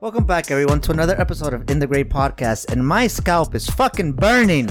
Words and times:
Welcome 0.00 0.24
back, 0.24 0.50
everyone, 0.50 0.80
to 0.82 0.92
another 0.92 1.20
episode 1.20 1.52
of 1.52 1.70
In 1.70 1.78
the 1.78 1.86
Great 1.86 2.08
Podcast, 2.08 2.72
and 2.72 2.86
my 2.86 3.06
scalp 3.06 3.54
is 3.54 3.68
fucking 3.68 4.12
burning. 4.12 4.68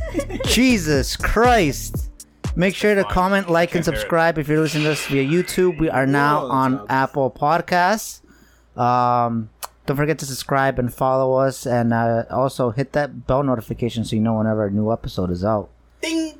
Jesus 0.44 1.16
Christ! 1.16 2.10
Make 2.56 2.74
sure 2.74 2.94
to 2.94 3.04
comment, 3.04 3.48
like, 3.48 3.74
and 3.74 3.82
Can't 3.82 3.86
hear 3.86 3.94
it. 3.94 3.96
subscribe 4.00 4.38
if 4.38 4.48
you're 4.48 4.60
listening 4.60 4.84
to 4.84 4.92
us 4.92 5.06
via 5.06 5.24
YouTube. 5.24 5.78
We 5.78 5.88
are 5.88 6.06
now 6.06 6.44
on 6.46 6.84
Apple 6.90 7.30
Podcasts. 7.30 8.20
Um, 8.76 9.48
don't 9.86 9.96
forget 9.96 10.18
to 10.18 10.26
subscribe 10.26 10.78
and 10.78 10.92
follow 10.92 11.34
us, 11.34 11.66
and 11.66 11.94
uh, 11.94 12.24
also 12.30 12.70
hit 12.70 12.92
that 12.92 13.26
bell 13.26 13.42
notification 13.42 14.04
so 14.04 14.14
you 14.16 14.22
know 14.22 14.34
whenever 14.34 14.66
a 14.66 14.70
new 14.70 14.92
episode 14.92 15.30
is 15.30 15.44
out. 15.44 15.70
Ding. 16.02 16.34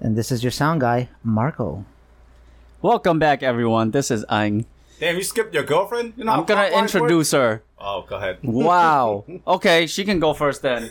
And 0.00 0.14
this 0.16 0.30
is 0.30 0.44
your 0.44 0.52
sound 0.52 0.82
guy, 0.82 1.08
Marco. 1.24 1.84
Welcome 2.82 3.18
back, 3.18 3.42
everyone. 3.42 3.90
This 3.92 4.10
is 4.10 4.24
Aang. 4.26 4.66
Damn, 5.00 5.16
you 5.16 5.22
skipped 5.22 5.54
your 5.54 5.62
girlfriend? 5.62 6.14
You 6.16 6.24
know 6.24 6.32
I'm 6.32 6.44
gonna 6.44 6.62
pop 6.64 6.72
lines 6.72 6.94
work? 6.94 7.02
introduce 7.02 7.30
her. 7.32 7.62
Oh, 7.78 8.04
go 8.08 8.16
ahead. 8.16 8.38
Wow. 8.42 9.24
Okay, 9.46 9.86
she 9.86 10.04
can 10.04 10.18
go 10.18 10.34
first 10.34 10.62
then. 10.62 10.90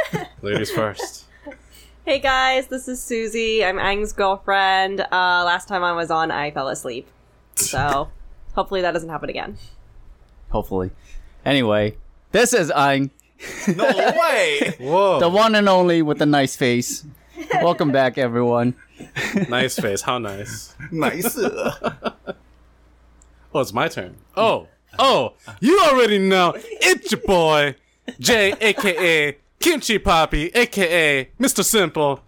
Ladies 0.42 0.70
first. 0.70 1.24
Hey 2.04 2.20
guys, 2.20 2.68
this 2.68 2.86
is 2.88 3.02
Susie. 3.02 3.64
I'm 3.64 3.78
Ang's 3.78 4.12
girlfriend. 4.12 5.00
Uh, 5.00 5.06
last 5.44 5.66
time 5.68 5.82
I 5.82 5.92
was 5.92 6.10
on, 6.10 6.30
I 6.30 6.50
fell 6.52 6.68
asleep. 6.68 7.06
So 7.56 8.08
hopefully 8.54 8.80
that 8.82 8.92
doesn't 8.92 9.08
happen 9.10 9.28
again. 9.28 9.58
Hopefully. 10.50 10.90
Anyway, 11.44 11.96
this 12.32 12.52
is 12.52 12.70
Aang, 12.70 13.10
No 13.76 13.84
way! 14.18 14.74
Whoa. 14.80 15.18
the 15.20 15.28
one 15.28 15.54
and 15.54 15.68
only 15.68 16.00
with 16.02 16.18
the 16.18 16.26
nice 16.26 16.56
face. 16.56 17.04
Welcome 17.54 17.90
back, 17.92 18.18
everyone. 18.18 18.74
nice 19.48 19.78
face. 19.78 20.02
How 20.02 20.18
nice. 20.18 20.74
nice. 20.90 21.36
Oh, 23.54 23.60
it's 23.60 23.72
my 23.72 23.88
turn. 23.88 24.16
Oh. 24.36 24.68
Oh. 24.98 25.34
You 25.60 25.80
already 25.80 26.18
know. 26.18 26.54
It's 26.56 27.10
your 27.12 27.20
boy, 27.20 27.76
Jay, 28.18 28.54
aka 28.60 29.36
Kimchi 29.58 29.98
Poppy, 29.98 30.50
aka 30.54 31.28
Mr. 31.40 31.64
Simple. 31.64 32.20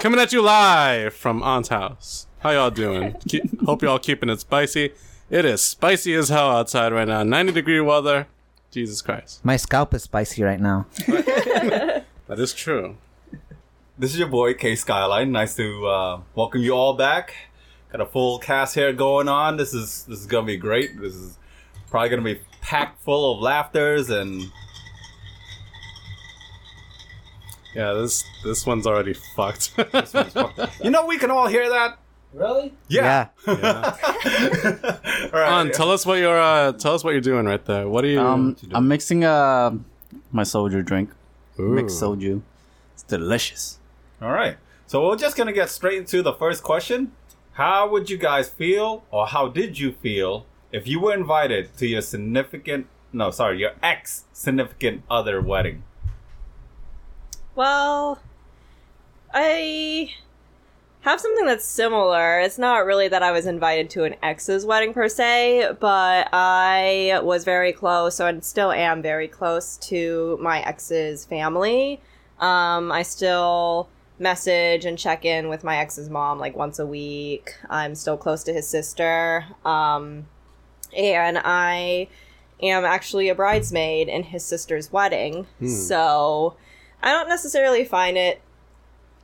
Coming 0.00 0.18
at 0.18 0.32
you 0.32 0.42
live 0.42 1.14
from 1.14 1.42
Aunt's 1.42 1.68
house. 1.68 2.26
How 2.40 2.50
y'all 2.50 2.70
doing? 2.70 3.14
Keep, 3.28 3.62
hope 3.64 3.82
y'all 3.82 4.00
keeping 4.00 4.28
it 4.28 4.40
spicy. 4.40 4.92
It 5.30 5.44
is 5.44 5.62
spicy 5.62 6.14
as 6.14 6.28
hell 6.28 6.50
outside 6.50 6.92
right 6.92 7.06
now. 7.06 7.22
90 7.22 7.52
degree 7.52 7.80
weather. 7.80 8.26
Jesus 8.72 9.00
Christ. 9.00 9.44
My 9.44 9.56
scalp 9.56 9.94
is 9.94 10.02
spicy 10.04 10.42
right 10.42 10.60
now. 10.60 10.86
That 12.28 12.38
is 12.38 12.54
true. 12.54 12.96
This 13.98 14.14
is 14.14 14.18
your 14.18 14.28
boy, 14.28 14.54
K 14.54 14.74
Skyline. 14.74 15.32
Nice 15.32 15.54
to 15.56 15.86
uh, 15.86 16.20
welcome 16.34 16.62
you 16.62 16.72
all 16.72 16.94
back. 16.94 17.34
Got 17.92 18.00
a 18.00 18.06
full 18.06 18.38
cast 18.38 18.74
here 18.74 18.92
going 18.92 19.28
on. 19.28 19.58
This 19.58 19.74
is 19.74 20.04
this 20.04 20.20
is 20.20 20.26
gonna 20.26 20.46
be 20.46 20.56
great. 20.56 20.98
This 20.98 21.14
is 21.14 21.38
probably 21.90 22.08
gonna 22.08 22.22
be 22.22 22.40
packed 22.62 23.02
full 23.02 23.34
of 23.34 23.42
laughters 23.42 24.08
and 24.08 24.50
Yeah, 27.74 27.92
this 27.92 28.24
this 28.44 28.66
one's 28.66 28.86
already 28.86 29.12
fucked. 29.12 29.72
you 30.82 30.90
know 30.90 31.06
we 31.06 31.18
can 31.18 31.30
all 31.30 31.46
hear 31.46 31.68
that. 31.68 31.98
Really? 32.32 32.72
Yeah. 32.88 33.28
Yeah. 33.46 33.96
All 35.32 35.40
right. 35.40 35.52
On, 35.52 35.70
tell 35.70 35.90
us 35.90 36.06
what 36.06 36.14
you're 36.14 36.40
uh, 36.40 36.72
tell 36.72 36.94
us 36.94 37.04
what 37.04 37.10
you're 37.10 37.20
doing 37.20 37.44
right 37.44 37.64
there. 37.64 37.88
What 37.88 38.04
are 38.04 38.08
you? 38.08 38.20
Um, 38.20 38.48
what 38.48 38.62
you 38.62 38.70
I'm 38.72 38.88
mixing 38.88 39.24
uh 39.24 39.72
my 40.30 40.42
soju 40.42 40.84
drink. 40.84 41.10
doing? 41.56 41.74
Mixed 41.74 42.00
soju. 42.00 42.40
It's 42.94 43.02
delicious. 43.02 43.78
All 44.22 44.32
right. 44.32 44.56
So 44.86 45.06
we're 45.06 45.16
just 45.16 45.36
gonna 45.36 45.52
get 45.52 45.68
straight 45.68 45.98
into 45.98 46.22
the 46.22 46.32
first 46.32 46.62
question. 46.62 47.12
How 47.56 47.86
would 47.86 48.08
you 48.08 48.16
guys 48.16 48.48
feel, 48.48 49.04
or 49.10 49.26
how 49.26 49.48
did 49.48 49.78
you 49.78 49.92
feel, 49.92 50.46
if 50.72 50.88
you 50.88 51.00
were 51.00 51.12
invited 51.12 51.76
to 51.76 51.86
your 51.86 52.00
significant, 52.00 52.86
no, 53.12 53.30
sorry, 53.30 53.58
your 53.58 53.72
ex 53.82 54.24
significant 54.32 55.02
other 55.10 55.38
wedding? 55.42 55.82
Well, 57.54 58.22
I 59.34 60.14
have 61.02 61.20
something 61.20 61.44
that's 61.44 61.66
similar. 61.66 62.40
It's 62.40 62.56
not 62.56 62.86
really 62.86 63.08
that 63.08 63.22
I 63.22 63.32
was 63.32 63.44
invited 63.44 63.90
to 63.90 64.04
an 64.04 64.14
ex's 64.22 64.64
wedding 64.64 64.94
per 64.94 65.08
se, 65.08 65.76
but 65.78 66.30
I 66.32 67.20
was 67.22 67.44
very 67.44 67.74
close, 67.74 68.18
I 68.18 68.38
still 68.40 68.72
am 68.72 69.02
very 69.02 69.28
close 69.28 69.76
to 69.88 70.38
my 70.40 70.62
ex's 70.62 71.26
family. 71.26 72.00
Um, 72.40 72.90
I 72.90 73.02
still 73.02 73.90
message 74.22 74.84
and 74.84 74.98
check 74.98 75.24
in 75.24 75.48
with 75.48 75.64
my 75.64 75.76
ex's 75.76 76.08
mom 76.08 76.38
like 76.38 76.56
once 76.56 76.78
a 76.78 76.86
week. 76.86 77.54
I'm 77.68 77.94
still 77.94 78.16
close 78.16 78.42
to 78.44 78.52
his 78.52 78.66
sister. 78.68 79.44
Um, 79.64 80.26
and 80.96 81.38
I 81.44 82.08
am 82.62 82.84
actually 82.84 83.28
a 83.28 83.34
bridesmaid 83.34 84.08
in 84.08 84.22
his 84.24 84.44
sister's 84.44 84.92
wedding. 84.92 85.46
So 85.68 86.56
I 87.02 87.12
don't 87.12 87.28
necessarily 87.28 87.84
find 87.84 88.16
it 88.16 88.40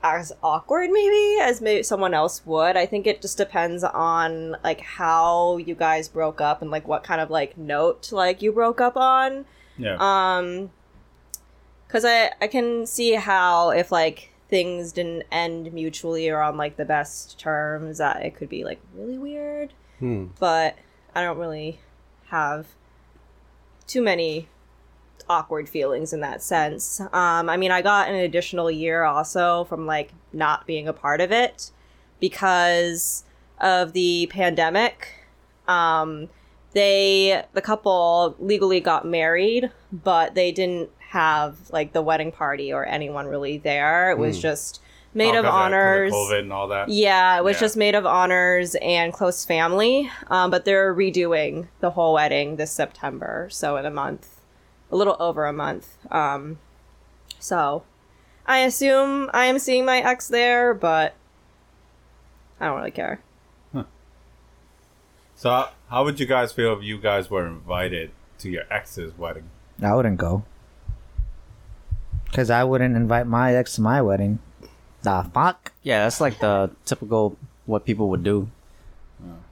as 0.03 0.33
awkward 0.45 0.91
maybe 0.91 1.39
as 1.41 1.61
maybe 1.61 1.83
someone 1.83 2.15
else 2.15 2.43
would. 2.47 2.77
I 2.77 2.87
think 2.87 3.07
it 3.07 3.21
just 3.21 3.37
depends 3.37 3.83
on 3.83 4.57
like 4.63 4.81
how 4.81 5.57
you 5.57 5.75
guys 5.75 6.09
broke 6.09 6.41
up 6.41 6.63
and 6.63 6.71
like 6.71 6.87
what 6.87 7.03
kind 7.03 7.21
of 7.21 7.31
like 7.31 7.59
note 7.59 8.13
like 8.13 8.41
you 8.41 8.53
broke 8.53 8.81
up 8.81 8.97
on. 8.97 9.45
Yeah. 9.77 9.97
Um 9.99 10.71
cuz 11.89 12.05
I 12.05 12.31
I 12.41 12.47
can 12.47 12.87
see 12.87 13.15
how 13.15 13.71
if 13.71 13.91
like 13.91 14.31
things 14.49 14.93
didn't 14.93 15.25
end 15.31 15.73
mutually 15.73 16.29
or 16.29 16.41
on 16.41 16.57
like 16.57 16.77
the 16.77 16.85
best 16.85 17.39
terms 17.39 17.99
that 17.99 18.23
it 18.23 18.35
could 18.35 18.49
be 18.49 18.65
like 18.65 18.81
really 18.95 19.19
weird, 19.19 19.73
Hmm. 19.99 20.27
but 20.39 20.77
I 21.15 21.23
don't 21.23 21.39
really 21.39 21.81
have 22.29 22.67
too 23.87 24.03
many 24.03 24.49
awkward 25.29 25.69
feelings 25.69 26.13
in 26.13 26.21
that 26.21 26.43
sense. 26.43 27.01
Um, 27.01 27.49
I 27.49 27.57
mean, 27.57 27.71
I 27.71 27.83
got 27.83 28.09
an 28.09 28.15
additional 28.15 28.71
year 28.71 29.05
also 29.05 29.65
from 29.65 29.87
like 29.87 30.13
not 30.33 30.67
being 30.67 30.89
a 30.89 30.93
part 30.93 31.21
of 31.21 31.31
it 31.33 31.71
because 32.21 33.25
of 33.61 33.93
the 33.93 34.29
pandemic. 34.31 35.27
Um, 35.67 36.29
they, 36.73 37.43
the 37.53 37.61
couple 37.63 38.37
legally 38.39 38.81
got 38.81 39.07
married, 39.07 39.71
but 39.93 40.35
they 40.35 40.53
didn't 40.53 40.91
have 41.09 41.57
like 41.71 41.93
the 41.93 42.03
wedding 42.03 42.31
party 42.33 42.73
or 42.73 42.85
anyone 42.87 43.27
really 43.27 43.59
there. 43.59 44.11
It 44.11 44.19
was 44.19 44.37
Hmm. 44.37 44.43
just 44.43 44.81
maid 45.15 45.35
Oh, 45.35 45.39
of 45.39 45.45
'cause 45.47 45.53
'cause 45.53 45.65
honors. 45.65 46.13
COVID 46.13 46.39
and 46.41 46.53
all 46.53 46.69
that. 46.69 46.89
Yeah, 46.91 47.39
it 47.39 47.45
was 47.45 47.57
Yeah. 47.57 47.61
just 47.61 47.77
maid 47.79 47.95
of 47.95 48.05
honors 48.07 48.75
and 48.83 49.13
close 49.13 49.45
family. 49.45 50.11
Um, 50.29 50.51
but 50.51 50.65
they're 50.67 50.95
redoing 50.95 51.69
the 51.81 51.91
whole 51.91 52.13
wedding 52.15 52.57
this 52.57 52.71
September, 52.71 53.49
so 53.51 53.77
in 53.79 53.87
a 53.87 53.91
month, 53.91 54.41
a 54.93 54.97
little 54.97 55.17
over 55.19 55.47
a 55.47 55.53
month. 55.53 55.97
Um, 56.13 56.59
so 57.39 57.85
I 58.47 58.59
assume 58.59 59.31
I 59.33 59.47
am 59.47 59.59
seeing 59.59 59.85
my 59.87 59.99
ex 60.01 60.29
there, 60.29 60.75
but 60.75 61.15
I 62.61 62.67
don't 62.67 62.77
really 62.77 62.91
care. 62.91 63.21
So 65.37 65.51
how, 65.51 65.71
how 65.89 66.05
would 66.05 66.19
you 66.19 66.27
guys 66.27 66.53
feel 66.53 66.73
if 66.77 66.83
you 66.83 66.99
guys 66.99 67.31
were 67.31 67.47
invited 67.47 68.11
to 68.41 68.51
your 68.51 68.65
ex's 68.73 69.17
wedding? 69.17 69.49
I 69.81 69.95
wouldn't 69.95 70.17
go. 70.19 70.43
Because 72.31 72.51
I 72.51 72.65
wouldn't 72.65 72.97
invite 72.97 73.27
my 73.27 73.55
ex 73.55 73.75
to 73.77 73.81
my 73.81 74.03
wedding. 74.03 74.39
The 75.03 75.29
fuck? 75.33 75.73
Yeah, 75.83 76.05
that's 76.05 76.21
like 76.21 76.39
the 76.41 76.71
typical 76.85 77.37
what 77.67 77.85
people 77.85 78.09
would 78.11 78.23
do. 78.23 78.51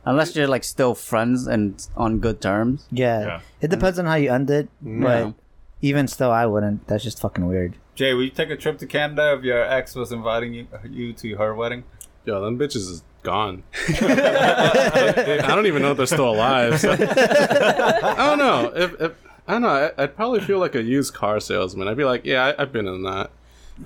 Unless 0.04 0.36
you're 0.36 0.46
like 0.46 0.62
still 0.62 0.94
friends 0.94 1.46
and 1.48 1.84
on 1.96 2.20
good 2.20 2.40
terms. 2.40 2.86
Yeah. 2.92 3.20
Yeah. 3.26 3.40
It 3.60 3.70
depends 3.70 3.98
on 3.98 4.06
how 4.06 4.14
you 4.14 4.30
end 4.30 4.48
it, 4.50 4.68
Yeah. 4.84 5.00
but 5.02 5.34
even 5.82 6.06
still, 6.06 6.30
I 6.30 6.46
wouldn't. 6.46 6.86
That's 6.86 7.02
just 7.02 7.20
fucking 7.20 7.44
weird. 7.46 7.74
Jay, 7.96 8.14
would 8.14 8.22
you 8.22 8.30
take 8.30 8.50
a 8.50 8.56
trip 8.56 8.78
to 8.78 8.86
Canada 8.86 9.34
if 9.36 9.42
your 9.42 9.62
ex 9.64 9.96
was 9.96 10.12
inviting 10.12 10.54
you, 10.54 10.68
you 10.88 11.12
to 11.14 11.36
her 11.36 11.54
wedding? 11.54 11.82
Yo, 12.24 12.40
them 12.44 12.56
bitches 12.58 12.76
is 12.88 13.02
gone. 13.24 13.64
I 13.88 15.44
don't 15.48 15.66
even 15.66 15.82
know 15.82 15.90
if 15.92 15.96
they're 15.96 16.06
still 16.06 16.30
alive. 16.30 16.78
so- 16.80 16.92
I 16.98 18.14
don't 18.16 18.38
know. 18.38 18.72
If, 18.74 19.00
if 19.00 19.12
I 19.48 19.52
don't 19.52 19.62
know, 19.62 19.92
I, 19.96 20.02
I'd 20.02 20.16
probably 20.16 20.40
feel 20.40 20.58
like 20.58 20.74
a 20.74 20.82
used 20.82 21.14
car 21.14 21.38
salesman. 21.40 21.86
I'd 21.88 21.96
be 21.96 22.04
like, 22.04 22.24
yeah, 22.24 22.46
I, 22.58 22.62
I've 22.62 22.72
been 22.72 22.88
in 22.88 23.02
that. 23.04 23.30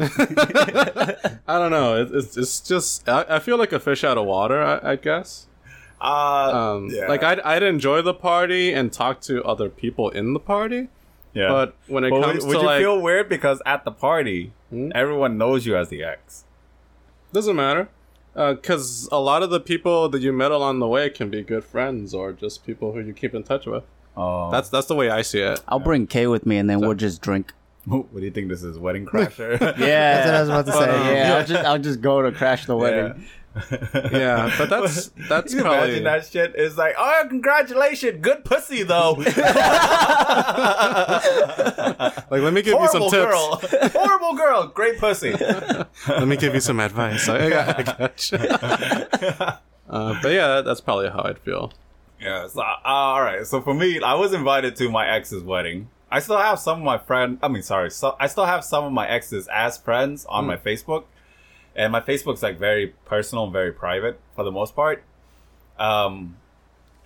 I 1.49 1.59
don't 1.59 1.71
know. 1.71 2.01
It, 2.01 2.11
it's 2.15 2.37
it's 2.37 2.61
just 2.61 3.09
I, 3.09 3.25
I 3.29 3.39
feel 3.41 3.59
like 3.59 3.73
a 3.73 3.81
fish 3.81 4.05
out 4.05 4.19
of 4.19 4.27
water. 4.27 4.63
I, 4.63 4.93
I 4.93 4.97
guess. 4.97 5.47
Uh, 6.01 6.75
Um, 6.77 6.89
yeah. 6.91 7.07
Like 7.09 7.23
I'd 7.23 7.41
I'd 7.41 7.63
enjoy 7.63 8.01
the 8.03 8.15
party 8.15 8.73
and 8.73 8.93
talk 8.93 9.21
to 9.23 9.43
other 9.45 9.69
people 9.69 10.09
in 10.11 10.33
the 10.33 10.41
party, 10.41 10.89
yeah. 11.35 11.49
but 11.49 11.75
when 11.89 12.05
it 12.05 12.11
But 12.11 12.23
comes 12.23 12.45
would, 12.45 12.49
would 12.49 12.55
to 12.55 12.61
you 12.61 12.67
like, 12.67 12.81
feel 12.81 13.01
weird 13.01 13.29
because 13.29 13.61
at 13.67 13.85
the 13.85 13.93
party, 13.93 14.53
Hmm? 14.71 14.93
everyone 14.95 15.37
knows 15.37 15.67
you 15.67 15.77
as 15.77 15.89
the 15.89 16.05
ex? 16.05 16.45
Doesn't 17.33 17.57
matter. 17.57 17.89
Because 18.33 19.09
a 19.11 19.19
lot 19.19 19.43
of 19.43 19.51
the 19.51 19.59
people 19.59 20.09
that 20.09 20.23
you 20.23 20.33
met 20.33 20.53
along 20.53 20.79
the 20.79 20.87
way 20.87 21.11
can 21.11 21.29
be 21.31 21.43
good 21.43 21.65
friends 21.65 22.15
or 22.15 22.31
just 22.33 22.65
people 22.65 22.93
who 22.93 23.01
you 23.01 23.13
keep 23.13 23.35
in 23.35 23.43
touch 23.43 23.67
with. 23.67 23.83
Oh, 24.17 24.51
That's 24.51 24.69
that's 24.69 24.87
the 24.87 24.95
way 24.95 25.09
I 25.11 25.23
see 25.23 25.41
it. 25.41 25.61
I'll 25.69 25.79
bring 25.79 26.07
Kay 26.07 26.27
with 26.27 26.45
me 26.47 26.57
and 26.59 26.69
then 26.69 26.81
we'll 26.81 26.95
just 26.95 27.23
drink. 27.23 27.53
what 27.87 28.13
do 28.15 28.21
you 28.23 28.31
think 28.31 28.49
this 28.49 28.63
is, 28.63 28.79
Wedding 28.79 29.07
Crasher? 29.07 29.59
Yeah. 29.79 30.25
That's 30.25 30.27
what 30.27 30.35
I 30.35 30.41
was 30.41 30.49
about 30.49 30.67
to 30.67 30.73
say. 30.73 31.15
Yeah, 31.17 31.37
I'll 31.37 31.45
just 31.47 31.65
I'll 31.65 31.79
just 31.79 32.01
go 32.01 32.23
to 32.23 32.33
crash 32.33 32.67
the 32.67 32.77
wedding. 32.77 33.25
Yeah, 34.13 34.55
but 34.57 34.71
that's 34.71 35.11
that's 35.29 35.53
you 35.53 35.63
probably 35.63 35.99
imagine 35.99 36.05
that 36.05 36.25
shit? 36.27 36.53
It's 36.55 36.77
like, 36.79 36.95
oh, 36.97 37.25
congratulations, 37.29 38.21
good 38.21 38.45
pussy 38.45 38.85
though. 38.85 39.15
like. 39.15 39.35
Let 42.31 42.53
me 42.53 42.63
give 42.63 42.79
you 42.81 42.89
some 42.89 43.03
Horrible 43.03 43.57
tips. 43.57 43.73
girl, 43.93 44.01
horrible 44.07 44.35
girl, 44.37 44.67
great 44.69 44.99
pussy. 44.99 45.33
Let 45.33 46.29
me 46.29 46.37
give 46.37 46.55
you 46.55 46.61
some 46.61 46.79
advice. 46.79 47.29
I, 47.29 47.39
I 47.49 47.75
I 47.79 47.83
got 47.83 48.31
you. 48.33 48.39
uh, 48.39 50.19
but 50.23 50.29
yeah, 50.33 50.61
that's 50.61 50.81
probably 50.81 51.09
how 51.09 51.23
I'd 51.25 51.39
feel. 51.41 51.73
Yeah. 52.21 52.47
So, 52.49 52.61
uh, 52.61 52.77
all 52.85 53.23
right. 53.23 53.47
So 53.47 53.61
for 53.61 53.75
me, 53.75 54.01
I 54.01 54.15
was 54.15 54.33
invited 54.33 54.77
to 54.77 54.89
my 54.91 55.09
ex's 55.09 55.43
wedding. 55.43 55.89
I 56.11 56.19
still 56.19 56.39
have 56.39 56.59
some 56.59 56.79
of 56.79 56.85
my 56.85 56.99
friend. 56.99 57.39
I 57.43 57.49
mean, 57.49 57.63
sorry. 57.63 57.91
So 57.91 58.17
I 58.19 58.27
still 58.27 58.45
have 58.45 58.65
some 58.65 58.85
of 58.85 58.93
my 58.93 59.09
exes 59.09 59.49
as 59.53 59.79
friends 59.79 60.27
on 60.29 60.47
my 60.47 60.57
Facebook, 60.57 61.05
and 61.77 61.93
my 61.93 62.01
Facebook's 62.01 62.43
like 62.43 62.59
very 62.59 62.89
personal 63.05 63.45
and 63.45 63.53
very 63.53 63.73
private 63.73 64.21
for 64.35 64.45
the 64.45 64.51
most 64.51 64.75
part. 64.75 65.05
Um, 65.79 66.37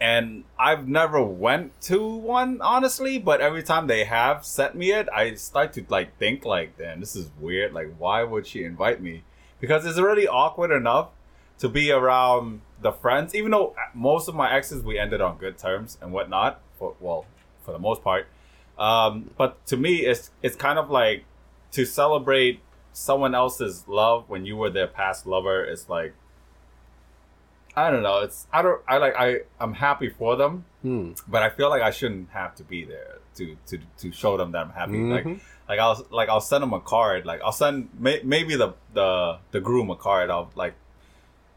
and 0.00 0.44
I've 0.58 0.88
never 0.88 1.22
went 1.22 1.81
to 1.82 2.05
one 2.05 2.60
honestly, 2.60 3.19
but 3.19 3.40
every 3.40 3.62
time 3.62 3.87
they 3.87 4.05
have 4.05 4.44
sent 4.44 4.75
me 4.75 4.90
it, 4.90 5.08
I 5.14 5.34
start 5.34 5.75
to 5.75 5.84
like 5.88 6.19
think 6.19 6.44
like, 6.44 6.76
damn, 6.78 7.00
this 7.00 7.14
is 7.14 7.31
weird. 7.38 7.72
Like, 7.72 7.94
why 7.99 8.25
would 8.25 8.46
she 8.46 8.64
invite 8.64 9.00
me? 9.00 9.22
Because 9.60 9.87
it's 9.87 9.99
already 9.99 10.26
awkward 10.26 10.70
enough 10.72 11.10
to 11.58 11.69
be 11.69 11.90
around 11.90 12.62
the 12.84 12.92
friends, 12.92 13.34
even 13.34 13.50
though 13.50 13.75
most 13.94 14.28
of 14.28 14.34
my 14.36 14.52
exes 14.52 14.84
we 14.84 14.98
ended 14.98 15.20
on 15.20 15.38
good 15.38 15.56
terms 15.58 15.98
and 16.00 16.12
whatnot. 16.12 16.60
For 16.78 16.94
well, 17.00 17.25
for 17.64 17.72
the 17.72 17.78
most 17.78 18.02
part. 18.04 18.26
Um, 18.78 19.31
but 19.36 19.64
to 19.66 19.76
me, 19.76 19.92
it's 20.06 20.31
it's 20.42 20.54
kind 20.56 20.78
of 20.78 20.90
like 20.90 21.25
to 21.72 21.84
celebrate 21.84 22.60
someone 22.92 23.34
else's 23.34 23.84
love 23.88 24.28
when 24.28 24.44
you 24.46 24.56
were 24.56 24.70
their 24.70 24.86
past 24.86 25.26
lover. 25.26 25.64
It's 25.64 25.88
like 25.88 26.14
I 27.76 27.90
don't 27.90 28.02
know. 28.02 28.20
It's 28.20 28.46
I 28.52 28.62
don't 28.62 28.81
I 28.86 28.98
like 28.98 29.14
I 29.16 29.40
I'm 29.58 29.75
happy 29.75 30.08
for 30.08 30.36
them, 30.36 30.64
Hmm. 30.82 31.12
but 31.26 31.42
I 31.42 31.50
feel 31.50 31.70
like 31.70 31.82
I 31.82 31.90
shouldn't 31.90 32.31
have 32.31 32.54
to 32.56 32.62
be 32.64 32.84
there 32.84 33.19
to 33.36 33.56
to 33.66 33.78
to 33.98 34.12
show 34.12 34.36
them 34.36 34.52
that 34.52 34.62
I'm 34.66 34.70
happy. 34.70 34.98
Like 35.02 35.25
Mhm. 35.25 35.40
like 35.69 35.81
I'll 35.81 36.06
like 36.10 36.28
I'll 36.28 36.40
send 36.52 36.62
them 36.62 36.72
a 36.72 36.81
card. 36.81 37.25
Like 37.26 37.40
I'll 37.42 37.52
send 37.64 37.88
may, 37.98 38.20
maybe 38.22 38.54
the 38.56 38.75
the 38.92 39.38
the 39.50 39.60
groom 39.60 39.90
a 39.90 39.96
card. 39.96 40.31
I'll 40.31 40.50
like 40.54 40.75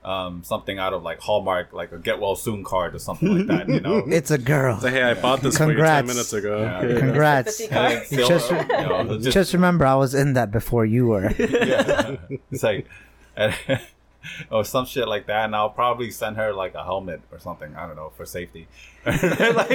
um 0.08 0.42
something 0.44 0.78
out 0.80 0.94
of 0.94 1.04
like 1.04 1.20
Hallmark, 1.20 1.74
like 1.74 1.92
a 1.92 1.98
get 2.00 2.18
well 2.24 2.36
soon 2.36 2.64
card 2.64 2.96
or 2.96 3.00
something 3.00 3.30
like 3.38 3.48
that. 3.48 3.68
You 3.70 3.82
know. 3.82 3.98
It's 4.20 4.32
a 4.32 4.38
girl. 4.38 4.80
So, 4.80 4.88
hey, 4.88 5.04
I 5.04 5.14
bought 5.26 5.42
this 5.42 5.58
for 5.58 5.72
you 5.72 5.78
ten 5.78 6.06
minutes 6.08 6.32
ago. 6.34 6.62
Yeah. 6.62 6.82
Here. 6.88 7.00
Congrats. 7.00 7.58
Sympathy 7.58 7.76
And 7.76 7.92
then 7.92 7.98
cards. 7.98 8.10
seal- 8.10 8.28
Just- 8.30 8.52
you 8.52 8.88
know, 8.88 9.18
just- 9.20 9.34
Just 9.40 9.54
remember, 9.54 9.86
I 9.86 9.96
was 9.96 10.14
in 10.16 10.34
that 10.34 10.50
before 10.52 10.86
you 10.86 11.08
were. 11.08 11.30
yeah. 11.40 12.16
it's 12.52 12.64
like 12.64 12.88
and, 13.36 13.54
or 14.50 14.64
some 14.66 14.86
shit 14.86 15.08
like 15.08 15.26
that 15.28 15.46
and 15.46 15.56
i'll 15.56 15.70
probably 15.70 16.10
send 16.12 16.36
her 16.36 16.52
like 16.52 16.74
a 16.76 16.84
helmet 16.84 17.22
or 17.32 17.40
something 17.40 17.74
i 17.80 17.86
don't 17.88 17.96
know 17.96 18.12
for 18.18 18.26
safety 18.26 18.68
like, 19.06 19.72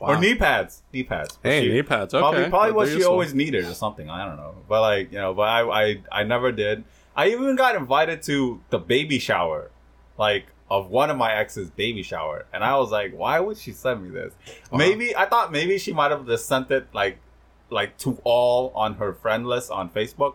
or 0.00 0.18
knee 0.18 0.34
pads 0.34 0.82
knee 0.92 1.02
pads 1.04 1.38
Hey, 1.42 1.62
She- 1.62 1.72
knee 1.72 1.82
pads. 1.82 2.14
Okay. 2.14 2.20
probably 2.20 2.48
probably 2.48 2.72
what 2.72 2.88
she 2.88 2.94
useful. 2.94 3.12
always 3.12 3.34
needed 3.34 3.64
or 3.66 3.74
something 3.74 4.08
i 4.10 4.24
don't 4.24 4.36
know 4.36 4.54
but 4.68 4.80
like 4.80 5.12
you 5.12 5.18
know 5.18 5.34
but 5.34 5.42
i 5.48 5.60
i, 5.82 5.96
I 6.10 6.22
never 6.24 6.50
did 6.50 6.84
i 7.18 7.28
even 7.28 7.54
got 7.56 7.76
invited 7.76 8.22
to 8.22 8.60
the 8.70 8.78
baby 8.78 9.18
shower 9.18 9.70
like 10.16 10.46
of 10.70 10.90
one 10.90 11.10
of 11.10 11.16
my 11.16 11.34
ex's 11.34 11.70
baby 11.70 12.02
shower. 12.02 12.46
And 12.52 12.64
i 12.64 12.76
was 12.76 12.90
like 12.90 13.12
why 13.12 13.40
would 13.40 13.58
she 13.58 13.72
send 13.72 14.04
me 14.04 14.10
this? 14.10 14.32
Uh-huh. 14.46 14.78
Maybe 14.78 15.14
i 15.14 15.26
thought 15.26 15.52
maybe 15.52 15.76
she 15.78 15.92
might 15.92 16.10
have 16.10 16.26
just 16.26 16.46
sent 16.46 16.70
it 16.70 16.86
like 16.94 17.18
like 17.70 17.98
to 17.98 18.18
all 18.24 18.72
on 18.74 18.94
her 18.94 19.12
friend 19.12 19.46
list 19.46 19.70
on 19.70 19.90
facebook. 19.90 20.34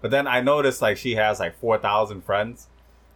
But 0.00 0.10
then 0.10 0.26
I 0.26 0.42
noticed 0.42 0.82
like 0.82 0.98
she 0.98 1.14
has 1.14 1.40
like 1.40 1.58
4,000 1.60 2.20
friends 2.22 2.68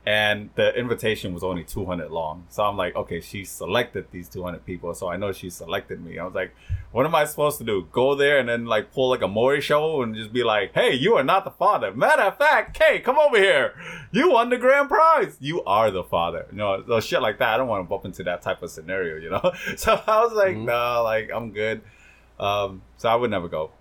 and 0.08 0.48
the 0.54 0.74
invitation 0.74 1.34
was 1.34 1.44
only 1.44 1.62
200 1.64 2.10
long. 2.10 2.46
So 2.48 2.62
I'm 2.64 2.78
like, 2.78 2.96
okay, 2.96 3.20
she 3.20 3.44
selected 3.44 4.06
these 4.10 4.26
200 4.30 4.64
people. 4.64 4.94
So 4.94 5.08
I 5.08 5.18
know 5.18 5.32
she 5.32 5.50
selected 5.50 6.02
me. 6.02 6.18
I 6.18 6.24
was 6.24 6.34
like, 6.34 6.54
what 6.92 7.04
am 7.04 7.14
I 7.14 7.26
supposed 7.26 7.58
to 7.58 7.64
do? 7.64 7.86
Go 7.92 8.14
there 8.14 8.38
and 8.38 8.48
then 8.48 8.64
like 8.64 8.90
pull 8.90 9.10
like 9.10 9.20
a 9.20 9.28
Maury 9.28 9.60
show 9.60 10.00
and 10.02 10.14
just 10.14 10.32
be 10.32 10.42
like, 10.42 10.72
hey, 10.72 10.94
you 10.94 11.14
are 11.16 11.22
not 11.22 11.44
the 11.44 11.50
father. 11.50 11.92
Matter 11.92 12.22
of 12.22 12.38
fact, 12.38 12.78
hey, 12.82 13.00
come 13.00 13.18
over 13.18 13.36
here. 13.36 13.74
You 14.10 14.30
won 14.30 14.48
the 14.48 14.56
grand 14.56 14.88
prize. 14.88 15.36
You 15.40 15.62
are 15.64 15.90
the 15.90 16.04
father. 16.04 16.46
You 16.52 16.56
know, 16.56 16.82
so 16.86 17.00
shit 17.00 17.20
like 17.20 17.36
that. 17.40 17.52
I 17.52 17.56
don't 17.58 17.68
want 17.68 17.84
to 17.84 17.88
bump 17.88 18.06
into 18.06 18.22
that 18.22 18.40
type 18.40 18.62
of 18.62 18.70
scenario, 18.70 19.16
you 19.16 19.28
know? 19.28 19.52
So 19.76 20.00
I 20.06 20.24
was 20.24 20.32
like, 20.32 20.56
Mhm. 20.56 20.64
nah, 20.64 21.02
like 21.02 21.28
I'm 21.34 21.50
good. 21.52 21.82
Um, 22.40 22.80
so 22.96 23.10
I 23.10 23.14
would 23.14 23.30
never 23.30 23.48
go. 23.48 23.72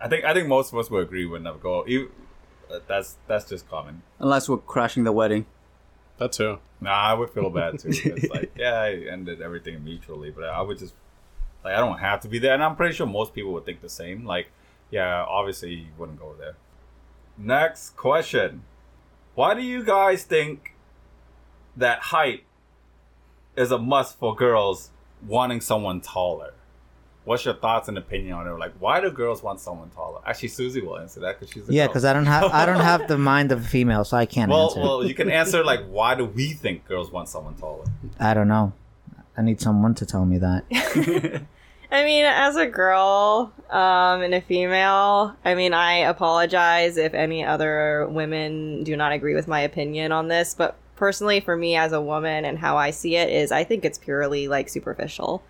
I 0.00 0.06
think 0.08 0.24
I 0.24 0.32
think 0.32 0.46
most 0.46 0.72
of 0.72 0.78
us 0.78 0.90
would 0.92 1.02
agree 1.02 1.24
we 1.24 1.32
would 1.32 1.42
never 1.42 1.58
go. 1.58 1.84
That's 2.86 3.16
that's 3.26 3.48
just 3.48 3.68
common. 3.68 4.02
Unless 4.18 4.48
we're 4.48 4.58
crashing 4.58 5.04
the 5.04 5.12
wedding. 5.12 5.46
That 6.18 6.32
too. 6.32 6.58
Nah, 6.80 6.90
I 6.90 7.14
would 7.14 7.30
feel 7.30 7.50
bad 7.50 7.78
too. 7.78 7.90
It's 7.92 8.30
like, 8.30 8.52
yeah, 8.56 8.74
I 8.74 8.92
ended 9.10 9.40
everything 9.40 9.82
mutually, 9.82 10.30
but 10.30 10.44
I 10.44 10.60
would 10.60 10.78
just 10.78 10.94
like 11.64 11.74
I 11.74 11.80
don't 11.80 11.98
have 11.98 12.20
to 12.20 12.28
be 12.28 12.38
there, 12.38 12.54
and 12.54 12.62
I'm 12.62 12.76
pretty 12.76 12.94
sure 12.94 13.06
most 13.06 13.34
people 13.34 13.52
would 13.52 13.64
think 13.64 13.80
the 13.80 13.88
same. 13.88 14.24
Like, 14.24 14.48
yeah, 14.90 15.24
obviously 15.28 15.74
you 15.74 15.86
wouldn't 15.96 16.18
go 16.18 16.34
there. 16.38 16.56
Next 17.38 17.96
question: 17.96 18.62
Why 19.34 19.54
do 19.54 19.62
you 19.62 19.84
guys 19.84 20.24
think 20.24 20.74
that 21.76 22.00
height 22.00 22.44
is 23.56 23.70
a 23.70 23.78
must 23.78 24.18
for 24.18 24.34
girls 24.34 24.90
wanting 25.26 25.60
someone 25.60 26.00
taller? 26.00 26.51
What's 27.24 27.44
your 27.44 27.54
thoughts 27.54 27.88
and 27.88 27.96
opinion 27.96 28.34
on 28.34 28.48
it? 28.48 28.50
Like, 28.58 28.72
why 28.80 29.00
do 29.00 29.10
girls 29.10 29.42
want 29.42 29.60
someone 29.60 29.90
taller? 29.90 30.20
Actually, 30.26 30.48
Susie 30.48 30.80
will 30.80 30.98
answer 30.98 31.20
that 31.20 31.38
because 31.38 31.52
she's 31.52 31.68
a 31.68 31.72
Yeah, 31.72 31.86
because 31.86 32.04
I 32.04 32.12
don't 32.12 32.26
have 32.26 32.44
I 32.52 32.66
don't 32.66 32.80
have 32.92 33.06
the 33.06 33.18
mind 33.18 33.52
of 33.52 33.60
a 33.64 33.68
female, 33.68 34.04
so 34.04 34.16
I 34.16 34.26
can't 34.26 34.50
Well, 34.50 34.66
answer. 34.68 34.80
well, 34.80 35.06
you 35.06 35.14
can 35.14 35.30
answer 35.30 35.64
like, 35.64 35.84
why 35.86 36.14
do 36.16 36.24
we 36.24 36.52
think 36.52 36.84
girls 36.86 37.12
want 37.12 37.28
someone 37.28 37.54
taller? 37.54 37.84
I 38.18 38.34
don't 38.34 38.48
know. 38.48 38.72
I 39.36 39.42
need 39.42 39.60
someone 39.60 39.94
to 39.94 40.06
tell 40.06 40.24
me 40.24 40.38
that. 40.38 40.64
I 41.92 42.04
mean, 42.04 42.24
as 42.24 42.56
a 42.56 42.66
girl 42.66 43.52
um, 43.70 44.22
and 44.22 44.34
a 44.34 44.40
female, 44.40 45.36
I 45.44 45.54
mean, 45.54 45.74
I 45.74 45.98
apologize 45.98 46.96
if 46.96 47.14
any 47.14 47.44
other 47.44 48.08
women 48.10 48.82
do 48.82 48.96
not 48.96 49.12
agree 49.12 49.34
with 49.34 49.46
my 49.46 49.60
opinion 49.60 50.10
on 50.10 50.28
this, 50.28 50.54
but 50.54 50.76
personally, 50.96 51.40
for 51.40 51.56
me 51.56 51.76
as 51.76 51.92
a 51.92 52.00
woman 52.00 52.44
and 52.46 52.58
how 52.58 52.78
I 52.78 52.90
see 52.90 53.16
it, 53.16 53.28
is 53.28 53.52
I 53.52 53.64
think 53.64 53.84
it's 53.84 53.98
purely 53.98 54.48
like 54.48 54.68
superficial. 54.70 55.42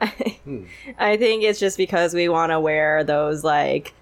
I, 0.00 0.38
I 0.98 1.16
think 1.16 1.42
it's 1.42 1.60
just 1.60 1.76
because 1.76 2.14
we 2.14 2.28
want 2.28 2.50
to 2.50 2.60
wear 2.60 3.04
those 3.04 3.44
like 3.44 3.92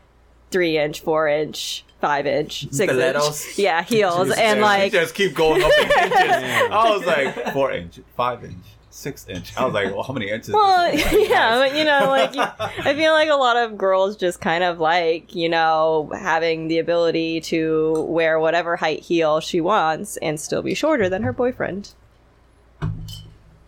three 0.50 0.78
inch, 0.78 1.00
four 1.00 1.28
inch, 1.28 1.84
five 2.00 2.26
inch, 2.26 2.68
six 2.70 2.92
Stilettos? 2.92 3.46
inch, 3.46 3.58
yeah, 3.58 3.82
heels, 3.82 4.30
and 4.30 4.60
like 4.60 4.92
just 4.92 5.14
keep 5.14 5.34
going 5.34 5.62
up 5.62 5.70
in 5.78 5.84
inches. 5.84 6.12
I 6.70 6.90
was 6.96 7.06
like 7.06 7.52
four 7.52 7.72
inch, 7.72 8.00
five 8.16 8.44
inch, 8.44 8.64
six 8.90 9.26
inch. 9.28 9.56
I 9.56 9.64
was 9.64 9.74
like, 9.74 9.92
well, 9.92 10.02
how 10.02 10.12
many 10.12 10.30
inches? 10.30 10.54
Well, 10.54 10.94
yeah, 10.94 11.50
have? 11.50 11.60
but 11.60 11.78
you 11.78 11.84
know, 11.84 12.06
like 12.08 12.34
you, 12.34 12.42
I 12.42 12.94
feel 12.94 13.12
like 13.12 13.28
a 13.28 13.34
lot 13.34 13.56
of 13.56 13.76
girls 13.76 14.16
just 14.16 14.40
kind 14.40 14.64
of 14.64 14.78
like 14.78 15.34
you 15.34 15.48
know 15.48 16.10
having 16.14 16.68
the 16.68 16.78
ability 16.78 17.40
to 17.42 18.06
wear 18.08 18.38
whatever 18.38 18.76
height 18.76 19.00
heel 19.00 19.40
she 19.40 19.60
wants 19.60 20.16
and 20.18 20.38
still 20.40 20.62
be 20.62 20.74
shorter 20.74 21.08
than 21.08 21.22
her 21.22 21.32
boyfriend. 21.32 21.94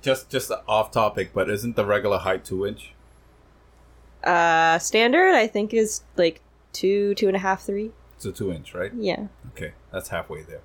Just 0.03 0.31
just 0.31 0.51
off 0.67 0.91
topic, 0.91 1.31
but 1.35 1.49
isn't 1.51 1.77
the 1.77 1.85
regular 1.85 2.19
height 2.19 2.45
two 2.45 2.67
inch? 2.67 2.93
Uh, 4.25 4.79
standard 4.79 5.35
I 5.35 5.47
think 5.47 5.73
is 5.73 6.03
like 6.17 6.41
two, 6.73 7.15
two 7.15 7.27
and 7.27 7.37
a 7.37 7.41
half, 7.41 7.63
three. 7.63 7.93
It's 8.17 8.27
a 8.27 8.33
two 8.33 8.53
inch, 8.53 8.75
right? 8.75 8.93
Yeah, 8.95 9.29
Okay, 9.53 9.73
that's 9.93 10.09
halfway 10.09 10.43
there. 10.43 10.61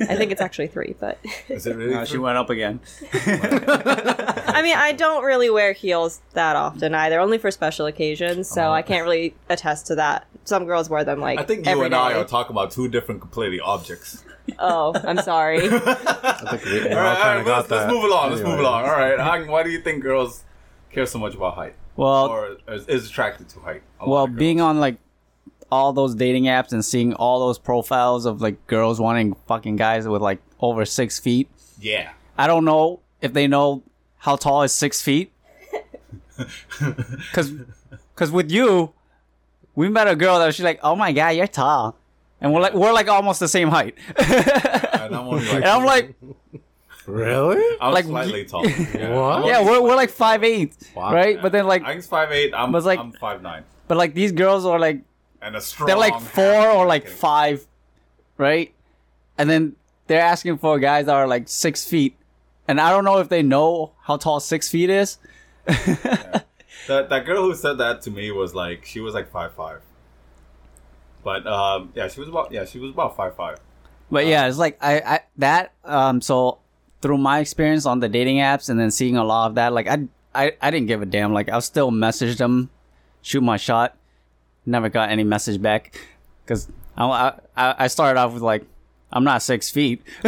I 0.00 0.16
think 0.16 0.32
it's 0.32 0.40
actually 0.40 0.66
three, 0.68 0.94
but 0.98 1.18
Is 1.48 1.66
it 1.66 1.76
really? 1.76 1.94
Uh, 1.94 2.04
she 2.04 2.18
went 2.18 2.36
up 2.38 2.50
again. 2.50 2.80
I 3.12 4.60
mean, 4.62 4.76
I 4.76 4.92
don't 4.92 5.24
really 5.24 5.50
wear 5.50 5.72
heels 5.72 6.20
that 6.34 6.56
often 6.56 6.94
either, 6.94 7.20
only 7.20 7.38
for 7.38 7.50
special 7.50 7.86
occasions, 7.86 8.48
so 8.48 8.62
Uh-huh. 8.62 8.72
I 8.72 8.82
can't 8.82 9.04
really 9.04 9.34
attest 9.48 9.86
to 9.88 9.94
that. 9.96 10.26
Some 10.44 10.64
girls 10.64 10.88
wear 10.90 11.04
them 11.04 11.20
like 11.20 11.38
I 11.38 11.44
think 11.44 11.66
you 11.66 11.72
every 11.72 11.86
and 11.86 11.94
I 11.94 12.12
day. 12.12 12.18
are 12.18 12.24
talking 12.24 12.52
about 12.54 12.70
two 12.72 12.88
different 12.88 13.20
completely 13.20 13.60
objects. 13.60 14.24
Oh, 14.58 14.92
I'm 15.04 15.18
sorry. 15.18 15.58
I 15.68 16.56
think 16.56 16.64
we, 16.64 16.72
we 16.72 16.88
all 16.92 16.98
all 16.98 17.04
right, 17.04 17.16
all 17.16 17.16
kind 17.16 17.24
right 17.24 17.38
of 17.40 17.46
got 17.46 17.56
let's, 17.58 17.68
that. 17.68 17.76
let's 17.82 17.92
move 17.92 18.04
along. 18.04 18.30
Let's 18.30 18.40
move 18.42 18.48
Anyway. 18.52 18.64
along. 18.64 18.84
All 18.84 18.90
right, 18.96 19.18
Hang, 19.20 19.46
why 19.48 19.62
do 19.62 19.70
you 19.70 19.80
think 19.80 20.02
girls 20.02 20.42
care 20.90 21.06
so 21.06 21.18
much 21.20 21.34
about 21.34 21.54
height, 21.54 21.74
Well, 21.96 22.26
or 22.28 22.56
is, 22.68 22.86
is 22.88 23.06
attracted 23.08 23.48
to 23.50 23.60
height? 23.60 23.82
A 24.00 24.04
lot 24.06 24.10
well, 24.10 24.24
of 24.24 24.30
girls. 24.30 24.38
being 24.38 24.60
on 24.60 24.80
like 24.80 24.96
all 25.70 25.92
those 25.92 26.14
dating 26.14 26.44
apps 26.44 26.72
and 26.72 26.84
seeing 26.84 27.14
all 27.14 27.40
those 27.40 27.58
profiles 27.58 28.26
of 28.26 28.40
like 28.40 28.66
girls 28.66 29.00
wanting 29.00 29.34
fucking 29.46 29.76
guys 29.76 30.06
with 30.08 30.22
like 30.22 30.40
over 30.60 30.84
six 30.84 31.18
feet. 31.18 31.48
yeah. 31.80 32.10
I 32.38 32.46
don't 32.46 32.64
know 32.64 33.00
if 33.20 33.32
they 33.34 33.46
know 33.46 33.82
how 34.18 34.36
tall 34.36 34.62
is 34.62 34.72
six 34.72 35.02
feet. 35.02 35.30
Cause, 37.32 37.52
cause 38.16 38.30
with 38.30 38.50
you, 38.50 38.92
we 39.74 39.88
met 39.90 40.08
a 40.08 40.16
girl 40.16 40.38
that 40.38 40.46
was 40.46 40.54
she's 40.54 40.64
like, 40.64 40.80
oh 40.82 40.96
my 40.96 41.12
god, 41.12 41.30
you're 41.36 41.46
tall, 41.46 41.96
and 42.40 42.52
we're 42.54 42.60
like 42.62 42.72
we're 42.72 42.92
like 42.94 43.08
almost 43.08 43.40
the 43.40 43.48
same 43.48 43.68
height. 43.68 43.94
And 44.16 45.14
I'm 45.14 45.26
like, 45.28 45.48
and 45.52 45.64
I'm 45.66 45.84
like, 45.84 46.14
Really? 47.06 47.76
I'm 47.80 47.92
like, 47.92 48.04
slightly 48.06 48.44
tall. 48.46 48.66
Yeah. 48.66 49.14
What? 49.14 49.46
Yeah, 49.46 49.62
we're, 49.64 49.82
we're 49.82 49.96
like 49.96 50.10
five 50.10 50.44
eight, 50.44 50.74
Wow. 50.94 51.12
right? 51.12 51.40
But 51.42 51.52
then 51.52 51.66
like, 51.66 51.82
I 51.84 51.92
think 51.92 52.04
five 52.04 52.30
eight. 52.32 52.52
I'm 52.54 52.72
But, 52.72 52.84
like- 52.84 52.98
I'm 52.98 53.12
five 53.12 53.42
nine, 53.42 53.64
but 53.88 53.98
like 53.98 54.14
these 54.14 54.32
girls 54.32 54.64
are 54.64 54.78
like 54.78 55.02
and 55.42 55.56
a 55.56 55.60
strong. 55.60 55.86
they're 55.86 55.96
like 55.96 56.20
four 56.20 56.68
or 56.68 56.86
like 56.86 57.08
five, 57.08 57.66
right? 58.36 58.72
And 59.38 59.48
then 59.48 59.76
they're 60.06 60.20
asking 60.20 60.58
for 60.58 60.78
guys 60.78 61.06
that 61.06 61.14
are 61.14 61.26
like 61.26 61.48
six 61.48 61.84
feet, 61.84 62.16
and 62.68 62.80
I 62.80 62.90
don't 62.90 63.04
know 63.04 63.18
if 63.18 63.28
they 63.28 63.42
know 63.42 63.92
how 64.02 64.16
tall 64.16 64.40
six 64.40 64.68
feet 64.68 64.90
is. 64.90 65.18
That 66.86 67.08
that 67.10 67.26
girl 67.26 67.44
who 67.44 67.54
said 67.54 67.78
that 67.78 68.02
to 68.02 68.10
me 68.10 68.30
was 68.30 68.54
like 68.54 68.84
she 68.84 69.00
was 69.00 69.14
like 69.14 69.30
five 69.30 69.54
five. 69.54 69.80
But 71.22 71.46
um, 71.46 71.92
yeah, 71.94 72.08
she 72.08 72.20
was 72.20 72.28
about 72.28 72.52
yeah 72.52 72.64
she 72.64 72.78
was 72.78 72.90
about 72.90 73.16
five 73.16 73.36
five. 73.36 73.58
But 74.10 74.26
yeah, 74.26 74.48
it's 74.48 74.58
like 74.58 74.78
I, 74.82 75.00
I 75.00 75.20
that 75.38 75.72
um 75.84 76.20
so 76.20 76.58
through 77.00 77.18
my 77.18 77.38
experience 77.38 77.86
on 77.86 78.00
the 78.00 78.08
dating 78.08 78.38
apps 78.38 78.68
and 78.68 78.78
then 78.78 78.90
seeing 78.90 79.16
a 79.16 79.24
lot 79.24 79.46
of 79.46 79.54
that, 79.54 79.72
like 79.72 79.86
I 79.86 80.08
I, 80.34 80.52
I 80.60 80.70
didn't 80.70 80.86
give 80.88 81.02
a 81.02 81.06
damn. 81.06 81.32
Like 81.32 81.48
I'll 81.48 81.60
still 81.60 81.90
message 81.90 82.38
them, 82.38 82.70
shoot 83.22 83.42
my 83.42 83.56
shot. 83.56 83.96
Never 84.66 84.88
got 84.88 85.10
any 85.10 85.24
message 85.24 85.60
back 85.60 85.98
because 86.44 86.68
I, 86.96 87.34
I 87.56 87.74
I 87.78 87.86
started 87.88 88.20
off 88.20 88.32
with 88.34 88.42
like 88.42 88.64
I'm 89.12 89.24
not 89.24 89.42
six 89.42 89.70
feet. 89.70 90.02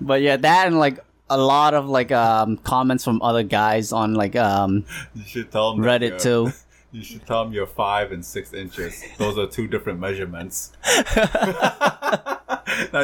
but 0.00 0.22
yeah, 0.22 0.36
that 0.36 0.66
and 0.66 0.78
like 0.78 0.98
a 1.30 1.36
lot 1.36 1.74
of 1.74 1.88
like 1.88 2.12
um 2.12 2.56
comments 2.58 3.04
from 3.04 3.20
other 3.22 3.42
guys 3.42 3.92
on 3.92 4.14
like 4.14 4.36
um 4.36 4.84
You 5.14 5.24
should 5.24 5.50
tell 5.50 5.74
them 5.74 5.84
Reddit 5.84 6.20
too. 6.20 6.52
You 6.94 7.02
should 7.02 7.26
tell 7.26 7.42
them 7.42 7.54
you're 7.54 7.66
five 7.66 8.12
and 8.12 8.22
six 8.22 8.52
inches. 8.52 9.02
Those 9.16 9.38
are 9.38 9.46
two 9.46 9.66
different 9.66 9.98
measurements. 9.98 10.72
no, 11.16 11.22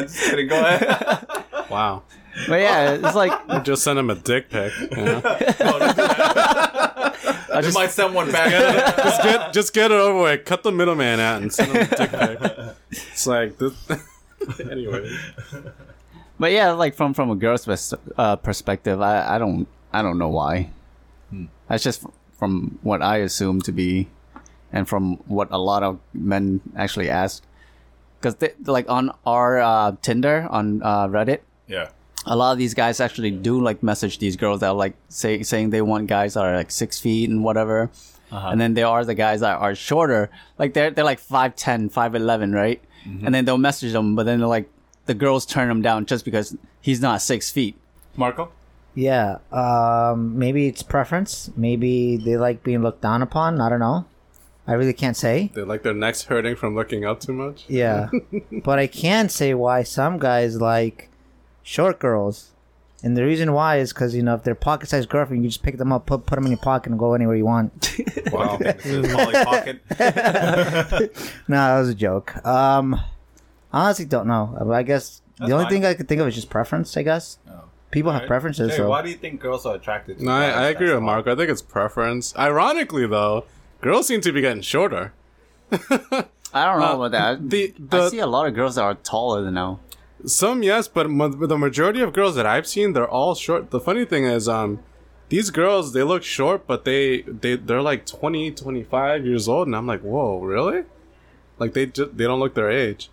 just 0.03 0.29
kidding. 0.29 0.47
Go 0.47 0.59
ahead. 0.59 1.25
Wow. 1.71 2.03
But 2.47 2.61
yeah, 2.61 2.91
it's 3.01 3.15
like 3.15 3.63
Just 3.63 3.83
send 3.83 3.97
him 3.97 4.11
a 4.11 4.15
dick 4.15 4.51
pic. 4.51 4.71
you 4.79 4.95
know? 4.95 5.19
No, 5.21 5.21
don't 5.21 5.79
do 5.79 6.03
that. 6.03 6.68
I 7.53 7.61
just 7.61 7.75
might 7.75 7.91
send 7.91 8.13
one 8.13 8.31
back. 8.31 8.51
just 8.97 9.23
get 9.23 9.53
just 9.53 9.73
get 9.73 9.91
it 9.91 9.99
over 9.99 10.23
with. 10.23 10.45
Cut 10.45 10.63
the 10.63 10.71
middleman 10.71 11.19
out 11.19 11.41
and 11.41 11.53
send 11.53 11.71
him 11.71 11.87
a 11.91 11.95
dick 11.95 12.11
pic. 12.11 12.75
It's 12.91 13.27
like 13.27 13.57
this. 13.57 13.73
anyway. 14.71 15.09
But 16.39 16.51
yeah, 16.51 16.71
like 16.71 16.95
from 16.95 17.13
from 17.13 17.29
a 17.29 17.35
girl's 17.35 17.65
pers- 17.65 17.93
uh, 18.17 18.35
perspective, 18.37 19.01
I, 19.01 19.35
I 19.35 19.37
don't 19.37 19.67
I 19.91 20.01
don't 20.01 20.17
know 20.17 20.29
why. 20.29 20.71
That's 21.67 21.83
just 21.83 22.03
from 22.37 22.79
what 22.81 23.01
I 23.01 23.17
assume 23.17 23.61
to 23.61 23.71
be, 23.71 24.07
and 24.71 24.87
from 24.87 25.17
what 25.27 25.49
a 25.51 25.57
lot 25.59 25.83
of 25.83 25.99
men 26.13 26.61
actually 26.75 27.09
ask. 27.09 27.43
Because 28.19 28.35
like 28.65 28.89
on 28.89 29.11
our 29.25 29.59
uh, 29.59 29.95
Tinder 30.01 30.47
on 30.49 30.81
uh, 30.81 31.07
Reddit, 31.07 31.39
yeah. 31.67 31.89
A 32.25 32.35
lot 32.35 32.51
of 32.51 32.57
these 32.57 32.73
guys 32.73 32.99
actually 32.99 33.31
do 33.31 33.61
like 33.61 33.81
message 33.81 34.19
these 34.19 34.35
girls 34.35 34.59
that 34.59 34.69
are 34.69 34.75
like 34.75 34.95
say 35.07 35.41
saying 35.43 35.69
they 35.69 35.81
want 35.81 36.07
guys 36.07 36.33
that 36.33 36.45
are 36.45 36.55
like 36.55 36.71
six 36.71 36.99
feet 36.99 37.29
and 37.29 37.43
whatever. 37.43 37.89
And 38.31 38.61
then 38.61 38.75
there 38.75 38.85
are 38.85 39.03
the 39.03 39.15
guys 39.15 39.39
that 39.39 39.57
are 39.57 39.73
shorter, 39.73 40.29
like 40.59 40.73
they're 40.75 40.91
they're 40.91 41.03
like 41.03 41.19
5'10", 41.19 41.91
5'11", 41.91 42.53
right? 42.53 42.79
And 43.25 43.33
then 43.33 43.45
they'll 43.45 43.57
message 43.57 43.91
them, 43.93 44.15
but 44.15 44.27
then 44.27 44.39
they're 44.39 44.47
like 44.47 44.69
the 45.07 45.15
girls 45.15 45.45
turn 45.47 45.69
him 45.71 45.81
down 45.81 46.05
just 46.05 46.25
because 46.25 46.55
he's 46.79 47.01
not 47.01 47.21
six 47.23 47.49
feet. 47.49 47.75
Marco? 48.15 48.51
Yeah. 48.93 49.39
Um. 49.51 50.37
Maybe 50.37 50.67
it's 50.67 50.83
preference. 50.83 51.49
Maybe 51.55 52.17
they 52.17 52.37
like 52.37 52.63
being 52.63 52.83
looked 52.83 53.01
down 53.01 53.23
upon. 53.23 53.61
I 53.61 53.69
don't 53.69 53.79
know. 53.79 54.05
I 54.67 54.73
really 54.73 54.93
can't 54.93 55.17
say. 55.17 55.51
They 55.55 55.63
like 55.63 55.81
their 55.81 55.95
necks 55.95 56.25
hurting 56.25 56.55
from 56.55 56.75
looking 56.75 57.03
up 57.05 57.21
too 57.21 57.33
much. 57.33 57.65
Yeah. 57.67 58.09
but 58.63 58.77
I 58.77 58.85
can 58.85 59.29
say 59.29 59.55
why 59.55 59.81
some 59.81 60.19
guys 60.19 60.61
like 60.61 61.08
short 61.63 61.99
girls. 61.99 62.51
And 63.01 63.15
the 63.15 63.23
reason 63.23 63.53
why 63.53 63.77
is 63.77 63.93
because, 63.93 64.13
you 64.13 64.21
know, 64.23 64.35
if 64.35 64.43
they're 64.43 64.55
pocket 64.55 64.89
sized 64.89 65.07
girlfriend, 65.07 65.41
you 65.43 65.49
just 65.49 65.63
pick 65.63 65.77
them 65.77 65.93
up, 65.93 66.05
put, 66.05 66.25
put 66.25 66.35
them 66.35 66.43
in 66.45 66.51
your 66.51 66.59
pocket, 66.59 66.89
and 66.89 66.99
go 66.99 67.13
anywhere 67.13 67.35
you 67.35 67.45
want. 67.45 67.97
Wow. 68.31 68.57
Polly 68.57 69.43
Pocket. 69.45 69.81
no, 71.47 71.55
that 71.57 71.79
was 71.79 71.89
a 71.89 71.95
joke. 71.95 72.45
Um, 72.45 72.99
honestly, 73.73 74.05
don't 74.05 74.27
know. 74.27 74.55
I 74.71 74.83
guess 74.83 75.21
That's 75.37 75.49
the 75.49 75.53
only 75.53 75.65
fine. 75.65 75.71
thing 75.73 75.85
I 75.85 75.93
could 75.95 76.07
think 76.07 76.21
of 76.21 76.27
is 76.27 76.35
just 76.35 76.49
preference, 76.49 76.95
I 76.97 77.03
guess. 77.03 77.39
People 77.91 78.11
have 78.11 78.27
preferences, 78.27 78.69
Jay, 78.69 78.77
so. 78.77 78.89
why 78.89 79.01
do 79.01 79.09
you 79.09 79.15
think 79.15 79.39
girls 79.41 79.65
are 79.65 79.75
attracted 79.75 80.19
to 80.19 80.23
No, 80.25 80.31
I, 80.31 80.41
guys 80.49 80.55
I 80.57 80.67
agree 80.69 80.87
that's 80.87 80.95
with 80.97 81.03
Marco. 81.03 81.31
I 81.31 81.35
think 81.35 81.49
it's 81.49 81.61
preference. 81.63 82.35
Ironically, 82.37 83.07
though, 83.07 83.45
girls 83.81 84.05
seem 84.07 84.21
to 84.21 84.31
be 84.31 84.41
getting 84.41 84.61
shorter. 84.61 85.13
I 85.71 85.85
don't 86.65 86.79
know 86.79 86.85
Uh, 87.01 87.05
about 87.05 87.11
that. 87.11 87.49
the- 87.49 87.73
I 87.77 87.81
the- 87.97 88.09
see 88.09 88.19
a 88.19 88.27
lot 88.27 88.47
of 88.47 88.53
girls 88.53 88.75
that 88.75 88.83
are 88.83 88.93
taller 88.95 89.41
than 89.41 89.55
now. 89.55 89.79
Some 90.25 90.63
yes, 90.63 90.87
but 90.87 91.09
mo- 91.09 91.29
the 91.29 91.57
majority 91.57 92.01
of 92.01 92.13
girls 92.13 92.35
that 92.35 92.45
I've 92.45 92.67
seen, 92.67 92.93
they're 92.93 93.07
all 93.07 93.35
short. 93.35 93.71
The 93.71 93.79
funny 93.79 94.05
thing 94.05 94.25
is, 94.25 94.49
um, 94.49 94.79
these 95.29 95.49
girls 95.49 95.93
they 95.93 96.03
look 96.03 96.23
short, 96.23 96.67
but 96.67 96.83
they 96.85 97.21
they 97.21 97.55
they're 97.55 97.81
like 97.81 98.05
20, 98.05 98.51
25 98.51 99.25
years 99.25 99.47
old, 99.47 99.67
and 99.67 99.75
I'm 99.75 99.87
like, 99.87 100.01
whoa, 100.01 100.39
really? 100.39 100.83
Like 101.57 101.73
they 101.73 101.85
just 101.85 102.17
they 102.17 102.25
don't 102.25 102.39
look 102.39 102.53
their 102.55 102.69
age. 102.69 103.09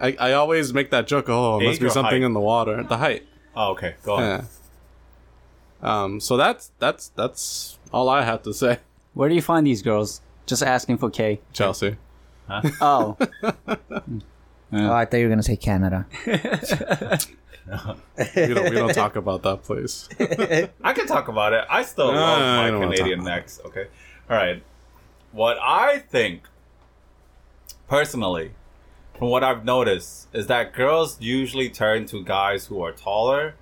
I, 0.00 0.16
I 0.20 0.32
always 0.34 0.72
make 0.72 0.90
that 0.90 1.06
joke. 1.06 1.28
Oh, 1.28 1.58
it 1.58 1.64
must 1.64 1.80
be 1.80 1.88
something 1.88 2.20
height? 2.20 2.26
in 2.26 2.32
the 2.32 2.40
water. 2.40 2.82
The 2.84 2.98
height. 2.98 3.26
Oh, 3.56 3.72
okay. 3.72 3.94
Go 4.04 4.14
on. 4.14 4.22
Yeah. 4.22 4.44
Um. 5.82 6.20
So 6.20 6.36
that's 6.36 6.70
that's 6.78 7.08
that's 7.08 7.78
all 7.92 8.08
I 8.08 8.22
have 8.22 8.42
to 8.44 8.54
say. 8.54 8.78
Where 9.14 9.28
do 9.28 9.34
you 9.34 9.42
find 9.42 9.66
these 9.66 9.82
girls? 9.82 10.20
Just 10.46 10.62
asking 10.62 10.98
for 10.98 11.10
K. 11.10 11.40
Chelsea. 11.52 11.96
Oh, 12.80 13.16
Oh, 14.74 14.92
I 14.92 15.04
thought 15.04 15.16
you 15.18 15.24
were 15.24 15.28
going 15.28 15.38
to 15.38 15.42
say 15.44 15.56
Canada. 15.56 16.06
We 17.66 18.52
don't 18.54 18.70
we 18.70 18.76
don't 18.76 18.92
talk 18.94 19.16
about 19.16 19.42
that 19.44 19.62
place. 19.62 20.06
I 20.82 20.92
can 20.92 21.06
talk 21.06 21.28
about 21.28 21.54
it. 21.54 21.64
I 21.70 21.82
still 21.82 22.12
No, 22.12 22.18
love 22.20 22.38
no, 22.72 22.78
my 22.80 22.84
Canadian 22.86 23.20
talk 23.20 23.26
about 23.26 23.36
necks. 23.36 23.60
Okay. 23.64 23.86
All 24.28 24.36
right. 24.36 24.62
What 25.32 25.56
I 25.62 25.98
think, 26.00 26.42
personally, 27.88 28.52
from 29.18 29.30
what 29.30 29.42
I've 29.42 29.64
noticed, 29.64 30.28
is 30.34 30.46
that 30.48 30.74
girls 30.74 31.18
usually 31.20 31.70
turn 31.70 32.04
to 32.06 32.22
guys 32.22 32.66
who 32.66 32.82
are 32.82 32.92
taller 32.92 33.54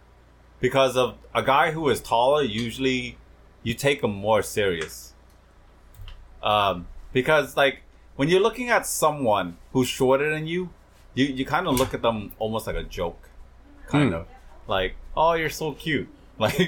because 0.60 0.96
of 0.96 1.16
a 1.34 1.42
guy 1.42 1.70
who 1.70 1.88
is 1.88 2.00
taller. 2.00 2.42
Usually, 2.42 3.18
you 3.62 3.74
take 3.74 4.02
him 4.02 4.12
more 4.12 4.42
serious. 4.42 5.14
Um, 6.42 6.88
because 7.12 7.56
like 7.56 7.82
when 8.16 8.28
you're 8.28 8.40
looking 8.40 8.68
at 8.68 8.84
someone 8.84 9.58
who's 9.72 9.86
shorter 9.86 10.28
than 10.28 10.48
you, 10.48 10.70
you 11.14 11.26
you 11.26 11.44
kind 11.44 11.66
of 11.68 11.78
look 11.78 11.94
at 11.94 12.02
them 12.02 12.32
almost 12.38 12.66
like 12.66 12.76
a 12.76 12.82
joke, 12.84 13.28
kind 13.86 14.10
Hmm. 14.10 14.14
of 14.14 14.26
like, 14.66 14.94
oh, 15.16 15.34
you're 15.34 15.50
so 15.50 15.72
cute, 15.72 16.08
like 16.38 16.58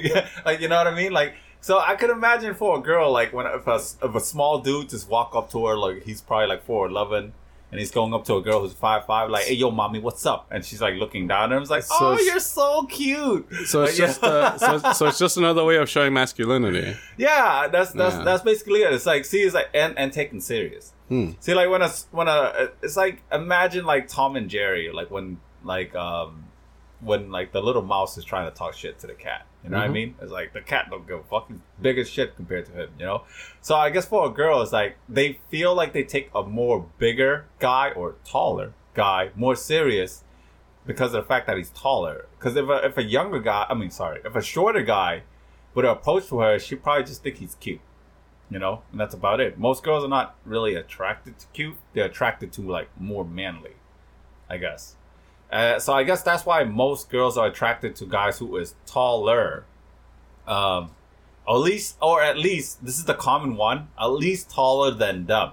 like 0.45 0.59
you 0.61 0.67
know 0.67 0.77
what 0.77 0.87
I 0.87 0.95
mean, 0.95 1.11
like. 1.11 1.33
So 1.61 1.79
I 1.79 1.95
could 1.95 2.11
imagine 2.11 2.53
for 2.53 2.77
a 2.77 2.79
girl, 2.79 3.11
like 3.11 3.33
when 3.33 3.47
if 3.47 3.65
a, 3.65 3.75
if 4.03 4.13
a 4.13 4.19
small 4.19 4.59
dude 4.59 4.89
just 4.89 5.09
walk 5.09 5.33
up 5.35 5.49
to 5.53 5.65
her, 5.65 5.75
like 5.75 6.03
he's 6.03 6.21
probably 6.21 6.45
like 6.45 6.63
four 6.63 6.85
eleven, 6.85 7.33
and 7.71 7.79
he's 7.79 7.89
going 7.89 8.13
up 8.13 8.23
to 8.25 8.35
a 8.35 8.41
girl 8.43 8.59
who's 8.59 8.73
five 8.73 9.07
five, 9.07 9.31
like, 9.31 9.45
hey 9.45 9.55
yo, 9.55 9.71
mommy, 9.71 9.97
what's 9.97 10.23
up? 10.27 10.45
And 10.51 10.63
she's 10.63 10.79
like 10.79 10.93
looking 10.93 11.27
down 11.27 11.51
at 11.51 11.55
him, 11.55 11.63
it's 11.63 11.71
like, 11.71 11.83
oh, 11.89 12.19
you're 12.23 12.39
so 12.39 12.83
cute. 12.83 13.47
So 13.65 13.81
it's 13.81 13.97
just 14.05 14.23
uh, 14.23 14.55
so, 14.59 14.91
so 14.93 15.07
it's 15.07 15.17
just 15.17 15.37
another 15.37 15.63
way 15.63 15.77
of 15.77 15.89
showing 15.89 16.13
masculinity. 16.13 16.95
Yeah, 17.17 17.67
that's 17.71 17.91
that's 17.93 18.13
Yeah. 18.17 18.23
that's 18.23 18.43
basically 18.43 18.81
it. 18.83 18.93
It's 18.93 19.07
like 19.07 19.25
see, 19.25 19.41
it's 19.41 19.55
like 19.55 19.69
and 19.73 19.97
and 19.97 20.13
taken 20.13 20.41
serious. 20.41 20.93
Hmm. 21.09 21.31
See, 21.39 21.53
like 21.53 21.69
when 21.69 21.81
a 21.81 21.89
when 22.11 22.27
a 22.27 22.69
it's 22.81 22.97
like 22.97 23.21
imagine 23.31 23.85
like 23.85 24.07
Tom 24.07 24.35
and 24.35 24.49
Jerry, 24.49 24.91
like 24.91 25.11
when 25.11 25.39
like 25.63 25.93
um 25.95 26.45
when 27.01 27.31
like 27.31 27.51
the 27.51 27.61
little 27.61 27.83
mouse 27.83 28.17
is 28.17 28.23
trying 28.25 28.49
to 28.49 28.55
talk 28.57 28.73
shit 28.73 28.99
to 28.99 29.07
the 29.07 29.13
cat. 29.13 29.45
You 29.63 29.69
know 29.71 29.77
what 29.77 29.85
I 29.85 29.89
Mhm. 29.89 29.93
mean? 29.93 30.15
It's 30.21 30.31
like 30.31 30.53
the 30.53 30.61
cat 30.61 30.87
don't 30.89 31.07
give 31.07 31.19
a 31.19 31.23
fucking 31.23 31.61
big 31.81 31.97
as 31.99 32.09
shit 32.09 32.35
compared 32.35 32.65
to 32.67 32.71
him. 32.71 32.89
You 32.99 33.05
know. 33.05 33.23
So 33.61 33.75
I 33.75 33.89
guess 33.89 34.05
for 34.05 34.25
a 34.25 34.29
girl, 34.29 34.61
it's 34.61 34.71
like 34.73 34.97
they 35.09 35.39
feel 35.49 35.75
like 35.75 35.93
they 35.93 36.03
take 36.03 36.29
a 36.33 36.43
more 36.43 36.85
bigger 36.97 37.45
guy 37.59 37.91
or 37.91 38.15
taller 38.25 38.73
guy 38.93 39.29
more 39.35 39.55
serious 39.55 40.23
because 40.85 41.13
of 41.13 41.23
the 41.23 41.27
fact 41.27 41.47
that 41.47 41.57
he's 41.57 41.69
taller. 41.71 42.27
Because 42.39 42.55
if 42.55 42.67
a, 42.69 42.85
if 42.85 42.97
a 42.97 43.03
younger 43.03 43.39
guy, 43.39 43.65
I 43.69 43.73
mean, 43.73 43.89
sorry, 43.91 44.21
if 44.23 44.35
a 44.35 44.41
shorter 44.41 44.81
guy 44.83 45.23
would 45.73 45.83
approach 45.85 46.27
to 46.29 46.39
her, 46.39 46.57
she'd 46.59 46.81
probably 46.83 47.03
just 47.03 47.21
think 47.23 47.37
he's 47.37 47.55
cute. 47.55 47.81
You 48.49 48.59
know, 48.59 48.83
and 48.91 48.99
that's 48.99 49.15
about 49.15 49.39
it. 49.39 49.57
Most 49.57 49.83
girls 49.83 50.03
are 50.03 50.09
not 50.09 50.35
really 50.45 50.75
attracted 50.75 51.39
to 51.39 51.47
cute; 51.53 51.75
they're 51.93 52.05
attracted 52.05 52.51
to 52.53 52.61
like 52.61 52.89
more 52.99 53.25
manly, 53.25 53.73
I 54.49 54.57
guess. 54.57 54.95
Uh, 55.51 55.79
so 55.79 55.93
I 55.93 56.03
guess 56.03 56.21
that's 56.21 56.45
why 56.45 56.63
most 56.63 57.09
girls 57.09 57.37
are 57.37 57.47
attracted 57.47 57.95
to 57.97 58.05
guys 58.05 58.39
who 58.39 58.57
is 58.57 58.75
taller. 58.85 59.65
Um, 60.47 60.91
at 61.47 61.53
least, 61.53 61.97
or 62.01 62.21
at 62.21 62.37
least, 62.37 62.83
this 62.83 62.97
is 62.97 63.05
the 63.05 63.13
common 63.13 63.55
one. 63.55 63.89
At 63.99 64.07
least 64.07 64.49
taller 64.49 64.91
than 64.91 65.25
them. 65.25 65.51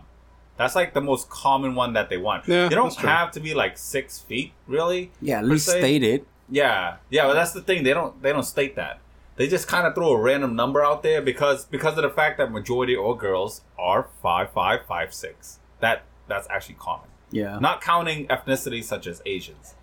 That's 0.57 0.75
like 0.75 0.95
the 0.95 1.01
most 1.01 1.29
common 1.29 1.75
one 1.75 1.95
that 1.95 2.09
they 2.09 2.19
want. 2.19 2.47
Yeah, 2.47 2.69
they 2.69 2.75
don't 2.75 2.95
have 2.97 3.31
to 3.33 3.41
be 3.41 3.55
like 3.55 3.79
six 3.79 4.19
feet, 4.19 4.53
really. 4.67 5.11
yeah, 5.21 5.39
at 5.39 5.45
least 5.47 5.67
se. 5.67 5.79
state 5.79 6.03
it. 6.03 6.27
Yeah, 6.49 6.97
yeah, 7.11 7.27
but 7.27 7.35
that's 7.35 7.53
the 7.53 7.63
thing. 7.63 7.83
They 7.83 7.95
don't 7.95 8.21
they 8.23 8.33
don't 8.33 8.45
state 8.45 8.77
that. 8.77 9.01
They 9.43 9.49
just 9.49 9.67
kind 9.67 9.89
of 9.89 9.97
throw 9.97 10.13
a 10.13 10.21
random 10.21 10.55
number 10.55 10.85
out 10.85 11.03
there 11.03 11.21
because 11.21 11.65
because 11.65 11.97
of 11.97 12.05
the 12.05 12.11
fact 12.11 12.39
that 12.39 12.53
majority 12.53 12.97
of 12.97 13.19
girls 13.19 13.63
are 13.77 14.07
five 14.23 14.53
five 14.53 14.87
five 14.87 15.13
six. 15.13 15.59
That 15.81 16.05
that's 16.29 16.47
actually 16.49 16.77
common. 16.77 17.09
Yeah. 17.33 17.59
Not 17.59 17.81
counting 17.81 18.29
ethnicities 18.29 18.85
such 18.85 19.09
as 19.09 19.21
Asians, 19.27 19.75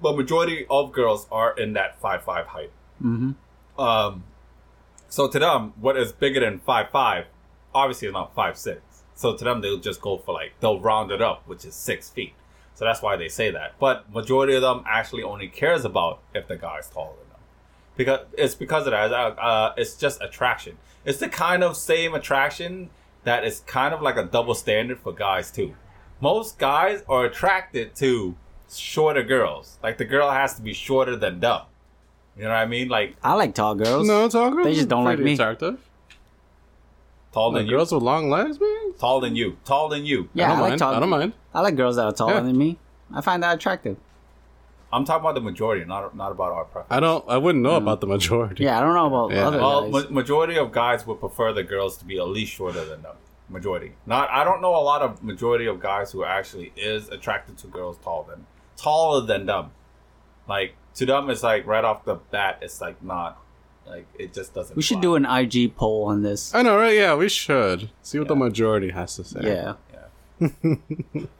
but 0.00 0.16
majority 0.16 0.64
of 0.70 0.92
girls 0.92 1.26
are 1.30 1.54
in 1.58 1.74
that 1.74 2.00
five 2.00 2.22
five 2.22 2.46
height. 2.46 2.70
mm-hmm. 3.04 3.32
Um, 3.78 4.24
so 5.10 5.28
to 5.28 5.38
them, 5.38 5.74
what 5.78 5.98
is 5.98 6.12
bigger 6.12 6.40
than 6.40 6.58
five 6.60 6.88
five, 6.88 7.26
obviously 7.74 8.08
is 8.08 8.14
not 8.14 8.34
five 8.34 8.56
six. 8.56 8.80
So 9.14 9.36
to 9.36 9.44
them, 9.44 9.60
they'll 9.60 9.76
just 9.76 10.00
go 10.00 10.16
for 10.16 10.32
like 10.32 10.54
they'll 10.60 10.80
round 10.80 11.10
it 11.10 11.20
up, 11.20 11.46
which 11.46 11.66
is 11.66 11.74
six 11.74 12.08
feet. 12.08 12.32
So 12.72 12.86
that's 12.86 13.02
why 13.02 13.16
they 13.16 13.28
say 13.28 13.50
that. 13.50 13.74
But 13.78 14.10
majority 14.10 14.54
of 14.54 14.62
them 14.62 14.84
actually 14.86 15.22
only 15.22 15.48
cares 15.48 15.84
about 15.84 16.20
if 16.34 16.48
the 16.48 16.56
guy's 16.56 16.88
taller 16.88 17.27
because 17.98 18.20
it's 18.38 18.54
because 18.54 18.86
of 18.86 18.92
that. 18.92 19.12
Uh, 19.12 19.34
uh, 19.38 19.74
it's 19.76 19.94
just 19.96 20.22
attraction. 20.22 20.78
It's 21.04 21.18
the 21.18 21.28
kind 21.28 21.62
of 21.62 21.76
same 21.76 22.14
attraction 22.14 22.88
that 23.24 23.44
is 23.44 23.60
kind 23.66 23.92
of 23.92 24.00
like 24.00 24.16
a 24.16 24.24
double 24.24 24.54
standard 24.54 24.98
for 25.00 25.12
guys 25.12 25.50
too. 25.50 25.74
Most 26.20 26.58
guys 26.58 27.02
are 27.08 27.26
attracted 27.26 27.94
to 27.96 28.34
shorter 28.74 29.22
girls. 29.22 29.78
Like 29.82 29.98
the 29.98 30.04
girl 30.06 30.30
has 30.30 30.54
to 30.54 30.62
be 30.62 30.72
shorter 30.72 31.14
than 31.16 31.40
them. 31.40 31.62
You 32.36 32.44
know 32.44 32.50
what 32.50 32.56
I 32.56 32.66
mean? 32.66 32.88
Like 32.88 33.16
I 33.22 33.34
like 33.34 33.54
tall 33.54 33.74
girls. 33.74 34.06
No, 34.06 34.28
tall 34.28 34.50
girls. 34.52 34.64
They 34.66 34.74
just 34.74 34.88
don't 34.88 35.04
like 35.04 35.18
me. 35.18 35.34
Attractive. 35.34 35.78
taller 37.32 37.58
Like 37.60 37.66
you. 37.66 37.76
girls 37.76 37.92
with 37.92 38.02
long 38.02 38.30
legs, 38.30 38.58
man. 38.60 38.94
Tall 38.98 39.20
than 39.20 39.36
you. 39.36 39.56
Tall 39.64 39.88
than 39.88 40.04
you. 40.06 40.28
Yeah, 40.34 40.44
I 40.44 40.46
I, 40.46 40.50
don't 40.52 40.60
like 40.60 40.68
mind. 40.70 40.78
tall. 40.78 40.94
I 40.94 41.00
don't 41.00 41.08
mind. 41.10 41.32
I 41.54 41.60
like 41.60 41.76
girls 41.76 41.96
that 41.96 42.04
are 42.04 42.12
taller 42.12 42.34
Yeah. 42.34 42.40
than 42.40 42.56
me. 42.56 42.78
I 43.12 43.20
find 43.20 43.42
that 43.42 43.54
attractive. 43.56 43.96
I'm 44.92 45.04
talking 45.04 45.20
about 45.20 45.34
the 45.34 45.40
majority, 45.40 45.84
not 45.84 46.16
not 46.16 46.32
about 46.32 46.52
our 46.52 46.64
preference. 46.64 46.86
I 46.90 47.00
don't. 47.00 47.24
I 47.28 47.36
wouldn't 47.36 47.62
know 47.62 47.70
mm-hmm. 47.72 47.82
about 47.88 48.00
the 48.00 48.06
majority. 48.06 48.64
Yeah, 48.64 48.78
I 48.78 48.82
don't 48.82 48.94
know 48.94 49.06
about 49.06 49.36
Yeah. 49.36 49.46
other 49.48 49.58
Well, 49.58 49.90
guys. 49.90 50.04
ma- 50.04 50.14
majority 50.14 50.56
of 50.56 50.72
guys 50.72 51.06
would 51.06 51.20
prefer 51.20 51.52
the 51.52 51.62
girls 51.62 51.96
to 51.98 52.04
be 52.04 52.18
at 52.18 52.28
least 52.28 52.52
shorter 52.52 52.84
than 52.84 53.02
them. 53.02 53.16
Majority. 53.50 53.92
Not. 54.06 54.30
I 54.30 54.44
don't 54.44 54.60
know 54.60 54.74
a 54.74 54.80
lot 54.84 55.02
of 55.02 55.22
majority 55.22 55.66
of 55.66 55.80
guys 55.80 56.12
who 56.12 56.24
actually 56.24 56.72
is 56.76 57.08
attracted 57.08 57.58
to 57.58 57.66
girls 57.66 57.96
taller 58.02 58.26
than 58.30 58.46
taller 58.76 59.26
than 59.26 59.46
them. 59.46 59.70
Like 60.48 60.74
to 60.96 61.06
them, 61.06 61.28
it's 61.30 61.42
like 61.42 61.66
right 61.66 61.84
off 61.84 62.04
the 62.04 62.16
bat, 62.16 62.58
it's 62.62 62.80
like 62.80 63.02
not 63.02 63.38
like 63.86 64.06
it 64.18 64.32
just 64.34 64.54
doesn't. 64.54 64.76
we 64.76 64.82
should 64.82 64.96
fly. 64.96 65.02
do 65.02 65.14
an 65.16 65.24
IG 65.24 65.76
poll 65.76 66.04
on 66.04 66.22
this. 66.22 66.54
I 66.54 66.62
know, 66.62 66.76
right? 66.76 66.94
Yeah, 66.94 67.14
we 67.14 67.28
should 67.28 67.90
see 68.02 68.18
what 68.18 68.28
the 68.28 68.36
majority 68.36 68.90
has 68.90 69.16
to 69.16 69.24
say. 69.24 69.40
Yeah. 69.42 69.74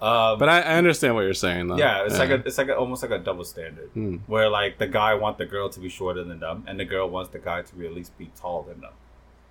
Um, 0.00 0.38
but 0.38 0.48
I, 0.48 0.60
I 0.60 0.74
understand 0.76 1.14
what 1.14 1.22
you're 1.22 1.34
saying, 1.34 1.68
though. 1.68 1.76
yeah, 1.76 2.04
it's 2.04 2.18
like 2.18 2.30
a 2.30 2.34
it's 2.46 2.58
like 2.58 2.68
a, 2.68 2.76
almost 2.76 3.02
like 3.02 3.10
a 3.12 3.18
double 3.18 3.44
standard 3.44 3.90
Hmm. 3.94 4.16
where 4.26 4.48
like 4.48 4.78
the 4.78 4.86
guy 4.86 5.14
wants 5.14 5.38
the 5.38 5.46
girl 5.46 5.68
to 5.70 5.80
be 5.80 5.88
shorter 5.88 6.24
than 6.24 6.40
them, 6.40 6.64
and 6.66 6.78
the 6.78 6.84
girl 6.84 7.08
wants 7.08 7.30
the 7.30 7.38
guy 7.38 7.62
to 7.62 7.74
be 7.74 7.86
at 7.86 7.92
least 7.94 8.16
be 8.18 8.30
taller 8.40 8.68
than 8.72 8.80
them, 8.80 8.92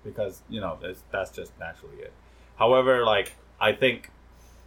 because 0.04 0.42
you 0.48 0.60
know 0.60 0.78
that's 0.80 1.02
that's 1.12 1.30
just 1.30 1.52
naturally 1.58 1.96
it. 2.02 2.12
However, 2.56 3.04
like 3.04 3.34
I 3.60 3.72
think, 3.72 4.10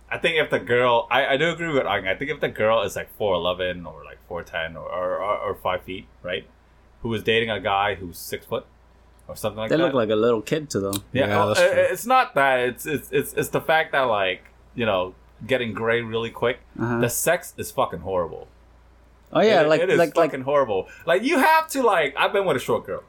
I 0.10 0.18
think 0.18 0.38
if 0.38 0.50
the 0.50 0.60
girl, 0.60 1.08
I, 1.12 1.26
I 1.34 1.38
do 1.38 1.50
agree 1.50 1.72
with 1.74 1.86
Ang. 1.86 2.08
I 2.08 2.16
think 2.16 2.32
if 2.32 2.40
the 2.40 2.50
girl 2.50 2.82
is 2.84 2.96
like 2.96 3.10
four 3.18 3.36
eleven 3.36 3.86
or 3.86 4.04
like 4.06 4.20
four 4.28 4.44
ten 4.44 4.76
or, 4.78 4.88
or, 4.88 5.18
or 5.18 5.38
or 5.38 5.56
five 5.56 5.84
feet, 5.84 6.06
right, 6.24 6.46
who 7.02 7.14
is 7.14 7.24
dating 7.24 7.50
a 7.50 7.60
guy 7.60 7.96
who's 7.96 8.18
six 8.18 8.46
foot 8.46 8.66
or 9.28 9.36
something 9.36 9.58
like 9.60 9.70
They 9.70 9.76
that, 9.76 9.78
They 9.78 9.84
look 9.86 9.94
like 9.96 10.10
a 10.10 10.16
little 10.16 10.42
kid 10.42 10.70
to 10.72 10.80
them. 10.80 10.94
yeah, 11.12 11.28
Yeah, 11.28 11.36
well, 11.38 11.48
that's 11.50 11.60
true. 11.60 11.70
it's 11.72 12.06
not 12.06 12.36
that. 12.36 12.60
It's 12.60 12.86
it's 12.86 13.10
it's 13.12 13.34
it's 13.34 13.50
the 13.50 13.62
fact 13.62 13.92
that 13.94 14.04
like 14.04 14.44
you 14.76 14.86
know 14.86 15.14
getting 15.46 15.74
gray 15.74 16.02
really 16.02 16.30
quick. 16.30 16.60
Uh-huh. 16.80 17.00
The 17.00 17.10
sex 17.10 17.54
is 17.58 17.72
fucking 17.72 18.00
horrible. 18.02 18.48
Oh 19.34 19.42
yeah, 19.42 19.62
It- 19.62 19.68
like 19.68 19.82
it 19.82 19.90
is 19.90 19.98
like 19.98 20.16
like 20.16 20.32
fucking 20.32 20.44
horrible. 20.44 20.88
Like 21.06 21.24
you 21.24 21.38
have 21.40 21.68
to 21.70 21.82
like 21.82 22.14
I've 22.18 22.34
been 22.34 22.46
with 22.46 22.58
a 22.58 22.60
short 22.60 22.86
girl. 22.86 23.04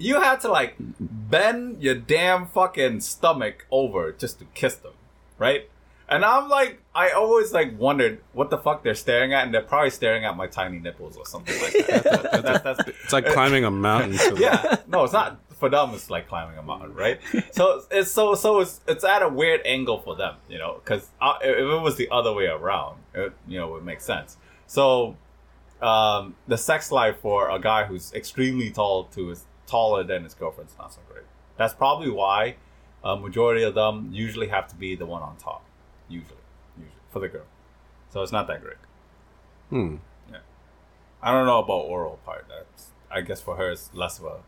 You 0.00 0.20
have 0.20 0.40
to 0.42 0.48
like 0.48 0.74
bend 0.78 1.82
your 1.82 1.94
damn 1.94 2.46
fucking 2.46 3.00
stomach 3.00 3.66
over 3.70 4.12
just 4.12 4.38
to 4.38 4.44
kiss 4.54 4.76
them, 4.76 4.92
right? 5.38 5.68
And 6.10 6.24
I'm 6.24 6.48
like, 6.48 6.80
I 6.94 7.10
always 7.10 7.52
like 7.52 7.78
wondered 7.78 8.20
what 8.32 8.48
the 8.48 8.56
fuck 8.58 8.82
they're 8.82 8.94
staring 8.94 9.34
at, 9.34 9.44
and 9.44 9.52
they're 9.52 9.60
probably 9.60 9.90
staring 9.90 10.24
at 10.24 10.36
my 10.36 10.46
tiny 10.46 10.78
nipples 10.78 11.16
or 11.16 11.26
something 11.26 11.60
like 11.60 11.72
that. 11.86 12.02
That's- 12.04 12.42
that's- 12.42 12.62
that's- 12.64 12.88
It's 13.04 13.12
like 13.12 13.26
climbing 13.26 13.64
a 13.64 13.70
mountain. 13.70 14.12
To 14.18 14.36
yeah, 14.40 14.76
no, 14.86 15.04
it's 15.04 15.12
not 15.12 15.38
for 15.58 15.68
them. 15.68 15.90
It's 15.94 16.10
like 16.10 16.28
climbing 16.28 16.58
a 16.58 16.62
mountain, 16.62 16.94
right? 16.94 17.20
So 17.52 17.82
it's 17.90 18.10
so 18.10 18.34
so 18.34 18.60
it's 18.60 18.80
it's 18.86 19.04
at 19.04 19.22
a 19.22 19.28
weird 19.28 19.60
angle 19.64 19.98
for 20.00 20.14
them, 20.16 20.36
you 20.48 20.58
know, 20.58 20.80
because 20.82 21.08
if 21.42 21.56
it 21.58 21.82
was 21.82 21.96
the 21.96 22.08
other 22.10 22.32
way 22.32 22.46
around, 22.46 22.98
it, 23.14 23.32
you 23.46 23.58
know, 23.58 23.68
it 23.68 23.72
would 23.72 23.84
make 23.84 24.00
sense. 24.00 24.36
So, 24.66 25.16
um, 25.80 26.36
the 26.46 26.58
sex 26.58 26.92
life 26.92 27.18
for 27.20 27.50
a 27.50 27.58
guy 27.58 27.84
who's 27.84 28.12
extremely 28.12 28.70
tall 28.70 29.04
to 29.04 29.30
is 29.30 29.44
taller 29.66 30.04
than 30.04 30.24
his 30.24 30.34
girlfriend's 30.34 30.74
not 30.78 30.92
so 30.92 31.00
great. 31.10 31.24
That's 31.56 31.74
probably 31.74 32.10
why 32.10 32.56
a 33.02 33.16
majority 33.16 33.62
of 33.62 33.74
them 33.74 34.10
usually 34.12 34.48
have 34.48 34.68
to 34.68 34.76
be 34.76 34.94
the 34.94 35.06
one 35.06 35.22
on 35.22 35.36
top, 35.36 35.64
usually, 36.08 36.36
usually 36.76 36.94
for 37.10 37.20
the 37.20 37.28
girl. 37.28 37.46
So 38.10 38.22
it's 38.22 38.32
not 38.32 38.46
that 38.48 38.62
great. 38.62 38.76
Hmm. 39.70 39.96
Yeah. 40.30 40.38
I 41.22 41.32
don't 41.32 41.46
know 41.46 41.58
about 41.58 41.86
oral 41.86 42.18
part. 42.24 42.46
That's 42.48 42.90
I 43.10 43.22
guess 43.22 43.40
for 43.40 43.56
her 43.56 43.70
it's 43.70 43.90
less 43.94 44.18
of 44.18 44.26
a 44.26 44.38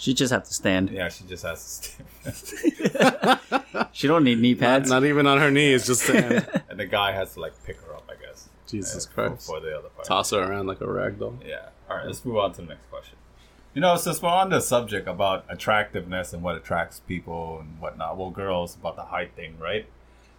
she 0.00 0.14
just 0.14 0.32
have 0.32 0.44
to 0.44 0.54
stand. 0.54 0.88
yeah. 0.88 1.10
She 1.10 1.24
just 1.24 1.44
has 1.44 1.94
to 2.22 2.32
stand. 2.32 3.38
She 3.92 4.06
don't 4.06 4.24
need 4.24 4.38
knee 4.38 4.54
pads. 4.54 4.88
not 4.88 5.04
even 5.04 5.26
on 5.26 5.38
her 5.38 5.50
knees, 5.50 5.86
just 5.86 6.02
stand. 6.02 6.48
and 6.70 6.80
the 6.80 6.86
guy 6.86 7.12
has 7.12 7.34
to 7.34 7.40
like 7.40 7.52
pick 7.64 7.78
her 7.82 7.94
up, 7.94 8.08
I 8.08 8.14
guess. 8.24 8.48
Jesus 8.66 9.06
uh, 9.06 9.10
Christ. 9.10 9.46
For, 9.46 9.60
the 9.60 9.76
other 9.76 9.88
part. 9.88 10.06
Toss 10.06 10.30
her 10.30 10.38
around 10.38 10.66
like 10.66 10.80
a 10.80 10.90
rag 10.90 11.18
doll. 11.18 11.36
Yeah. 11.46 11.68
All 11.88 11.96
right. 11.96 12.06
Let's 12.06 12.24
move 12.24 12.38
on 12.38 12.52
to 12.54 12.62
the 12.62 12.68
next 12.68 12.88
question. 12.90 13.16
You 13.74 13.82
know, 13.82 13.96
since 13.96 14.22
we're 14.22 14.30
on 14.30 14.48
the 14.48 14.60
subject 14.60 15.06
about 15.06 15.44
attractiveness 15.48 16.32
and 16.32 16.42
what 16.42 16.56
attracts 16.56 17.00
people 17.00 17.58
and 17.60 17.78
whatnot, 17.78 18.16
well, 18.16 18.30
girls 18.30 18.74
about 18.76 18.96
the 18.96 19.04
height 19.04 19.32
thing, 19.36 19.58
right? 19.58 19.86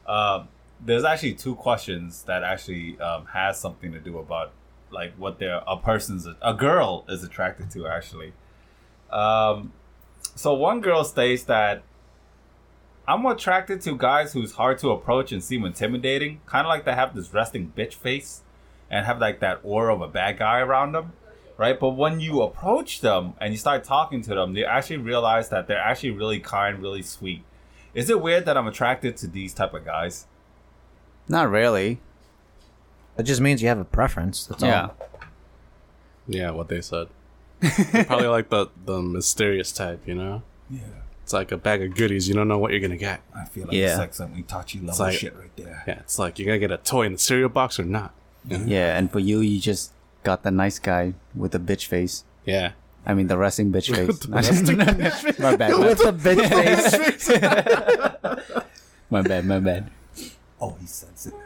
Um, 0.07 0.47
there's 0.83 1.03
actually 1.03 1.33
two 1.33 1.55
questions 1.55 2.23
that 2.23 2.43
actually 2.43 2.99
um, 2.99 3.27
has 3.27 3.59
something 3.59 3.91
to 3.91 3.99
do 3.99 4.17
about 4.17 4.51
like 4.89 5.13
what 5.17 5.39
their 5.39 5.61
a 5.67 5.77
person's 5.77 6.27
a 6.41 6.53
girl 6.53 7.05
is 7.07 7.23
attracted 7.23 7.69
to 7.71 7.87
actually. 7.87 8.33
Um, 9.11 9.73
so 10.35 10.53
one 10.53 10.81
girl 10.81 11.03
states 11.03 11.43
that 11.43 11.83
I'm 13.07 13.25
attracted 13.25 13.81
to 13.81 13.97
guys 13.97 14.33
who's 14.33 14.53
hard 14.53 14.77
to 14.79 14.89
approach 14.91 15.31
and 15.31 15.43
seem 15.43 15.65
intimidating, 15.65 16.39
kind 16.45 16.65
of 16.65 16.69
like 16.69 16.85
they 16.85 16.93
have 16.93 17.15
this 17.15 17.33
resting 17.33 17.73
bitch 17.75 17.93
face 17.95 18.41
and 18.89 19.05
have 19.05 19.19
like 19.19 19.39
that 19.39 19.59
aura 19.63 19.93
of 19.93 20.01
a 20.01 20.07
bad 20.07 20.37
guy 20.37 20.59
around 20.59 20.93
them, 20.93 21.13
right? 21.57 21.79
But 21.79 21.91
when 21.91 22.19
you 22.19 22.41
approach 22.41 23.01
them 23.01 23.33
and 23.41 23.53
you 23.53 23.57
start 23.57 23.83
talking 23.83 24.21
to 24.23 24.35
them, 24.35 24.53
they 24.53 24.63
actually 24.63 24.97
realize 24.97 25.49
that 25.49 25.67
they're 25.67 25.77
actually 25.79 26.11
really 26.11 26.39
kind, 26.39 26.81
really 26.81 27.01
sweet. 27.01 27.43
Is 27.93 28.09
it 28.09 28.21
weird 28.21 28.45
that 28.45 28.55
I'm 28.55 28.67
attracted 28.67 29.17
to 29.17 29.27
these 29.27 29.53
type 29.53 29.73
of 29.73 29.83
guys? 29.83 30.27
Not 31.27 31.49
really. 31.49 31.99
It 33.17 33.23
just 33.23 33.41
means 33.41 33.61
you 33.61 33.67
have 33.67 33.79
a 33.79 33.83
preference. 33.85 34.45
That's 34.45 34.63
Yeah. 34.63 34.81
all. 34.83 34.95
Yeah, 36.27 36.51
what 36.51 36.69
they 36.69 36.81
said. 36.81 37.07
They're 37.61 38.05
probably 38.05 38.27
like 38.27 38.49
the 38.49 38.67
the 38.85 39.01
mysterious 39.01 39.71
type, 39.71 40.01
you 40.07 40.15
know. 40.15 40.43
Yeah, 40.69 40.79
It's 41.23 41.33
like 41.33 41.51
a 41.51 41.57
bag 41.57 41.81
of 41.83 41.95
goodies. 41.95 42.27
You 42.27 42.33
don't 42.33 42.47
know 42.47 42.57
what 42.57 42.71
you're 42.71 42.79
gonna 42.79 42.97
get. 42.97 43.21
I 43.35 43.45
feel 43.45 43.65
like 43.67 43.73
Yeah. 43.75 43.95
sex 43.97 44.19
and 44.19 44.35
Itachi 44.35 44.85
level 44.85 45.05
like- 45.05 45.17
shit 45.17 45.35
right 45.37 45.55
there. 45.55 45.83
Yeah, 45.87 45.99
it's 45.99 46.17
like 46.19 46.39
you're 46.39 46.47
gonna 46.47 46.59
get 46.59 46.71
a 46.71 46.77
toy 46.77 47.03
in 47.05 47.13
the 47.13 47.17
cereal 47.19 47.49
box 47.49 47.79
or 47.79 47.83
not. 47.85 48.13
Yeah, 48.45 48.97
and 48.97 49.11
for 49.11 49.19
you, 49.19 49.39
you 49.41 49.59
just 49.59 49.91
got 50.23 50.43
the 50.43 50.51
nice 50.51 50.79
guy 50.79 51.13
with 51.35 51.51
the 51.51 51.59
bitch 51.59 51.85
face. 51.85 52.23
Yeah. 52.45 52.71
I 53.05 53.13
mean, 53.15 53.27
the 53.27 53.37
resting 53.37 53.71
bitch 53.71 53.93
face. 53.95 54.19
The 54.19 54.31
resting 54.31 54.77
my 55.43 55.55
bad. 55.55 55.71
My, 55.73 55.79
With 55.79 55.97
the 55.99 56.13
bitch 56.13 56.49
face. 56.49 57.29
my 59.09 59.21
bad. 59.21 59.45
My 59.45 59.59
bad. 59.59 59.89
Oh, 60.59 60.75
he's 60.79 60.91
sensitive. 60.91 61.39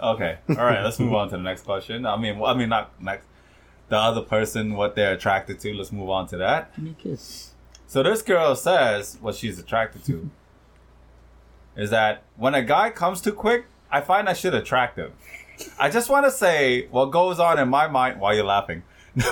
okay, 0.00 0.38
all 0.50 0.54
right. 0.56 0.82
Let's 0.82 0.98
move 1.00 1.14
on 1.14 1.28
to 1.30 1.36
the 1.36 1.42
next 1.42 1.62
question. 1.64 2.06
I 2.06 2.16
mean, 2.16 2.38
well, 2.38 2.52
I 2.52 2.56
mean, 2.56 2.68
not 2.68 3.00
next. 3.02 3.26
The 3.88 3.96
other 3.96 4.22
person, 4.22 4.74
what 4.74 4.96
they're 4.96 5.14
attracted 5.14 5.60
to. 5.60 5.72
Let's 5.74 5.92
move 5.92 6.10
on 6.10 6.26
to 6.28 6.36
that. 6.38 6.74
Give 6.74 6.84
me 6.84 6.90
a 6.90 6.94
kiss. 6.94 7.52
So 7.86 8.02
this 8.02 8.22
girl 8.22 8.56
says 8.56 9.16
what 9.20 9.36
she's 9.36 9.58
attracted 9.58 10.04
to 10.06 10.30
is 11.76 11.90
that 11.90 12.22
when 12.36 12.54
a 12.54 12.62
guy 12.62 12.90
comes 12.90 13.20
too 13.20 13.32
quick, 13.32 13.66
I 13.90 14.00
find 14.00 14.26
that 14.26 14.36
shit 14.36 14.54
attractive. 14.54 15.12
I 15.78 15.88
just 15.88 16.10
want 16.10 16.26
to 16.26 16.30
say 16.30 16.86
what 16.88 17.06
goes 17.06 17.38
on 17.38 17.58
in 17.58 17.68
my 17.68 17.86
mind. 17.86 18.20
while 18.20 18.34
you're 18.34 18.44
laughing? 18.44 18.82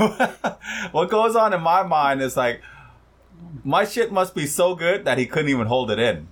what 0.92 1.10
goes 1.10 1.36
on 1.36 1.52
in 1.52 1.60
my 1.60 1.82
mind 1.82 2.22
is 2.22 2.36
like 2.36 2.62
my 3.62 3.84
shit 3.84 4.12
must 4.12 4.34
be 4.34 4.46
so 4.46 4.74
good 4.74 5.04
that 5.04 5.18
he 5.18 5.26
couldn't 5.26 5.50
even 5.50 5.66
hold 5.66 5.90
it 5.90 5.98
in. 5.98 6.28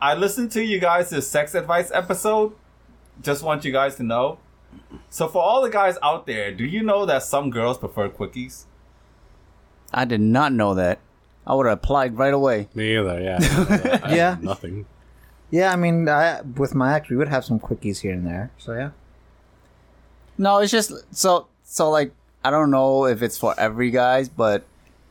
I 0.00 0.14
listened 0.14 0.52
to 0.52 0.62
you 0.62 0.78
guys' 0.78 1.26
sex 1.26 1.54
advice 1.54 1.90
episode. 1.92 2.54
Just 3.20 3.42
want 3.42 3.64
you 3.64 3.72
guys 3.72 3.96
to 3.96 4.02
know. 4.02 4.38
So 5.10 5.28
for 5.28 5.42
all 5.42 5.62
the 5.62 5.70
guys 5.70 5.96
out 6.02 6.26
there, 6.26 6.52
do 6.52 6.64
you 6.64 6.82
know 6.82 7.06
that 7.06 7.22
some 7.22 7.50
girls 7.50 7.78
prefer 7.78 8.08
quickies? 8.08 8.64
I 9.92 10.04
did 10.04 10.20
not 10.20 10.52
know 10.52 10.74
that. 10.74 10.98
I 11.46 11.54
would 11.54 11.66
have 11.66 11.78
applied 11.78 12.18
right 12.18 12.34
away. 12.34 12.68
Me 12.74 12.96
either. 12.98 13.20
Yeah. 13.20 13.38
I 13.40 14.08
had 14.08 14.16
Yeah. 14.16 14.36
Nothing. 14.40 14.86
Yeah, 15.50 15.72
I 15.72 15.76
mean, 15.76 16.08
I, 16.08 16.40
with 16.42 16.74
my 16.74 16.96
ex, 16.96 17.08
we 17.08 17.16
would 17.16 17.28
have 17.28 17.44
some 17.44 17.60
quickies 17.60 18.00
here 18.00 18.12
and 18.12 18.26
there. 18.26 18.50
So 18.58 18.72
yeah. 18.74 18.90
No, 20.38 20.58
it's 20.58 20.72
just 20.72 20.92
so 21.14 21.46
so 21.64 21.88
like 21.90 22.12
I 22.44 22.50
don't 22.50 22.70
know 22.70 23.06
if 23.06 23.22
it's 23.22 23.38
for 23.38 23.54
every 23.58 23.90
guys, 23.90 24.28
but 24.28 24.64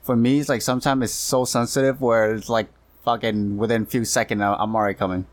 for 0.04 0.16
me, 0.16 0.40
it's 0.40 0.50
like 0.50 0.62
sometimes 0.62 1.04
it's 1.06 1.14
so 1.14 1.46
sensitive 1.46 2.02
where 2.02 2.34
it's 2.36 2.50
like 2.50 2.68
fucking 3.04 3.58
within 3.58 3.84
a 3.84 3.86
few 3.86 4.06
seconds 4.06 4.42
I'm 4.42 4.76
already 4.76 4.96
coming. 4.98 5.26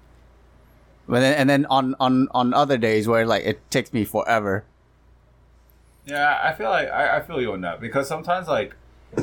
But 1.09 1.21
then 1.21 1.35
and 1.35 1.51
then 1.51 1.67
on 1.67 1.95
on 1.99 2.29
on 2.31 2.55
other 2.55 2.79
days 2.79 3.09
where 3.09 3.27
like 3.27 3.45
it 3.45 3.71
takes 3.71 3.93
me 3.93 4.05
forever. 4.05 4.65
Yeah, 6.07 6.41
I 6.43 6.53
feel 6.53 6.71
like 6.71 6.89
I, 6.91 7.19
I 7.19 7.21
feel 7.21 7.41
you 7.41 7.53
on 7.53 7.61
that 7.63 7.81
because 7.81 8.09
sometimes 8.09 8.49
like 8.49 8.75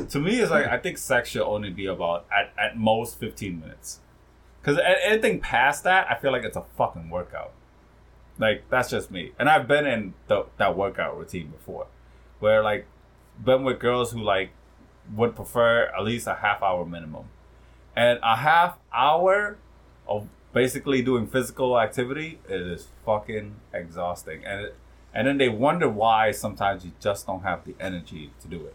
to 0.08 0.20
me 0.20 0.40
it's 0.40 0.50
like 0.50 0.66
I 0.66 0.78
think 0.78 0.98
sex 0.98 1.30
should 1.30 1.42
only 1.42 1.70
be 1.70 1.86
about 1.86 2.26
at, 2.32 2.52
at 2.58 2.76
most 2.76 3.18
fifteen 3.18 3.60
minutes. 3.60 4.00
Because 4.60 4.78
anything 5.04 5.40
past 5.40 5.84
that, 5.84 6.06
I 6.10 6.16
feel 6.16 6.32
like 6.32 6.44
it's 6.44 6.56
a 6.56 6.64
fucking 6.76 7.08
workout. 7.08 7.52
Like 8.38 8.64
that's 8.70 8.90
just 8.90 9.10
me, 9.10 9.32
and 9.38 9.48
I've 9.48 9.66
been 9.66 9.86
in 9.86 10.14
the, 10.28 10.46
that 10.58 10.76
workout 10.76 11.18
routine 11.18 11.48
before, 11.48 11.86
where 12.40 12.62
like 12.62 12.86
been 13.42 13.64
with 13.64 13.78
girls 13.78 14.12
who 14.12 14.22
like 14.22 14.50
would 15.14 15.34
prefer 15.34 15.90
at 15.96 16.04
least 16.04 16.26
a 16.26 16.34
half 16.34 16.62
hour 16.62 16.84
minimum, 16.84 17.24
and 17.96 18.18
a 18.22 18.36
half 18.36 18.78
hour 18.92 19.58
of 20.06 20.28
basically 20.52 21.02
doing 21.02 21.26
physical 21.26 21.78
activity 21.78 22.38
it 22.48 22.60
is 22.60 22.88
fucking 23.04 23.56
exhausting, 23.72 24.44
and 24.44 24.66
it, 24.66 24.76
and 25.14 25.26
then 25.26 25.38
they 25.38 25.48
wonder 25.48 25.88
why 25.88 26.30
sometimes 26.30 26.84
you 26.84 26.92
just 27.00 27.26
don't 27.26 27.42
have 27.42 27.64
the 27.64 27.74
energy 27.80 28.30
to 28.42 28.48
do 28.48 28.66
it. 28.66 28.74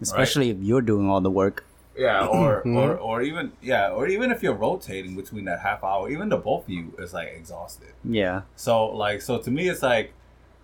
Especially 0.00 0.50
if 0.50 0.58
you're 0.60 0.80
doing 0.80 1.08
all 1.08 1.20
the 1.20 1.30
work. 1.30 1.64
Yeah, 1.96 2.26
or, 2.38 2.60
mm-hmm. 2.60 2.76
or 2.76 2.96
or 2.96 3.22
even 3.22 3.52
yeah, 3.60 3.90
or 3.90 4.06
even 4.06 4.30
if 4.30 4.42
you're 4.42 4.54
rotating 4.54 5.16
between 5.16 5.44
that 5.46 5.60
half 5.60 5.82
hour, 5.82 6.08
even 6.10 6.28
the 6.28 6.36
both 6.36 6.64
of 6.64 6.70
you 6.70 6.94
is 6.98 7.12
like 7.12 7.28
exhausted. 7.28 7.92
Yeah. 8.04 8.42
So 8.56 8.86
like 8.86 9.22
so 9.22 9.38
to 9.38 9.50
me 9.50 9.68
it's 9.68 9.82
like 9.82 10.12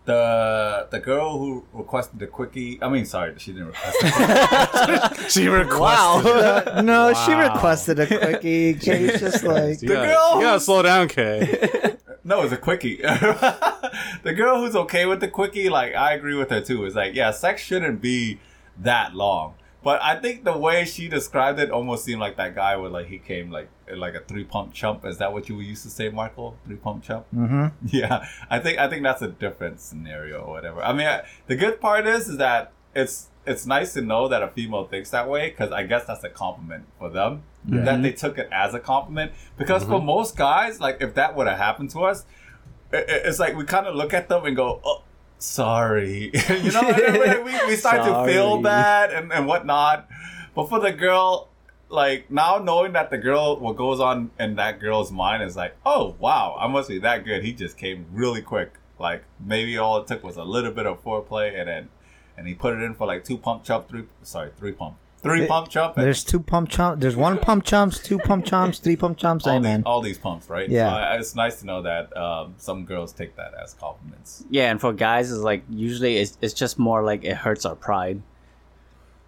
the 0.04 0.86
the 0.90 1.00
girl 1.00 1.38
who 1.38 1.64
requested 1.72 2.18
the 2.18 2.26
quickie. 2.26 2.78
I 2.82 2.88
mean, 2.88 3.04
sorry, 3.06 3.34
she 3.38 3.52
didn't 3.52 3.68
request. 3.68 3.96
it. 4.02 5.30
She 5.30 5.48
requested. 5.48 6.30
Uh, 6.32 6.82
no, 6.82 7.12
she 7.14 7.32
requested 7.32 7.98
a 7.98 8.06
quickie. 8.06 8.74
Kay's 8.80 9.18
just 9.20 9.42
like, 9.44 9.80
You 9.80 9.88
gotta, 9.88 10.08
girl 10.08 10.34
you 10.36 10.42
gotta 10.42 10.60
slow 10.60 10.82
down, 10.82 11.08
Kay. 11.08 11.96
no, 12.24 12.42
it's 12.42 12.52
a 12.52 12.56
quickie. 12.58 12.96
the 12.96 14.34
girl 14.36 14.58
who's 14.60 14.76
okay 14.76 15.06
with 15.06 15.20
the 15.20 15.28
quickie, 15.28 15.68
like 15.70 15.94
I 15.94 16.12
agree 16.12 16.36
with 16.36 16.50
her 16.50 16.60
too. 16.60 16.84
Is 16.84 16.94
like 16.94 17.14
yeah, 17.14 17.30
sex 17.30 17.62
shouldn't 17.62 18.00
be 18.02 18.38
that 18.78 19.14
long. 19.14 19.54
But 19.84 20.02
I 20.02 20.16
think 20.18 20.44
the 20.44 20.56
way 20.56 20.84
she 20.86 21.08
described 21.08 21.58
it 21.60 21.70
almost 21.70 22.04
seemed 22.04 22.20
like 22.20 22.36
that 22.38 22.54
guy 22.54 22.74
would 22.76 22.90
like 22.90 23.06
he 23.06 23.18
came 23.18 23.50
like 23.50 23.68
like 23.94 24.14
a 24.14 24.20
three 24.20 24.44
pump 24.44 24.72
chump. 24.72 25.04
Is 25.04 25.18
that 25.18 25.32
what 25.32 25.48
you 25.50 25.60
used 25.60 25.82
to 25.84 25.90
say, 25.90 26.08
Michael? 26.08 26.56
Three 26.66 26.76
pump 26.76 27.04
chump? 27.04 27.26
mm-hmm. 27.36 27.66
Yeah, 27.86 28.26
I 28.50 28.58
think 28.58 28.78
I 28.78 28.88
think 28.88 29.02
that's 29.02 29.22
a 29.22 29.28
different 29.28 29.80
scenario 29.80 30.40
or 30.40 30.50
whatever. 30.54 30.82
I 30.82 30.92
mean, 30.94 31.06
I, 31.06 31.22
the 31.46 31.56
good 31.56 31.80
part 31.80 32.06
is 32.06 32.28
is 32.28 32.38
that 32.38 32.72
it's 32.94 33.28
it's 33.46 33.66
nice 33.66 33.92
to 33.92 34.00
know 34.00 34.26
that 34.28 34.42
a 34.42 34.48
female 34.48 34.84
thinks 34.86 35.10
that 35.10 35.28
way 35.28 35.50
because 35.50 35.70
I 35.70 35.82
guess 35.82 36.06
that's 36.06 36.24
a 36.24 36.30
compliment 36.30 36.86
for 36.98 37.10
them 37.10 37.42
that 37.84 38.02
they 38.02 38.12
took 38.12 38.38
it 38.38 38.48
as 38.50 38.72
a 38.74 38.80
compliment. 38.80 39.32
Because 39.58 39.84
for 39.84 40.00
most 40.00 40.34
guys, 40.36 40.80
like 40.80 40.98
if 41.02 41.12
that 41.14 41.36
would 41.36 41.46
have 41.46 41.58
happened 41.58 41.90
to 41.90 42.00
us, 42.04 42.24
i- 42.92 42.96
i- 42.96 43.04
it's 43.28 43.38
like 43.38 43.54
we 43.56 43.64
kind 43.64 43.86
of 43.86 43.94
look 43.94 44.14
at 44.14 44.28
them 44.30 44.44
and 44.46 44.56
go, 44.56 44.80
"Oh, 44.84 45.02
sorry," 45.44 46.30
you 46.48 46.72
know. 46.72 47.42
we, 47.44 47.66
we 47.66 47.76
start 47.84 48.04
to 48.04 48.32
feel 48.32 48.60
bad 48.60 49.12
and 49.12 49.32
and 49.32 49.46
whatnot. 49.46 50.08
But 50.54 50.68
for 50.68 50.80
the 50.80 50.92
girl, 50.92 51.48
like 51.88 52.30
now 52.30 52.58
knowing 52.58 52.92
that 52.92 53.10
the 53.10 53.18
girl, 53.18 53.58
what 53.58 53.76
goes 53.76 54.00
on 54.00 54.30
in 54.38 54.56
that 54.56 54.80
girl's 54.80 55.12
mind 55.12 55.42
is 55.42 55.56
like, 55.56 55.76
oh 55.84 56.16
wow, 56.18 56.56
I 56.58 56.66
must 56.66 56.88
be 56.88 56.98
that 57.00 57.24
good. 57.24 57.44
He 57.44 57.52
just 57.52 57.76
came 57.76 58.06
really 58.12 58.42
quick. 58.42 58.74
Like 58.98 59.24
maybe 59.44 59.76
all 59.76 59.98
it 59.98 60.06
took 60.06 60.22
was 60.22 60.36
a 60.36 60.44
little 60.44 60.72
bit 60.72 60.86
of 60.86 61.02
foreplay, 61.02 61.58
and 61.58 61.68
then 61.68 61.88
and 62.36 62.46
he 62.46 62.54
put 62.54 62.74
it 62.74 62.82
in 62.82 62.94
for 62.94 63.06
like 63.06 63.24
two 63.24 63.38
pump 63.38 63.64
chump, 63.64 63.88
three 63.88 64.04
sorry, 64.22 64.50
three 64.56 64.72
pump, 64.72 64.96
three 65.24 65.38
Th- 65.40 65.48
pump 65.48 65.68
chump. 65.68 65.96
and 65.96 66.06
There's 66.06 66.22
two 66.22 66.38
pump 66.38 66.68
chumps. 66.68 67.00
There's 67.00 67.16
one 67.16 67.38
pump 67.38 67.64
chumps, 67.64 67.98
two 67.98 68.18
pump 68.18 68.44
chumps, 68.44 68.78
three 68.78 68.94
pump 68.96 69.18
chumps. 69.18 69.46
all, 69.46 69.54
Hey, 69.54 69.58
the- 69.58 69.62
man. 69.62 69.82
all 69.84 70.00
these 70.00 70.18
pumps, 70.18 70.48
right? 70.48 70.68
Yeah. 70.70 70.90
So 70.90 70.96
I- 70.96 71.16
it's 71.16 71.34
nice 71.34 71.58
to 71.60 71.66
know 71.66 71.82
that 71.82 72.16
um, 72.16 72.54
some 72.58 72.84
girls 72.84 73.12
take 73.12 73.34
that 73.36 73.52
as 73.60 73.74
compliments. 73.74 74.44
Yeah, 74.50 74.70
and 74.70 74.80
for 74.80 74.92
guys, 74.92 75.32
it's 75.32 75.40
like 75.40 75.64
usually 75.68 76.18
it's, 76.18 76.38
it's 76.40 76.54
just 76.54 76.78
more 76.78 77.02
like 77.02 77.24
it 77.24 77.36
hurts 77.36 77.64
our 77.66 77.74
pride, 77.74 78.22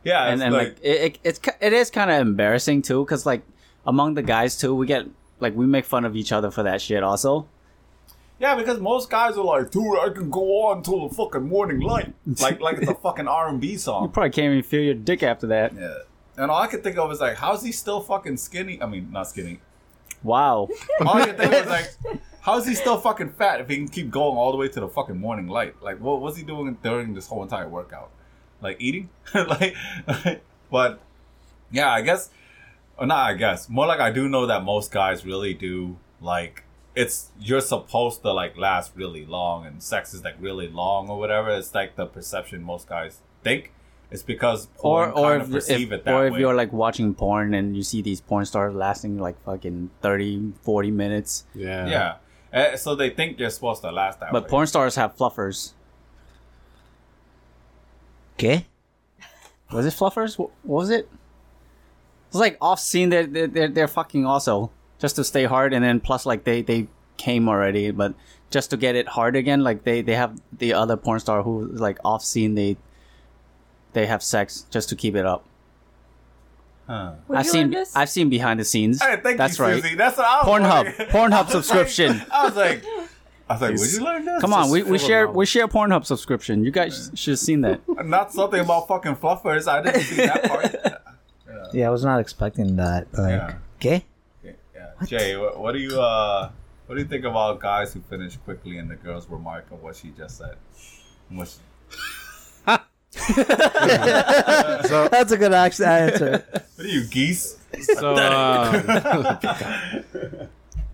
Yeah, 0.04 0.24
and 0.26 0.34
it's 0.34 0.42
and 0.44 0.54
like, 0.54 0.68
like, 0.68 0.78
it, 0.82 1.00
it 1.02 1.18
it's 1.24 1.40
it 1.60 1.72
is 1.72 1.90
kind 1.90 2.10
of 2.10 2.20
embarrassing 2.20 2.82
too, 2.82 3.04
because 3.04 3.26
like 3.26 3.42
among 3.86 4.14
the 4.14 4.22
guys 4.22 4.56
too, 4.56 4.74
we 4.74 4.86
get 4.86 5.06
like 5.40 5.54
we 5.56 5.66
make 5.66 5.84
fun 5.84 6.04
of 6.04 6.14
each 6.16 6.30
other 6.32 6.50
for 6.50 6.62
that 6.62 6.80
shit 6.80 7.02
also. 7.02 7.46
Yeah, 8.38 8.54
because 8.54 8.80
most 8.80 9.08
guys 9.10 9.36
are 9.36 9.44
like, 9.44 9.70
dude, 9.70 9.98
I 9.98 10.10
can 10.10 10.30
go 10.30 10.66
on 10.66 10.82
till 10.82 11.08
the 11.08 11.14
fucking 11.14 11.46
morning 11.46 11.80
light, 11.80 12.14
like 12.40 12.60
like 12.60 12.78
it's 12.78 12.90
a 12.90 12.94
fucking 12.94 13.28
R 13.28 13.48
and 13.48 13.60
B 13.60 13.76
song. 13.76 14.04
You 14.04 14.08
probably 14.08 14.30
can't 14.30 14.52
even 14.52 14.62
feel 14.62 14.82
your 14.82 14.94
dick 14.94 15.22
after 15.22 15.46
that. 15.48 15.74
Yeah, 15.74 15.98
and 16.36 16.50
all 16.50 16.60
I 16.60 16.66
could 16.66 16.82
think 16.82 16.98
of 16.98 17.10
is 17.12 17.20
like, 17.20 17.36
how's 17.36 17.62
he 17.62 17.72
still 17.72 18.00
fucking 18.00 18.36
skinny? 18.36 18.80
I 18.82 18.86
mean, 18.86 19.10
not 19.10 19.28
skinny. 19.28 19.60
Wow. 20.22 20.68
All 21.00 21.16
I 21.16 21.26
could 21.26 21.38
think 21.38 21.52
was 21.52 21.66
like, 21.66 22.20
how's 22.40 22.66
he 22.66 22.74
still 22.74 22.98
fucking 22.98 23.30
fat 23.30 23.60
if 23.60 23.68
he 23.68 23.76
can 23.76 23.88
keep 23.88 24.10
going 24.10 24.36
all 24.36 24.50
the 24.50 24.58
way 24.58 24.68
to 24.68 24.80
the 24.80 24.88
fucking 24.88 25.18
morning 25.18 25.48
light? 25.48 25.80
Like, 25.82 26.00
what 26.00 26.20
was 26.20 26.36
he 26.36 26.42
doing 26.42 26.76
during 26.82 27.14
this 27.14 27.28
whole 27.28 27.42
entire 27.42 27.68
workout? 27.68 28.10
Like 28.60 28.76
eating? 28.80 29.08
like, 29.34 29.76
but 30.70 31.00
yeah, 31.70 31.90
I 31.90 32.02
guess, 32.02 32.30
or 32.98 33.06
not. 33.06 33.30
I 33.30 33.34
guess 33.34 33.68
more 33.68 33.86
like 33.86 34.00
I 34.00 34.10
do 34.10 34.28
know 34.28 34.46
that 34.46 34.64
most 34.64 34.90
guys 34.90 35.24
really 35.24 35.54
do 35.54 35.96
like. 36.20 36.62
It's 36.96 37.30
you're 37.38 37.60
supposed 37.60 38.22
to 38.22 38.32
like 38.32 38.56
last 38.56 38.92
really 38.96 39.24
long, 39.26 39.66
and 39.66 39.82
sex 39.82 40.14
is 40.14 40.24
like 40.24 40.34
really 40.40 40.66
long 40.68 41.08
or 41.10 41.18
whatever. 41.18 41.50
It's 41.50 41.74
like 41.74 41.94
the 41.94 42.06
perception 42.06 42.62
most 42.62 42.88
guys 42.88 43.20
think. 43.44 43.72
It's 44.10 44.22
because 44.22 44.68
Or 44.78 45.06
porn 45.06 45.10
or 45.10 45.30
kind 45.30 45.42
if, 45.42 45.48
of 45.48 45.52
perceive 45.54 45.92
if 45.92 45.98
it 46.00 46.04
that 46.04 46.14
or 46.14 46.26
if 46.26 46.32
way. 46.34 46.40
you're 46.40 46.54
like 46.54 46.72
watching 46.72 47.12
porn 47.14 47.54
and 47.54 47.76
you 47.76 47.82
see 47.82 48.00
these 48.02 48.20
porn 48.20 48.44
stars 48.46 48.72
lasting 48.74 49.18
like 49.18 49.36
fucking 49.44 49.90
30, 50.00 50.52
40 50.62 50.90
minutes, 50.92 51.44
Yeah. 51.54 51.86
yeah, 51.88 52.14
Eh, 52.52 52.76
so 52.76 52.94
they 52.94 53.10
think 53.10 53.38
you're 53.40 53.50
supposed 53.50 53.82
to 53.82 53.90
last 53.90 54.20
that 54.20 54.30
but 54.32 54.44
way. 54.44 54.48
porn 54.48 54.66
stars 54.68 54.94
have 54.94 55.16
fluffers. 55.16 55.72
Okay. 58.34 58.66
Was 59.72 59.86
it 59.86 59.92
fluffers? 59.94 60.38
What, 60.38 60.50
what 60.62 60.76
was 60.82 60.90
it? 60.90 61.08
It's 62.28 62.36
like 62.36 62.56
off 62.60 62.78
scene. 62.80 63.08
They're, 63.08 63.26
they're 63.26 63.46
they're 63.48 63.68
they're 63.68 63.88
fucking 63.88 64.24
also 64.24 64.70
just 65.00 65.16
to 65.16 65.24
stay 65.24 65.44
hard, 65.44 65.72
and 65.72 65.84
then 65.84 66.00
plus 66.00 66.26
like 66.26 66.44
they 66.44 66.62
they 66.62 66.88
came 67.16 67.48
already, 67.48 67.90
but 67.90 68.14
just 68.50 68.70
to 68.70 68.76
get 68.76 68.94
it 68.94 69.08
hard 69.08 69.36
again, 69.36 69.62
like 69.64 69.84
they 69.84 70.02
they 70.02 70.14
have 70.14 70.40
the 70.56 70.72
other 70.72 70.96
porn 70.96 71.20
star 71.20 71.42
who 71.42 71.66
like 71.66 71.98
off 72.04 72.22
scene 72.24 72.54
they 72.54 72.76
they 73.92 74.06
have 74.06 74.22
sex 74.22 74.66
just 74.70 74.88
to 74.90 74.96
keep 74.96 75.14
it 75.16 75.26
up. 75.26 75.44
Huh. 76.86 77.14
Would 77.28 77.38
I've 77.38 77.46
seen 77.46 77.62
learn 77.62 77.70
this? 77.72 77.96
I've 77.96 78.10
seen 78.10 78.28
behind 78.28 78.60
the 78.60 78.64
scenes. 78.64 79.02
Hey, 79.02 79.18
thank 79.22 79.38
That's 79.38 79.58
you, 79.58 79.64
right. 79.64 79.82
Susie. 79.82 79.96
That's 79.96 80.16
what 80.16 80.26
I 80.26 80.38
was 80.38 80.46
Pornhub 80.46 80.84
wondering. 80.84 81.08
Pornhub 81.10 81.32
I 81.32 81.42
was 81.42 81.54
like- 81.54 81.64
subscription. 81.64 82.22
I 82.30 82.44
was 82.44 82.56
like, 82.56 82.84
I 83.48 83.52
was 83.54 83.62
like, 83.62 83.74
would 83.76 83.92
you 83.92 84.04
learn 84.04 84.24
this? 84.24 84.40
Come 84.40 84.52
on, 84.52 84.70
we, 84.70 84.82
we 84.84 84.98
share 84.98 85.28
we 85.28 85.46
share 85.46 85.66
Pornhub 85.66 86.04
subscription. 86.04 86.64
You 86.64 86.70
guys 86.70 87.10
should 87.14 87.32
have 87.32 87.38
seen 87.40 87.62
that. 87.62 87.80
Not 88.06 88.32
something 88.32 88.60
about 88.60 88.86
fucking 88.86 89.16
fluffers. 89.16 89.66
I 89.66 89.82
didn't 89.82 90.02
see 90.02 90.16
that 90.26 90.44
part. 90.44 90.76
Yeah, 91.72 91.88
I 91.88 91.90
was 91.90 92.04
not 92.04 92.20
expecting 92.20 92.76
that. 92.76 93.08
Like, 93.12 93.30
Yeah. 93.32 93.54
okay. 93.78 94.04
Yeah. 95.00 95.06
Jay, 95.06 95.36
what, 95.36 95.58
what 95.58 95.72
do 95.72 95.78
you 95.78 96.00
uh, 96.00 96.50
what 96.86 96.94
do 96.96 97.02
you 97.02 97.08
think 97.08 97.24
about 97.24 97.60
guys 97.60 97.92
who 97.92 98.00
finish 98.00 98.36
quickly 98.38 98.78
and 98.78 98.90
the 98.90 98.96
girls 98.96 99.28
remark 99.28 99.66
on 99.72 99.80
what 99.82 99.96
she 99.96 100.10
just 100.10 100.38
said? 100.38 100.56
What 101.30 101.48
she- 101.48 101.58
That's 103.28 105.32
a 105.32 105.36
good 105.36 105.52
answer. 105.52 106.44
what 106.76 106.84
are 106.84 106.88
you 106.88 107.04
geese? 107.06 107.56
So, 107.80 108.14
uh, 108.16 110.46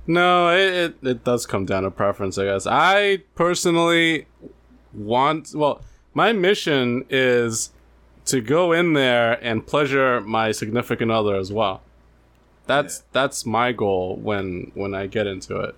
no, 0.06 0.50
it, 0.50 0.74
it, 0.74 0.94
it 1.06 1.24
does 1.24 1.46
come 1.46 1.64
down 1.66 1.82
to 1.84 1.90
preference, 1.90 2.38
I 2.38 2.44
guess. 2.44 2.66
I 2.66 3.18
personally 3.34 4.26
want, 4.92 5.52
well, 5.54 5.82
my 6.14 6.32
mission 6.32 7.04
is 7.10 7.70
to 8.26 8.40
go 8.40 8.72
in 8.72 8.92
there 8.92 9.32
and 9.44 9.66
pleasure 9.66 10.20
my 10.20 10.52
significant 10.52 11.10
other 11.10 11.34
as 11.36 11.52
well. 11.52 11.82
That's 12.74 13.02
that's 13.12 13.44
my 13.46 13.72
goal 13.72 14.16
when 14.16 14.70
when 14.74 14.94
I 14.94 15.06
get 15.06 15.26
into 15.26 15.56
it. 15.60 15.74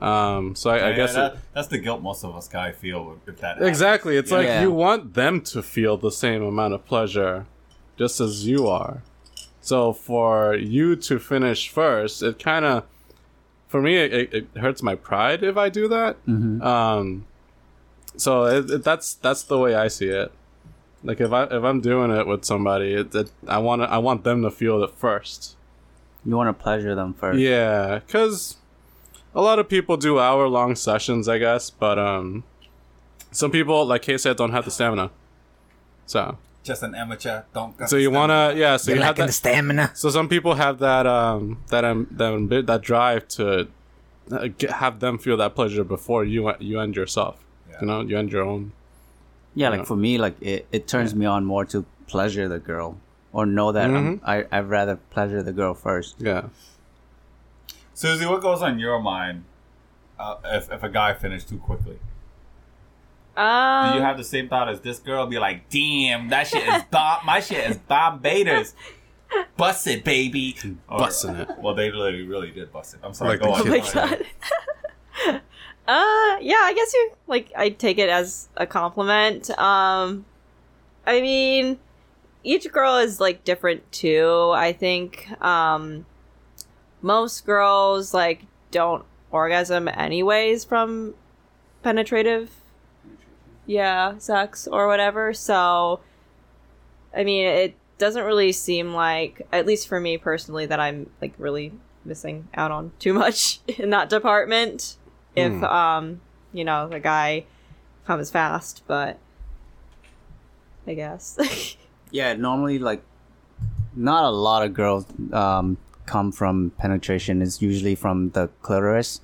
Um, 0.00 0.54
so 0.54 0.70
I, 0.70 0.74
I 0.76 0.90
Yeah, 0.90 0.96
guess 0.96 1.14
that, 1.14 1.32
it, 1.34 1.38
that's 1.54 1.68
the 1.68 1.78
guilt 1.78 2.02
most 2.02 2.24
of 2.24 2.34
us 2.36 2.48
guys 2.48 2.74
feel 2.76 3.18
if 3.26 3.38
that 3.40 3.46
happens. 3.56 3.68
exactly. 3.68 4.16
It's 4.16 4.30
like 4.30 4.46
Yeah. 4.46 4.62
you 4.62 4.70
want 4.72 5.14
them 5.14 5.40
to 5.52 5.62
feel 5.62 5.96
the 5.96 6.10
same 6.10 6.42
amount 6.42 6.74
of 6.74 6.84
pleasure, 6.84 7.46
just 7.96 8.20
as 8.20 8.46
you 8.46 8.66
are. 8.66 9.02
So 9.60 9.92
for 9.94 10.54
you 10.56 10.94
to 10.96 11.18
finish 11.18 11.70
first, 11.70 12.22
it 12.22 12.38
kind 12.38 12.64
of, 12.66 12.84
for 13.68 13.80
me, 13.80 13.96
it, 13.96 14.12
it, 14.12 14.34
it 14.34 14.46
hurts 14.60 14.82
my 14.82 14.94
pride 14.94 15.42
if 15.42 15.56
I 15.56 15.68
do 15.70 15.88
that. 15.88 16.16
Um, 16.28 17.24
so 18.16 18.44
it, 18.44 18.70
it, 18.70 18.84
that's 18.84 19.14
that's 19.14 19.42
the 19.44 19.58
way 19.58 19.74
I 19.74 19.88
see 19.88 20.08
it. 20.08 20.30
Like 21.02 21.20
if 21.20 21.32
I 21.32 21.44
if 21.44 21.62
I'm 21.64 21.80
doing 21.80 22.10
it 22.10 22.26
with 22.26 22.44
somebody, 22.44 22.92
it, 22.94 23.14
it, 23.14 23.30
I 23.48 23.58
want 23.58 23.80
I 23.82 23.98
want 23.98 24.24
them 24.24 24.42
to 24.42 24.50
feel 24.50 24.82
it 24.84 24.90
first. 24.96 25.56
You 26.24 26.36
want 26.36 26.48
to 26.56 26.62
pleasure 26.62 26.94
them 26.94 27.14
first. 27.14 27.38
Yeah, 27.38 27.98
because 28.06 28.56
a 29.34 29.40
lot 29.42 29.58
of 29.58 29.68
people 29.68 29.96
do 29.96 30.18
hour 30.18 30.48
long 30.48 30.74
sessions, 30.74 31.28
I 31.28 31.38
guess, 31.38 31.70
but 31.70 31.98
um, 31.98 32.44
some 33.30 33.50
people, 33.50 33.84
like 33.84 34.02
Kay 34.02 34.16
said, 34.16 34.36
don't 34.36 34.52
have 34.52 34.64
the 34.64 34.70
stamina. 34.70 35.10
So, 36.06 36.38
Just 36.62 36.82
an 36.82 36.94
amateur. 36.94 37.42
Don't. 37.52 37.74
so 37.88 37.96
you 37.96 38.10
wanna, 38.10 38.54
yeah. 38.56 38.76
So 38.76 38.90
You're 38.90 38.98
you 38.98 39.02
have 39.02 39.16
lacking 39.18 39.26
the 39.26 39.32
stamina. 39.32 39.90
So 39.94 40.08
some 40.10 40.28
people 40.28 40.54
have 40.54 40.78
that 40.78 41.06
um 41.06 41.58
that 41.68 41.84
um 41.84 42.06
that 42.12 42.66
that 42.66 42.82
drive 42.82 43.26
to 43.28 43.68
uh, 44.30 44.48
get, 44.58 44.70
have 44.70 45.00
them 45.00 45.18
feel 45.18 45.36
that 45.38 45.54
pleasure 45.54 45.84
before 45.84 46.24
you 46.24 46.52
you 46.60 46.80
end 46.80 46.94
yourself. 46.96 47.42
Yeah. 47.70 47.76
You 47.80 47.86
know, 47.86 48.00
you 48.02 48.18
end 48.18 48.32
your 48.32 48.44
own. 48.44 48.72
Yeah, 49.54 49.68
like 49.70 49.80
Yeah. 49.80 49.84
for 49.84 49.96
me, 49.96 50.18
like 50.18 50.40
it, 50.42 50.66
it 50.72 50.86
turns 50.88 51.14
me 51.14 51.26
on 51.26 51.44
more 51.44 51.64
to 51.66 51.84
pleasure 52.06 52.48
the 52.48 52.58
girl 52.58 52.96
or 53.34 53.44
know 53.44 53.72
that 53.72 53.90
I'm, 53.90 54.18
Mhm. 54.18 54.20
I 54.24 54.46
I'd 54.50 54.68
rather 54.70 54.96
pleasure 55.10 55.42
the 55.42 55.52
girl 55.52 55.74
first. 55.74 56.16
Yeah. 56.18 56.44
Susie, 57.92 58.24
what 58.26 58.40
goes 58.40 58.62
on 58.62 58.78
your 58.78 58.98
mind 59.00 59.44
uh, 60.18 60.36
if 60.44 60.70
if 60.72 60.82
a 60.82 60.88
guy 60.88 61.12
finished 61.14 61.48
too 61.50 61.58
quickly? 61.58 61.98
Um, 63.36 63.90
Do 63.92 63.98
you 63.98 64.04
have 64.04 64.16
the 64.16 64.24
same 64.24 64.48
thought 64.48 64.68
as 64.68 64.80
this 64.80 65.00
girl? 65.00 65.26
Be 65.26 65.38
like, 65.40 65.68
damn, 65.68 66.28
that 66.30 66.46
shit 66.46 66.66
is 66.68 66.82
bomb. 66.90 67.26
My 67.26 67.40
shit 67.40 67.68
is 67.68 67.76
Barbados. 67.78 68.74
Bust 69.56 69.88
it, 69.88 70.04
baby. 70.04 70.56
Or- 70.88 70.98
Busting 71.00 71.34
it. 71.34 71.48
Well, 71.58 71.74
they 71.74 71.90
literally 71.90 72.22
really 72.24 72.52
did 72.52 72.72
bust 72.72 72.94
it. 72.94 73.00
I'm 73.02 73.12
sorry. 73.12 73.30
Like 73.36 73.40
go 73.40 73.52
on. 73.52 73.62
Oh 73.62 73.64
my 73.64 73.78
god. 73.80 74.24
uh, 75.88 76.36
yeah, 76.40 76.62
I 76.62 76.72
guess 76.76 76.94
you 76.94 77.10
like. 77.26 77.50
I 77.56 77.70
take 77.70 77.98
it 77.98 78.08
as 78.08 78.48
a 78.56 78.66
compliment. 78.66 79.50
Um, 79.58 80.24
I 81.06 81.20
mean, 81.20 81.78
each 82.44 82.70
girl 82.70 82.98
is 82.98 83.18
like 83.20 83.42
different 83.42 83.90
too. 83.90 84.52
I 84.54 84.72
think 84.72 85.26
um, 85.42 86.06
most 87.02 87.44
girls 87.44 88.14
like 88.14 88.42
don't 88.70 89.04
orgasm 89.30 89.88
anyways 89.88 90.64
from 90.64 91.14
penetrative, 91.82 92.50
yeah, 93.66 94.18
sex 94.18 94.66
or 94.66 94.86
whatever. 94.86 95.32
So, 95.32 96.00
I 97.16 97.24
mean, 97.24 97.46
it 97.46 97.74
doesn't 97.98 98.24
really 98.24 98.52
seem 98.52 98.92
like, 98.92 99.46
at 99.52 99.66
least 99.66 99.88
for 99.88 99.98
me 99.98 100.18
personally, 100.18 100.66
that 100.66 100.78
I'm 100.80 101.10
like 101.22 101.32
really 101.38 101.72
missing 102.04 102.48
out 102.54 102.70
on 102.70 102.92
too 102.98 103.14
much 103.14 103.60
in 103.78 103.90
that 103.90 104.08
department. 104.10 104.96
If 105.34 105.52
Hmm. 105.52 105.64
um, 105.64 106.20
you 106.52 106.64
know, 106.64 106.88
the 106.88 107.00
guy 107.00 107.46
comes 108.06 108.30
fast, 108.30 108.82
but 108.86 109.18
I 110.86 110.94
guess. 110.94 111.76
Yeah, 112.14 112.34
normally 112.34 112.78
like 112.78 113.02
not 113.96 114.22
a 114.22 114.30
lot 114.30 114.64
of 114.64 114.72
girls 114.72 115.04
um, 115.32 115.78
come 116.06 116.30
from 116.30 116.70
penetration. 116.78 117.42
It's 117.42 117.60
usually 117.60 117.96
from 117.96 118.30
the 118.30 118.46
clitoris. 118.62 119.20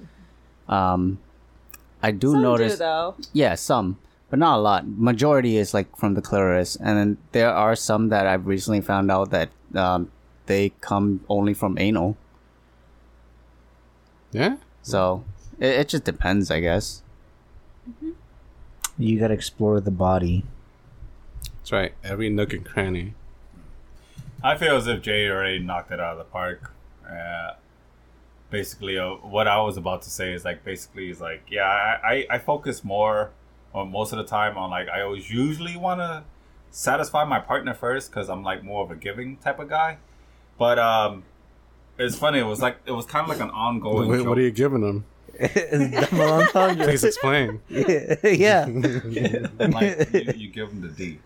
Um, 0.68 1.20
I 2.02 2.10
do 2.10 2.32
Some 2.32 2.42
notice, 2.42 2.72
do 2.72 2.78
though. 2.78 3.14
yeah, 3.32 3.54
some, 3.54 3.98
but 4.28 4.40
not 4.40 4.58
a 4.58 4.60
lot. 4.60 4.88
Majority 4.88 5.56
is 5.56 5.72
like 5.72 5.96
from 5.96 6.14
the 6.14 6.20
clitoris, 6.20 6.74
and 6.74 6.98
then 6.98 7.18
there 7.30 7.54
are 7.54 7.76
some 7.76 8.08
that 8.08 8.26
I've 8.26 8.48
recently 8.48 8.80
found 8.80 9.08
out 9.08 9.30
that 9.30 9.50
um, 9.76 10.10
they 10.46 10.70
come 10.80 11.20
only 11.28 11.54
from 11.54 11.78
anal. 11.78 12.16
Yeah. 14.32 14.56
So 14.82 15.22
it, 15.60 15.68
it 15.78 15.88
just 15.88 16.02
depends, 16.02 16.50
I 16.50 16.58
guess. 16.58 17.04
You 18.98 19.20
gotta 19.20 19.34
explore 19.34 19.80
the 19.80 19.92
body. 19.92 20.42
That's 21.70 21.82
right. 21.82 21.92
Every 22.02 22.28
nook 22.30 22.52
and 22.52 22.64
cranny. 22.64 23.14
I 24.42 24.56
feel 24.56 24.74
as 24.74 24.88
if 24.88 25.02
Jay 25.02 25.28
already 25.28 25.60
knocked 25.60 25.92
it 25.92 26.00
out 26.00 26.14
of 26.14 26.18
the 26.18 26.24
park. 26.24 26.72
Uh, 27.08 27.52
basically, 28.50 28.98
uh, 28.98 29.10
what 29.10 29.46
I 29.46 29.60
was 29.60 29.76
about 29.76 30.02
to 30.02 30.10
say 30.10 30.32
is 30.32 30.44
like 30.44 30.64
basically 30.64 31.10
is 31.10 31.20
like 31.20 31.44
yeah, 31.48 31.62
I, 31.62 32.00
I 32.02 32.26
I 32.28 32.38
focus 32.38 32.82
more 32.82 33.30
on 33.72 33.92
most 33.92 34.10
of 34.10 34.18
the 34.18 34.24
time 34.24 34.58
on 34.58 34.70
like 34.70 34.88
I 34.88 35.02
always 35.02 35.30
usually 35.30 35.76
want 35.76 36.00
to 36.00 36.24
satisfy 36.72 37.22
my 37.22 37.38
partner 37.38 37.72
first 37.72 38.10
because 38.10 38.28
I'm 38.28 38.42
like 38.42 38.64
more 38.64 38.82
of 38.82 38.90
a 38.90 38.96
giving 38.96 39.36
type 39.36 39.60
of 39.60 39.68
guy. 39.68 39.98
But 40.58 40.80
um, 40.80 41.22
it's 41.98 42.16
funny. 42.16 42.40
It 42.40 42.46
was 42.46 42.60
like 42.60 42.78
it 42.84 42.92
was 42.92 43.06
kind 43.06 43.22
of 43.22 43.28
like 43.28 43.46
an 43.46 43.54
ongoing. 43.54 44.08
Wait, 44.08 44.18
joke. 44.18 44.26
what 44.26 44.38
are 44.38 44.42
you 44.42 44.50
giving 44.50 44.80
them? 44.80 45.04
Double 45.38 46.32
entendre. 46.32 46.84
Please 46.84 47.04
explain. 47.04 47.60
yeah. 47.70 48.66
like 49.60 50.12
you, 50.12 50.32
you 50.34 50.48
give 50.48 50.70
them 50.70 50.80
the 50.80 50.88
D. 50.88 51.20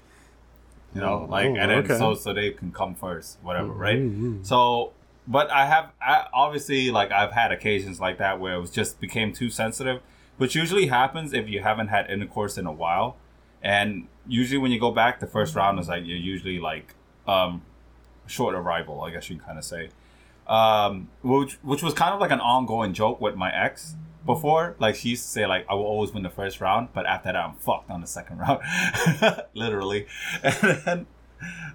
You 0.95 1.01
know, 1.01 1.27
like 1.29 1.47
Oh, 1.47 1.57
and 1.57 1.71
then 1.71 1.79
okay. 1.85 1.99
so 1.99 2.15
so 2.15 2.33
they 2.33 2.51
can 2.51 2.71
come 2.73 2.95
first, 2.95 3.39
whatever, 3.43 3.69
right? 3.69 3.99
Mhm. 3.99 4.47
So, 4.47 4.93
but 5.27 5.51
I 5.51 5.67
have 5.67 5.91
I, 6.01 6.27
obviously 6.33 6.91
like 6.91 7.11
I've 7.11 7.33
had 7.33 7.51
occasions 7.51 8.01
like 8.01 8.19
that 8.19 8.39
where 8.41 8.55
it 8.55 8.61
was 8.61 8.71
just 8.71 9.01
became 9.01 9.33
too 9.33 9.51
sensitive, 9.51 10.01
which 10.37 10.55
usually 10.55 10.87
happens 10.87 11.33
if 11.33 11.49
you 11.49 11.63
haven't 11.63 11.89
had 11.89 12.09
intercourse 12.11 12.57
in 12.57 12.67
a 12.67 12.73
while, 12.73 13.17
and 13.63 14.07
usually 14.27 14.59
when 14.59 14.71
you 14.71 14.79
go 14.79 14.91
back, 14.93 15.19
the 15.21 15.27
first 15.27 15.55
round 15.57 15.79
is 15.81 15.89
like 15.89 16.05
you're 16.07 16.17
usually 16.17 16.59
like 16.61 16.95
um 17.27 17.63
short 18.27 18.55
arrival, 18.55 19.03
I 19.03 19.11
guess 19.11 19.29
you 19.29 19.37
can 19.37 19.45
kind 19.45 19.59
of 19.59 19.65
say, 19.65 19.91
um, 20.47 21.09
which 21.23 21.55
which 21.63 21.83
was 21.83 21.95
kind 21.95 22.15
of 22.15 22.21
like 22.21 22.31
an 22.31 22.41
ongoing 22.41 22.93
joke 22.93 23.21
with 23.21 23.35
my 23.35 23.51
ex 23.55 23.97
before. 24.27 24.77
Like 24.79 24.95
she 24.97 25.11
used 25.11 25.25
to 25.25 25.29
say 25.29 25.47
like 25.47 25.67
I 25.69 25.75
will 25.75 25.85
always 25.85 26.13
win 26.13 26.23
the 26.23 26.31
first 26.31 26.61
round, 26.61 26.89
but 26.95 27.07
after 27.07 27.29
that 27.33 27.37
I'm 27.37 27.55
fucked 27.57 27.91
on 27.91 28.01
the 28.01 28.07
second 28.07 28.39
round, 28.45 28.61
literally. 29.55 30.07
And 30.43 30.83
then, 30.85 31.07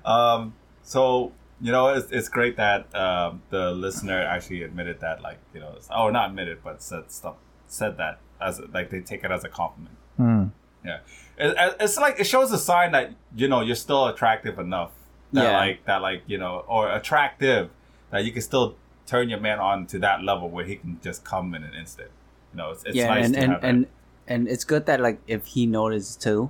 um, 0.06 0.54
so 0.84 1.32
you 1.62 1.72
know 1.72 1.90
it's, 1.90 2.10
it's 2.12 2.30
great 2.30 2.58
that 2.58 2.94
um, 2.96 3.42
the 3.50 3.72
listener 3.72 4.20
actually 4.22 4.64
admitted 4.64 5.00
that 5.02 5.22
like 5.22 5.38
you 5.54 5.60
know 5.60 5.76
oh 5.92 6.10
not 6.10 6.30
admitted 6.30 6.60
but 6.64 6.82
said 6.82 7.12
stuff 7.12 7.36
said 7.68 7.98
that 7.98 8.20
as 8.42 8.60
like 8.74 8.90
they 8.90 9.02
take 9.02 9.24
it 9.24 9.32
as 9.32 9.44
a 9.44 9.50
compliment. 9.50 9.96
Hmm. 10.18 10.44
Yeah, 10.84 11.00
it- 11.38 11.76
it's 11.80 11.98
like 11.98 12.20
it 12.20 12.24
shows 12.24 12.52
a 12.52 12.58
sign 12.58 12.94
that 12.94 13.12
you 13.36 13.48
know 13.48 13.62
you're 13.62 13.76
still 13.76 14.08
attractive 14.08 14.58
enough. 14.60 14.92
That 15.34 15.44
Yeah. 15.44 15.58
like 15.58 15.86
that 15.86 16.02
like 16.02 16.24
you 16.26 16.38
know 16.40 16.64
or 16.68 16.90
attractive 16.92 17.70
that 18.12 18.24
you 18.26 18.32
can 18.32 18.42
still 18.42 18.76
turn 19.06 19.30
your 19.30 19.40
man 19.40 19.60
on 19.60 19.86
to 19.88 20.00
that 20.00 20.24
level 20.24 20.50
where 20.50 20.66
he 20.66 20.78
can 20.78 21.00
just 21.04 21.24
come 21.24 21.54
in 21.54 21.64
an 21.64 21.74
instant. 21.76 22.10
You 22.54 22.58
know, 22.58 22.72
it's, 22.72 22.84
it's 22.84 22.96
yeah, 22.96 23.08
nice 23.08 23.26
and 23.26 23.34
to 23.36 23.40
and, 23.42 23.52
have 23.54 23.64
and 23.64 23.88
and 24.28 24.48
it's 24.48 24.64
good 24.64 24.86
that 24.88 25.00
like 25.00 25.20
if 25.28 25.46
he 25.48 25.66
notices 25.66 26.16
too, 26.16 26.50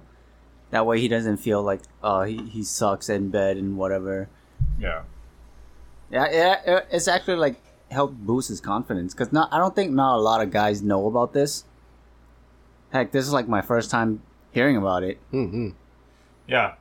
that 0.72 0.86
way 0.86 1.00
he 1.00 1.08
doesn't 1.08 1.38
feel 1.38 1.62
like 1.64 1.82
oh 2.04 2.24
he, 2.24 2.38
he 2.50 2.64
sucks 2.64 3.10
in 3.10 3.30
bed 3.30 3.58
and 3.58 3.78
whatever. 3.78 4.30
Yeah, 4.80 5.04
Yeah, 6.12 6.28
yeah, 6.32 6.62
it- 6.66 6.88
it's 6.92 7.08
actually 7.08 7.36
like 7.38 7.62
helped 7.92 8.18
boost 8.26 8.50
his 8.50 8.62
confidence 8.62 9.14
because 9.14 9.32
not 9.34 9.50
I 9.52 9.58
don't 9.58 9.76
think 9.76 9.92
not 9.92 10.16
a 10.16 10.22
lot 10.22 10.42
of 10.42 10.52
guys 10.52 10.82
know 10.82 11.08
about 11.08 11.34
this. 11.34 11.66
Heck, 12.92 13.12
this 13.12 13.26
is 13.26 13.34
like 13.34 13.48
my 13.48 13.62
first 13.62 13.92
time 13.92 14.22
hearing 14.52 14.78
about 14.78 15.04
it. 15.04 15.20
Mhm. 15.32 15.74
yeah. 16.48 16.76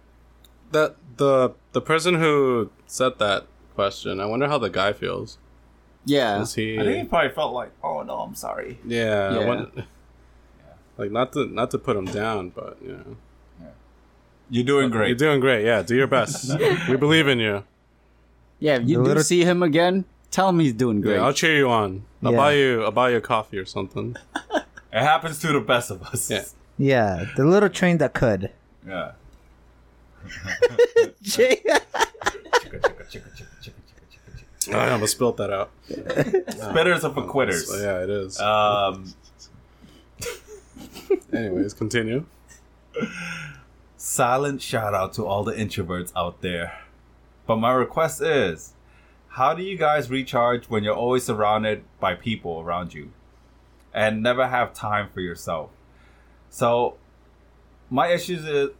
That 0.72 0.96
the 1.16 1.54
the 1.72 1.80
person 1.80 2.14
who 2.16 2.70
said 2.86 3.18
that 3.18 3.46
question. 3.74 4.20
I 4.20 4.26
wonder 4.26 4.48
how 4.48 4.58
the 4.58 4.70
guy 4.70 4.92
feels. 4.92 5.38
Yeah, 6.08 6.40
Is 6.40 6.54
he? 6.54 6.78
I 6.78 6.84
think 6.84 7.02
he 7.02 7.08
probably 7.08 7.30
felt 7.30 7.52
like, 7.52 7.70
oh 7.84 8.02
no, 8.02 8.14
I'm 8.20 8.34
sorry. 8.34 8.78
Yeah. 8.86 9.28
I 9.32 9.38
Yeah. 9.40 9.46
wonder- 9.46 9.84
like 10.96 11.10
not 11.12 11.32
to 11.34 11.46
not 11.46 11.70
to 11.72 11.78
put 11.78 11.96
him 11.96 12.06
down, 12.06 12.48
but 12.50 12.78
you 12.82 12.92
know, 12.92 13.16
You're 14.50 14.64
doing 14.64 14.90
great. 14.90 15.08
you're 15.08 15.16
doing 15.28 15.40
great. 15.40 15.64
Yeah, 15.64 15.82
do 15.82 15.94
your 15.94 16.06
best. 16.08 16.58
we 16.88 16.96
believe 16.96 17.28
in 17.28 17.38
you. 17.38 17.64
yeah. 18.58 18.76
If 18.76 18.88
you 18.88 18.96
The 18.98 19.02
do 19.04 19.08
little- 19.08 19.22
see 19.22 19.44
him 19.44 19.62
again, 19.62 20.06
tell 20.30 20.48
him 20.48 20.58
he's 20.60 20.72
doing 20.72 21.00
great. 21.02 21.16
Yeah, 21.16 21.24
I'll 21.26 21.34
cheer 21.34 21.56
you 21.56 21.68
on. 21.70 22.04
I'll 22.24 22.32
Yeah. 22.32 22.38
buy 22.38 22.52
you. 22.52 22.82
I'll 22.84 22.90
buy 23.02 23.10
you 23.10 23.18
a 23.18 23.20
coffee 23.20 23.58
or 23.58 23.66
something. 23.66 24.16
It 24.90 25.02
happens 25.02 25.38
to 25.40 25.48
the 25.52 25.60
best 25.60 25.90
of 25.90 26.02
us. 26.02 26.30
Yeah. 26.30 26.44
Yeah. 26.78 27.26
The 27.36 27.44
little 27.44 27.68
train 27.68 27.98
that 27.98 28.14
could. 28.14 28.50
Yeah. 28.86 29.12
I 34.72 34.90
almost 34.90 35.12
spilt 35.12 35.36
that 35.38 35.50
out. 35.52 35.70
Spitters 35.88 37.04
are 37.04 37.12
for 37.14 37.22
quitters. 37.26 37.70
Yeah, 37.72 38.02
it 38.02 38.10
is. 38.10 38.38
Um, 38.40 39.14
Anyways, 41.32 41.74
continue. 41.74 42.24
silent 43.96 44.60
shout 44.62 44.94
out 44.94 45.12
to 45.14 45.24
all 45.26 45.44
the 45.44 45.52
introverts 45.54 46.12
out 46.16 46.40
there. 46.42 46.78
But 47.46 47.56
my 47.56 47.72
request 47.72 48.20
is 48.22 48.74
how 49.28 49.54
do 49.54 49.62
you 49.62 49.76
guys 49.78 50.10
recharge 50.10 50.66
when 50.68 50.84
you're 50.84 50.94
always 50.96 51.24
surrounded 51.24 51.84
by 52.00 52.14
people 52.14 52.60
around 52.60 52.92
you 52.94 53.12
and 53.94 54.22
never 54.22 54.48
have 54.48 54.74
time 54.74 55.08
for 55.12 55.20
yourself? 55.20 55.70
So, 56.50 56.96
my 57.90 58.08
issues 58.08 58.44
is. 58.44 58.70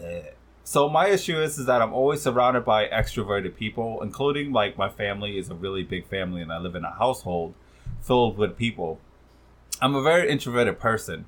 eh, 0.00 0.22
So 0.68 0.88
my 0.88 1.06
issue 1.06 1.40
is, 1.40 1.58
is 1.58 1.66
that 1.66 1.80
I'm 1.80 1.92
always 1.94 2.22
surrounded 2.22 2.64
by 2.64 2.88
extroverted 2.88 3.54
people, 3.54 4.02
including 4.02 4.52
like 4.52 4.76
my 4.76 4.88
family 4.88 5.38
is 5.38 5.48
a 5.48 5.54
really 5.54 5.84
big 5.84 6.08
family, 6.08 6.42
and 6.42 6.52
I 6.52 6.58
live 6.58 6.74
in 6.74 6.84
a 6.84 6.90
household 6.90 7.54
filled 8.00 8.36
with 8.36 8.56
people. 8.56 8.98
I'm 9.80 9.94
a 9.94 10.02
very 10.02 10.28
introverted 10.28 10.80
person, 10.80 11.26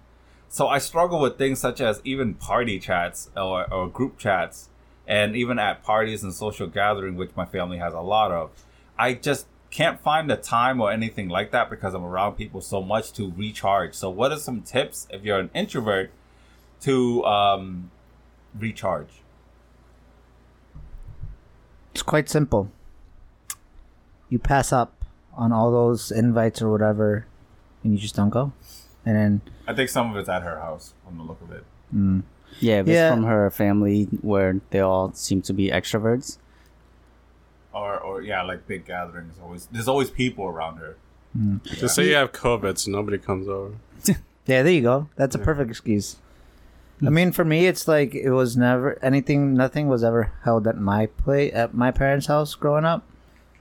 so 0.49 0.67
I 0.67 0.79
struggle 0.79 1.21
with 1.21 1.39
things 1.39 1.61
such 1.61 1.81
as 1.81 2.01
even 2.03 2.35
party 2.35 2.81
chats 2.81 3.31
or, 3.37 3.73
or 3.73 3.87
group 3.87 4.19
chats, 4.19 4.71
and 5.07 5.37
even 5.37 5.61
at 5.61 5.85
parties 5.85 6.25
and 6.25 6.35
social 6.35 6.67
gathering, 6.67 7.15
which 7.15 7.31
my 7.37 7.45
family 7.47 7.79
has 7.79 7.95
a 7.95 8.01
lot 8.01 8.33
of. 8.33 8.51
I 8.99 9.15
just 9.15 9.47
can't 9.71 10.01
find 10.01 10.29
the 10.29 10.37
time 10.37 10.81
or 10.81 10.91
anything 10.91 11.29
like 11.29 11.53
that 11.53 11.71
because 11.71 11.95
I'm 11.95 12.05
around 12.05 12.35
people 12.35 12.61
so 12.61 12.83
much 12.83 13.13
to 13.13 13.33
recharge. 13.37 13.95
So, 13.95 14.11
what 14.11 14.33
are 14.33 14.39
some 14.39 14.63
tips 14.63 15.07
if 15.11 15.23
you're 15.23 15.39
an 15.39 15.51
introvert 15.55 16.11
to 16.81 17.25
um, 17.25 17.93
recharge? 18.59 19.23
It's 21.99 22.03
quite 22.05 22.29
simple. 22.29 22.71
You 24.29 24.39
pass 24.39 24.73
up 24.73 25.05
on 25.37 25.51
all 25.51 25.73
those 25.73 26.13
invites 26.13 26.63
or 26.63 26.71
whatever, 26.71 27.27
and 27.83 27.93
you 27.93 27.99
just 27.99 28.15
don't 28.15 28.31
go. 28.31 28.53
And 29.05 29.17
then, 29.17 29.41
I 29.67 29.75
think 29.75 29.89
some 29.89 30.09
of 30.13 30.17
it's 30.17 30.29
at 30.29 30.43
her 30.43 30.61
house 30.61 30.95
from 31.05 31.17
the 31.19 31.25
look 31.25 31.41
of 31.43 31.51
it. 31.51 31.65
mm, 31.93 32.23
yeah, 32.61 32.75
if 32.79 32.87
it's 32.87 32.95
Yeah. 32.95 33.11
from 33.11 33.25
her 33.25 33.51
family 33.51 34.05
where 34.23 34.61
they 34.71 34.79
all 34.79 35.13
seem 35.13 35.43
to 35.43 35.53
be 35.53 35.71
extroverts. 35.71 36.39
Or, 37.75 37.99
or 37.99 38.23
yeah, 38.23 38.43
like 38.43 38.69
big 38.69 38.85
gatherings. 38.87 39.35
Always, 39.43 39.67
there's 39.73 39.89
always 39.89 40.09
people 40.09 40.45
around 40.47 40.77
her. 40.77 40.95
Just 41.65 41.97
say 41.97 42.07
you 42.07 42.15
have 42.15 42.31
COVID, 42.31 42.79
so 42.79 42.93
nobody 42.93 43.19
comes 43.19 43.49
over. 43.49 43.75
Yeah, 44.47 44.63
there 44.63 44.73
you 44.73 44.83
go. 44.83 45.09
That's 45.17 45.35
a 45.35 45.39
perfect 45.41 45.69
excuse. 45.69 46.17
I 47.07 47.11
mean, 47.11 47.31
for 47.33 47.45
me, 47.45 47.67
it's 47.67 47.87
like 47.87 48.15
it 48.15 48.31
was 48.31 48.57
never 48.57 48.99
anything. 49.05 49.55
Nothing 49.55 49.87
was 49.89 50.03
ever 50.03 50.33
held 50.43 50.67
at 50.67 50.79
my 50.79 51.07
play 51.07 51.53
at 51.53 51.73
my 51.75 51.91
parents' 51.91 52.27
house 52.27 52.55
growing 52.55 52.85
up. 52.85 53.05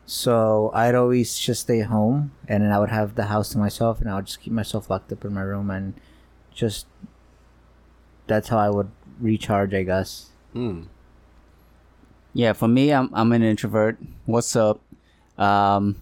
So 0.06 0.72
I'd 0.74 0.96
always 0.96 1.38
just 1.38 1.62
stay 1.62 1.82
home, 1.82 2.32
and 2.48 2.64
then 2.64 2.72
I 2.72 2.80
would 2.80 2.90
have 2.90 3.16
the 3.16 3.26
house 3.26 3.50
to 3.50 3.58
myself, 3.58 4.00
and 4.00 4.10
I 4.10 4.16
would 4.16 4.26
just 4.26 4.40
keep 4.42 4.54
myself 4.54 4.90
locked 4.90 5.12
up 5.12 5.24
in 5.26 5.34
my 5.34 5.42
room, 5.42 5.70
and 5.70 5.94
just 6.54 6.88
that's 8.26 8.48
how 8.48 8.58
I 8.58 8.70
would 8.70 8.90
recharge, 9.20 9.74
I 9.74 9.84
guess. 9.84 10.28
Hmm. 10.54 10.84
Yeah, 12.34 12.54
for 12.54 12.68
me, 12.68 12.92
I'm 12.94 13.10
I'm 13.14 13.32
an 13.34 13.44
introvert. 13.44 13.98
What's 14.26 14.56
up? 14.56 14.82
Um, 15.38 16.02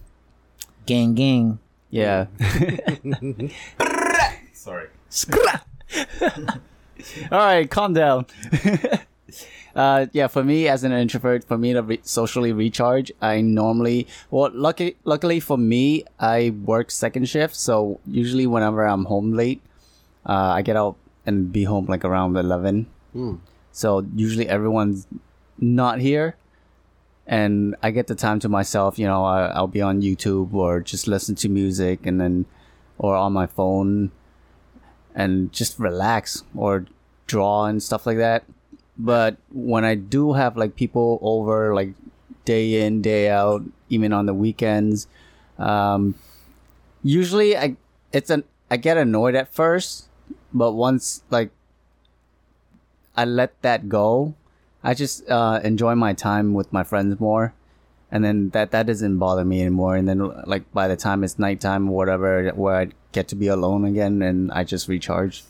Gang, 0.86 1.14
gang. 1.14 1.58
yeah. 1.90 2.26
Sorry. 4.52 4.88
All 7.32 7.38
right, 7.38 7.70
calm 7.70 7.92
down. 7.92 8.26
uh, 9.76 10.06
yeah, 10.12 10.26
for 10.26 10.42
me 10.44 10.68
as 10.68 10.84
an 10.84 10.92
introvert, 10.92 11.44
for 11.44 11.58
me 11.58 11.72
to 11.72 11.82
re- 11.82 12.00
socially 12.02 12.52
recharge, 12.52 13.12
I 13.20 13.40
normally 13.40 14.06
well, 14.30 14.50
lucky 14.52 14.96
luckily 15.04 15.40
for 15.40 15.58
me, 15.58 16.04
I 16.18 16.50
work 16.64 16.90
second 16.90 17.28
shift, 17.28 17.54
so 17.56 18.00
usually 18.06 18.46
whenever 18.46 18.86
I'm 18.86 19.04
home 19.04 19.32
late, 19.32 19.60
uh, 20.24 20.54
I 20.56 20.62
get 20.62 20.76
out 20.76 20.96
and 21.24 21.52
be 21.52 21.64
home 21.64 21.86
like 21.86 22.04
around 22.04 22.36
eleven. 22.36 22.86
Hmm. 23.12 23.36
So 23.72 24.06
usually 24.14 24.48
everyone's 24.48 25.06
not 25.58 26.00
here, 26.00 26.36
and 27.26 27.76
I 27.82 27.90
get 27.90 28.06
the 28.06 28.14
time 28.14 28.40
to 28.40 28.48
myself. 28.48 28.98
You 28.98 29.06
know, 29.06 29.24
I, 29.24 29.46
I'll 29.46 29.66
be 29.66 29.82
on 29.82 30.00
YouTube 30.00 30.54
or 30.54 30.80
just 30.80 31.06
listen 31.06 31.34
to 31.36 31.48
music, 31.48 32.06
and 32.06 32.20
then 32.20 32.46
or 32.98 33.14
on 33.14 33.32
my 33.32 33.46
phone 33.46 34.10
and 35.16 35.50
just 35.50 35.78
relax 35.78 36.44
or 36.54 36.84
draw 37.26 37.64
and 37.64 37.82
stuff 37.82 38.06
like 38.06 38.18
that. 38.18 38.44
But 38.98 39.38
when 39.50 39.84
I 39.84 39.96
do 39.96 40.34
have 40.34 40.56
like 40.56 40.76
people 40.76 41.18
over, 41.22 41.74
like 41.74 41.94
day 42.44 42.86
in, 42.86 43.02
day 43.02 43.28
out, 43.28 43.64
even 43.88 44.12
on 44.12 44.26
the 44.26 44.34
weekends, 44.34 45.08
um, 45.58 46.14
usually 47.02 47.56
I 47.56 47.76
it's 48.12 48.30
an 48.30 48.44
I 48.70 48.76
get 48.76 48.96
annoyed 48.96 49.34
at 49.34 49.52
first, 49.52 50.08
but 50.52 50.72
once 50.72 51.24
like 51.30 51.50
I 53.16 53.24
let 53.24 53.60
that 53.62 53.88
go, 53.88 54.34
I 54.84 54.94
just 54.94 55.28
uh, 55.28 55.60
enjoy 55.64 55.94
my 55.94 56.12
time 56.12 56.52
with 56.54 56.72
my 56.72 56.84
friends 56.84 57.18
more, 57.18 57.54
and 58.10 58.24
then 58.24 58.50
that 58.50 58.70
that 58.70 58.86
doesn't 58.86 59.18
bother 59.18 59.44
me 59.44 59.60
anymore. 59.60 59.96
And 59.96 60.08
then 60.08 60.18
like 60.46 60.70
by 60.72 60.88
the 60.88 60.96
time 60.96 61.24
it's 61.24 61.38
nighttime 61.38 61.88
or 61.90 61.96
whatever, 61.96 62.50
where 62.50 62.76
I 62.76 62.88
get 63.12 63.28
to 63.28 63.34
be 63.34 63.48
alone 63.48 63.84
again, 63.84 64.22
and 64.22 64.52
I 64.52 64.64
just 64.64 64.88
recharge. 64.88 65.44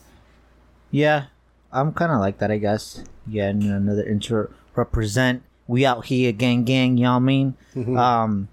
Yeah, 0.90 1.26
I'm 1.72 1.92
kind 1.92 2.12
of 2.12 2.20
like 2.20 2.38
that, 2.38 2.50
I 2.50 2.58
guess. 2.58 3.04
Yeah, 3.26 3.48
and 3.48 3.62
another 3.62 4.04
intro 4.04 4.50
represent. 4.74 5.42
We 5.66 5.84
out 5.84 6.06
here, 6.06 6.30
gang, 6.32 6.64
gang. 6.64 6.96
y'all 6.96 7.14
what 7.14 7.16
I 7.16 7.26
mean? 7.26 7.56
Um, 7.98 8.48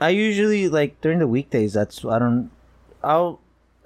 I 0.00 0.10
usually 0.10 0.68
like 0.68 1.00
during 1.00 1.18
the 1.18 1.26
weekdays. 1.26 1.72
That's 1.74 2.04
I 2.04 2.18
don't. 2.18 2.50
I'll 3.02 3.40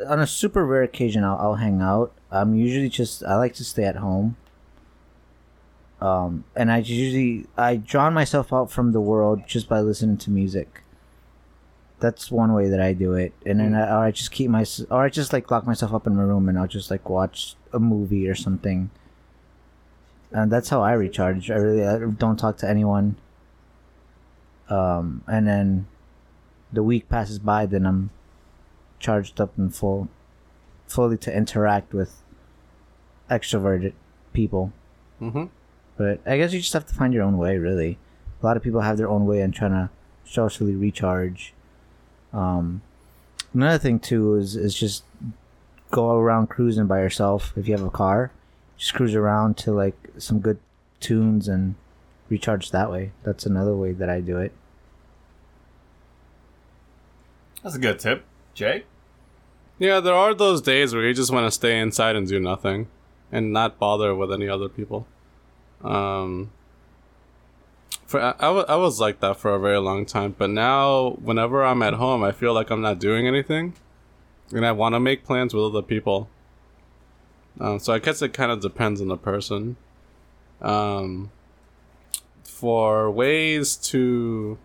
on 0.07 0.21
a 0.21 0.27
super 0.27 0.65
rare 0.65 0.83
occasion 0.83 1.25
I'll, 1.25 1.39
I'll 1.39 1.55
hang 1.55 1.81
out. 1.81 2.13
I'm 2.31 2.55
usually 2.55 2.89
just 2.91 3.25
I 3.25 3.37
like 3.37 3.55
to 3.55 3.65
stay 3.65 3.85
at 3.85 3.97
home. 3.97 4.37
Um, 6.01 6.45
and 6.55 6.71
I 6.71 6.79
usually 6.79 7.47
I 7.57 7.77
drown 7.77 8.13
myself 8.13 8.53
out 8.53 8.71
from 8.71 8.93
the 8.93 9.01
world 9.01 9.43
just 9.47 9.69
by 9.69 9.81
listening 9.81 10.19
to 10.19 10.31
music. 10.31 10.83
That's 11.99 12.31
one 12.31 12.53
way 12.53 12.69
that 12.69 12.81
I 12.81 12.93
do 12.93 13.15
it, 13.15 13.33
and 13.47 13.59
then 13.59 13.75
I, 13.75 13.89
or 13.91 14.05
I 14.05 14.11
just 14.11 14.31
keep 14.31 14.51
my 14.51 14.67
or 14.91 15.05
I 15.05 15.09
just 15.09 15.33
like 15.33 15.51
lock 15.51 15.67
myself 15.67 15.95
up 15.95 16.07
in 16.07 16.15
my 16.15 16.23
room 16.23 16.49
and 16.49 16.59
I'll 16.59 16.67
just 16.67 16.91
like 16.91 17.09
watch 17.09 17.57
a 17.73 17.79
movie 17.79 18.29
or 18.29 18.35
something. 18.35 18.91
And 20.31 20.53
that's 20.53 20.69
how 20.69 20.83
I 20.83 20.93
recharge. 20.93 21.51
I 21.51 21.55
really 21.55 21.87
I 21.87 21.99
don't 21.99 22.37
talk 22.37 22.59
to 22.59 22.69
anyone. 22.69 23.17
Um, 24.69 25.23
and 25.27 25.47
then 25.47 25.87
the 26.73 26.83
week 26.83 27.09
passes 27.09 27.39
by, 27.39 27.67
then 27.67 27.87
I'm 27.87 28.11
charged 28.99 29.41
up 29.41 29.57
and 29.57 29.75
full, 29.75 30.09
fully 30.87 31.17
to 31.19 31.35
interact 31.35 31.95
with 31.95 32.23
extroverted 33.31 33.93
people. 34.33 34.73
Mm-hmm. 35.21 35.45
But 35.97 36.21
I 36.27 36.37
guess 36.37 36.53
you 36.53 36.61
just 36.61 36.73
have 36.73 36.87
to 36.87 36.95
find 36.95 37.15
your 37.15 37.23
own 37.23 37.39
way, 37.39 37.57
really. 37.59 37.99
A 38.43 38.47
lot 38.47 38.57
of 38.57 38.63
people 38.63 38.83
have 38.83 38.99
their 38.99 39.09
own 39.09 39.27
way 39.27 39.41
in 39.41 39.53
trying 39.53 39.73
to 39.73 39.91
socially 40.25 40.75
recharge. 40.75 41.55
Um, 42.33 42.83
another 43.55 43.79
thing 43.79 43.99
too 43.99 44.35
is 44.35 44.57
is 44.57 44.75
just 44.75 45.05
go 45.91 46.17
around 46.17 46.49
cruising 46.49 46.87
by 46.87 47.01
yourself 47.01 47.53
if 47.57 47.67
you 47.67 47.75
have 47.75 47.87
a 47.87 47.91
car. 47.91 48.31
Just 48.77 48.95
cruise 48.95 49.15
around 49.15 49.57
to 49.59 49.73
like 49.73 49.97
some 50.19 50.41
good 50.41 50.59
tunes 51.01 51.49
and 51.49 51.77
recharge 52.29 52.71
that 52.73 52.91
way. 52.91 53.13
That's 53.23 53.47
another 53.47 53.75
way 53.75 53.93
that 53.93 54.11
I 54.11 54.21
do 54.21 54.39
it. 54.39 54.53
That's 57.63 57.77
a 57.77 57.81
good 57.81 57.99
tip. 57.99 58.25
Jay? 58.55 58.85
Yeah, 59.79 60.01
there 60.01 60.15
are 60.15 60.35
those 60.35 60.63
days 60.63 60.95
where 60.95 61.05
you 61.05 61.15
just 61.15 61.33
want 61.33 61.47
to 61.47 61.51
stay 61.51 61.79
inside 61.79 62.17
and 62.17 62.27
do 62.27 62.41
nothing, 62.41 62.89
and 63.31 63.53
not 63.53 63.79
bother 63.79 64.15
with 64.15 64.33
any 64.33 64.49
other 64.49 64.69
people. 64.69 65.07
Um, 65.83 66.51
for 68.07 68.21
I, 68.21 68.77
was 68.77 69.01
like 69.01 69.21
that 69.21 69.37
for 69.37 69.55
a 69.55 69.59
very 69.59 69.79
long 69.79 70.07
time, 70.07 70.35
but 70.37 70.51
now 70.51 71.17
whenever 71.23 71.65
I'm 71.65 71.83
at 71.83 71.95
home, 71.95 72.23
I 72.23 72.33
feel 72.33 72.55
like 72.55 72.71
I'm 72.71 72.81
not 72.81 73.01
doing 73.01 73.27
anything, 73.27 73.75
and 74.53 74.65
I 74.65 74.73
want 74.73 74.95
to 74.95 75.01
make 75.01 75.25
plans 75.25 75.53
with 75.53 75.65
other 75.65 75.83
people. 75.83 76.29
Um, 77.59 77.79
so 77.79 77.93
I 77.93 77.99
guess 77.99 78.23
it 78.23 78.33
kind 78.33 78.53
of 78.53 78.61
depends 78.61 79.01
on 79.01 79.09
the 79.09 79.17
person. 79.17 79.77
Um, 80.61 81.31
for 82.45 83.11
ways 83.11 83.77
to 83.77 84.57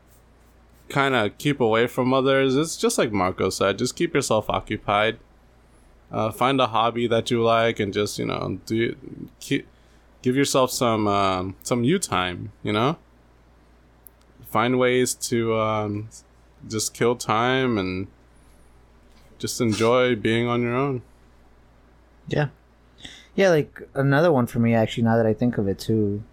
kind 0.89 1.15
of 1.15 1.37
keep 1.37 1.59
away 1.59 1.87
from 1.87 2.13
others, 2.13 2.55
it's 2.55 2.77
just 2.77 2.97
like 2.97 3.11
Marco 3.11 3.49
said, 3.49 3.79
just 3.79 3.95
keep 3.95 4.13
yourself 4.13 4.49
occupied. 4.49 5.17
Uh, 6.11 6.29
find 6.29 6.59
a 6.59 6.67
hobby 6.67 7.07
that 7.07 7.31
you 7.31 7.41
like 7.41 7.79
and 7.79 7.93
just 7.93 8.19
you 8.19 8.25
know 8.25 8.59
do 8.65 8.95
keep, 9.39 9.65
give 10.21 10.35
yourself 10.35 10.71
some 10.71 11.07
um, 11.07 11.55
some 11.63 11.83
you 11.83 11.99
time. 11.99 12.51
You 12.63 12.73
know, 12.73 12.97
find 14.49 14.77
ways 14.77 15.13
to 15.15 15.55
um, 15.57 16.09
just 16.67 16.93
kill 16.93 17.15
time 17.15 17.77
and 17.77 18.07
just 19.39 19.59
enjoy 19.59 20.15
being 20.15 20.47
on 20.47 20.61
your 20.61 20.75
own. 20.75 21.01
Yeah. 22.27 22.49
Yeah, 23.33 23.49
like 23.49 23.81
another 23.95 24.31
one 24.31 24.45
for 24.45 24.59
me 24.59 24.73
actually 24.73 25.03
now 25.03 25.17
that 25.17 25.25
I 25.25 25.33
think 25.33 25.57
of 25.57 25.67
it 25.67 25.79
too. 25.79 26.23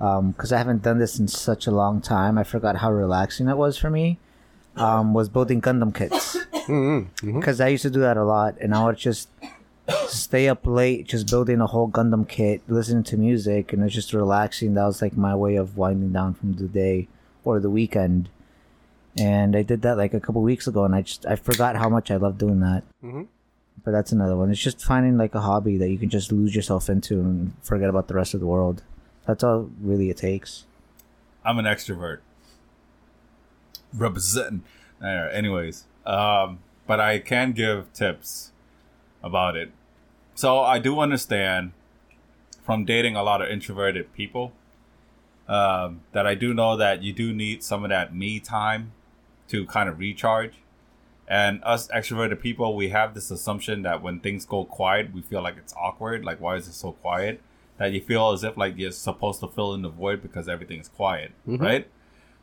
Um, 0.00 0.32
cuz 0.34 0.52
I 0.52 0.58
haven't 0.58 0.82
done 0.82 0.98
this 0.98 1.18
in 1.18 1.26
such 1.26 1.66
a 1.66 1.72
long 1.72 2.00
time. 2.00 2.38
I 2.38 2.44
forgot 2.44 2.76
how 2.76 2.92
relaxing 2.92 3.48
it 3.48 3.56
was 3.56 3.76
for 3.76 3.90
me. 3.90 4.18
Um, 4.76 5.12
was 5.12 5.28
building 5.28 5.60
Gundam 5.60 5.92
kits. 5.92 6.36
Mm-hmm. 6.68 7.40
Cuz 7.40 7.60
I 7.60 7.68
used 7.68 7.82
to 7.82 7.90
do 7.90 8.00
that 8.00 8.16
a 8.16 8.24
lot 8.24 8.54
and 8.60 8.74
I 8.74 8.84
would 8.84 8.96
just 8.96 9.28
stay 10.08 10.48
up 10.48 10.66
late 10.66 11.06
just 11.06 11.28
building 11.30 11.60
a 11.60 11.66
whole 11.66 11.88
Gundam 11.88 12.28
kit, 12.28 12.62
listening 12.68 13.02
to 13.04 13.16
music 13.16 13.72
and 13.72 13.82
it's 13.82 13.94
just 13.94 14.12
relaxing. 14.12 14.74
That 14.74 14.84
was 14.84 15.00
like 15.02 15.16
my 15.16 15.34
way 15.34 15.56
of 15.56 15.76
winding 15.76 16.12
down 16.12 16.34
from 16.34 16.54
the 16.54 16.68
day 16.68 17.08
or 17.44 17.60
the 17.60 17.70
weekend. 17.70 18.28
And 19.18 19.56
I 19.56 19.62
did 19.62 19.82
that 19.82 19.96
like 19.96 20.14
a 20.14 20.20
couple 20.20 20.42
weeks 20.42 20.66
ago 20.66 20.84
and 20.84 20.94
I 20.94 21.02
just 21.02 21.26
I 21.26 21.36
forgot 21.36 21.76
how 21.76 21.88
much 21.88 22.10
I 22.10 22.16
love 22.16 22.38
doing 22.38 22.60
that 22.60 22.84
Mm-hmm. 23.02 23.22
but 23.84 23.90
that's 23.92 24.12
another 24.12 24.36
one. 24.36 24.50
It's 24.50 24.60
just 24.60 24.82
finding 24.84 25.16
like 25.16 25.34
a 25.34 25.40
hobby 25.40 25.76
that 25.78 25.88
you 25.88 25.98
can 25.98 26.10
just 26.10 26.30
lose 26.32 26.54
yourself 26.54 26.88
into 26.90 27.20
and 27.20 27.52
forget 27.62 27.88
about 27.88 28.08
the 28.08 28.14
rest 28.14 28.34
of 28.34 28.40
the 28.40 28.46
world. 28.46 28.82
That's 29.26 29.42
all 29.44 29.70
really 29.80 30.10
it 30.10 30.16
takes. 30.18 30.66
I'm 31.44 31.58
an 31.58 31.64
extrovert. 31.64 32.18
Representing. 33.94 34.64
Anyways, 35.02 35.84
um, 36.04 36.58
but 36.86 37.00
I 37.00 37.18
can 37.20 37.52
give 37.52 37.92
tips 37.92 38.52
about 39.22 39.56
it. 39.56 39.70
So 40.38 40.60
I 40.60 40.78
do 40.78 41.00
understand 41.00 41.72
from 42.62 42.84
dating 42.84 43.16
a 43.16 43.24
lot 43.24 43.42
of 43.42 43.48
introverted 43.48 44.12
people 44.14 44.52
um, 45.48 46.02
that 46.12 46.28
I 46.28 46.36
do 46.36 46.54
know 46.54 46.76
that 46.76 47.02
you 47.02 47.12
do 47.12 47.34
need 47.34 47.64
some 47.64 47.82
of 47.82 47.90
that 47.90 48.14
me 48.14 48.38
time 48.38 48.92
to 49.48 49.66
kind 49.66 49.88
of 49.88 49.98
recharge. 49.98 50.52
And 51.26 51.60
us 51.64 51.88
extroverted 51.88 52.40
people, 52.40 52.76
we 52.76 52.90
have 52.90 53.14
this 53.14 53.32
assumption 53.32 53.82
that 53.82 54.00
when 54.00 54.20
things 54.20 54.44
go 54.46 54.64
quiet, 54.64 55.12
we 55.12 55.22
feel 55.22 55.42
like 55.42 55.56
it's 55.56 55.74
awkward. 55.74 56.24
Like, 56.24 56.40
why 56.40 56.54
is 56.54 56.68
it 56.68 56.74
so 56.74 56.92
quiet? 56.92 57.40
That 57.78 57.90
you 57.90 58.00
feel 58.00 58.30
as 58.30 58.44
if 58.44 58.56
like 58.56 58.78
you're 58.78 58.92
supposed 58.92 59.40
to 59.40 59.48
fill 59.48 59.74
in 59.74 59.82
the 59.82 59.88
void 59.88 60.22
because 60.22 60.48
everything's 60.48 60.86
quiet, 60.88 61.32
Mhm. 61.48 61.60
right? 61.60 61.90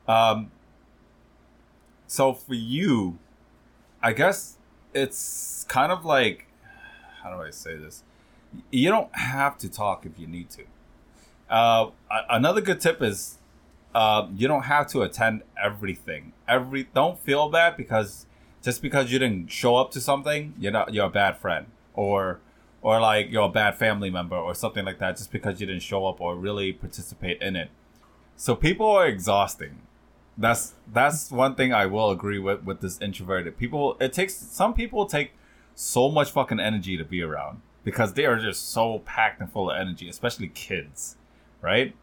Um, 0.05 0.51
so 2.07 2.33
for 2.33 2.55
you, 2.55 3.19
I 4.03 4.11
guess 4.11 4.57
it's 4.93 5.65
kind 5.69 5.93
of 5.93 6.03
like, 6.03 6.47
how 7.25 7.35
do 7.35 7.41
I 7.41 7.49
say 7.49 7.75
this? 7.75 8.03
You 8.69 8.89
don't 8.89 9.13
have 9.15 9.57
to 9.59 9.69
talk 9.69 10.05
if 10.05 10.19
you 10.19 10.27
need 10.27 10.49
to. 10.51 10.63
Uh, 11.49 11.89
another 12.29 12.61
good 12.61 12.79
tip 12.79 13.01
is 13.01 13.39
uh, 13.95 14.27
you 14.35 14.47
don't 14.47 14.63
have 14.63 14.87
to 14.87 15.01
attend 15.01 15.41
everything. 15.61 16.33
Every 16.47 16.87
don't 16.93 17.19
feel 17.19 17.49
bad 17.49 17.77
because 17.77 18.27
just 18.61 18.81
because 18.81 19.11
you 19.11 19.19
didn't 19.19 19.51
show 19.51 19.75
up 19.75 19.91
to 19.91 20.01
something, 20.01 20.53
you're 20.59 20.71
not 20.71 20.93
you're 20.93 21.07
a 21.07 21.09
bad 21.09 21.37
friend 21.37 21.65
or 21.95 22.39
or 22.81 23.01
like 23.01 23.31
you're 23.31 23.45
a 23.45 23.49
bad 23.49 23.75
family 23.75 24.11
member 24.11 24.35
or 24.35 24.53
something 24.53 24.85
like 24.85 24.99
that 24.99 25.17
just 25.17 25.31
because 25.31 25.59
you 25.59 25.65
didn't 25.65 25.81
show 25.81 26.05
up 26.05 26.21
or 26.21 26.35
really 26.35 26.71
participate 26.71 27.41
in 27.41 27.55
it. 27.55 27.69
So 28.35 28.55
people 28.55 28.87
are 28.87 29.07
exhausting. 29.07 29.81
That's 30.37 30.73
that's 30.91 31.31
one 31.31 31.55
thing 31.55 31.73
I 31.73 31.87
will 31.87 32.11
agree 32.11 32.39
with 32.39 32.63
with 32.63 32.81
this 32.81 33.01
introverted 33.01 33.57
people. 33.57 33.97
It 33.99 34.13
takes 34.13 34.35
some 34.35 34.75
people 34.75 35.07
take 35.07 35.31
so 35.75 36.09
much 36.09 36.31
fucking 36.31 36.59
energy 36.59 36.97
to 36.97 37.03
be 37.03 37.21
around 37.21 37.61
because 37.83 38.13
they 38.13 38.25
are 38.25 38.39
just 38.39 38.71
so 38.71 38.99
packed 38.99 39.39
and 39.39 39.51
full 39.51 39.69
of 39.69 39.77
energy, 39.77 40.09
especially 40.09 40.47
kids, 40.47 41.17
right? 41.61 41.95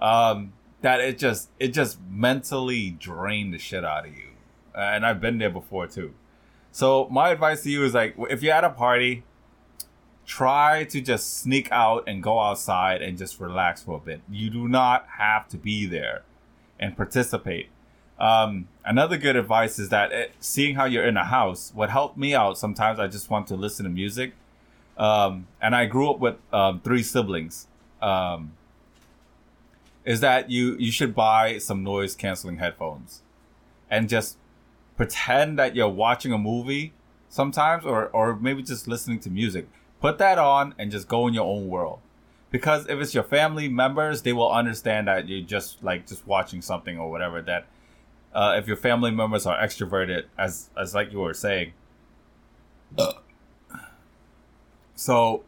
Um, 0.00 0.52
that 0.82 1.00
it 1.00 1.18
just 1.18 1.48
it 1.58 1.68
just 1.68 1.98
mentally 2.10 2.90
drained 2.90 3.54
the 3.54 3.58
shit 3.58 3.84
out 3.84 4.06
of 4.06 4.14
you, 4.14 4.30
and 4.74 5.06
I've 5.06 5.20
been 5.20 5.38
there 5.38 5.50
before 5.50 5.86
too. 5.86 6.12
So 6.72 7.06
my 7.10 7.30
advice 7.30 7.62
to 7.62 7.70
you 7.70 7.84
is 7.84 7.94
like, 7.94 8.14
if 8.30 8.42
you're 8.42 8.54
at 8.54 8.64
a 8.64 8.70
party, 8.70 9.24
try 10.24 10.84
to 10.84 11.00
just 11.00 11.38
sneak 11.38 11.70
out 11.70 12.04
and 12.06 12.22
go 12.22 12.40
outside 12.40 13.02
and 13.02 13.18
just 13.18 13.38
relax 13.38 13.82
for 13.82 13.96
a 13.96 14.00
bit. 14.00 14.22
You 14.30 14.50
do 14.50 14.68
not 14.68 15.06
have 15.18 15.48
to 15.48 15.56
be 15.56 15.86
there 15.86 16.22
and 16.80 16.96
participate. 16.96 17.68
Um, 18.22 18.68
another 18.84 19.18
good 19.18 19.34
advice 19.34 19.80
is 19.80 19.88
that 19.88 20.12
it, 20.12 20.32
seeing 20.38 20.76
how 20.76 20.84
you're 20.84 21.04
in 21.04 21.16
a 21.16 21.24
house, 21.24 21.72
what 21.74 21.90
helped 21.90 22.16
me 22.16 22.34
out 22.34 22.56
sometimes 22.56 23.00
I 23.00 23.08
just 23.08 23.28
want 23.28 23.48
to 23.48 23.56
listen 23.56 23.84
to 23.84 23.90
music. 23.90 24.34
Um, 24.96 25.48
and 25.60 25.74
I 25.74 25.86
grew 25.86 26.08
up 26.08 26.20
with 26.20 26.36
um, 26.52 26.80
three 26.80 27.02
siblings. 27.02 27.66
Um, 28.00 28.52
is 30.04 30.20
that 30.20 30.50
you 30.50 30.76
you 30.78 30.90
should 30.90 31.14
buy 31.14 31.58
some 31.58 31.82
noise 31.82 32.14
canceling 32.14 32.58
headphones 32.58 33.22
and 33.90 34.08
just 34.08 34.36
pretend 34.96 35.58
that 35.58 35.76
you're 35.76 35.88
watching 35.88 36.32
a 36.32 36.38
movie 36.38 36.92
sometimes 37.28 37.84
or 37.84 38.08
or 38.08 38.34
maybe 38.36 38.62
just 38.62 38.88
listening 38.88 39.20
to 39.20 39.30
music 39.30 39.68
put 40.00 40.18
that 40.18 40.38
on 40.38 40.74
and 40.78 40.90
just 40.90 41.06
go 41.08 41.26
in 41.28 41.34
your 41.34 41.46
own 41.46 41.68
world 41.68 42.00
because 42.50 42.86
if 42.88 42.98
it's 43.00 43.14
your 43.14 43.22
family 43.22 43.68
members 43.68 44.22
they 44.22 44.32
will 44.32 44.50
understand 44.50 45.06
that 45.06 45.28
you're 45.28 45.40
just 45.40 45.82
like 45.84 46.06
just 46.06 46.26
watching 46.26 46.60
something 46.60 46.98
or 46.98 47.10
whatever 47.10 47.40
that 47.40 47.66
uh, 48.34 48.54
if 48.58 48.66
your 48.66 48.76
family 48.76 49.10
members 49.10 49.46
are 49.46 49.58
extroverted 49.58 50.24
as 50.38 50.70
as 50.76 50.94
like 50.94 51.12
you 51.12 51.18
were 51.20 51.34
saying. 51.34 51.72
So 54.94 55.44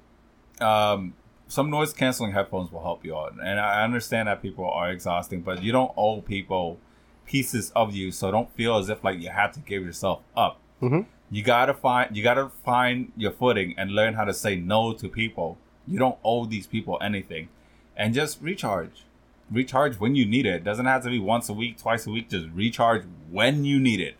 um 0.61 1.15
some 1.47 1.71
noise 1.71 1.93
canceling 1.93 2.33
headphones 2.33 2.73
will 2.73 2.83
help 2.83 3.05
you 3.05 3.17
out. 3.17 3.35
And 3.43 3.61
i 3.61 3.85
understand 3.85 4.29
that 4.29 4.43
people 4.43 4.69
are 4.69 4.91
exhausting 4.91 5.43
but 5.43 5.63
you 5.63 5.73
don't 5.73 5.93
owe 5.97 6.21
people 6.21 6.79
pieces 7.27 7.71
of 7.75 7.95
you 7.95 8.11
so 8.13 8.31
don't 8.31 8.51
feel 8.55 8.77
as 8.77 8.89
if 8.89 9.03
like 9.05 9.21
you 9.21 9.31
have 9.31 9.53
to 9.53 9.61
give 9.61 9.85
yourself 9.85 10.21
up. 10.37 10.61
Mhm. 10.83 11.07
you 11.31 11.43
gotta 11.43 11.75
find 11.75 12.17
you 12.17 12.23
gotta 12.23 12.49
find 12.65 13.13
your 13.17 13.31
footing 13.33 13.75
and 13.79 13.91
learn 13.93 14.15
how 14.15 14.25
to 14.25 14.33
say 14.35 14.57
no 14.57 14.93
to 14.93 15.09
people. 15.09 15.59
You 15.87 15.99
don't 15.99 16.19
owe 16.25 16.45
these 16.47 16.67
people 16.67 16.99
anything. 17.01 17.49
And 17.97 18.15
just 18.15 18.41
recharge 18.43 19.05
recharge 19.51 19.99
when 20.01 20.15
you 20.15 20.25
need 20.27 20.47
it. 20.47 20.55
it 20.57 20.65
doesn't 20.65 20.87
have 20.87 21.03
to 21.03 21.11
be 21.11 21.19
once 21.19 21.49
a 21.49 21.53
week 21.53 21.79
twice 21.79 22.07
a 22.07 22.11
week 22.11 22.29
just 22.31 22.47
recharge 22.55 23.03
when 23.31 23.65
you 23.65 23.79
need 23.79 24.01
it 24.01 24.17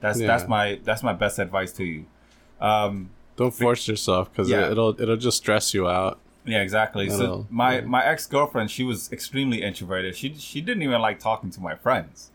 that's 0.00 0.20
Yeah. 0.20 0.26
that's 0.26 0.48
my 0.48 0.80
that's 0.84 1.02
my 1.02 1.12
best 1.12 1.38
advice 1.38 1.72
to 1.72 1.84
you 1.84 2.04
um 2.60 3.10
Don't 3.36 3.52
force 3.54 3.86
yourself 3.88 4.30
because 4.32 4.48
Yeah. 4.50 4.70
it'll 4.70 5.00
it'll 5.00 5.16
just 5.16 5.36
stress 5.38 5.74
you 5.74 5.86
out. 5.88 6.18
Yeah, 6.46 6.60
exactly. 6.62 7.10
So 7.10 7.46
my 7.50 7.76
Yeah. 7.80 7.80
my 7.82 8.04
ex 8.04 8.26
girlfriend, 8.26 8.70
she 8.70 8.82
was 8.84 9.10
extremely 9.12 9.62
introverted. 9.62 10.16
She 10.16 10.34
she 10.34 10.60
didn't 10.60 10.82
even 10.82 11.00
like 11.02 11.18
talking 11.18 11.50
to 11.50 11.60
my 11.60 11.74
friends, 11.74 12.30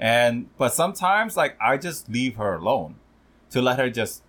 and 0.00 0.46
but 0.56 0.72
sometimes 0.72 1.36
like 1.36 1.56
I 1.60 1.76
just 1.76 2.08
leave 2.08 2.36
her 2.36 2.54
alone 2.54 2.94
to 3.50 3.60
let 3.60 3.78
her 3.78 3.90
just 3.90 4.22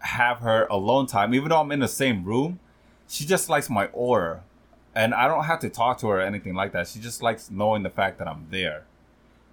have 0.00 0.38
her 0.38 0.66
alone 0.70 1.06
time. 1.06 1.32
Even 1.34 1.50
though 1.50 1.60
I'm 1.60 1.70
in 1.70 1.80
the 1.80 1.88
same 2.02 2.24
room, 2.24 2.58
she 3.08 3.24
just 3.24 3.48
likes 3.48 3.68
my 3.70 3.86
aura, 3.92 4.42
and 4.94 5.14
I 5.14 5.28
don't 5.28 5.44
have 5.44 5.60
to 5.60 5.70
talk 5.70 5.98
to 5.98 6.08
her 6.08 6.18
or 6.18 6.20
anything 6.20 6.54
like 6.54 6.72
that. 6.72 6.88
She 6.88 7.00
just 7.00 7.22
likes 7.22 7.50
knowing 7.50 7.82
the 7.82 7.90
fact 7.90 8.18
that 8.18 8.28
I'm 8.28 8.46
there, 8.50 8.84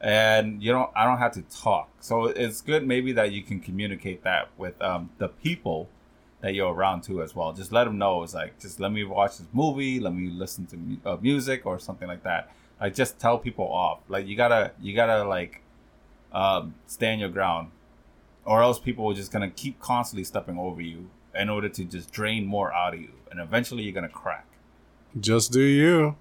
and 0.02 0.62
you 0.62 0.72
know 0.72 0.92
I 0.96 1.06
don't 1.06 1.18
have 1.18 1.34
to 1.34 1.42
talk. 1.44 1.90
So 2.00 2.26
it's 2.26 2.62
good 2.62 2.86
maybe 2.86 3.12
that 3.14 3.32
you 3.32 3.44
can 3.44 3.60
communicate 3.60 4.24
that 4.24 4.50
with 4.58 4.82
um, 4.82 5.10
the 5.18 5.30
people 5.30 5.90
that 6.42 6.54
you're 6.54 6.74
around 6.74 7.02
to 7.04 7.22
as 7.22 7.36
well. 7.36 7.54
Just 7.54 7.72
let 7.72 7.84
them 7.86 7.98
know 7.98 8.24
it's 8.24 8.34
like 8.34 8.60
just 8.60 8.80
let 8.80 8.92
me 8.92 9.04
watch 9.04 9.38
this 9.38 9.48
movie, 9.54 10.00
let 10.00 10.14
me 10.14 10.30
listen 10.30 10.66
to 10.68 10.78
mu- 10.78 10.98
uh, 11.06 11.18
music 11.22 11.66
or 11.66 11.80
something 11.80 12.08
like 12.08 12.24
that. 12.24 12.52
Like 12.80 12.96
just 12.96 13.20
tell 13.20 13.38
people 13.38 13.66
off. 13.66 14.00
Like 14.08 14.28
you 14.28 14.36
gotta 14.36 14.72
you 14.82 14.96
gotta 14.96 15.24
like 15.24 15.62
um, 16.32 16.76
stand 16.88 17.20
your 17.20 17.30
ground, 17.30 17.72
or 18.46 18.62
else 18.62 18.80
people 18.80 19.10
are 19.10 19.14
just 19.14 19.32
gonna 19.32 19.50
keep 19.50 19.80
constantly 19.80 20.24
stepping 20.24 20.58
over 20.58 20.82
you 20.82 21.10
in 21.36 21.50
order 21.50 21.70
to 21.70 21.86
just 21.86 22.12
drain 22.12 22.46
more 22.46 22.74
out 22.74 22.94
of 22.94 23.02
you, 23.02 23.12
and 23.32 23.40
eventually 23.40 23.84
you're 23.84 23.94
gonna 23.94 24.08
crack. 24.10 24.46
Just 25.18 25.52
do 25.52 25.62
you. 25.62 26.16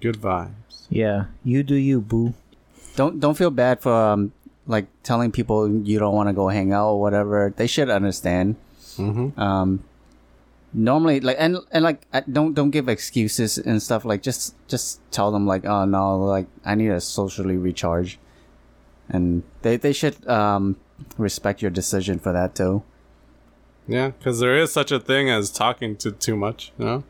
Good 0.00 0.16
vibes. 0.16 0.86
Yeah, 0.90 1.26
you 1.42 1.62
do 1.62 1.74
you, 1.74 2.00
boo. 2.00 2.34
Don't 2.96 3.20
don't 3.20 3.34
feel 3.34 3.50
bad 3.50 3.80
for 3.80 3.92
um 3.92 4.32
like 4.66 4.86
telling 5.02 5.32
people 5.32 5.68
you 5.68 5.98
don't 5.98 6.14
want 6.14 6.28
to 6.28 6.32
go 6.32 6.48
hang 6.48 6.72
out 6.72 6.90
or 6.90 7.00
whatever. 7.00 7.52
They 7.54 7.66
should 7.66 7.90
understand. 7.90 8.56
Mm-hmm. 8.96 9.38
Um, 9.38 9.84
normally 10.72 11.20
like 11.20 11.36
and 11.38 11.58
and 11.70 11.84
like 11.84 12.06
don't 12.30 12.54
don't 12.54 12.70
give 12.70 12.88
excuses 12.88 13.58
and 13.58 13.82
stuff. 13.82 14.04
Like 14.04 14.22
just 14.22 14.54
just 14.68 15.00
tell 15.10 15.30
them 15.30 15.46
like 15.46 15.64
oh 15.64 15.84
no 15.84 16.18
like 16.18 16.46
I 16.64 16.74
need 16.74 16.88
to 16.88 17.00
socially 17.00 17.56
recharge, 17.56 18.18
and 19.08 19.42
they 19.62 19.76
they 19.76 19.92
should 19.92 20.26
um 20.28 20.76
respect 21.18 21.62
your 21.62 21.70
decision 21.70 22.18
for 22.18 22.32
that 22.32 22.54
too. 22.54 22.82
Yeah, 23.86 24.08
because 24.08 24.40
there 24.40 24.56
is 24.56 24.72
such 24.72 24.90
a 24.92 24.98
thing 24.98 25.28
as 25.28 25.50
talking 25.50 25.96
to 25.96 26.12
too 26.12 26.36
much. 26.36 26.72
You 26.78 26.84
know, 26.84 27.04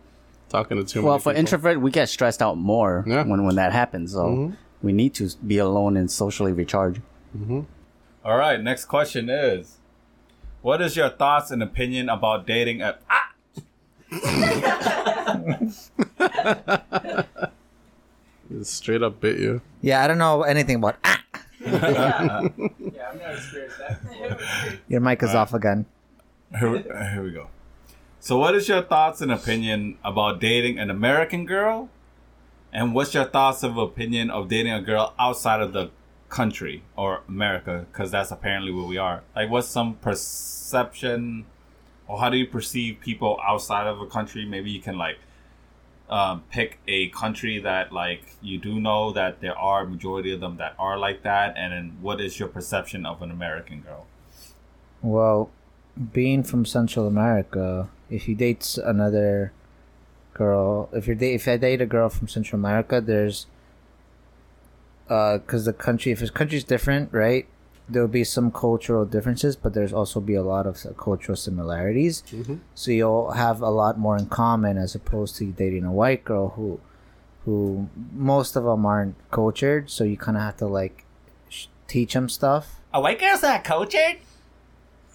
talking 0.54 0.76
to 0.76 0.84
too 0.84 1.02
well, 1.02 1.14
many 1.14 1.22
for 1.22 1.30
people. 1.30 1.40
introvert, 1.40 1.80
we 1.80 1.90
get 1.90 2.08
stressed 2.08 2.40
out 2.40 2.56
more 2.56 3.02
Yeah. 3.06 3.24
when 3.24 3.44
when 3.44 3.56
that 3.56 3.72
happens. 3.72 4.12
So 4.12 4.24
Mhm. 4.26 4.56
we 4.82 4.92
need 4.92 5.12
to 5.14 5.28
be 5.44 5.58
alone 5.58 5.96
and 5.96 6.08
socially 6.10 6.52
recharge. 6.52 7.00
All 8.24 8.36
right, 8.38 8.60
next 8.62 8.84
question 8.86 9.28
is, 9.28 9.78
what 10.62 10.80
is 10.80 10.96
your 10.96 11.08
thoughts 11.10 11.50
and 11.50 11.62
opinion 11.62 12.08
about 12.08 12.46
dating 12.46 12.80
at? 12.82 13.00
Ah! 13.10 13.32
Straight 18.62 19.02
up 19.02 19.20
bit 19.20 19.38
you. 19.40 19.60
Yeah, 19.82 20.04
I 20.04 20.06
don't 20.06 20.18
know 20.18 20.42
anything 20.42 20.76
about. 20.76 20.96
Ah, 21.04 21.20
Yeah, 21.66 22.46
I've 22.46 22.54
never 22.54 23.34
experienced 23.34 23.78
that. 23.78 24.78
your 24.88 25.00
mic 25.00 25.22
is 25.22 25.34
off 25.34 25.52
again. 25.54 25.86
Here, 26.58 26.82
here 27.12 27.22
we 27.24 27.30
go. 27.32 27.48
So, 28.24 28.38
what 28.38 28.54
is 28.54 28.70
your 28.70 28.80
thoughts 28.80 29.20
and 29.20 29.30
opinion 29.30 29.98
about 30.02 30.40
dating 30.40 30.78
an 30.78 30.88
American 30.88 31.44
girl? 31.44 31.90
And 32.72 32.94
what's 32.94 33.12
your 33.12 33.26
thoughts 33.26 33.62
of 33.62 33.76
opinion 33.76 34.30
of 34.30 34.48
dating 34.48 34.72
a 34.72 34.80
girl 34.80 35.12
outside 35.18 35.60
of 35.60 35.74
the 35.74 35.90
country 36.30 36.84
or 36.96 37.20
America? 37.28 37.84
Because 37.92 38.10
that's 38.12 38.30
apparently 38.30 38.72
where 38.72 38.86
we 38.86 38.96
are. 38.96 39.24
Like, 39.36 39.50
what's 39.50 39.68
some 39.68 39.96
perception, 39.96 41.44
or 42.08 42.18
how 42.18 42.30
do 42.30 42.38
you 42.38 42.46
perceive 42.46 42.98
people 42.98 43.38
outside 43.46 43.86
of 43.86 44.00
a 44.00 44.06
country? 44.06 44.46
Maybe 44.46 44.70
you 44.70 44.80
can 44.80 44.96
like 44.96 45.18
um, 46.08 46.44
pick 46.50 46.78
a 46.88 47.10
country 47.10 47.58
that 47.58 47.92
like 47.92 48.22
you 48.40 48.56
do 48.56 48.80
know 48.80 49.12
that 49.12 49.42
there 49.42 49.58
are 49.58 49.84
majority 49.84 50.32
of 50.32 50.40
them 50.40 50.56
that 50.56 50.74
are 50.78 50.96
like 50.96 51.24
that, 51.24 51.58
and 51.58 51.74
then 51.74 51.98
what 52.00 52.22
is 52.22 52.38
your 52.38 52.48
perception 52.48 53.04
of 53.04 53.20
an 53.20 53.30
American 53.30 53.82
girl? 53.82 54.06
Well, 55.02 55.50
being 56.14 56.42
from 56.42 56.64
Central 56.64 57.06
America, 57.06 57.90
if 58.10 58.28
you 58.28 58.34
date 58.34 58.78
another 58.84 59.52
girl, 60.34 60.88
if 60.92 61.06
you 61.06 61.14
date, 61.14 61.34
if 61.34 61.48
I 61.48 61.56
date 61.56 61.80
a 61.80 61.86
girl 61.86 62.08
from 62.08 62.28
Central 62.28 62.58
America, 62.58 63.00
there's, 63.00 63.46
uh, 65.08 65.38
cause 65.46 65.64
the 65.64 65.72
country, 65.72 66.12
if 66.12 66.20
the 66.20 66.28
country's 66.30 66.64
different, 66.64 67.12
right? 67.12 67.46
There'll 67.88 68.08
be 68.08 68.24
some 68.24 68.50
cultural 68.50 69.04
differences, 69.04 69.56
but 69.56 69.74
there's 69.74 69.92
also 69.92 70.18
be 70.20 70.34
a 70.34 70.42
lot 70.42 70.66
of 70.66 70.84
cultural 70.96 71.36
similarities. 71.36 72.22
Mhm. 72.32 72.60
So 72.74 72.90
you'll 72.90 73.32
have 73.32 73.60
a 73.60 73.68
lot 73.70 73.98
more 73.98 74.16
in 74.16 74.26
common 74.26 74.78
as 74.78 74.94
opposed 74.94 75.36
to 75.36 75.46
dating 75.52 75.84
a 75.84 75.92
white 75.92 76.24
girl 76.24 76.50
who, 76.56 76.80
who 77.44 77.88
most 78.14 78.56
of 78.56 78.64
them 78.64 78.86
aren't 78.86 79.16
cultured. 79.30 79.90
So 79.90 80.02
you 80.04 80.16
kind 80.16 80.36
of 80.38 80.42
have 80.42 80.56
to 80.58 80.66
like 80.66 81.04
sh- 81.50 81.66
teach 81.86 82.14
them 82.14 82.30
stuff. 82.30 82.80
A 82.94 83.00
white 83.02 83.20
girl's 83.20 83.42
not 83.42 83.64
cultured. 83.64 84.16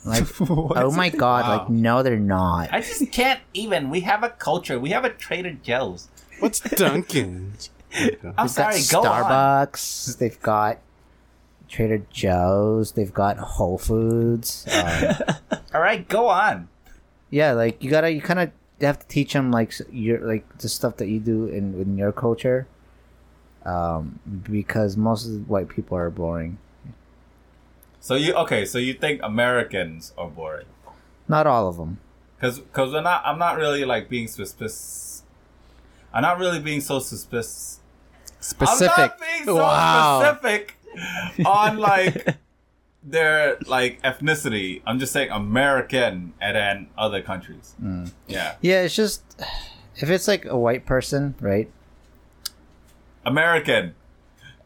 Like, 0.09 0.25
oh 0.41 0.91
my 0.91 1.09
god, 1.09 1.45
Wow. 1.45 1.57
like 1.59 1.69
no, 1.69 2.03
they're 2.03 2.17
not. 2.17 2.73
I 2.73 2.81
just 2.81 3.11
can't 3.11 3.39
even. 3.53 3.89
We 3.89 4.01
have 4.01 4.23
a 4.23 4.29
culture. 4.29 4.79
We 4.79 4.89
have 4.89 5.05
a 5.05 5.09
Trader 5.09 5.53
Joe's. 5.53 6.07
What's 6.39 6.59
Dunkin'? 6.81 7.53
I'm 7.93 8.11
They've 8.47 8.49
sorry. 8.49 8.81
got 8.89 9.03
Go 9.03 9.09
on. 9.09 9.23
Starbucks. 9.25 10.17
They've 10.17 10.41
got 10.41 10.79
Trader 11.67 12.01
Joe's. 12.11 12.93
They've 12.93 13.13
got 13.13 13.37
Whole 13.37 13.77
Foods. 13.77 14.65
Um, 14.71 15.15
All 15.73 15.81
right, 15.81 16.07
go 16.07 16.27
on. 16.27 16.67
yeah, 17.29 17.51
like 17.53 17.83
you 17.83 17.89
gotta, 17.89 18.11
you 18.11 18.21
kind 18.21 18.39
of 18.39 18.51
have 18.81 18.99
to 18.99 19.07
teach 19.07 19.33
them 19.33 19.51
like 19.51 19.69
s- 19.69 19.81
your 19.91 20.19
like 20.19 20.57
the 20.59 20.69
stuff 20.69 20.97
that 20.97 21.07
you 21.09 21.19
do 21.19 21.45
in 21.45 21.79
in 21.81 21.97
your 21.97 22.11
culture, 22.11 22.67
um, 23.65 24.19
because 24.49 24.95
most 24.97 25.25
of 25.25 25.31
the 25.33 25.39
white 25.39 25.69
people 25.69 25.97
are 25.97 26.09
boring. 26.09 26.57
So 27.99 28.15
you 28.15 28.33
okay? 28.35 28.65
So 28.65 28.77
you 28.77 28.93
think 28.93 29.21
Americans 29.23 30.13
are 30.17 30.29
boring? 30.29 30.65
Not 31.27 31.45
all 31.47 31.67
of 31.67 31.77
them. 31.77 31.99
Because 32.37 32.59
because 32.59 32.93
we're 32.93 33.01
not. 33.01 33.21
I'm 33.25 33.37
not 33.39 33.57
really 33.57 33.85
like 33.85 34.09
being 34.09 34.27
suspicious. 34.27 35.23
I'm 36.13 36.21
not 36.23 36.39
really 36.39 36.59
being 36.59 36.81
so 36.81 36.99
suspicious. 36.99 37.79
Specific. 38.39 38.89
I'm 38.97 39.07
not 39.09 39.19
being 39.19 39.43
so 39.45 39.55
Wow. 39.57 40.19
specific 40.21 40.77
on 41.45 41.77
like 41.77 42.37
their 43.03 43.57
like 43.67 44.01
ethnicity. 44.01 44.81
I'm 44.87 44.97
just 44.99 45.11
saying 45.11 45.29
American 45.29 46.33
and 46.41 46.55
then 46.55 46.87
other 46.97 47.21
countries. 47.21 47.75
Hmm. 47.79 48.05
Yeah, 48.27 48.55
Yeah, 48.61 48.83
it's 48.83 48.95
just 48.95 49.21
if 49.97 50.09
it's 50.09 50.27
like 50.27 50.45
a 50.45 50.57
white 50.57 50.85
person, 50.85 51.35
right? 51.41 51.69
American. 53.25 53.95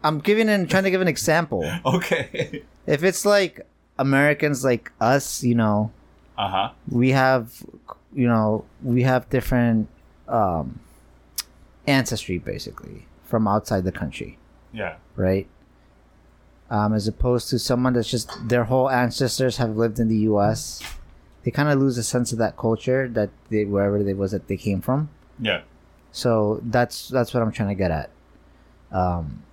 I'm 0.03 0.19
giving 0.19 0.49
and 0.49 0.69
trying 0.69 0.83
to 0.83 0.91
give 0.91 1.01
an 1.01 1.07
example. 1.07 1.69
Okay. 1.85 2.63
If 2.85 3.03
it's 3.03 3.25
like 3.25 3.65
Americans 3.97 4.63
like 4.63 4.91
us, 4.99 5.43
you 5.43 5.55
know, 5.55 5.91
uh 6.37 6.49
huh. 6.49 6.69
we 6.89 7.11
have 7.11 7.63
you 8.13 8.27
know, 8.27 8.65
we 8.83 9.03
have 9.03 9.29
different 9.29 9.87
um 10.27 10.79
ancestry 11.87 12.37
basically 12.37 13.05
from 13.25 13.47
outside 13.47 13.83
the 13.83 13.91
country, 13.91 14.37
Yeah. 14.71 14.95
right? 15.15 15.47
Um, 16.69 16.93
as 16.93 17.07
opposed 17.07 17.49
to 17.49 17.59
someone 17.59 17.93
that's 17.93 18.09
just 18.09 18.31
their 18.47 18.63
whole 18.65 18.89
ancestors 18.89 19.57
have 19.57 19.75
lived 19.75 19.99
in 19.99 20.07
the 20.07 20.17
U.S. 20.31 20.81
They 21.43 21.51
kind 21.51 21.69
of 21.69 21.77
lose 21.79 21.97
a 21.97 22.03
sense 22.03 22.31
of 22.31 22.37
that 22.39 22.57
culture 22.57 23.07
that 23.09 23.29
they 23.49 23.65
wherever 23.65 24.01
they 24.01 24.13
was 24.13 24.31
that 24.31 24.47
they 24.47 24.57
came 24.57 24.81
from. 24.81 25.09
Yeah. 25.39 25.61
So 26.11 26.61
that's 26.63 27.09
that's 27.09 27.33
what 27.33 27.43
I'm 27.43 27.51
trying 27.51 27.69
to 27.69 27.75
get 27.75 27.91
at. 27.91 28.09
Um, 28.91 29.43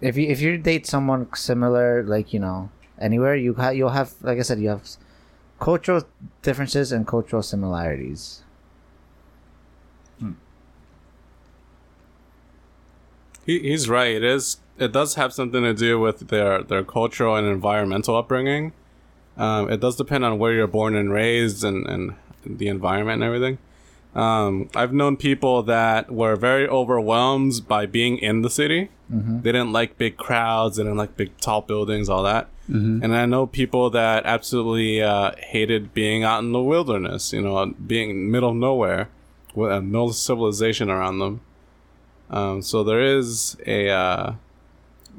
if 0.00 0.16
you 0.16 0.28
if 0.28 0.40
you 0.40 0.56
date 0.58 0.86
someone 0.86 1.28
similar, 1.34 2.02
like 2.02 2.32
you 2.32 2.40
know, 2.40 2.70
anywhere 2.98 3.36
you 3.36 3.54
ha- 3.54 3.70
you'll 3.70 3.90
have 3.90 4.14
like 4.22 4.38
I 4.38 4.42
said, 4.42 4.60
you 4.60 4.68
have 4.68 4.82
cultural 5.58 6.02
differences 6.42 6.92
and 6.92 7.06
cultural 7.06 7.42
similarities. 7.42 8.42
He, 13.46 13.58
he's 13.58 13.88
right. 13.88 14.14
It 14.14 14.24
is. 14.24 14.58
It 14.78 14.92
does 14.92 15.16
have 15.16 15.32
something 15.32 15.62
to 15.62 15.74
do 15.74 15.98
with 15.98 16.28
their 16.28 16.62
their 16.62 16.84
cultural 16.84 17.36
and 17.36 17.46
environmental 17.46 18.16
upbringing. 18.16 18.72
Um, 19.36 19.70
it 19.70 19.80
does 19.80 19.96
depend 19.96 20.24
on 20.24 20.38
where 20.38 20.52
you're 20.52 20.66
born 20.66 20.94
and 20.94 21.12
raised 21.12 21.64
and, 21.64 21.86
and 21.86 22.14
the 22.44 22.68
environment 22.68 23.22
and 23.22 23.24
everything. 23.24 23.58
Um, 24.14 24.68
I've 24.74 24.92
known 24.92 25.16
people 25.16 25.62
that 25.64 26.10
were 26.10 26.34
very 26.36 26.66
overwhelmed 26.68 27.66
by 27.68 27.86
being 27.86 28.18
in 28.18 28.42
the 28.42 28.50
city. 28.50 28.90
They 29.08 29.50
didn't 29.52 29.72
like 29.72 29.98
big 29.98 30.16
crowds. 30.16 30.76
They 30.76 30.84
didn't 30.84 30.98
like 30.98 31.16
big 31.16 31.36
tall 31.38 31.62
buildings, 31.62 32.08
all 32.08 32.22
that. 32.22 32.48
And 32.68 33.16
I 33.16 33.26
know 33.26 33.46
people 33.48 33.90
that 33.90 34.24
absolutely 34.26 35.02
uh, 35.02 35.32
hated 35.38 35.92
being 35.92 36.22
out 36.22 36.38
in 36.40 36.52
the 36.52 36.62
wilderness. 36.62 37.32
You 37.32 37.42
know, 37.42 37.66
being 37.84 38.30
middle 38.30 38.50
of 38.50 38.56
nowhere 38.56 39.08
with 39.56 39.72
uh, 39.72 39.80
no 39.80 40.10
civilization 40.12 40.88
around 40.88 41.18
them. 41.18 41.40
Um, 42.30 42.62
so 42.62 42.84
there 42.84 43.02
is 43.02 43.56
a 43.66 43.88
uh, 43.90 44.34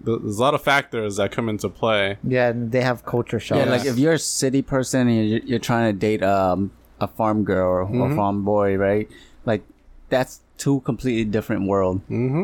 there's 0.04 0.38
a 0.38 0.42
lot 0.42 0.54
of 0.54 0.62
factors 0.62 1.18
that 1.18 1.32
come 1.34 1.50
into 1.50 1.68
play. 1.68 2.18
Yeah, 2.24 2.54
they 2.56 2.82
have 2.82 3.04
culture 3.06 3.39
shocks. 3.39 3.60
Yeah, 3.60 3.70
like 3.70 3.86
if 3.86 3.98
you're 3.98 4.14
a 4.14 4.20
city 4.20 4.62
person 4.62 5.10
and 5.10 5.30
you're, 5.30 5.39
you're 5.42 5.60
trying 5.60 5.94
to 5.94 6.00
date 6.00 6.24
um, 6.24 6.72
a 7.02 7.08
farm 7.08 7.43
girl 7.43 7.68
or 7.68 7.86
Mm-hmm. 7.86 8.14
a 8.14 8.16
farm 8.16 8.43
boy, 8.43 8.78
right? 8.78 9.10
Like 9.45 9.64
that's 10.10 10.41
two 10.58 10.80
completely 10.82 11.26
different 11.26 11.68
world. 11.68 12.02
Mm-hmm. 12.10 12.43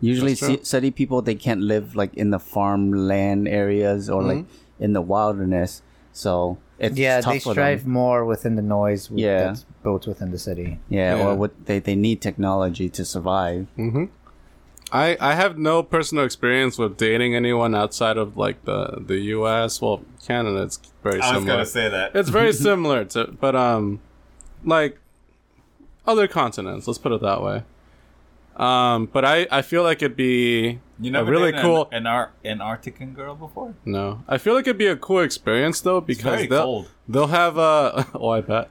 Usually, 0.00 0.34
That's 0.34 0.46
true. 0.46 0.56
ci- 0.58 0.64
city 0.64 0.90
people 0.90 1.22
they 1.22 1.34
can't 1.34 1.60
live 1.60 1.96
like 1.96 2.14
in 2.14 2.30
the 2.30 2.38
farmland 2.38 3.48
areas 3.48 4.08
or 4.08 4.22
like 4.22 4.38
Mm-hmm. 4.38 4.84
in 4.84 4.92
the 4.92 5.02
wilderness. 5.02 5.82
So 6.12 6.58
it's 6.78 6.96
yeah, 6.96 7.20
tough 7.20 7.32
they 7.34 7.40
for 7.40 7.52
strive 7.52 7.82
them. 7.82 7.92
more 7.92 8.24
within 8.24 8.54
the 8.56 8.62
noise 8.62 9.10
with, 9.10 9.18
Yeah. 9.20 9.44
that's 9.50 9.66
built 9.82 10.06
within 10.06 10.30
the 10.30 10.38
city. 10.38 10.78
Yeah, 10.88 11.16
Yeah. 11.16 11.26
or 11.26 11.34
what 11.34 11.52
they 11.66 11.78
they 11.80 11.96
need 11.96 12.20
technology 12.22 12.88
to 12.98 13.04
survive. 13.04 13.66
I 14.90 15.16
I 15.20 15.34
have 15.34 15.58
no 15.58 15.82
personal 15.82 16.24
experience 16.24 16.78
with 16.78 16.96
dating 16.96 17.34
anyone 17.34 17.74
outside 17.74 18.16
of 18.16 18.36
like 18.36 18.64
the 18.64 19.02
the 19.06 19.18
U.S. 19.36 19.80
Well, 19.82 20.02
Canada, 20.26 20.62
it's 20.62 20.80
very 21.02 21.20
similar. 21.20 21.32
I 21.34 21.36
was 21.36 21.44
gonna 21.44 21.66
say 21.66 21.88
that. 21.88 22.16
It's 22.16 22.28
very 22.30 22.52
similar 22.68 23.04
to, 23.06 23.26
but 23.40 23.54
um, 23.54 24.00
like 24.64 24.98
other 26.06 26.26
continents. 26.26 26.86
Let's 26.86 26.98
put 26.98 27.12
it 27.12 27.20
that 27.20 27.42
way. 27.42 27.64
Um, 28.56 29.06
but 29.06 29.24
I 29.24 29.46
I 29.50 29.62
feel 29.62 29.82
like 29.82 29.98
it'd 30.02 30.16
be 30.16 30.80
You 30.98 31.10
a 31.10 31.12
never 31.12 31.30
really 31.30 31.52
dated 31.52 31.64
cool. 31.64 31.88
an, 31.92 31.98
an, 31.98 32.06
Ar- 32.06 32.32
Antarctican 32.44 33.14
girl 33.14 33.34
before? 33.36 33.74
No, 33.84 34.22
I 34.26 34.38
feel 34.38 34.54
like 34.54 34.66
it'd 34.66 34.78
be 34.78 34.86
a 34.88 34.96
cool 34.96 35.20
experience 35.20 35.80
though 35.80 36.00
because 36.00 36.24
very 36.36 36.46
they'll 36.48 36.62
cold. 36.64 36.90
they'll 37.08 37.26
have 37.28 37.56
uh 37.58 38.04
oh 38.14 38.30
I 38.30 38.40
bet. 38.40 38.70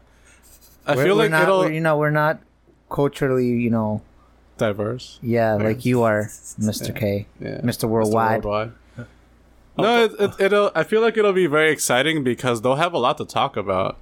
I 0.86 0.96
We're- 0.96 1.06
feel 1.06 1.16
we're 1.16 1.24
like 1.24 1.32
not, 1.32 1.44
it'll 1.44 1.70
you 1.72 1.80
know, 1.80 1.98
we're 1.98 2.10
not 2.10 2.40
culturally, 2.90 3.48
you 3.48 3.70
know, 3.70 4.02
diverse. 4.58 5.20
yeah, 5.22 5.54
like 5.56 5.86
you 5.86 6.04
are, 6.04 6.26
Mr. 6.60 6.96
K, 6.96 7.28
Yeah. 7.40 7.62
Mr. 7.62 7.88
Worldwide. 7.88 8.44
Worldwide. 8.44 8.72
No, 9.80 10.06
it, 10.06 10.12
it, 10.20 10.32
it'll. 10.40 10.72
I 10.74 10.82
feel 10.84 11.02
like 11.02 11.18
it'll 11.18 11.34
be 11.34 11.46
very 11.46 11.72
exciting 11.72 12.24
because 12.24 12.64
they'll 12.64 12.78
have 12.78 12.94
a 12.94 12.98
lot 12.98 13.20
to 13.20 13.26
talk 13.26 13.56
about. 13.56 13.98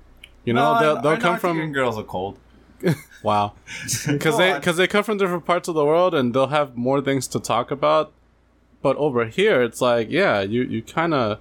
You 0.46 0.54
know, 0.54 0.76
No, 0.76 0.80
they'll, 0.80 1.02
they'll 1.02 1.18
come 1.18 1.38
from 1.38 1.74
girls 1.74 1.98
are 1.98 2.04
cold. 2.04 2.40
wow, 3.24 3.52
because 4.08 4.38
they 4.38 4.54
because 4.54 4.78
they 4.78 4.88
come 4.88 5.04
from 5.04 5.18
different 5.18 5.46
parts 5.46 5.68
of 5.68 5.76
the 5.76 5.84
world 5.84 6.14
and 6.16 6.34
they'll 6.34 6.48
have 6.48 6.78
more 6.78 7.02
things 7.02 7.28
to 7.28 7.42
talk 7.42 7.72
about. 7.72 8.14
But 8.82 8.96
over 8.96 9.26
here, 9.26 9.62
it's 9.64 9.82
like 9.82 10.10
yeah, 10.10 10.40
you 10.40 10.62
you 10.64 10.82
kind 10.82 11.14
of 11.14 11.40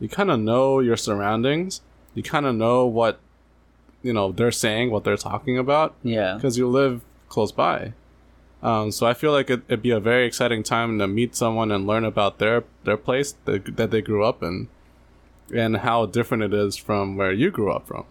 you 0.00 0.08
kind 0.08 0.30
of 0.30 0.40
know 0.40 0.80
your 0.80 0.96
surroundings. 0.96 1.82
You 2.14 2.22
kind 2.22 2.46
of 2.46 2.54
know 2.54 2.86
what 2.86 3.18
you 4.02 4.14
know 4.14 4.32
they're 4.32 4.50
saying, 4.52 4.90
what 4.92 5.04
they're 5.04 5.16
talking 5.18 5.58
about 5.58 5.94
Yeah, 6.02 6.36
because 6.36 6.56
you 6.56 6.68
live 6.68 7.02
close 7.28 7.52
by. 7.52 7.92
Um, 8.64 8.90
so 8.90 9.06
I 9.06 9.12
feel 9.12 9.30
like 9.32 9.50
it, 9.50 9.60
it'd 9.68 9.82
be 9.82 9.90
a 9.90 10.00
very 10.00 10.26
exciting 10.26 10.62
time 10.62 10.98
to 10.98 11.06
meet 11.06 11.36
someone 11.36 11.70
and 11.70 11.86
learn 11.86 12.04
about 12.04 12.38
their 12.38 12.64
their 12.84 12.96
place 12.96 13.34
that, 13.44 13.76
that 13.76 13.90
they 13.90 14.00
grew 14.00 14.24
up 14.24 14.42
in, 14.42 14.68
and 15.54 15.76
how 15.78 16.06
different 16.06 16.42
it 16.42 16.54
is 16.54 16.74
from 16.76 17.16
where 17.16 17.30
you 17.32 17.50
grew 17.50 17.70
up 17.70 17.86
from. 17.86 18.04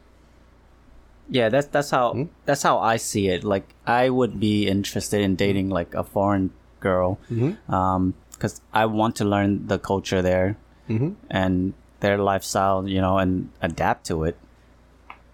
yeah. 1.29 1.49
That's 1.49 1.67
that's 1.67 1.89
how 1.89 2.13
Hmm? 2.13 2.23
that's 2.45 2.61
how 2.63 2.77
I 2.79 2.97
see 2.97 3.29
it. 3.29 3.43
Like 3.43 3.65
I 3.87 4.09
would 4.09 4.39
be 4.39 4.67
interested 4.67 5.21
in 5.21 5.35
dating 5.35 5.69
like 5.69 5.95
a 5.95 6.03
foreign 6.03 6.51
girl, 6.79 7.17
Mhm. 7.31 7.57
um, 7.69 8.13
because 8.33 8.61
I 8.73 8.85
want 8.85 9.15
to 9.17 9.25
learn 9.25 9.67
the 9.67 9.79
culture 9.79 10.21
there 10.21 10.57
Mhm. 10.89 11.15
and 11.31 11.73
their 12.01 12.17
lifestyle, 12.17 12.87
you 12.87 12.99
know, 13.01 13.17
and 13.17 13.49
adapt 13.61 14.05
to 14.07 14.23
it. 14.25 14.35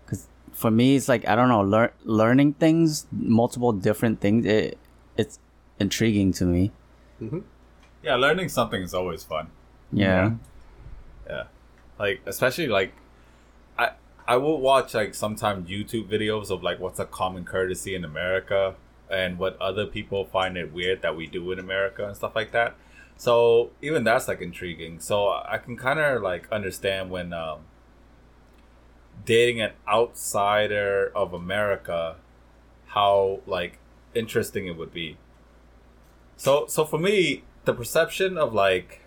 Because 0.05 0.27
for 0.53 0.69
me, 0.71 0.95
it's 0.95 1.09
like 1.09 1.27
I 1.27 1.35
don't 1.35 1.49
know, 1.49 1.61
lear- 1.63 1.93
learning 2.05 2.53
things, 2.53 3.05
multiple 3.11 3.73
different 3.73 4.21
things. 4.21 4.45
It 4.45 4.77
it's 5.19 5.37
intriguing 5.79 6.31
to 6.31 6.45
me. 6.45 6.71
Yeah, 8.01 8.15
learning 8.15 8.47
something 8.47 8.81
is 8.81 8.93
always 8.93 9.21
fun. 9.23 9.49
Yeah. 9.91 10.35
Yeah. 11.27 11.43
Like 11.99 12.21
especially 12.25 12.67
like 12.67 12.93
I 13.77 13.91
I 14.25 14.37
will 14.37 14.61
watch 14.61 14.93
like 14.93 15.13
sometimes 15.13 15.69
YouTube 15.69 16.07
videos 16.07 16.49
of 16.49 16.63
like 16.63 16.79
what's 16.79 16.99
a 16.99 17.05
common 17.05 17.43
courtesy 17.43 17.95
in 17.95 18.05
America 18.05 18.75
and 19.11 19.37
what 19.37 19.59
other 19.59 19.85
people 19.85 20.23
find 20.23 20.55
it 20.55 20.71
weird 20.71 21.01
that 21.01 21.17
we 21.17 21.27
do 21.27 21.51
in 21.51 21.59
America 21.59 22.07
and 22.07 22.15
stuff 22.15 22.33
like 22.33 22.51
that. 22.53 22.77
So 23.17 23.71
even 23.81 24.05
that's 24.05 24.29
like 24.29 24.39
intriguing. 24.39 25.01
So 25.01 25.27
I 25.27 25.57
can 25.57 25.75
kind 25.75 25.99
of 25.99 26.21
like 26.21 26.49
understand 26.49 27.11
when 27.11 27.33
um 27.33 27.59
dating 29.25 29.59
an 29.59 29.71
outsider 29.85 31.11
of 31.13 31.33
America 31.33 32.15
how 32.85 33.41
like 33.45 33.79
interesting 34.13 34.67
it 34.67 34.77
would 34.77 34.93
be. 34.93 35.17
So 36.37 36.65
so 36.67 36.85
for 36.85 36.97
me, 36.97 37.43
the 37.65 37.73
perception 37.73 38.37
of 38.37 38.53
like 38.53 39.01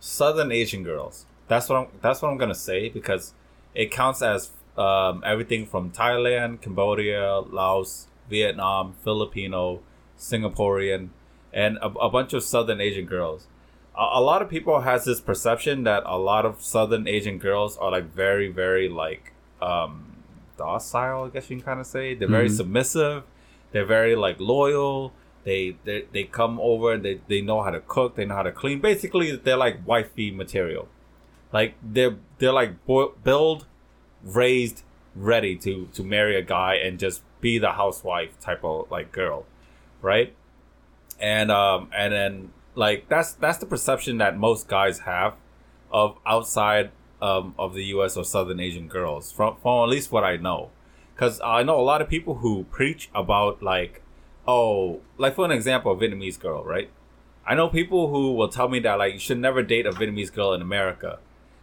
Southern 0.00 0.52
Asian 0.52 0.82
girls. 0.82 1.26
That's 1.48 1.68
what 1.68 1.76
I'm. 1.76 1.86
That's 2.00 2.22
what 2.22 2.30
I'm 2.30 2.38
gonna 2.38 2.54
say 2.54 2.88
because 2.88 3.34
it 3.74 3.90
counts 3.90 4.22
as 4.22 4.50
um, 4.76 5.22
everything 5.24 5.66
from 5.66 5.90
Thailand, 5.90 6.60
Cambodia, 6.60 7.40
Laos, 7.40 8.06
Vietnam, 8.28 8.94
Filipino, 9.02 9.80
Singaporean, 10.18 11.08
and 11.52 11.78
a, 11.78 11.86
a 11.86 12.10
bunch 12.10 12.32
of 12.32 12.42
Southern 12.42 12.80
Asian 12.80 13.06
girls. 13.06 13.46
A, 13.96 14.18
a 14.18 14.20
lot 14.20 14.42
of 14.42 14.48
people 14.48 14.80
has 14.80 15.04
this 15.04 15.20
perception 15.20 15.84
that 15.84 16.02
a 16.06 16.18
lot 16.18 16.44
of 16.44 16.62
Southern 16.62 17.08
Asian 17.08 17.38
girls 17.38 17.76
are 17.78 17.90
like 17.90 18.12
very, 18.12 18.48
very 18.48 18.88
like 18.88 19.32
um, 19.62 20.16
docile. 20.56 21.24
I 21.24 21.28
guess 21.30 21.48
you 21.50 21.56
can 21.56 21.64
kind 21.64 21.80
of 21.80 21.86
say 21.86 22.14
they're 22.14 22.28
very 22.28 22.48
submissive. 22.48 23.22
They're 23.72 23.86
very 23.86 24.16
like 24.16 24.40
loyal. 24.40 25.12
They 25.44 25.76
they, 25.84 26.06
they 26.12 26.24
come 26.24 26.58
over. 26.60 26.96
They, 26.98 27.20
they 27.28 27.40
know 27.40 27.62
how 27.62 27.70
to 27.70 27.80
cook. 27.80 28.16
They 28.16 28.24
know 28.24 28.34
how 28.34 28.42
to 28.42 28.52
clean. 28.52 28.80
Basically, 28.80 29.34
they're 29.36 29.56
like 29.56 29.86
wifey 29.86 30.30
material. 30.30 30.88
Like 31.52 31.74
they're 31.82 32.16
they're 32.38 32.52
like 32.52 32.74
build, 32.86 33.66
raised, 34.22 34.82
ready 35.14 35.56
to 35.56 35.88
to 35.94 36.02
marry 36.02 36.36
a 36.36 36.42
guy 36.42 36.74
and 36.74 36.98
just 36.98 37.22
be 37.40 37.58
the 37.58 37.72
housewife 37.72 38.38
type 38.40 38.64
of 38.64 38.90
like 38.90 39.12
girl, 39.12 39.46
right? 40.02 40.34
And 41.20 41.50
um 41.50 41.90
and 41.96 42.12
then 42.12 42.52
like 42.74 43.08
that's 43.08 43.32
that's 43.32 43.58
the 43.58 43.66
perception 43.66 44.18
that 44.18 44.36
most 44.38 44.68
guys 44.68 45.00
have 45.00 45.34
of 45.90 46.18
outside 46.26 46.90
um, 47.22 47.54
of 47.58 47.74
the 47.74 47.84
U.S. 47.86 48.16
or 48.16 48.24
Southern 48.24 48.60
Asian 48.60 48.88
girls 48.88 49.32
from 49.32 49.56
from 49.62 49.84
at 49.84 49.88
least 49.88 50.12
what 50.12 50.24
I 50.24 50.36
know, 50.36 50.70
because 51.16 51.40
I 51.40 51.62
know 51.62 51.80
a 51.80 51.82
lot 51.82 52.02
of 52.02 52.10
people 52.10 52.36
who 52.36 52.64
preach 52.64 53.08
about 53.14 53.62
like, 53.62 54.02
oh, 54.46 55.00
like 55.16 55.34
for 55.34 55.46
an 55.46 55.50
example, 55.50 55.90
a 55.92 55.96
Vietnamese 55.96 56.38
girl, 56.38 56.62
right? 56.62 56.90
I 57.46 57.54
know 57.54 57.68
people 57.68 58.10
who 58.10 58.34
will 58.34 58.48
tell 58.48 58.68
me 58.68 58.80
that 58.80 58.98
like 58.98 59.14
you 59.14 59.18
should 59.18 59.38
never 59.38 59.62
date 59.62 59.86
a 59.86 59.92
Vietnamese 59.92 60.32
girl 60.32 60.52
in 60.52 60.60
America, 60.60 61.18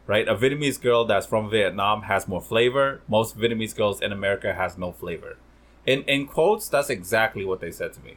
right? 0.08 0.28
A 0.28 0.36
Vietnamese 0.36 0.82
girl 0.82 1.06
that's 1.06 1.28
from 1.28 1.52
Vietnam 1.52 2.04
has 2.04 2.28
more 2.28 2.42
flavor. 2.42 3.02
Most 3.08 3.38
Vietnamese 3.38 3.76
girls 3.76 4.02
in 4.02 4.12
America 4.12 4.56
has 4.56 4.76
no 4.76 4.92
flavor. 4.92 5.38
In 5.86 6.02
in 6.04 6.26
quotes, 6.26 6.68
that's 6.68 6.90
exactly 6.90 7.46
what 7.46 7.60
they 7.60 7.70
said 7.70 7.94
to 7.94 8.02
me, 8.02 8.16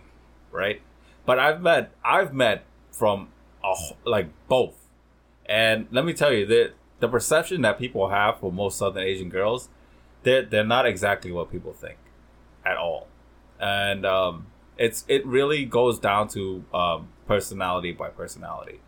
right? 0.51 0.81
But 1.27 1.39
I've 1.39 1.61
met 1.61 1.93
I've 2.03 2.33
met 2.33 2.65
from 2.91 3.29
a, 3.63 3.75
like 4.09 4.29
both, 4.49 4.87
and 5.45 5.87
let 5.91 6.07
me 6.07 6.15
tell 6.15 6.33
you 6.33 6.47
that 6.47 6.73
the 7.01 7.09
perception 7.09 7.61
that 7.61 7.79
people 7.79 8.09
have 8.09 8.39
for 8.41 8.51
most 8.51 8.79
Southern 8.79 9.03
Asian 9.03 9.29
girls, 9.29 9.69
they're 10.27 10.43
they're 10.43 10.65
not 10.65 10.87
exactly 10.87 11.31
what 11.31 11.51
people 11.51 11.73
think, 11.73 11.99
at 12.65 12.77
all, 12.77 13.07
and 13.61 14.05
um, 14.05 14.49
it's 14.77 15.05
it 15.09 15.25
really 15.25 15.65
goes 15.65 15.99
down 16.01 16.29
to 16.29 16.65
um, 16.75 17.09
personality 17.27 17.93
by 17.93 18.09
personality, 18.09 18.81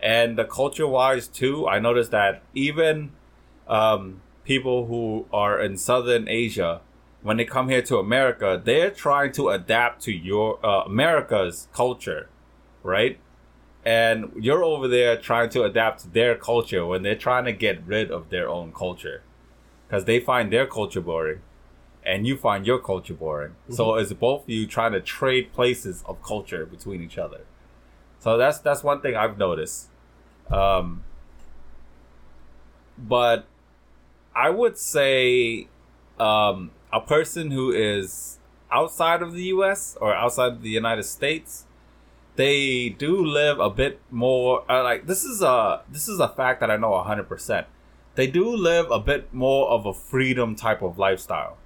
and 0.00 0.36
the 0.36 0.44
culture 0.44 0.86
wise 0.86 1.26
too. 1.26 1.66
I 1.66 1.78
noticed 1.78 2.10
that 2.10 2.42
even 2.54 3.12
um, 3.66 4.20
people 4.44 4.86
who 4.86 5.26
are 5.32 5.58
in 5.58 5.78
Southern 5.78 6.28
Asia, 6.28 6.82
when 7.22 7.38
they 7.38 7.46
come 7.46 7.70
here 7.70 7.82
to 7.82 7.96
America, 7.96 8.60
they're 8.62 8.90
trying 8.90 9.32
to 9.32 9.48
adapt 9.48 10.02
to 10.02 10.12
your 10.12 10.64
uh, 10.64 10.82
America's 10.84 11.68
culture, 11.72 12.28
right? 12.82 13.18
And 13.84 14.30
you're 14.38 14.62
over 14.62 14.86
there 14.86 15.16
trying 15.16 15.48
to 15.50 15.62
adapt 15.64 16.02
to 16.02 16.08
their 16.08 16.36
culture 16.36 16.84
when 16.84 17.02
they're 17.02 17.16
trying 17.16 17.46
to 17.46 17.52
get 17.52 17.82
rid 17.86 18.10
of 18.10 18.28
their 18.28 18.48
own 18.48 18.72
culture, 18.72 19.22
because 19.92 20.06
they 20.06 20.18
find 20.18 20.50
their 20.50 20.66
culture 20.66 21.02
boring, 21.02 21.40
and 22.02 22.26
you 22.26 22.34
find 22.34 22.66
your 22.66 22.78
culture 22.78 23.12
boring. 23.12 23.56
So 23.68 23.96
it's 23.96 24.10
both 24.14 24.44
of 24.44 24.48
you 24.48 24.66
trying 24.66 24.92
to 24.92 25.02
trade 25.02 25.52
places 25.52 26.02
of 26.06 26.22
culture 26.22 26.64
between 26.64 27.02
each 27.02 27.18
other. 27.18 27.42
So 28.18 28.38
that's 28.38 28.58
that's 28.58 28.82
one 28.82 29.02
thing 29.02 29.14
I've 29.14 29.36
noticed. 29.36 29.90
Um, 30.50 31.04
but 32.96 33.44
I 34.34 34.48
would 34.48 34.78
say 34.78 35.68
um, 36.18 36.70
a 36.90 37.00
person 37.02 37.50
who 37.50 37.70
is 37.70 38.38
outside 38.70 39.20
of 39.20 39.34
the 39.34 39.42
U.S. 39.56 39.98
or 40.00 40.14
outside 40.14 40.52
of 40.52 40.62
the 40.62 40.70
United 40.70 41.02
States, 41.02 41.66
they 42.36 42.88
do 42.88 43.22
live 43.22 43.60
a 43.60 43.68
bit 43.68 44.00
more. 44.10 44.64
Uh, 44.70 44.82
like 44.82 45.06
this 45.06 45.22
is 45.22 45.42
a 45.42 45.82
this 45.90 46.08
is 46.08 46.18
a 46.18 46.28
fact 46.28 46.60
that 46.60 46.70
I 46.70 46.78
know 46.78 46.98
hundred 47.02 47.28
percent. 47.28 47.66
They 48.14 48.26
do 48.26 48.54
live 48.54 48.90
a 48.90 49.00
bit 49.00 49.32
more 49.32 49.68
of 49.68 49.86
a 49.86 49.94
freedom 49.94 50.54
type 50.54 50.82
of 50.82 50.98
lifestyle. 50.98 51.56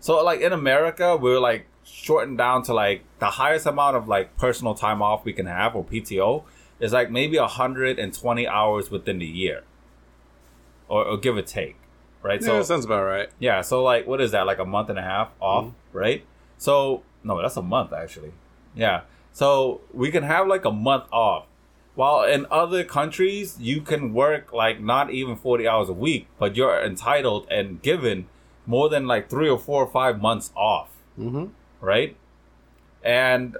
So 0.00 0.22
like 0.24 0.40
in 0.40 0.52
America, 0.52 1.16
we're 1.16 1.38
like 1.38 1.66
shortened 1.84 2.38
down 2.38 2.62
to 2.64 2.74
like 2.74 3.04
the 3.18 3.30
highest 3.30 3.66
amount 3.66 3.96
of 3.96 4.08
like 4.08 4.36
personal 4.36 4.74
time 4.74 5.00
off 5.00 5.24
we 5.24 5.32
can 5.32 5.46
have 5.46 5.76
or 5.76 5.84
PTO 5.84 6.44
is 6.80 6.92
like 6.92 7.10
maybe 7.10 7.38
120 7.38 8.48
hours 8.48 8.90
within 8.90 9.18
the 9.18 9.26
year, 9.26 9.62
or, 10.88 11.04
or 11.04 11.16
give 11.16 11.36
or 11.36 11.42
take, 11.42 11.76
right? 12.22 12.40
Yeah, 12.42 12.54
that 12.54 12.66
sounds 12.66 12.84
about 12.84 13.04
right. 13.04 13.28
Yeah, 13.38 13.60
so 13.60 13.82
like 13.82 14.06
what 14.06 14.20
is 14.20 14.32
that? 14.32 14.46
Like 14.46 14.58
a 14.58 14.64
month 14.64 14.90
and 14.90 14.98
a 14.98 15.02
half 15.02 15.30
off, 15.40 15.66
mm-hmm. 15.66 15.98
right? 15.98 16.26
So 16.58 17.04
no, 17.22 17.40
that's 17.40 17.56
a 17.56 17.62
month 17.62 17.92
actually. 17.92 18.32
Yeah. 18.74 19.02
So 19.32 19.80
we 19.92 20.10
can 20.10 20.24
have 20.24 20.48
like 20.48 20.64
a 20.64 20.72
month 20.72 21.04
off. 21.12 21.46
While 21.94 22.22
in 22.24 22.46
other 22.50 22.84
countries 22.84 23.58
you 23.60 23.82
can 23.82 24.14
work 24.14 24.52
like 24.52 24.80
not 24.80 25.10
even 25.10 25.36
40 25.36 25.68
hours 25.68 25.88
a 25.88 25.92
week, 25.92 26.26
but 26.38 26.56
you're 26.56 26.82
entitled 26.82 27.46
and 27.50 27.82
given 27.82 28.28
more 28.66 28.88
than 28.88 29.06
like 29.06 29.28
3 29.28 29.48
or 29.48 29.58
4 29.58 29.82
or 29.84 29.86
5 29.90 30.20
months 30.20 30.50
off, 30.56 30.88
Mm-hmm. 31.18 31.46
right? 31.80 32.16
And 33.02 33.56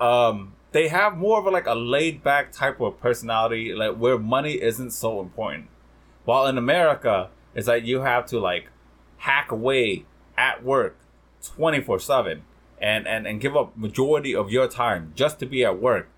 um 0.00 0.54
they 0.72 0.88
have 0.88 1.16
more 1.16 1.38
of 1.38 1.46
a, 1.46 1.50
like 1.50 1.66
a 1.66 1.74
laid 1.74 2.24
back 2.24 2.50
type 2.50 2.80
of 2.80 2.98
personality 3.00 3.72
like 3.74 3.96
where 3.96 4.18
money 4.18 4.60
isn't 4.60 4.90
so 4.90 5.20
important. 5.20 5.68
While 6.24 6.46
in 6.46 6.56
America, 6.58 7.28
it's 7.54 7.68
like 7.68 7.84
you 7.84 8.00
have 8.00 8.26
to 8.26 8.40
like 8.40 8.68
hack 9.18 9.52
away 9.52 10.04
at 10.36 10.64
work 10.64 10.96
24/7 11.42 12.40
and 12.80 13.06
and 13.06 13.26
and 13.26 13.40
give 13.40 13.56
up 13.56 13.76
majority 13.76 14.34
of 14.34 14.50
your 14.50 14.66
time 14.68 15.12
just 15.14 15.38
to 15.40 15.46
be 15.46 15.64
at 15.64 15.78
work. 15.78 16.08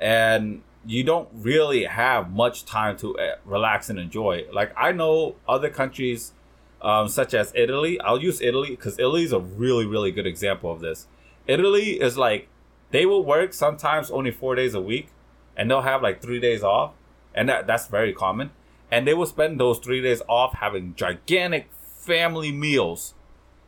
And 0.00 0.62
you 0.84 1.04
don't 1.04 1.28
really 1.32 1.84
have 1.84 2.30
much 2.30 2.64
time 2.64 2.96
to 2.98 3.16
uh, 3.18 3.36
relax 3.44 3.88
and 3.88 3.98
enjoy. 3.98 4.46
Like 4.52 4.72
I 4.76 4.92
know 4.92 5.36
other 5.48 5.70
countries 5.70 6.32
um, 6.80 7.08
such 7.08 7.34
as 7.34 7.52
Italy. 7.54 8.00
I'll 8.00 8.20
use 8.20 8.40
Italy 8.40 8.70
because 8.70 8.98
Italy 8.98 9.22
is 9.22 9.32
a 9.32 9.38
really, 9.38 9.86
really 9.86 10.10
good 10.10 10.26
example 10.26 10.72
of 10.72 10.80
this. 10.80 11.06
Italy 11.46 12.00
is 12.00 12.18
like 12.18 12.48
they 12.90 13.06
will 13.06 13.24
work 13.24 13.52
sometimes 13.54 14.10
only 14.10 14.30
four 14.30 14.54
days 14.54 14.74
a 14.74 14.80
week, 14.80 15.08
and 15.56 15.70
they'll 15.70 15.82
have 15.82 16.02
like 16.02 16.20
three 16.20 16.40
days 16.40 16.62
off, 16.62 16.92
and 17.34 17.48
that 17.48 17.66
that's 17.66 17.86
very 17.86 18.12
common. 18.12 18.50
And 18.90 19.06
they 19.06 19.14
will 19.14 19.26
spend 19.26 19.58
those 19.58 19.78
three 19.78 20.02
days 20.02 20.20
off 20.28 20.54
having 20.54 20.94
gigantic 20.94 21.70
family 21.72 22.52
meals, 22.52 23.14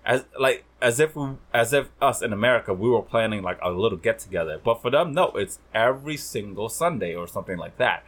as 0.04 0.24
like 0.38 0.64
as 0.84 1.00
if 1.00 1.16
we, 1.16 1.30
as 1.54 1.72
if 1.72 1.88
us 2.02 2.20
in 2.20 2.30
America 2.34 2.74
we 2.74 2.90
were 2.90 3.00
planning 3.00 3.42
like 3.42 3.58
a 3.62 3.70
little 3.70 3.96
get 3.96 4.18
together. 4.18 4.60
But 4.62 4.82
for 4.82 4.90
them, 4.90 5.14
no, 5.14 5.28
it's 5.30 5.58
every 5.74 6.18
single 6.18 6.68
Sunday 6.68 7.14
or 7.14 7.26
something 7.26 7.56
like 7.56 7.78
that. 7.78 8.04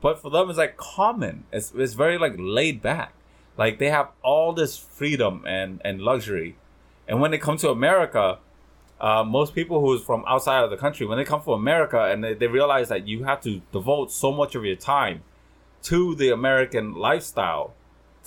But 0.00 0.22
for 0.22 0.30
them, 0.30 0.48
it's 0.48 0.58
like 0.58 0.76
common. 0.76 1.44
It's 1.52 1.72
it's 1.74 1.94
very 1.94 2.18
like 2.18 2.36
laid 2.38 2.80
back. 2.80 3.12
Like 3.58 3.80
they 3.80 3.90
have 3.90 4.10
all 4.22 4.52
this 4.52 4.78
freedom 4.78 5.44
and 5.44 5.82
and 5.84 6.00
luxury, 6.00 6.56
and 7.08 7.20
when 7.20 7.32
they 7.32 7.38
come 7.38 7.56
to 7.58 7.70
America, 7.70 8.38
uh, 9.00 9.24
most 9.24 9.52
people 9.52 9.80
who's 9.80 10.02
from 10.02 10.24
outside 10.28 10.62
of 10.62 10.70
the 10.70 10.76
country, 10.76 11.06
when 11.06 11.18
they 11.18 11.24
come 11.24 11.42
from 11.42 11.54
America 11.54 12.04
and 12.04 12.22
they, 12.22 12.34
they 12.34 12.46
realize 12.46 12.88
that 12.90 13.08
you 13.08 13.24
have 13.24 13.40
to 13.40 13.60
devote 13.72 14.12
so 14.12 14.30
much 14.30 14.54
of 14.54 14.64
your 14.64 14.76
time 14.76 15.22
to 15.82 16.14
the 16.14 16.30
American 16.30 16.94
lifestyle, 16.94 17.74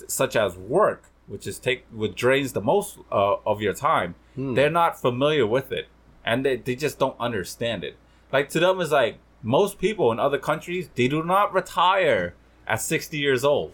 such 0.06 0.36
as 0.36 0.58
work, 0.58 1.04
which 1.26 1.46
is 1.46 1.58
take 1.58 1.84
which 1.92 2.14
drains 2.14 2.52
the 2.52 2.60
most 2.60 2.98
uh, 3.10 3.36
of 3.46 3.60
your 3.60 3.74
time, 3.74 4.14
hmm. 4.34 4.54
they're 4.54 4.70
not 4.70 5.00
familiar 5.00 5.46
with 5.46 5.72
it, 5.72 5.88
and 6.24 6.44
they, 6.44 6.56
they 6.56 6.74
just 6.74 6.98
don't 6.98 7.16
understand 7.18 7.84
it. 7.84 7.96
Like 8.32 8.48
to 8.50 8.60
them, 8.60 8.80
is 8.80 8.92
like 8.92 9.18
most 9.42 9.78
people 9.78 10.12
in 10.12 10.18
other 10.18 10.38
countries, 10.38 10.88
they 10.94 11.08
do 11.08 11.22
not 11.22 11.52
retire 11.52 12.34
at 12.66 12.80
sixty 12.80 13.18
years 13.18 13.44
old 13.44 13.72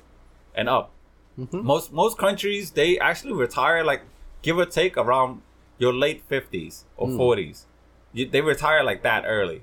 and 0.54 0.68
up. 0.68 0.90
Mm-hmm. 1.38 1.64
Most 1.64 1.92
most 1.92 2.18
countries 2.18 2.72
they 2.72 2.98
actually 2.98 3.32
retire 3.32 3.84
like 3.84 4.02
give 4.42 4.58
or 4.58 4.66
take 4.66 4.96
around 4.96 5.42
your 5.78 5.92
late 5.92 6.22
fifties 6.28 6.84
or 6.96 7.08
hmm. 7.08 7.16
forties. 7.16 7.66
You 8.12 8.28
They 8.28 8.40
retire 8.40 8.82
like 8.82 9.02
that 9.02 9.24
early, 9.26 9.62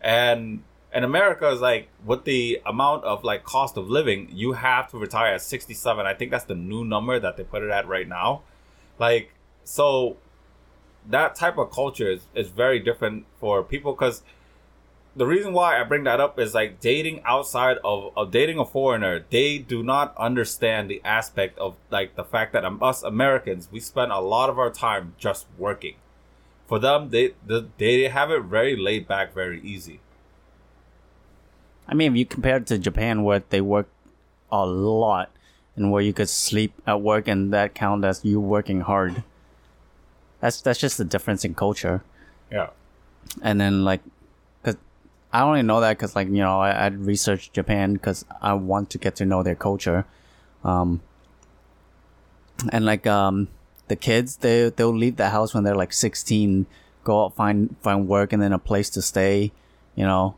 and 0.00 0.62
and 0.96 1.04
America 1.04 1.46
is 1.50 1.60
like 1.60 1.88
with 2.06 2.24
the 2.24 2.58
amount 2.64 3.04
of 3.04 3.22
like 3.22 3.44
cost 3.44 3.76
of 3.76 3.86
living, 3.86 4.30
you 4.32 4.54
have 4.54 4.90
to 4.92 4.96
retire 4.96 5.34
at 5.34 5.42
sixty 5.42 5.74
seven. 5.74 6.06
I 6.06 6.14
think 6.14 6.30
that's 6.30 6.46
the 6.46 6.54
new 6.54 6.86
number 6.86 7.20
that 7.20 7.36
they 7.36 7.44
put 7.44 7.62
it 7.62 7.70
at 7.70 7.86
right 7.86 8.08
now. 8.08 8.44
Like 8.98 9.34
so, 9.62 10.16
that 11.06 11.34
type 11.34 11.58
of 11.58 11.70
culture 11.70 12.10
is, 12.10 12.22
is 12.34 12.48
very 12.48 12.78
different 12.78 13.26
for 13.38 13.62
people 13.62 13.92
because 13.92 14.22
the 15.14 15.26
reason 15.26 15.52
why 15.52 15.78
I 15.78 15.84
bring 15.84 16.04
that 16.04 16.18
up 16.18 16.38
is 16.38 16.54
like 16.54 16.80
dating 16.80 17.20
outside 17.26 17.76
of, 17.84 18.10
of 18.16 18.30
dating 18.30 18.58
a 18.58 18.64
foreigner, 18.64 19.22
they 19.28 19.58
do 19.58 19.82
not 19.82 20.16
understand 20.16 20.88
the 20.88 21.02
aspect 21.04 21.58
of 21.58 21.76
like 21.90 22.16
the 22.16 22.24
fact 22.24 22.54
that 22.54 22.64
um, 22.64 22.82
us 22.82 23.02
Americans 23.02 23.68
we 23.70 23.80
spend 23.80 24.12
a 24.12 24.20
lot 24.20 24.48
of 24.48 24.58
our 24.58 24.70
time 24.70 25.14
just 25.18 25.44
working. 25.58 25.96
For 26.66 26.78
them, 26.78 27.10
they 27.10 27.34
the, 27.46 27.68
they 27.76 28.08
have 28.08 28.30
it 28.30 28.44
very 28.44 28.76
laid 28.76 29.06
back, 29.06 29.34
very 29.34 29.60
easy. 29.60 30.00
I 31.88 31.94
mean, 31.94 32.12
if 32.12 32.18
you 32.18 32.26
compare 32.26 32.56
it 32.56 32.66
to 32.66 32.78
Japan, 32.78 33.22
where 33.22 33.42
they 33.48 33.60
work 33.60 33.88
a 34.50 34.66
lot, 34.66 35.30
and 35.76 35.90
where 35.90 36.02
you 36.02 36.12
could 36.12 36.28
sleep 36.28 36.72
at 36.86 37.00
work, 37.00 37.28
and 37.28 37.52
that 37.52 37.74
count 37.74 38.04
as 38.04 38.24
you 38.24 38.40
working 38.40 38.80
hard. 38.80 39.22
That's 40.40 40.60
that's 40.60 40.78
just 40.78 40.98
the 40.98 41.04
difference 41.04 41.44
in 41.44 41.54
culture. 41.54 42.02
Yeah, 42.50 42.70
and 43.42 43.60
then 43.60 43.84
like 43.84 44.00
because 44.62 44.78
i 45.32 45.42
only 45.42 45.62
know 45.62 45.80
that 45.80 45.96
because 45.96 46.16
like 46.16 46.28
you 46.28 46.34
know 46.34 46.60
i, 46.60 46.70
I 46.70 46.86
researched 46.88 47.52
japan 47.52 47.94
because 47.94 48.24
i 48.40 48.54
want 48.54 48.90
to 48.90 48.98
get 48.98 49.16
to 49.16 49.26
know 49.26 49.42
their 49.42 49.54
culture 49.54 50.04
um 50.64 51.00
and 52.72 52.84
like 52.84 53.06
um 53.06 53.48
the 53.88 53.96
kids 53.96 54.36
they 54.36 54.70
they'll 54.70 54.96
leave 54.96 55.16
the 55.16 55.30
house 55.30 55.54
when 55.54 55.64
they're 55.64 55.76
like 55.76 55.92
16 55.92 56.66
go 57.04 57.24
out 57.24 57.36
find 57.36 57.76
find 57.80 58.08
work 58.08 58.32
and 58.32 58.42
then 58.42 58.52
a 58.52 58.58
place 58.58 58.90
to 58.90 59.02
stay 59.02 59.52
you 59.94 60.04
know 60.04 60.36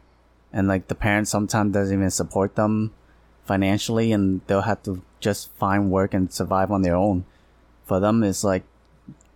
and 0.52 0.68
like 0.68 0.88
the 0.88 0.94
parents 0.94 1.30
sometimes 1.30 1.72
doesn't 1.72 1.96
even 1.96 2.10
support 2.10 2.54
them 2.54 2.92
financially 3.44 4.12
and 4.12 4.40
they'll 4.46 4.62
have 4.62 4.82
to 4.82 5.02
just 5.20 5.52
find 5.54 5.90
work 5.90 6.14
and 6.14 6.32
survive 6.32 6.70
on 6.70 6.82
their 6.82 6.96
own 6.96 7.24
for 7.84 7.98
them 8.00 8.22
it's 8.22 8.44
like 8.44 8.62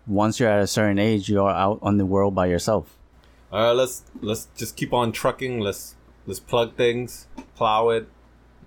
once 0.06 0.38
you're 0.38 0.50
at 0.50 0.60
a 0.60 0.66
certain 0.66 0.98
age 0.98 1.28
you're 1.28 1.50
out 1.50 1.78
on 1.82 1.96
the 1.96 2.06
world 2.06 2.34
by 2.34 2.46
yourself 2.46 2.96
All 3.52 3.62
right, 3.62 3.72
let's 3.72 4.02
let's 4.20 4.48
just 4.56 4.76
keep 4.76 4.92
on 4.94 5.12
trucking. 5.12 5.60
Let's 5.60 5.94
let's 6.26 6.40
plug 6.40 6.74
things, 6.74 7.26
plow 7.54 7.90
it, 7.90 8.08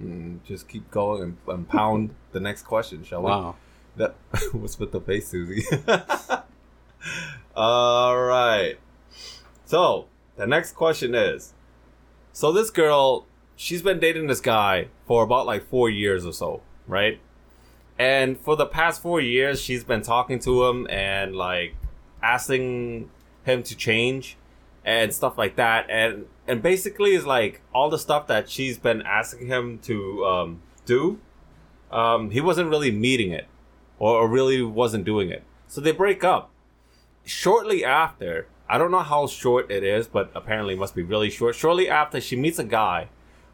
Mm, 0.02 0.44
just 0.44 0.68
keep 0.68 0.92
going 0.92 1.24
and, 1.24 1.38
and 1.48 1.70
pound 1.70 2.14
the 2.34 2.40
next 2.40 2.64
question, 2.64 3.04
shall 3.04 3.22
we? 3.22 3.32
Wow. 3.32 3.56
That 3.96 4.16
what's 4.52 4.78
with 4.78 4.92
the 4.92 5.00
face, 5.00 5.30
Susie? 5.30 5.66
All 7.56 8.22
right. 8.22 8.76
So 9.66 10.06
the 10.36 10.46
next 10.46 10.74
question 10.74 11.16
is: 11.16 11.55
So 12.36 12.52
this 12.52 12.70
girl, 12.70 13.26
she's 13.56 13.82
been 13.82 13.98
dating 13.98 14.28
this 14.28 14.42
guy 14.42 14.90
for 15.08 15.24
about 15.24 15.46
like 15.46 15.70
four 15.70 15.90
years 15.90 16.26
or 16.26 16.34
so, 16.34 16.62
right? 16.86 17.22
And 17.98 18.38
for 18.38 18.58
the 18.58 18.66
past 18.66 19.02
four 19.02 19.22
years, 19.22 19.62
she's 19.62 19.86
been 19.86 20.02
talking 20.02 20.40
to 20.40 20.66
him 20.66 20.86
and 20.90 21.34
like 21.34 21.76
asking 22.22 23.10
him 23.46 23.64
to 23.64 23.78
change 23.78 24.36
and 24.84 25.14
stuff 25.14 25.38
like 25.38 25.56
that. 25.56 25.90
And 25.90 26.26
and 26.46 26.62
basically, 26.62 27.16
is 27.16 27.26
like 27.26 27.62
all 27.74 27.90
the 27.90 27.98
stuff 27.98 28.28
that 28.28 28.50
she's 28.50 28.78
been 28.78 29.02
asking 29.04 29.48
him 29.48 29.80
to 29.84 30.26
um, 30.26 30.62
do. 30.86 31.22
Um, 31.90 32.32
he 32.32 32.42
wasn't 32.42 32.70
really 32.70 32.92
meeting 32.92 33.32
it, 33.32 33.48
or, 33.98 34.18
or 34.18 34.28
really 34.28 34.62
wasn't 34.62 35.06
doing 35.06 35.30
it. 35.30 35.44
So 35.70 35.80
they 35.80 35.94
break 35.94 36.22
up. 36.26 36.52
Shortly 37.24 37.86
after, 37.86 38.48
I 38.68 38.78
don't 38.78 38.92
know 38.92 39.00
how 39.00 39.28
short 39.28 39.70
it 39.70 39.84
is, 39.84 40.08
but 40.08 40.32
apparently 40.34 40.74
it 40.74 40.80
must 40.80 40.96
be 40.96 41.04
really 41.04 41.30
short. 41.30 41.56
Shortly 41.56 41.88
after, 41.90 42.20
she 42.20 42.36
meets 42.36 42.58
a 42.58 42.64
guy 42.64 43.10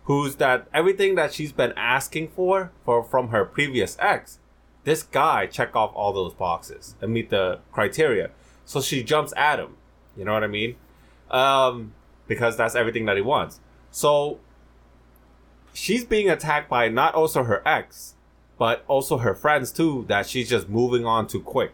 who's 0.05 0.38
that 0.38 0.68
everything 0.74 1.16
that 1.16 1.34
she's 1.34 1.51
been 1.51 1.74
asking 1.76 2.30
for, 2.30 2.72
for 2.86 3.03
from 3.03 3.30
her 3.30 3.45
previous 3.45 3.97
ex. 3.99 4.39
This 4.84 5.03
guy 5.03 5.45
check 5.47 5.76
off 5.76 5.91
all 5.93 6.12
those 6.14 6.34
boxes 6.34 6.95
and 7.01 7.14
meet 7.14 7.30
the 7.30 7.59
criteria. 7.72 8.32
So 8.66 8.82
she 8.82 9.03
jumps 9.03 9.34
at 9.36 9.59
him. 9.59 9.76
You 10.18 10.26
know 10.26 10.34
what 10.34 10.43
I 10.43 10.47
mean? 10.47 10.76
Um, 11.30 11.93
because 12.28 12.57
that's 12.57 12.76
everything 12.76 13.05
that 13.05 13.16
he 13.16 13.22
wants. 13.22 13.59
So 13.91 14.39
she's 15.74 16.05
being 16.05 16.30
attacked 16.30 16.70
by 16.70 16.89
not 16.89 17.14
also 17.14 17.43
her 17.43 17.62
ex, 17.68 18.16
but 18.57 18.84
also 18.88 19.18
her 19.18 19.36
friends 19.36 19.72
too. 19.72 20.05
That 20.07 20.28
she's 20.28 20.49
just 20.49 20.70
moving 20.70 21.05
on 21.05 21.28
too 21.28 21.41
quick. 21.41 21.74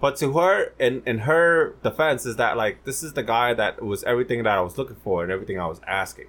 But 0.00 0.16
to 0.16 0.32
her, 0.34 0.72
in 0.78 1.02
in 1.06 1.20
her 1.20 1.74
defense, 1.82 2.26
is 2.26 2.36
that 2.36 2.56
like 2.56 2.84
this 2.84 3.02
is 3.02 3.14
the 3.14 3.22
guy 3.22 3.54
that 3.54 3.82
was 3.82 4.04
everything 4.04 4.42
that 4.42 4.58
I 4.58 4.60
was 4.60 4.76
looking 4.76 4.96
for 4.96 5.22
and 5.22 5.32
everything 5.32 5.58
I 5.58 5.66
was 5.66 5.80
asking, 5.86 6.26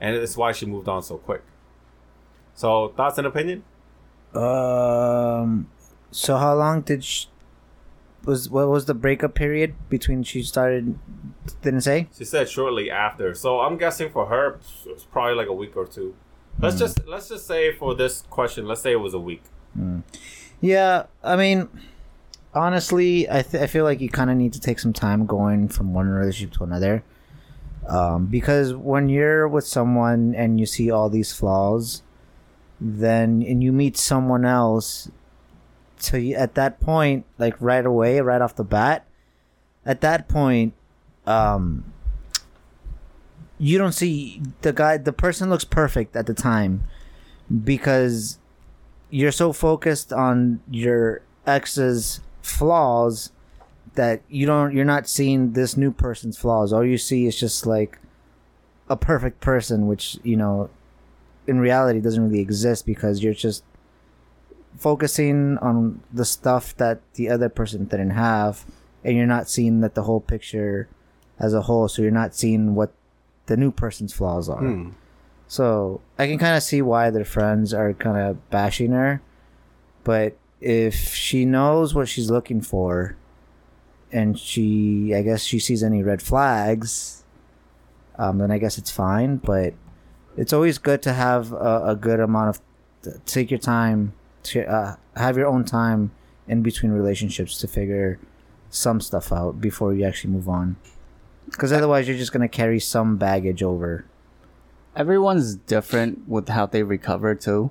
and 0.00 0.16
it's 0.16 0.36
why 0.36 0.52
she 0.52 0.66
moved 0.66 0.88
on 0.88 1.02
so 1.02 1.18
quick. 1.18 1.42
So 2.54 2.88
thoughts 2.96 3.18
and 3.18 3.26
opinion? 3.26 3.64
Um. 4.34 5.68
So 6.10 6.36
how 6.38 6.54
long 6.54 6.80
did 6.80 7.04
she, 7.04 7.26
was 8.24 8.48
what 8.48 8.68
was 8.68 8.86
the 8.86 8.94
breakup 8.94 9.34
period 9.34 9.74
between 9.88 10.22
she 10.22 10.42
started? 10.42 10.98
Didn't 11.62 11.82
say. 11.82 12.08
She 12.16 12.24
said 12.24 12.48
shortly 12.48 12.90
after. 12.90 13.34
So 13.34 13.60
I'm 13.60 13.76
guessing 13.76 14.10
for 14.10 14.26
her, 14.26 14.58
it's 14.86 15.04
probably 15.04 15.34
like 15.34 15.48
a 15.48 15.52
week 15.52 15.76
or 15.76 15.86
two. 15.86 16.14
Let's 16.58 16.78
just 16.78 17.06
let's 17.06 17.28
just 17.28 17.46
say 17.46 17.72
for 17.72 17.94
this 17.94 18.22
question, 18.30 18.66
let's 18.66 18.80
say 18.80 18.92
it 18.92 19.00
was 19.00 19.14
a 19.14 19.20
week. 19.20 19.42
Yeah, 20.60 21.04
I 21.22 21.36
mean, 21.36 21.68
honestly, 22.56 23.30
I 23.30 23.42
th- 23.42 23.62
I 23.62 23.66
feel 23.68 23.84
like 23.84 24.00
you 24.00 24.08
kind 24.08 24.30
of 24.30 24.36
need 24.36 24.52
to 24.54 24.60
take 24.60 24.80
some 24.80 24.92
time 24.92 25.26
going 25.26 25.68
from 25.68 25.94
one 25.94 26.08
relationship 26.08 26.56
to 26.58 26.64
another, 26.64 27.04
um, 27.86 28.26
because 28.26 28.74
when 28.74 29.08
you're 29.08 29.46
with 29.46 29.66
someone 29.66 30.34
and 30.34 30.58
you 30.58 30.66
see 30.66 30.90
all 30.90 31.08
these 31.08 31.32
flaws, 31.32 32.02
then 32.80 33.44
and 33.46 33.62
you 33.62 33.72
meet 33.72 33.96
someone 33.96 34.44
else, 34.44 35.10
so 35.98 36.16
you, 36.16 36.34
at 36.34 36.54
that 36.54 36.80
point, 36.80 37.24
like 37.38 37.54
right 37.60 37.86
away, 37.86 38.20
right 38.20 38.40
off 38.40 38.56
the 38.56 38.64
bat, 38.64 39.06
at 39.84 40.00
that 40.00 40.26
point, 40.26 40.74
um, 41.26 41.92
you 43.58 43.78
don't 43.78 43.92
see 43.92 44.42
the 44.62 44.72
guy. 44.72 44.96
The 44.96 45.12
person 45.12 45.50
looks 45.50 45.64
perfect 45.64 46.16
at 46.16 46.26
the 46.26 46.34
time, 46.34 46.82
because 47.64 48.38
you're 49.08 49.32
so 49.32 49.52
focused 49.52 50.12
on 50.12 50.60
your 50.68 51.22
ex's 51.46 52.20
flaws 52.46 53.32
that 53.94 54.20
you 54.28 54.46
don't 54.46 54.74
you're 54.74 54.84
not 54.84 55.08
seeing 55.08 55.52
this 55.52 55.76
new 55.76 55.90
person's 55.90 56.36
flaws 56.38 56.72
all 56.72 56.84
you 56.84 56.98
see 56.98 57.26
is 57.26 57.38
just 57.38 57.66
like 57.66 57.98
a 58.88 58.96
perfect 58.96 59.40
person 59.40 59.86
which 59.86 60.18
you 60.22 60.36
know 60.36 60.68
in 61.46 61.58
reality 61.58 62.00
doesn't 62.00 62.28
really 62.28 62.40
exist 62.40 62.84
because 62.86 63.22
you're 63.22 63.34
just 63.34 63.64
focusing 64.76 65.56
on 65.58 66.00
the 66.12 66.24
stuff 66.24 66.76
that 66.76 67.00
the 67.14 67.28
other 67.30 67.48
person 67.48 67.84
didn't 67.86 68.10
have 68.10 68.64
and 69.02 69.16
you're 69.16 69.26
not 69.26 69.48
seeing 69.48 69.80
that 69.80 69.94
the 69.94 70.02
whole 70.02 70.20
picture 70.20 70.88
as 71.38 71.54
a 71.54 71.62
whole 71.62 71.88
so 71.88 72.02
you're 72.02 72.10
not 72.10 72.34
seeing 72.34 72.74
what 72.74 72.92
the 73.46 73.56
new 73.56 73.70
person's 73.70 74.12
flaws 74.12 74.48
are 74.48 74.60
Hmm. 74.60 74.90
so 75.48 76.00
I 76.18 76.26
can 76.26 76.38
kind 76.38 76.56
of 76.56 76.62
see 76.62 76.82
why 76.82 77.10
their 77.10 77.24
friends 77.24 77.72
are 77.72 77.92
kind 77.94 78.18
of 78.18 78.50
bashing 78.50 78.90
her, 78.92 79.22
but 80.04 80.36
if 80.66 81.14
she 81.14 81.44
knows 81.44 81.94
what 81.94 82.08
she's 82.08 82.30
looking 82.30 82.60
for, 82.60 83.16
and 84.10 84.38
she, 84.38 85.14
I 85.14 85.22
guess 85.22 85.42
she 85.44 85.58
sees 85.58 85.82
any 85.82 86.02
red 86.02 86.20
flags, 86.22 87.24
um, 88.18 88.38
then 88.38 88.50
I 88.50 88.58
guess 88.58 88.78
it's 88.78 88.90
fine. 88.90 89.36
But 89.36 89.74
it's 90.36 90.52
always 90.52 90.78
good 90.78 91.02
to 91.02 91.12
have 91.12 91.52
a, 91.52 91.92
a 91.92 91.96
good 91.96 92.20
amount 92.20 92.48
of 92.50 92.56
take 93.24 93.50
your 93.50 93.60
time 93.60 94.12
to 94.50 94.64
uh, 94.66 94.96
have 95.16 95.36
your 95.36 95.46
own 95.46 95.64
time 95.64 96.10
in 96.48 96.62
between 96.62 96.92
relationships 96.92 97.58
to 97.60 97.68
figure 97.68 98.18
some 98.70 99.00
stuff 99.00 99.32
out 99.32 99.60
before 99.60 99.94
you 99.94 100.04
actually 100.04 100.32
move 100.32 100.48
on. 100.48 100.76
Because 101.50 101.72
otherwise, 101.72 102.08
you're 102.08 102.18
just 102.18 102.32
gonna 102.32 102.48
carry 102.48 102.80
some 102.80 103.16
baggage 103.18 103.62
over. 103.62 104.04
everyone's 104.96 105.56
different 105.56 106.26
with 106.26 106.48
how 106.48 106.64
they 106.66 106.82
recover 106.82 107.34
too 107.34 107.70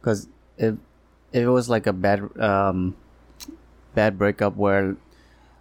because 0.00 0.28
if, 0.56 0.76
if 1.34 1.42
it 1.42 1.50
was 1.50 1.68
like 1.68 1.86
a 1.86 1.92
bad 1.92 2.24
um 2.40 2.96
bad 3.94 4.16
breakup 4.16 4.56
where 4.56 4.96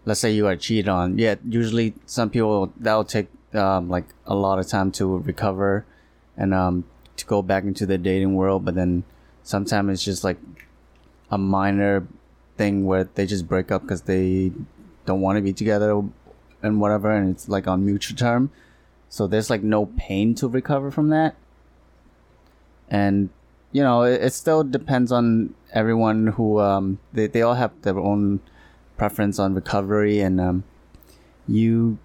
let's 0.06 0.22
say 0.22 0.32
you 0.32 0.48
are 0.48 0.56
cheated 0.56 0.88
on 0.88 1.18
yeah 1.18 1.36
usually 1.48 1.94
some 2.06 2.30
people 2.30 2.72
that'll 2.78 3.04
take 3.04 3.28
um 3.54 3.90
like 3.90 4.06
a 4.26 4.36
lot 4.36 4.58
of 4.60 4.68
time 4.68 4.92
to 4.92 5.18
recover 5.18 5.86
and 6.38 6.54
um 6.54 6.86
to 7.18 7.26
go 7.26 7.42
back 7.42 7.64
into 7.64 7.86
the 7.86 7.98
dating 7.98 8.34
world 8.36 8.64
but 8.64 8.76
then 8.76 9.04
sometimes 9.44 9.92
it's 9.92 10.04
just 10.06 10.24
like 10.24 10.38
a 11.30 11.38
minor 11.38 12.08
thing 12.58 12.86
where 12.86 13.04
they 13.04 13.26
just 13.26 13.48
break 13.48 13.72
up 13.72 13.82
because 13.82 14.04
they 14.04 14.52
don't 15.06 15.22
want 15.22 15.36
to 15.38 15.42
be 15.42 15.54
together 15.54 16.02
and 16.62 16.80
whatever 16.80 17.12
and 17.12 17.30
it's 17.30 17.50
like 17.50 17.68
on 17.68 17.86
mutual 17.86 18.16
term. 18.16 18.50
So 19.10 19.28
there's 19.28 19.50
like 19.50 19.62
no 19.64 19.88
pain 19.98 20.34
to 20.36 20.48
recover 20.48 20.90
from 20.90 21.10
that. 21.10 21.36
And 22.90 23.30
you 23.74 23.84
know 23.84 24.04
it, 24.04 24.22
it 24.22 24.34
still 24.34 24.64
depends 24.64 25.12
on 25.12 25.54
everyone 25.74 26.28
who 26.28 26.60
um 26.62 27.00
they, 27.12 27.28
they 27.28 27.42
all 27.42 27.56
have 27.56 27.74
their 27.82 28.00
own 28.00 28.40
preference 28.96 29.40
on 29.40 29.54
recovery 29.54 30.22
and 30.22 30.40
um 30.40 30.64
you 31.48 31.98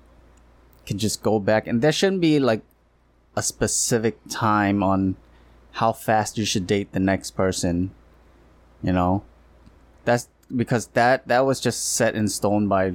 can 0.85 0.99
just 0.99 1.23
go 1.23 1.39
back. 1.39 1.69
And 1.69 1.83
there 1.83 1.93
shouldn't 1.93 2.23
be 2.23 2.41
like 2.41 2.63
a 3.37 3.43
specific 3.43 4.19
time 4.29 4.83
on 4.83 5.17
how 5.73 5.93
fast 5.93 6.39
you 6.39 6.45
should 6.45 6.67
date 6.67 6.91
the 6.91 6.99
next 6.99 7.33
person 7.33 7.93
you 8.83 8.93
know? 8.93 9.23
That's 10.05 10.29
because 10.55 10.89
that 10.89 11.29
that 11.29 11.45
was 11.45 11.61
just 11.61 11.95
set 11.95 12.15
in 12.15 12.29
stone 12.29 12.69
by 12.69 12.95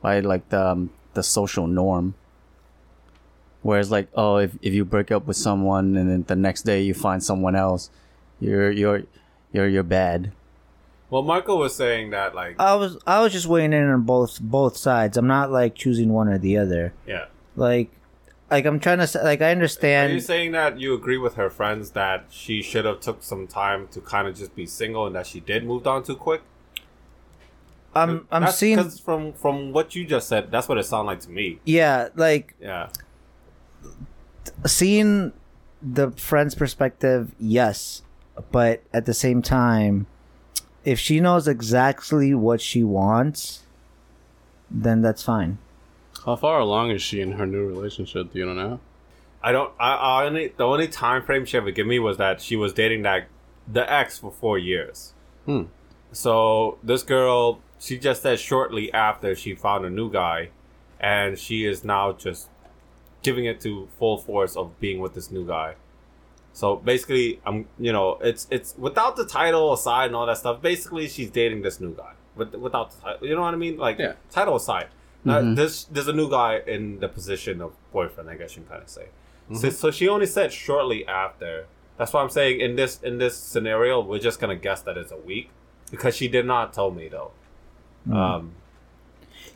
by 0.00 0.20
like 0.20 0.48
the 0.48 0.72
um, 0.72 0.90
the 1.14 1.22
social 1.22 1.66
norm 1.66 2.14
Whereas 3.66 3.90
like, 3.90 4.08
oh, 4.14 4.36
if, 4.36 4.56
if 4.62 4.72
you 4.74 4.84
break 4.84 5.10
up 5.10 5.26
with 5.26 5.36
someone 5.36 5.96
and 5.96 6.08
then 6.08 6.22
the 6.26 6.36
next 6.36 6.62
day 6.62 6.82
you 6.82 6.94
find 6.94 7.22
someone 7.22 7.56
else, 7.56 7.90
you're 8.40 8.70
you're 8.70 9.02
you're 9.52 9.68
you're 9.68 9.82
bad. 9.82 10.30
Well, 11.10 11.22
Marco 11.22 11.56
was 11.56 11.74
saying 11.74 12.10
that 12.10 12.34
like 12.34 12.60
I 12.60 12.74
was 12.76 12.96
I 13.06 13.20
was 13.22 13.32
just 13.32 13.46
weighing 13.46 13.72
in 13.72 13.88
on 13.88 14.02
both 14.02 14.40
both 14.40 14.76
sides. 14.76 15.16
I'm 15.16 15.26
not 15.26 15.50
like 15.50 15.74
choosing 15.74 16.10
one 16.12 16.28
or 16.28 16.38
the 16.38 16.56
other. 16.58 16.92
yeah. 17.06 17.26
Like, 17.56 17.90
like 18.50 18.66
I'm 18.66 18.78
trying 18.78 18.98
to 18.98 19.06
say, 19.06 19.22
like 19.24 19.40
I 19.42 19.50
understand. 19.50 20.10
Are 20.10 20.12
understand. 20.12 20.12
you 20.14 20.20
saying 20.20 20.52
that 20.52 20.78
you 20.80 20.94
agree 20.94 21.18
with 21.18 21.34
her 21.34 21.48
friends 21.50 21.90
that 21.92 22.26
she 22.30 22.62
should 22.62 22.84
have 22.84 23.00
took 23.00 23.22
some 23.22 23.46
time 23.48 23.88
to 23.88 24.00
kind 24.00 24.28
of 24.28 24.36
just 24.36 24.54
be 24.54 24.66
single 24.66 25.06
and 25.06 25.16
that 25.16 25.26
she 25.26 25.40
did 25.40 25.64
move 25.64 25.86
on 25.86 26.02
too 26.04 26.14
quick? 26.16 26.42
I'm 27.94 28.26
I'm 28.30 28.42
That's- 28.42 28.58
seeing. 28.58 28.76
'cause 28.76 29.00
from 29.00 29.32
from 29.32 29.72
what 29.72 29.94
you 29.96 30.04
just 30.04 30.28
said, 30.28 30.50
that's 30.52 30.68
what 30.68 30.76
it 30.78 30.84
sounded 30.84 31.06
like 31.12 31.20
to 31.20 31.30
me. 31.30 31.58
Yeah, 31.64 32.08
like 32.14 32.54
Yeah. 32.60 32.88
Seeing 34.66 35.32
the 35.82 36.10
friend's 36.12 36.54
perspective, 36.54 37.34
yes, 37.38 38.02
but 38.50 38.82
at 38.92 39.06
the 39.06 39.14
same 39.14 39.42
time, 39.42 40.06
if 40.84 40.98
she 40.98 41.20
knows 41.20 41.48
exactly 41.48 42.34
what 42.34 42.60
she 42.60 42.82
wants, 42.84 43.64
then 44.70 45.02
that's 45.02 45.22
fine. 45.22 45.58
How 46.24 46.36
far 46.36 46.60
along 46.60 46.90
is 46.90 47.02
she 47.02 47.20
in 47.20 47.32
her 47.32 47.46
new 47.46 47.66
relationship? 47.66 48.32
Do 48.32 48.38
you 48.38 48.46
know? 48.46 48.80
I 49.42 49.52
don't. 49.52 49.72
I, 49.78 49.94
I 49.94 50.24
only 50.26 50.48
the 50.56 50.64
only 50.64 50.88
time 50.88 51.22
frame 51.22 51.44
she 51.44 51.56
ever 51.56 51.70
gave 51.70 51.86
me 51.86 51.98
was 51.98 52.16
that 52.16 52.40
she 52.40 52.56
was 52.56 52.72
dating 52.72 53.02
that 53.02 53.28
the 53.70 53.90
ex 53.90 54.18
for 54.18 54.32
four 54.32 54.58
years. 54.58 55.12
Hmm. 55.44 55.64
So 56.12 56.78
this 56.82 57.02
girl, 57.02 57.60
she 57.78 57.98
just 57.98 58.22
said 58.22 58.40
shortly 58.40 58.92
after 58.92 59.34
she 59.36 59.54
found 59.54 59.84
a 59.84 59.90
new 59.90 60.10
guy, 60.10 60.50
and 60.98 61.38
she 61.38 61.64
is 61.64 61.84
now 61.84 62.12
just 62.12 62.48
giving 63.22 63.44
it 63.44 63.60
to 63.62 63.88
full 63.98 64.18
force 64.18 64.56
of 64.56 64.78
being 64.80 65.00
with 65.00 65.14
this 65.14 65.30
new 65.30 65.46
guy. 65.46 65.74
So 66.52 66.76
basically, 66.76 67.40
I'm 67.44 67.66
you 67.78 67.92
know 67.92 68.18
it's 68.22 68.46
it's 68.50 68.74
without 68.78 69.16
the 69.16 69.26
title 69.26 69.72
aside 69.72 70.06
and 70.06 70.16
all 70.16 70.26
that 70.26 70.38
stuff. 70.38 70.62
Basically, 70.62 71.06
she's 71.08 71.30
dating 71.30 71.62
this 71.62 71.80
new 71.80 71.94
guy 71.94 72.12
with, 72.34 72.54
without 72.54 72.92
the 72.92 73.00
title. 73.02 73.26
You 73.28 73.34
know 73.34 73.42
what 73.42 73.54
I 73.54 73.58
mean? 73.58 73.76
Like 73.76 73.98
Yeah. 73.98 74.14
title 74.30 74.56
aside. 74.56 74.88
Now, 75.24 75.54
this 75.54 75.84
there's 75.84 76.06
a 76.06 76.12
new 76.12 76.30
guy 76.30 76.60
in 76.66 77.00
the 77.00 77.08
position 77.08 77.60
of 77.60 77.72
boyfriend. 77.92 78.30
I 78.30 78.36
guess 78.36 78.56
you 78.56 78.62
can 78.62 78.70
kind 78.70 78.82
of 78.82 78.88
say. 78.88 79.06
So, 79.48 79.54
mm-hmm. 79.54 79.70
so 79.70 79.90
she 79.90 80.08
only 80.08 80.26
said 80.26 80.52
shortly 80.52 81.06
after. 81.06 81.66
That's 81.98 82.12
why 82.12 82.22
I'm 82.22 82.30
saying 82.30 82.60
in 82.60 82.76
this 82.76 83.02
in 83.02 83.18
this 83.18 83.36
scenario, 83.36 84.00
we're 84.00 84.20
just 84.20 84.38
gonna 84.40 84.56
guess 84.56 84.82
that 84.82 84.96
it's 84.96 85.12
a 85.12 85.16
week 85.16 85.50
because 85.90 86.16
she 86.16 86.28
did 86.28 86.46
not 86.46 86.72
tell 86.72 86.90
me 86.90 87.08
though. 87.08 87.32
Mm-hmm. 88.08 88.16
Um, 88.16 88.52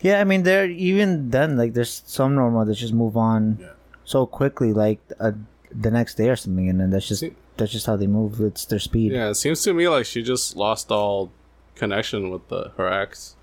Yeah, 0.02 0.20
I 0.20 0.24
mean, 0.24 0.42
there 0.44 0.66
even 0.68 1.30
then, 1.30 1.56
like, 1.56 1.74
there's 1.74 2.02
some 2.06 2.34
normal 2.34 2.64
that 2.64 2.74
just 2.74 2.92
move 2.94 3.16
on 3.16 3.58
Yeah. 3.60 3.68
so 4.04 4.26
quickly, 4.26 4.72
like 4.72 5.00
uh, 5.18 5.32
the 5.70 5.90
next 5.90 6.14
day 6.16 6.28
or 6.30 6.36
something, 6.36 6.68
and 6.68 6.80
then 6.80 6.90
that's 6.90 7.06
just 7.08 7.20
See- 7.20 7.34
that's 7.56 7.72
just 7.72 7.86
how 7.86 7.96
they 7.96 8.06
move. 8.06 8.40
It's 8.40 8.64
their 8.64 8.78
speed. 8.78 9.12
Yeah, 9.12 9.28
it 9.30 9.34
seems 9.34 9.62
to 9.64 9.74
me 9.74 9.88
like 9.88 10.06
she 10.06 10.22
just 10.22 10.56
lost 10.56 10.90
all 10.90 11.30
connection 11.74 12.30
with 12.30 12.48
the 12.48 12.72
her 12.76 12.88
ex. 12.88 13.36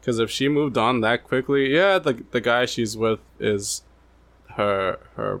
Because 0.00 0.18
if 0.18 0.30
she 0.30 0.48
moved 0.48 0.76
on 0.76 1.00
that 1.02 1.22
quickly, 1.24 1.72
yeah, 1.72 1.98
the 2.00 2.14
the 2.32 2.40
guy 2.40 2.66
she's 2.66 2.96
with 2.96 3.20
is 3.38 3.82
her 4.56 4.98
her 5.16 5.40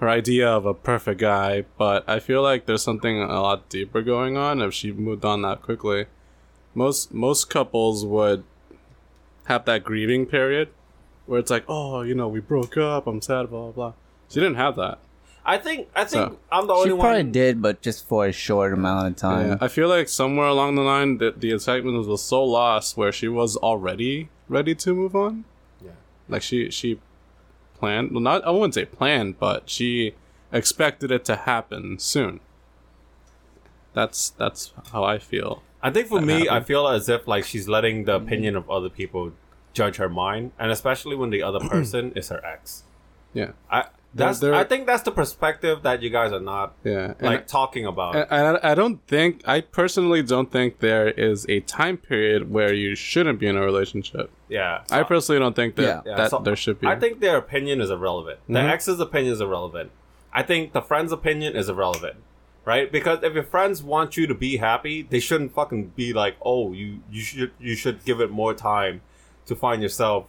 her 0.00 0.08
idea 0.08 0.48
of 0.48 0.66
a 0.66 0.74
perfect 0.74 1.20
guy, 1.20 1.64
but 1.78 2.06
I 2.08 2.20
feel 2.20 2.42
like 2.42 2.66
there's 2.66 2.82
something 2.82 3.20
a 3.22 3.40
lot 3.40 3.68
deeper 3.70 4.02
going 4.02 4.36
on 4.36 4.60
if 4.62 4.72
she 4.74 4.92
moved 4.92 5.24
on 5.24 5.42
that 5.42 5.62
quickly. 5.62 6.06
Most 6.74 7.12
most 7.14 7.48
couples 7.50 8.04
would 8.04 8.44
have 9.44 9.64
that 9.64 9.84
grieving 9.84 10.26
period 10.26 10.68
where 11.26 11.38
it's 11.38 11.50
like, 11.50 11.64
oh, 11.68 12.02
you 12.02 12.14
know, 12.14 12.28
we 12.28 12.40
broke 12.40 12.76
up, 12.76 13.06
I'm 13.06 13.20
sad, 13.22 13.50
blah 13.50 13.62
blah 13.64 13.70
blah. 13.72 13.92
She 14.28 14.40
didn't 14.40 14.56
have 14.56 14.76
that. 14.76 14.98
I 15.44 15.56
think 15.56 15.88
I 15.96 16.04
think 16.04 16.32
So- 16.32 16.38
I'm 16.52 16.66
the 16.66 16.74
only 16.74 16.92
one. 16.92 16.98
She 16.98 17.00
probably 17.02 17.22
one. 17.24 17.32
did, 17.32 17.62
but 17.62 17.80
just 17.82 18.06
for 18.06 18.26
a 18.26 18.32
short 18.32 18.72
amount 18.72 19.08
of 19.08 19.16
time. 19.16 19.48
Yeah, 19.48 19.58
I 19.60 19.68
feel 19.68 19.88
like 19.88 20.08
somewhere 20.08 20.46
along 20.46 20.74
the 20.76 20.82
line, 20.82 21.18
the, 21.18 21.32
the 21.36 21.52
excitement 21.52 22.06
was 22.06 22.22
so 22.22 22.44
lost 22.44 22.96
where 22.96 23.10
she 23.12 23.26
was 23.28 23.56
already 23.56 24.28
ready 24.48 24.74
to 24.76 24.94
move 24.94 25.16
on. 25.16 25.44
Yeah. 25.82 25.92
Like 26.28 26.42
she 26.42 26.70
she 26.70 27.00
planned, 27.78 28.12
well, 28.12 28.20
not 28.20 28.44
I 28.44 28.50
wouldn't 28.50 28.74
say 28.74 28.84
planned, 28.84 29.38
but 29.38 29.70
she 29.70 30.14
expected 30.52 31.10
it 31.10 31.24
to 31.24 31.36
happen 31.36 31.98
soon. 31.98 32.40
That's 33.94 34.30
that's 34.30 34.72
how 34.92 35.04
I 35.04 35.18
feel. 35.18 35.62
I 35.82 35.90
think 35.90 36.08
for 36.08 36.20
that 36.20 36.26
me, 36.26 36.48
I 36.48 36.60
feel 36.60 36.86
as 36.88 37.08
if 37.08 37.26
like 37.26 37.44
she's 37.44 37.68
letting 37.68 38.04
the 38.04 38.14
opinion 38.16 38.56
of 38.56 38.68
other 38.70 38.88
people 38.90 39.32
judge 39.72 39.96
her 39.96 40.08
mind, 40.08 40.52
and 40.58 40.70
especially 40.70 41.16
when 41.16 41.30
the 41.30 41.42
other 41.42 41.60
person 41.74 42.12
is 42.14 42.28
her 42.28 42.44
ex. 42.44 42.84
Yeah, 43.32 43.52
I 43.70 43.84
that's 44.12 44.40
there- 44.40 44.54
I 44.54 44.64
think 44.64 44.86
that's 44.88 45.04
the 45.04 45.12
perspective 45.12 45.82
that 45.84 46.02
you 46.02 46.10
guys 46.10 46.32
are 46.32 46.40
not 46.40 46.74
yeah. 46.82 47.14
And 47.20 47.22
like 47.28 47.46
talking 47.46 47.86
about. 47.86 48.16
I, 48.16 48.22
I, 48.56 48.72
I 48.72 48.74
don't 48.74 49.00
think 49.06 49.40
I 49.46 49.60
personally 49.60 50.22
don't 50.24 50.50
think 50.50 50.80
there 50.80 51.08
is 51.08 51.46
a 51.48 51.60
time 51.60 51.96
period 51.96 52.50
where 52.50 52.74
you 52.74 52.96
shouldn't 52.96 53.38
be 53.38 53.46
in 53.46 53.56
a 53.56 53.62
relationship. 53.62 54.30
yeah, 54.48 54.82
I 54.90 55.04
personally 55.04 55.38
don't 55.38 55.54
think 55.54 55.76
that 55.76 55.82
Yeah. 55.82 56.00
Yeah, 56.04 56.16
that 56.16 56.30
so 56.30 56.40
there 56.40 56.56
should 56.56 56.80
be. 56.80 56.88
I 56.88 56.98
think 56.98 57.20
their 57.20 57.36
opinion 57.36 57.80
is 57.80 57.88
irrelevant. 57.90 58.40
The 58.48 58.58
Mhm. 58.58 58.70
ex's 58.70 58.98
opinion 58.98 59.32
is 59.32 59.40
irrelevant. 59.40 59.92
I 60.32 60.42
think 60.42 60.72
the 60.72 60.82
friend's 60.82 61.12
opinion 61.12 61.54
is 61.54 61.68
irrelevant, 61.68 62.16
right? 62.64 62.90
Because 62.90 63.22
if 63.22 63.34
your 63.34 63.44
friends 63.44 63.82
want 63.82 64.16
you 64.16 64.26
to 64.26 64.34
be 64.34 64.58
happy, 64.58 65.02
they 65.02 65.20
shouldn't 65.20 65.54
fucking 65.54 65.88
be 65.96 66.12
like, 66.12 66.36
"Oh, 66.42 66.72
you 66.72 67.00
you 67.10 67.22
should 67.22 67.52
you 67.58 67.74
should 67.74 68.04
give 68.04 68.20
it 68.20 68.30
more 68.30 68.54
time 68.54 69.02
to 69.46 69.56
find 69.56 69.82
yourself 69.82 70.26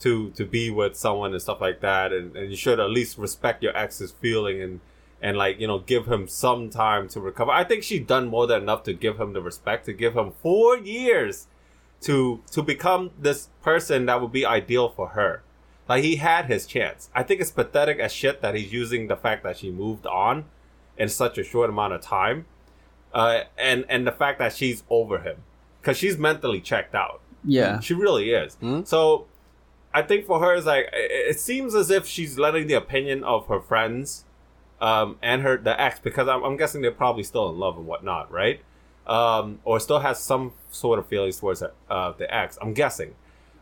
to 0.00 0.30
to 0.30 0.44
be 0.44 0.70
with 0.70 0.96
someone 0.96 1.32
and 1.32 1.42
stuff 1.42 1.60
like 1.60 1.80
that, 1.80 2.12
and, 2.12 2.36
and 2.36 2.50
you 2.50 2.56
should 2.56 2.80
at 2.80 2.90
least 2.90 3.18
respect 3.18 3.62
your 3.62 3.76
ex's 3.76 4.12
feeling 4.12 4.60
and 4.60 4.80
and 5.22 5.36
like 5.36 5.60
you 5.60 5.66
know 5.66 5.78
give 5.78 6.06
him 6.06 6.28
some 6.28 6.70
time 6.70 7.08
to 7.08 7.20
recover." 7.20 7.50
I 7.50 7.64
think 7.64 7.82
she's 7.82 8.06
done 8.06 8.28
more 8.28 8.46
than 8.46 8.62
enough 8.62 8.82
to 8.84 8.92
give 8.92 9.20
him 9.20 9.32
the 9.32 9.42
respect 9.42 9.86
to 9.86 9.92
give 9.92 10.14
him 10.16 10.32
four 10.42 10.76
years 10.76 11.46
to 12.02 12.42
to 12.50 12.62
become 12.62 13.10
this 13.18 13.48
person 13.62 14.06
that 14.06 14.20
would 14.20 14.32
be 14.32 14.44
ideal 14.46 14.88
for 14.88 15.08
her. 15.08 15.42
Like 15.88 16.04
he 16.04 16.16
had 16.16 16.46
his 16.46 16.66
chance. 16.66 17.10
I 17.14 17.24
think 17.24 17.40
it's 17.40 17.50
pathetic 17.50 17.98
as 17.98 18.12
shit 18.12 18.42
that 18.42 18.54
he's 18.54 18.72
using 18.72 19.08
the 19.08 19.16
fact 19.16 19.42
that 19.42 19.58
she 19.58 19.70
moved 19.70 20.06
on 20.06 20.44
in 21.00 21.08
such 21.08 21.36
a 21.38 21.42
short 21.52 21.68
amount 21.70 21.92
of 21.94 22.00
time, 22.00 22.44
uh, 23.12 23.40
and 23.58 23.84
and 23.88 24.06
the 24.06 24.12
fact 24.12 24.38
that 24.38 24.52
she's 24.54 24.84
over 24.88 25.18
him 25.18 25.38
because 25.80 25.96
she's 25.96 26.16
mentally 26.18 26.60
checked 26.60 26.94
out. 26.94 27.20
yeah. 27.44 27.80
She 27.80 27.94
really 27.94 28.30
is. 28.42 28.56
Mhm. 28.62 28.86
So 28.86 29.26
I 29.92 30.02
think 30.02 30.26
for 30.26 30.38
her, 30.40 30.54
it's 30.54 30.66
like 30.66 30.86
it 30.92 31.10
it 31.36 31.40
seems 31.40 31.74
as 31.74 31.90
if 31.90 32.06
she's 32.06 32.38
letting 32.38 32.66
the 32.68 32.74
opinion 32.74 33.24
of 33.24 33.46
her 33.48 33.60
friends 33.60 34.24
um, 34.80 35.16
and 35.22 35.42
her 35.42 35.56
the 35.56 35.74
ex 35.80 35.98
because 35.98 36.28
I'm, 36.28 36.42
I'm 36.44 36.56
guessing 36.56 36.82
they're 36.82 36.90
probably 37.04 37.24
still 37.24 37.48
in 37.50 37.58
love 37.58 37.76
and 37.78 37.86
whatnot, 37.86 38.30
right? 38.30 38.60
Um, 39.06 39.58
or 39.64 39.80
still 39.80 40.00
has 40.00 40.20
some 40.22 40.52
sort 40.70 40.98
of 41.00 41.06
feelings 41.06 41.40
towards 41.40 41.60
her, 41.60 41.72
uh, 41.88 42.12
the 42.16 42.32
ex. 42.32 42.58
I'm 42.62 42.74
guessing. 42.74 43.14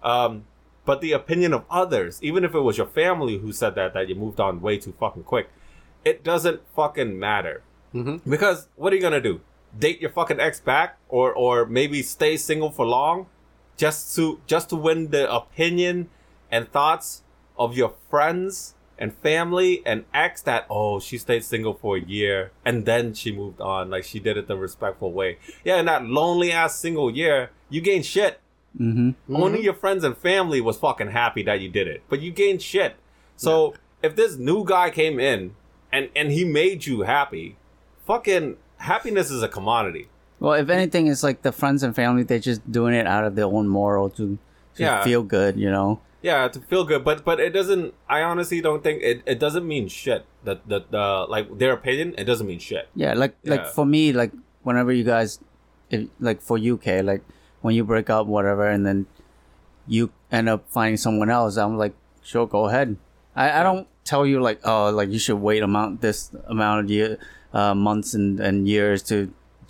Um, 0.03 0.45
but 0.85 1.01
the 1.01 1.13
opinion 1.13 1.53
of 1.55 1.65
others, 1.71 2.19
even 2.23 2.45
if 2.45 2.55
it 2.55 2.61
was 2.61 2.77
your 2.79 2.87
family 2.87 3.39
who 3.39 3.53
said 3.53 3.75
that 3.77 3.95
that 3.95 4.09
you 4.09 4.15
moved 4.15 4.41
on 4.41 4.61
way 4.61 4.77
too 4.79 4.95
fucking 4.99 5.25
quick, 5.25 5.49
it 6.11 6.17
doesn't 6.31 6.61
fucking 6.77 7.13
matter. 7.29 7.57
Mhm. 7.95 8.21
Because 8.35 8.59
what 8.81 8.93
are 8.93 8.97
you 8.97 9.03
gonna 9.09 9.21
do? 9.31 9.35
Date 9.85 10.01
your 10.01 10.11
fucking 10.19 10.41
ex 10.41 10.55
back, 10.73 10.89
or 11.09 11.27
or 11.45 11.55
maybe 11.79 11.99
stay 12.03 12.35
single 12.51 12.71
for 12.79 12.87
long, 12.99 13.27
just 13.83 13.99
to 14.17 14.25
just 14.53 14.67
to 14.71 14.77
win 14.87 14.99
the 15.17 15.25
opinion 15.41 15.95
and 16.55 16.63
thoughts 16.79 17.23
of 17.65 17.77
your 17.81 17.93
friends 18.11 18.75
and 19.01 19.11
family 19.29 19.73
and 19.91 19.99
ex 20.13 20.43
that 20.43 20.63
oh 20.69 20.99
she 21.07 21.17
stayed 21.19 21.45
single 21.45 21.75
for 21.83 21.93
a 21.97 22.01
year 22.17 22.51
and 22.65 22.77
then 22.91 23.15
she 23.15 23.31
moved 23.41 23.61
on 23.61 23.83
like 23.95 24.03
she 24.11 24.19
did 24.27 24.37
it 24.37 24.47
the 24.49 24.57
respectful 24.57 25.13
way 25.13 25.31
yeah 25.69 25.77
in 25.79 25.87
that 25.87 26.03
lonely 26.19 26.51
ass 26.51 26.75
single 26.87 27.09
year 27.21 27.51
you 27.71 27.81
gained 27.81 28.05
shit 28.07 28.35
Mm-hmm. 28.79 29.35
only 29.45 29.61
your 29.69 29.75
friends 29.75 30.03
and 30.05 30.17
family 30.17 30.61
was 30.61 30.77
fucking 30.79 31.11
happy 31.23 31.43
that 31.45 31.59
you 31.61 31.69
did 31.79 31.87
it, 31.89 32.01
but 32.11 32.21
you 32.21 32.31
gained 32.31 32.61
shit. 32.63 32.93
So 33.37 33.75
if 34.03 34.15
this 34.15 34.37
new 34.37 34.65
guy 34.65 34.91
came 34.91 35.19
in 35.19 35.55
and 35.93 36.09
and 36.17 36.31
he 36.33 36.45
made 36.45 36.87
you 36.87 37.03
happy, 37.03 37.57
fucking 38.07 38.57
happiness 38.79 39.31
is 39.31 39.43
a 39.43 39.49
commodity. 39.49 40.09
Well, 40.41 40.53
if 40.55 40.69
anything, 40.69 41.09
it's 41.09 41.23
like 41.23 41.43
the 41.43 41.51
friends 41.53 41.83
and 41.83 41.95
family. 41.95 42.23
They're 42.23 42.39
just 42.39 42.71
doing 42.71 42.95
it 42.95 43.07
out 43.07 43.25
of 43.25 43.35
their 43.35 43.47
own 43.47 43.67
moral 43.69 44.09
to, 44.11 44.39
to 44.77 44.83
Yeah. 44.83 45.03
feel 45.03 45.23
good, 45.25 45.59
you 45.59 45.71
know. 45.71 46.01
Yeah, 46.23 46.49
to 46.49 46.61
feel 46.61 46.85
good, 46.85 47.05
but 47.05 47.25
but 47.25 47.39
it 47.41 47.51
doesn't. 47.51 47.95
I 48.09 48.23
honestly 48.23 48.61
don't 48.61 48.83
think 48.83 49.03
it. 49.03 49.23
It 49.27 49.39
doesn't 49.39 49.67
mean 49.67 49.89
shit. 49.89 50.27
That 50.45 50.67
the, 50.69 50.85
the 50.91 51.27
like 51.29 51.59
their 51.59 51.73
opinion. 51.73 52.15
It 52.19 52.25
doesn't 52.25 52.47
mean 52.47 52.59
shit. 52.59 52.89
Yeah, 52.95 53.15
like 53.15 53.37
like 53.45 53.67
for 53.69 53.87
me, 53.87 54.13
like 54.13 54.33
whenever 54.63 54.93
you 54.93 55.05
guys, 55.05 55.39
if, 55.91 56.09
like 56.21 56.41
for 56.43 56.59
UK, 56.59 57.03
like 57.05 57.23
when 57.63 57.75
you 57.75 57.85
break 57.85 58.11
up, 58.11 58.27
whatever, 58.27 58.67
and 58.69 58.85
then 58.85 59.07
you 59.87 60.11
end 60.31 60.49
up 60.49 60.69
finding 60.69 60.97
someone 60.97 61.31
else, 61.31 61.57
I'm 61.57 61.79
like, 61.79 61.95
sure, 62.23 62.47
go 62.47 62.67
ahead. 62.67 62.97
I, 63.35 63.61
I 63.61 63.63
don't 63.63 63.87
tell 64.09 64.25
you 64.27 64.41
like, 64.41 64.61
oh, 64.65 64.91
like 64.91 65.11
you 65.11 65.19
should 65.19 65.41
wait 65.49 65.63
amount 65.63 66.01
this 66.01 66.31
amount 66.47 66.85
of 66.85 66.91
year, 66.91 67.19
uh, 67.53 67.75
months 67.75 68.15
and, 68.15 68.41
and 68.41 68.67
years 68.69 69.03
to 69.11 69.17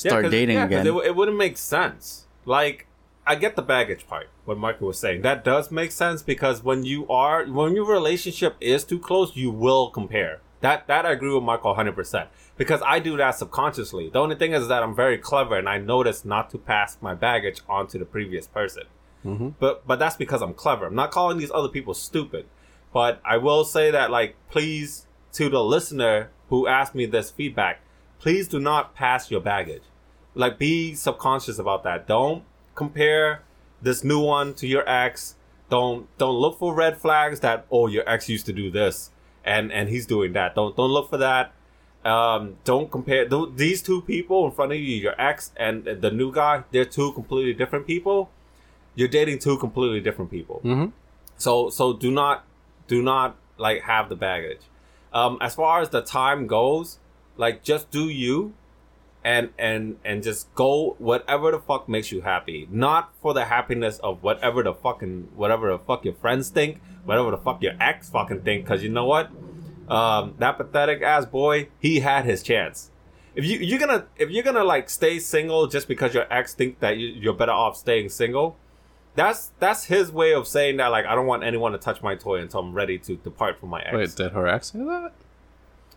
Yeah, 0.05 0.23
dating 0.23 0.57
yeah, 0.57 0.63
'cause 0.69 0.73
again. 0.73 0.87
It, 0.87 1.07
it 1.09 1.17
wouldn't 1.17 1.37
make 1.37 1.57
sense. 1.57 2.27
Like, 2.45 2.87
I 3.27 3.35
get 3.35 3.57
the 3.57 3.63
baggage 3.63 4.07
part. 4.07 4.29
What 4.45 4.57
Michael 4.59 4.87
was 4.87 4.99
saying, 4.99 5.23
that 5.23 5.45
does 5.45 5.71
make 5.71 5.93
sense 5.93 6.23
because 6.23 6.65
when 6.65 6.85
you 6.85 7.07
are 7.09 7.45
when 7.45 7.75
your 7.77 7.85
relationship 7.99 8.55
is 8.61 8.85
too 8.85 8.99
close, 8.99 9.37
you 9.37 9.51
will 9.51 9.91
compare. 9.91 10.41
That 10.61 10.87
that 10.87 11.05
I 11.05 11.13
agree 11.13 11.35
with 11.35 11.45
Michael 11.45 11.71
100 11.71 11.95
percent 11.95 12.27
because 12.57 12.81
I 12.95 12.99
do 12.99 13.17
that 13.19 13.33
subconsciously. 13.33 14.09
The 14.09 14.19
only 14.19 14.37
thing 14.37 14.53
is 14.53 14.67
that 14.69 14.83
I'm 14.83 14.95
very 15.05 15.19
clever 15.19 15.55
and 15.61 15.69
I 15.69 15.79
notice 15.79 16.25
not 16.25 16.49
to 16.51 16.59
pass 16.59 16.97
my 17.01 17.15
baggage 17.15 17.61
on 17.69 17.87
to 17.89 17.99
the 17.99 18.05
previous 18.17 18.47
person. 18.47 18.85
But 19.61 19.87
but 19.87 19.99
that's 19.99 20.17
because 20.17 20.41
I'm 20.41 20.55
clever. 20.55 20.87
I'm 20.87 20.95
not 20.95 21.11
calling 21.11 21.37
these 21.39 21.51
other 21.53 21.69
people 21.69 21.93
stupid. 21.93 22.47
But 22.99 23.21
I 23.25 23.37
will 23.37 23.65
say 23.65 23.93
that 23.93 24.11
like 24.11 24.35
please 24.51 25.07
to 25.35 25.49
the 25.49 25.63
listener 25.63 26.31
who 26.49 26.67
asked 26.67 26.97
me 26.97 27.07
this 27.07 27.31
feedback, 27.31 27.81
please 28.19 28.49
do 28.49 28.59
not 28.59 28.97
pass 28.97 29.31
your 29.31 29.41
baggage. 29.41 29.85
Like 30.35 30.59
be 30.59 30.97
subconscious 30.97 31.61
about 31.61 31.85
that. 31.85 32.09
Don't 32.09 32.43
compare 32.75 33.45
this 33.81 34.03
new 34.03 34.19
one 34.19 34.53
to 34.55 34.67
your 34.67 34.83
ex. 34.89 35.37
Don't 35.71 36.09
don't 36.19 36.35
look 36.41 36.59
for 36.59 36.75
red 36.75 36.97
flags 36.97 37.39
that 37.39 37.67
oh 37.71 37.87
your 37.87 38.03
ex 38.15 38.29
used 38.29 38.47
to 38.47 38.53
do 38.53 38.69
this 38.69 39.13
and 39.45 39.71
and 39.71 39.89
he's 39.89 40.05
doing 40.05 40.33
that. 40.33 40.57
Don't 40.57 40.77
don't 40.77 40.91
look 40.91 41.09
for 41.09 41.19
that. 41.19 41.53
Um, 42.05 42.57
don't 42.65 42.91
compare 42.91 43.29
th- 43.29 43.51
these 43.55 43.81
two 43.81 44.03
people 44.03 44.45
in 44.45 44.51
front 44.51 44.73
of 44.73 44.79
you, 44.79 44.97
your 44.97 45.15
ex 45.21 45.53
and 45.57 45.85
the 45.85 46.11
new 46.11 46.33
guy. 46.33 46.65
They're 46.73 46.85
two 46.99 47.13
completely 47.13 47.53
different 47.53 47.87
people. 47.87 48.31
You're 48.97 49.15
dating 49.21 49.39
two 49.39 49.57
completely 49.57 50.01
different 50.01 50.33
people. 50.33 50.63
Mhm. 50.65 50.91
So 51.37 51.71
so 51.71 51.93
do 51.93 52.11
not 52.11 52.45
do 52.89 53.03
not 53.03 53.37
like 53.57 53.83
have 53.83 54.09
the 54.09 54.17
baggage. 54.17 54.63
Um, 55.13 55.39
as 55.41 55.55
far 55.55 55.81
as 55.81 55.91
the 55.91 56.03
time 56.03 56.47
goes, 56.47 56.99
like 57.37 57.63
just 57.63 57.91
do 57.91 58.09
you 58.09 58.55
and 59.25 59.51
and 59.59 59.99
and 60.05 60.23
just 60.23 60.53
go 60.55 60.97
whatever 60.99 61.51
the 61.51 61.59
fuck 61.59 61.89
makes 61.89 62.11
you 62.11 62.23
happy. 62.23 62.69
Not 62.71 63.13
for 63.21 63.35
the 63.35 63.45
happiness 63.45 63.99
of 63.99 64.23
whatever 64.23 64.63
the 64.63 64.75
fucking 64.75 65.29
whatever 65.35 65.71
the 65.71 65.79
fuck 65.79 66.05
your 66.05 66.15
friends 66.15 66.51
think, 66.51 66.81
whatever 67.05 67.31
the 67.31 67.39
fuck 67.39 67.63
your 67.63 67.75
ex 67.81 68.11
fucking 68.11 68.43
think. 68.43 68.67
Cause 68.67 68.83
you 68.83 68.89
know 68.89 69.07
what? 69.07 69.31
Um, 69.89 70.35
that 70.39 70.59
pathetic 70.59 71.03
ass 71.03 71.25
boy, 71.25 71.69
he 71.79 72.01
had 72.01 72.25
his 72.25 72.43
chance. 72.43 72.91
If 73.35 73.45
you 73.45 73.59
you're 73.59 73.79
gonna 73.79 74.07
if 74.17 74.31
you're 74.31 74.43
gonna 74.43 74.65
like 74.65 74.91
stay 74.91 75.19
single 75.19 75.67
just 75.67 75.89
because 75.89 76.15
your 76.15 76.33
ex 76.33 76.55
think 76.55 76.81
that 76.81 76.97
you, 76.97 77.09
you're 77.09 77.35
better 77.35 77.53
off 77.53 77.77
staying 77.77 78.09
single, 78.11 78.57
that's 79.19 79.51
that's 79.59 79.85
his 79.85 80.11
way 80.13 80.33
of 80.33 80.47
saying 80.47 80.77
that 80.79 80.89
like 80.89 81.05
I 81.05 81.15
don't 81.15 81.27
want 81.27 81.43
anyone 81.43 81.73
to 81.73 81.79
touch 81.79 82.03
my 82.03 82.15
toy 82.15 82.37
until 82.41 82.61
I'm 82.61 82.73
ready 82.73 82.99
to 83.01 83.17
depart 83.17 83.59
from 83.61 83.69
my 83.71 83.83
ex. 83.83 83.95
Wait, 83.95 84.15
did 84.17 84.33
her 84.33 84.47
ex 84.47 84.73
say 84.73 84.79
that? 84.79 85.13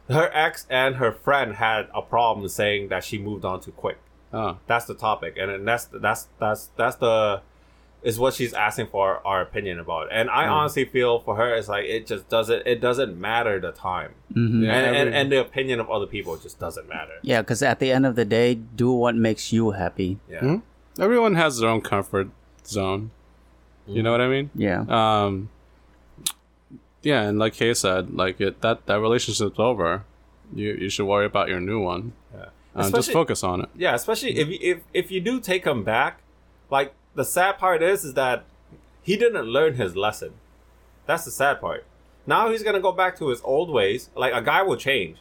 Her 0.10 0.30
ex 0.34 0.66
and 0.70 0.96
her 0.96 1.12
friend 1.12 1.54
had 1.56 1.88
a 1.94 2.02
problem 2.02 2.48
saying 2.50 2.90
that 2.90 3.04
she 3.04 3.18
moved 3.18 3.46
on 3.46 3.62
too 3.62 3.72
quick. 3.72 3.98
Oh, 4.34 4.58
That's 4.68 4.86
the 4.86 4.94
topic, 4.96 5.36
and 5.40 5.50
then 5.52 5.66
that's 5.66 5.86
that's 5.86 6.28
that's 6.40 6.70
that's 6.76 6.96
the 6.98 7.42
is 8.02 8.18
what 8.18 8.34
she's 8.34 8.52
asking 8.54 8.88
for 8.88 9.26
our 9.28 9.42
opinion 9.42 9.78
about. 9.78 10.08
And 10.12 10.28
I 10.30 10.48
honestly 10.48 10.86
feel 10.86 11.20
for 11.20 11.36
her, 11.36 11.54
it's 11.54 11.68
like 11.68 11.86
it 11.86 12.08
just 12.08 12.28
doesn't 12.30 12.66
it 12.66 12.82
doesn't 12.82 13.20
matter 13.20 13.60
the 13.60 13.72
time, 13.72 14.14
hmm 14.34 14.64
Yeah, 14.64 14.72
and, 14.74 14.96
and 14.98 15.16
and 15.16 15.32
the 15.32 15.40
opinion 15.42 15.80
of 15.80 15.90
other 15.92 16.08
people 16.08 16.36
just 16.38 16.60
doesn't 16.60 16.88
matter. 16.90 17.14
Yeah, 17.22 17.42
because 17.42 17.62
at 17.62 17.80
the 17.80 17.92
end 17.92 18.06
of 18.06 18.16
the 18.16 18.26
day, 18.26 18.56
do 18.56 18.92
what 18.92 19.16
makes 19.16 19.54
you 19.54 19.72
happy. 19.72 20.18
Yeah, 20.30 20.40
Hmm? 20.40 20.56
everyone 21.00 21.36
has 21.36 21.60
their 21.60 21.70
own 21.70 21.82
comfort 21.82 22.30
zone. 22.68 23.12
You 23.88 24.04
know 24.04 24.12
what 24.12 24.22
I 24.22 24.28
mean? 24.28 24.50
Yeah. 24.56 24.86
Um, 24.88 25.50
yeah, 27.02 27.24
and 27.24 27.40
like 27.40 27.54
Kay 27.54 27.74
said, 27.74 28.14
like 28.14 28.40
it 28.40 28.62
that 28.62 28.86
that 28.86 29.00
relationship's 29.00 29.60
over. 29.60 30.06
You 30.54 30.74
you 30.74 30.90
should 30.90 31.06
worry 31.06 31.26
about 31.26 31.50
your 31.50 31.60
new 31.60 31.80
one. 31.82 32.14
Yeah. 32.34 32.46
Um, 32.76 32.92
just 32.92 33.12
focus 33.12 33.44
on 33.44 33.62
it. 33.62 33.70
yeah. 33.76 33.96
Especially 33.96 34.38
if 34.38 34.48
you, 34.48 34.58
if 34.62 34.80
if 34.94 35.12
you 35.12 35.20
do 35.20 35.40
take 35.40 35.66
him 35.66 35.84
back, 35.84 36.22
like 36.70 36.94
the 37.16 37.26
sad 37.26 37.58
part 37.58 37.82
is 37.82 38.04
is 38.06 38.14
that 38.14 38.46
he 39.02 39.18
didn't 39.18 39.46
learn 39.46 39.76
his 39.76 39.96
lesson. 39.96 40.34
That's 41.06 41.26
the 41.26 41.32
sad 41.32 41.60
part. 41.60 41.86
Now 42.28 42.52
he's 42.52 42.64
gonna 42.64 42.80
go 42.80 42.92
back 42.92 43.18
to 43.18 43.30
his 43.30 43.42
old 43.44 43.70
ways. 43.72 44.10
Like 44.16 44.34
a 44.34 44.42
guy 44.42 44.62
will 44.62 44.78
change. 44.78 45.18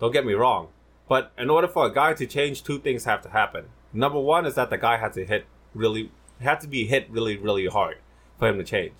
Don't 0.00 0.12
get 0.12 0.26
me 0.26 0.34
wrong. 0.34 0.68
But 1.08 1.30
in 1.38 1.50
order 1.50 1.68
for 1.68 1.86
a 1.86 1.92
guy 1.92 2.14
to 2.14 2.26
change, 2.26 2.64
two 2.64 2.78
things 2.78 3.04
have 3.04 3.22
to 3.22 3.28
happen. 3.28 3.66
Number 3.92 4.18
one 4.18 4.44
is 4.46 4.54
that 4.56 4.70
the 4.70 4.78
guy 4.78 4.96
had 4.96 5.12
to 5.14 5.24
hit 5.24 5.46
really 5.74 6.10
had 6.40 6.60
to 6.60 6.66
be 6.66 6.86
hit 6.86 7.08
really, 7.10 7.36
really 7.36 7.66
hard 7.66 7.98
for 8.38 8.48
him 8.48 8.58
to 8.58 8.64
change. 8.64 8.92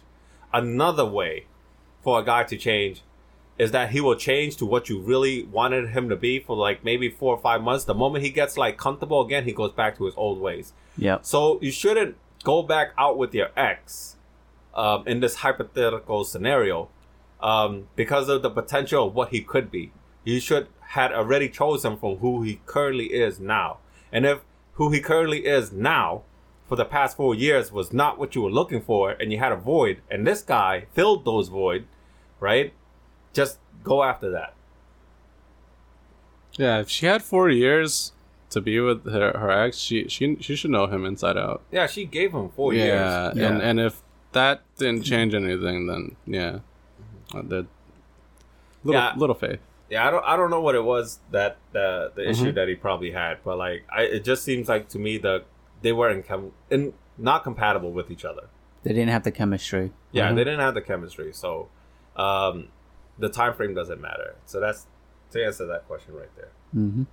Another 0.53 1.05
way 1.05 1.47
for 2.03 2.21
a 2.21 2.25
guy 2.25 2.45
to 2.45 2.57
change 2.57 3.03
is 3.59 3.71
that 3.71 3.91
he 3.91 4.01
will 4.01 4.17
change 4.17 4.57
to 4.57 4.67
what 4.67 4.89
you 4.89 4.99
really 5.01 5.45
wanted 5.45 5.91
him 5.91 6.09
to 6.09 6.17
be 6.17 6.41
for 6.41 6.57
like 6.57 6.85
maybe 6.85 7.09
four 7.09 7.35
or 7.35 7.41
five 7.41 7.63
months. 7.63 7.85
The 7.85 7.95
moment 7.95 8.25
he 8.25 8.31
gets 8.31 8.57
like 8.57 8.77
comfortable 8.77 9.21
again, 9.21 9.45
he 9.45 9.53
goes 9.53 9.73
back 9.73 9.97
to 9.99 10.05
his 10.05 10.15
old 10.17 10.41
ways. 10.41 10.73
Yeah. 10.97 11.19
So 11.23 11.59
you 11.61 11.71
shouldn't 11.71 12.17
go 12.45 12.63
back 12.63 12.93
out 12.99 13.19
with 13.19 13.35
your 13.35 13.51
ex 13.57 14.17
um, 14.75 15.07
in 15.07 15.21
this 15.21 15.37
hypothetical 15.37 16.25
scenario 16.25 16.89
um, 17.41 17.89
because 17.95 18.29
of 18.29 18.43
the 18.43 18.51
potential 18.51 19.09
of 19.09 19.15
what 19.15 19.29
he 19.29 19.43
could 19.43 19.71
be. 19.71 19.93
You 20.25 20.41
should 20.41 20.69
had 20.81 21.13
already 21.13 21.49
chosen 21.49 21.97
from 21.97 22.17
who 22.17 22.43
he 22.43 22.61
currently 22.67 23.07
is 23.07 23.41
now. 23.41 23.79
And 24.13 24.27
if 24.27 24.41
who 24.75 24.91
he 24.91 25.01
currently 25.01 25.47
is 25.47 25.73
now 25.73 26.23
for 26.73 26.77
the 26.77 26.87
past 26.87 27.19
four 27.19 27.35
years 27.35 27.71
was 27.71 27.93
not 27.93 28.19
what 28.19 28.35
you 28.35 28.41
were 28.41 28.51
looking 28.51 28.81
for 28.81 29.11
and 29.11 29.31
you 29.31 29.37
had 29.39 29.53
a 29.53 29.57
void 29.57 29.99
and 30.11 30.27
this 30.27 30.41
guy 30.41 30.87
filled 30.95 31.23
those 31.23 31.49
void, 31.49 31.85
right? 32.41 32.73
Just 33.35 33.59
go 33.85 34.03
after 34.03 34.31
that. 34.31 34.55
Yeah, 36.57 36.81
if 36.81 36.89
she 36.89 37.05
had 37.05 37.21
four 37.23 37.51
years 37.51 38.13
to 38.49 38.63
be 38.63 38.81
with 38.81 39.05
her, 39.05 39.37
her 39.37 39.51
ex, 39.51 39.77
she 39.77 40.09
she 40.09 40.39
she 40.41 40.57
should 40.57 40.71
know 40.71 40.87
him 40.87 41.05
inside 41.05 41.37
out. 41.37 41.61
Yeah, 41.71 41.87
she 41.87 42.07
gave 42.07 42.33
him 42.33 42.49
four 42.49 42.73
yeah, 42.73 42.85
years. 43.35 43.37
and 43.47 43.61
and 43.61 43.79
if 43.79 44.01
that 44.33 44.63
didn't 44.79 45.03
change 45.03 45.35
anything, 45.35 45.87
then 45.89 46.17
yeah, 46.27 46.61
uh, 47.35 47.43
that 47.53 47.67
little 48.83 48.99
Yeah. 49.03 49.13
little 49.15 49.35
faith. 49.35 49.61
Yeah, 49.91 50.09
I 50.09 50.11
don't 50.11 50.25
I 50.25 50.37
don't 50.39 50.49
know 50.49 50.63
what 50.63 50.75
it 50.75 50.85
was 50.85 51.19
that 51.33 51.59
the 51.73 52.13
the 52.15 52.27
issue 52.31 52.51
Mhm. 52.53 52.55
that 52.55 52.67
he 52.69 52.77
probably 52.77 53.11
had, 53.11 53.45
but 53.45 53.59
like 53.59 53.85
I 53.95 54.05
it 54.05 54.25
just 54.25 54.43
seems 54.43 54.71
like 54.71 54.89
to 54.95 54.99
me 54.99 55.19
the 55.19 55.45
they 55.83 55.93
weren't 55.93 56.27
com- 56.27 56.53
in, 56.71 56.95
not 57.19 57.43
compatible 57.45 57.93
with 57.93 58.11
each 58.11 58.25
other. 58.25 58.45
They 58.83 58.93
didn't 58.93 59.11
have 59.11 59.23
the 59.25 59.31
chemistry. 59.33 59.93
Yeah, 60.11 60.31
Mhm. 60.31 60.37
they 60.37 60.45
didn't 60.45 60.61
have 60.61 60.75
the 60.75 60.81
chemistry, 60.83 61.33
so 61.33 61.69
um, 62.17 62.69
the 63.19 63.29
time 63.29 63.55
frame 63.55 63.75
doesn't 63.75 64.01
matter. 64.01 64.35
So 64.47 64.61
that's 64.61 64.87
to 65.33 65.45
answer 65.45 65.67
that 65.67 65.87
question 65.87 66.15
right 66.15 66.35
there. 66.37 66.51
hmm 66.73 67.05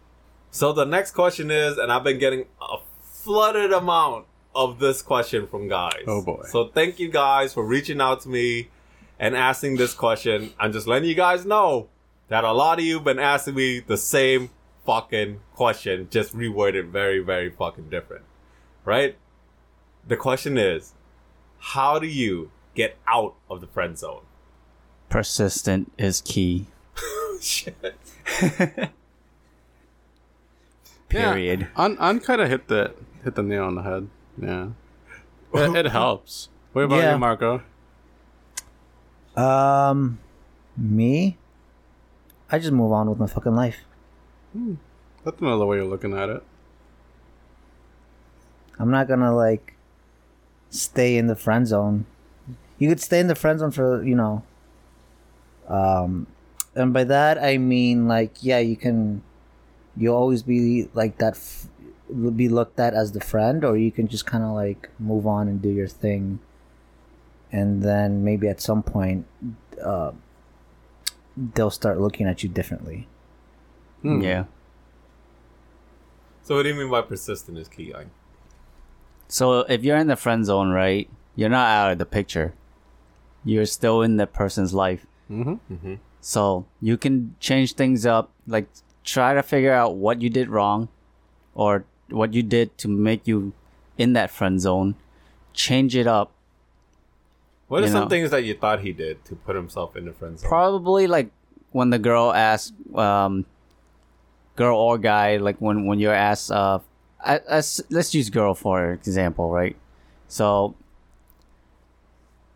So 0.51 0.73
the 0.73 0.85
next 0.85 1.11
question 1.11 1.51
is, 1.51 1.77
and 1.77 1.91
I've 1.91 2.03
been 2.03 2.17
getting 2.19 2.45
a 2.61 2.77
flooded 3.03 3.71
amount 3.71 4.25
of 4.55 4.79
this 4.79 5.01
question 5.01 5.45
from 5.47 5.67
guys. 5.67 6.03
Oh, 6.07 6.21
boy. 6.23 6.43
So 6.49 6.67
thank 6.67 6.99
you 6.99 7.09
guys 7.09 7.53
for 7.53 7.63
reaching 7.63 8.01
out 8.01 8.21
to 8.21 8.29
me 8.29 8.69
and 9.19 9.35
asking 9.37 9.77
this 9.77 9.93
question. 9.93 10.51
I'm 10.59 10.71
just 10.73 10.87
letting 10.87 11.07
you 11.07 11.15
guys 11.15 11.45
know 11.45 11.87
that 12.29 12.43
a 12.43 12.51
lot 12.51 12.79
of 12.79 12.85
you 12.85 12.95
have 12.95 13.03
been 13.03 13.19
asking 13.19 13.55
me 13.55 13.79
the 13.79 13.97
same 13.97 14.49
fucking 14.85 15.39
question, 15.53 16.07
just 16.09 16.35
reworded 16.35 16.89
very, 16.89 17.19
very 17.19 17.49
fucking 17.51 17.89
different. 17.89 18.23
Right? 18.89 19.17
The 20.07 20.17
question 20.17 20.57
is, 20.57 20.95
how 21.59 21.99
do 21.99 22.07
you 22.07 22.49
get 22.73 22.97
out 23.07 23.35
of 23.47 23.61
the 23.61 23.67
friend 23.67 23.95
zone? 23.95 24.21
Persistent 25.09 25.91
is 25.99 26.21
key. 26.21 26.65
Shit. 27.39 27.75
Period. 31.07 31.59
Yeah, 31.61 31.67
on 31.75 31.99
on 31.99 32.19
kind 32.19 32.41
of 32.41 32.49
hit 32.49 32.67
the 32.67 32.95
hit 33.23 33.35
the 33.35 33.43
nail 33.43 33.65
on 33.65 33.75
the 33.75 33.83
head. 33.83 34.07
Yeah, 34.41 34.69
it, 35.53 35.85
it 35.85 35.91
helps. 35.91 36.49
What 36.73 36.85
about 36.85 36.97
Yeah. 36.97 37.13
you, 37.13 37.19
Marco? 37.19 37.61
Um, 39.35 40.17
me, 40.75 41.37
I 42.51 42.57
just 42.57 42.71
move 42.71 42.91
on 42.91 43.07
with 43.07 43.19
my 43.19 43.27
fucking 43.27 43.55
life. 43.55 43.81
Hmm. 44.53 44.75
That's 45.23 45.39
another 45.41 45.67
way 45.67 45.77
of 45.77 45.87
looking 45.89 46.17
at 46.17 46.29
it. 46.29 46.43
I'm 48.79 48.89
not 48.89 49.07
gonna 49.07 49.35
like 49.35 49.75
stay 50.69 51.17
in 51.17 51.27
the 51.27 51.35
friend 51.35 51.67
zone. 51.67 52.05
You 52.77 52.89
could 52.89 53.01
stay 53.01 53.19
in 53.19 53.27
the 53.27 53.35
friend 53.35 53.59
zone 53.59 53.71
for 53.71 54.03
you 54.03 54.15
know. 54.15 54.43
Um, 55.67 56.27
and 56.75 56.93
by 56.93 57.03
that 57.03 57.37
I 57.37 57.57
mean 57.57 58.07
like 58.07 58.41
yeah, 58.41 58.59
you 58.59 58.75
can. 58.75 59.21
You'll 59.97 60.15
always 60.15 60.43
be 60.43 60.87
like 60.93 61.17
that. 61.17 61.33
F- 61.33 61.67
be 62.35 62.49
looked 62.49 62.79
at 62.79 62.93
as 62.93 63.11
the 63.11 63.19
friend, 63.19 63.63
or 63.63 63.77
you 63.77 63.91
can 63.91 64.07
just 64.07 64.25
kind 64.25 64.43
of 64.43 64.51
like 64.51 64.89
move 64.97 65.27
on 65.27 65.47
and 65.47 65.61
do 65.61 65.69
your 65.69 65.87
thing. 65.87 66.39
And 67.51 67.83
then 67.83 68.23
maybe 68.23 68.47
at 68.47 68.61
some 68.61 68.81
point, 68.81 69.25
uh, 69.83 70.11
they'll 71.35 71.69
start 71.69 71.99
looking 71.99 72.27
at 72.27 72.43
you 72.43 72.49
differently. 72.49 73.07
Hmm. 74.01 74.21
Yeah. 74.21 74.45
So 76.43 76.55
what 76.55 76.63
do 76.63 76.69
you 76.69 76.75
mean 76.75 76.89
by 76.89 77.01
persistent 77.01 77.57
is 77.57 77.67
key? 77.67 77.93
Like, 77.93 78.07
So 79.29 79.59
if 79.59 79.83
you're 79.83 79.97
in 79.97 80.07
the 80.07 80.15
friend 80.15 80.43
zone, 80.43 80.71
right, 80.71 81.07
you're 81.35 81.49
not 81.49 81.69
out 81.69 81.91
of 81.93 81.99
the 81.99 82.05
picture. 82.05 82.53
You're 83.45 83.67
still 83.67 84.01
in 84.01 84.17
that 84.17 84.33
person's 84.33 84.73
life. 84.73 85.05
Mm-hmm. 85.29 85.95
So 86.19 86.65
you 86.81 86.97
can 86.97 87.35
change 87.39 87.73
things 87.73 88.05
up, 88.05 88.31
like 88.47 88.67
try 89.03 89.33
to 89.35 89.43
figure 89.43 89.71
out 89.71 89.95
what 89.95 90.21
you 90.21 90.29
did 90.29 90.49
wrong 90.49 90.89
or 91.53 91.85
what 92.09 92.33
you 92.33 92.43
did 92.43 92.77
to 92.79 92.87
make 92.87 93.27
you 93.27 93.53
in 93.97 94.13
that 94.13 94.31
friend 94.31 94.59
zone. 94.59 94.95
Change 95.53 95.95
it 95.95 96.07
up. 96.07 96.31
What 97.67 97.83
are 97.83 97.87
some 97.87 98.03
know. 98.05 98.09
things 98.09 98.31
that 98.31 98.43
you 98.43 98.55
thought 98.55 98.81
he 98.81 98.91
did 98.91 99.23
to 99.25 99.35
put 99.35 99.55
himself 99.55 99.95
in 99.95 100.05
the 100.05 100.13
friend 100.13 100.39
zone? 100.39 100.49
Probably 100.49 101.05
like 101.05 101.29
when 101.71 101.91
the 101.91 101.99
girl 101.99 102.33
asks, 102.33 102.73
um, 102.95 103.45
girl 104.55 104.77
or 104.77 104.97
guy, 104.97 105.37
like 105.37 105.57
when 105.59 105.85
when 105.85 105.99
you're 105.99 106.13
asked, 106.13 106.51
uh, 106.51 106.79
I, 107.21 107.41
I 107.49 107.61
let's 107.89 108.13
use 108.13 108.29
girl 108.29 108.53
for 108.53 108.93
example, 108.93 109.51
right? 109.51 109.75
So 110.27 110.75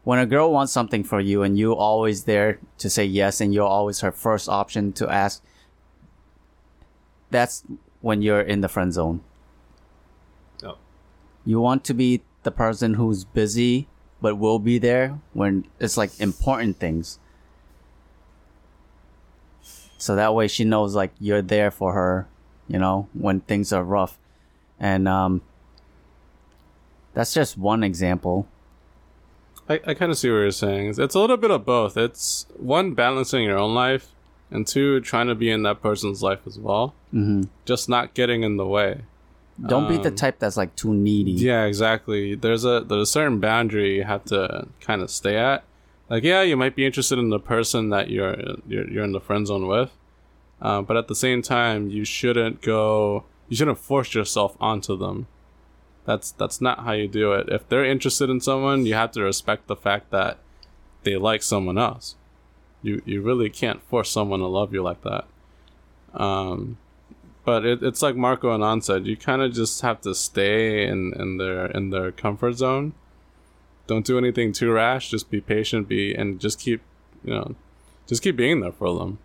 when 0.04 0.20
a 0.20 0.26
girl 0.26 0.52
wants 0.52 0.74
something 0.74 1.04
for 1.04 1.20
you 1.20 1.44
and 1.44 1.58
you 1.58 1.76
always 1.76 2.26
there 2.26 2.60
to 2.78 2.90
say 2.90 3.06
yes 3.06 3.40
and 3.40 3.54
you're 3.54 3.68
always 3.68 4.02
her 4.02 4.12
first 4.12 4.50
option 4.50 4.92
to 4.94 5.10
ask, 5.10 5.42
that's 7.32 7.64
when 8.02 8.22
you're 8.22 8.42
in 8.42 8.62
the 8.62 8.68
friend 8.68 8.94
zone. 8.94 9.22
No. 10.62 10.78
You 11.46 11.60
want 11.60 11.84
to 11.86 11.94
be 11.94 12.22
the 12.44 12.52
person 12.52 12.96
who's 12.96 13.24
busy 13.24 13.88
but 14.22 14.36
will 14.36 14.60
be 14.60 14.78
there 14.78 15.20
when 15.34 15.66
it's 15.80 15.98
like 15.98 16.18
important 16.20 16.78
things. 16.78 17.20
So 19.98 20.16
that 20.16 20.34
way 20.34 20.48
she 20.48 20.66
knows 20.66 20.96
like 20.96 21.12
you're 21.20 21.42
there 21.42 21.72
for 21.72 21.94
her, 21.94 22.28
you 22.68 22.78
know, 22.78 23.08
when 23.14 23.42
things 23.42 23.72
are 23.72 23.84
rough. 23.84 24.20
And 24.84 25.08
um 25.08 25.42
that's 27.14 27.34
just 27.34 27.58
one 27.58 27.84
example. 27.84 28.48
I, 29.70 29.80
I 29.88 29.94
kind 29.94 30.12
of 30.12 30.18
see 30.18 30.30
what 30.30 30.38
you're 30.38 30.52
saying. 30.52 30.90
It's, 30.90 31.00
it's 31.00 31.16
a 31.16 31.20
little 31.20 31.38
bit 31.38 31.52
of 31.52 31.64
both. 31.64 31.96
It's 31.96 32.48
one 32.58 32.94
balancing 32.94 33.44
your 33.46 33.58
own 33.58 33.74
life, 33.74 34.10
and 34.52 34.68
two 34.68 35.00
trying 35.00 35.28
to 35.28 35.36
be 35.36 35.50
in 35.50 35.64
that 35.64 35.82
person's 35.82 36.22
life 36.22 36.42
as 36.46 36.60
well. 36.60 36.94
hmm 37.12 37.44
Just 37.66 37.88
not 37.88 38.14
getting 38.14 38.44
in 38.44 38.58
the 38.58 38.66
way. 38.66 39.02
Don't 39.68 39.88
be 39.88 39.98
the 39.98 40.10
Um, 40.10 40.16
type 40.16 40.40
that's 40.40 40.58
like 40.58 40.76
too 40.76 40.94
needy. 40.94 41.32
Yeah, 41.32 41.64
exactly. 41.66 42.36
There's 42.36 42.66
a 42.66 42.82
there's 42.82 43.04
a 43.10 43.12
certain 43.12 43.40
boundary 43.40 43.96
you 43.96 44.04
have 44.04 44.26
to 44.26 44.68
kind 44.82 45.02
of 45.04 45.10
stay 45.12 45.38
at, 45.38 45.64
like 46.10 46.24
yeah, 46.24 46.42
you 46.42 46.58
might 46.58 46.76
be 46.76 46.86
interested 46.86 47.20
in 47.20 47.30
the 47.30 47.40
person 47.40 47.90
that 47.92 48.10
you're 48.10 48.36
you're, 48.68 48.90
you're 48.90 49.04
in 49.04 49.12
the 49.14 49.22
friend 49.22 49.46
zone 49.48 49.68
with, 49.68 49.92
uh, 50.62 50.82
but 50.82 50.98
at 50.98 51.08
the 51.08 51.16
same 51.16 51.42
time, 51.44 51.90
you 51.90 52.04
shouldn't 52.04 52.62
go. 52.62 53.24
You 53.54 53.58
shouldn't 53.58 53.78
force 53.78 54.16
yourself 54.16 54.58
onto 54.60 54.98
them. 54.98 55.28
That's 56.06 56.32
that's 56.32 56.60
not 56.60 56.86
how 56.86 56.94
you 56.94 57.08
do 57.08 57.34
it. 57.34 57.50
If 57.50 57.70
they're 57.70 57.86
interested 57.86 58.28
in 58.28 58.42
someone, 58.42 58.88
you 58.88 58.96
have 58.96 59.12
to 59.12 59.22
respect 59.22 59.68
the 59.68 59.76
fact 59.76 60.10
that 60.10 60.40
they 61.04 61.18
like 61.18 61.44
someone 61.44 61.78
else. 61.78 62.16
You 62.82 63.04
you 63.06 63.22
really 63.22 63.52
can't 63.52 63.84
force 63.84 64.10
someone 64.10 64.40
to 64.40 64.48
love 64.48 64.74
you 64.74 64.82
like 64.82 65.04
that. 65.04 65.26
Um, 66.16 66.80
but 67.46 67.64
it, 67.64 67.84
it's 67.84 68.02
like 68.02 68.16
Marco 68.16 68.56
and 68.56 68.64
An 68.64 68.82
said. 68.82 69.06
You 69.06 69.16
kind 69.16 69.44
of 69.44 69.54
just 69.54 69.82
have 69.82 70.02
to 70.02 70.16
stay 70.16 70.88
in, 70.88 71.14
in 71.14 71.38
their 71.38 71.68
in 71.68 71.92
their 71.92 72.12
comfort 72.12 72.54
zone. 72.54 72.94
Don't 73.86 74.04
do 74.04 74.18
anything 74.18 74.52
too 74.52 74.72
rash. 74.72 75.12
Just 75.12 75.30
be 75.30 75.42
patient. 75.42 75.88
Be 75.88 76.16
and 76.16 76.40
just 76.40 76.60
keep 76.60 76.82
you 77.24 77.36
know, 77.36 77.54
just 78.08 78.24
keep 78.24 78.36
being 78.36 78.62
there 78.62 78.72
for 78.72 78.98
them. 78.98 79.20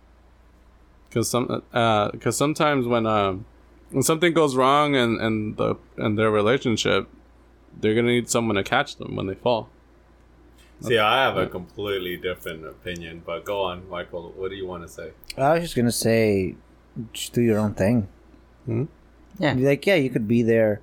Because 1.09 1.31
some 1.31 1.63
uh, 1.73 2.11
because 2.11 2.37
sometimes 2.37 2.85
when 2.85 3.07
um 3.07 3.45
when 3.91 4.03
something 4.03 4.33
goes 4.33 4.55
wrong 4.55 4.95
and 4.95 5.19
and 5.19 5.57
the 5.57 5.75
and 5.97 6.17
their 6.17 6.31
relationship, 6.31 7.07
they're 7.79 7.95
gonna 7.95 8.07
need 8.07 8.29
someone 8.29 8.55
to 8.55 8.63
catch 8.63 8.95
them 8.97 9.15
when 9.15 9.27
they 9.27 9.35
fall. 9.35 9.69
See, 10.81 10.97
I 10.97 11.25
have 11.25 11.35
a 11.37 11.45
completely 11.45 12.15
different 12.15 12.65
opinion, 12.65 13.21
but 13.25 13.43
go 13.43 13.61
on, 13.63 13.89
Michael. 13.89 14.31
What 14.37 14.49
do 14.49 14.55
you 14.55 14.65
want 14.65 14.83
to 14.83 14.87
say? 14.87 15.11
I 15.37 15.53
was 15.55 15.63
just 15.63 15.75
gonna 15.75 15.91
say, 15.91 16.55
just 17.11 17.33
do 17.33 17.41
your 17.41 17.59
own 17.59 17.73
thing. 17.73 18.07
Yeah. 19.39 19.53
Like, 19.53 19.85
yeah, 19.85 19.95
you 19.95 20.09
could 20.09 20.27
be 20.27 20.41
there. 20.41 20.81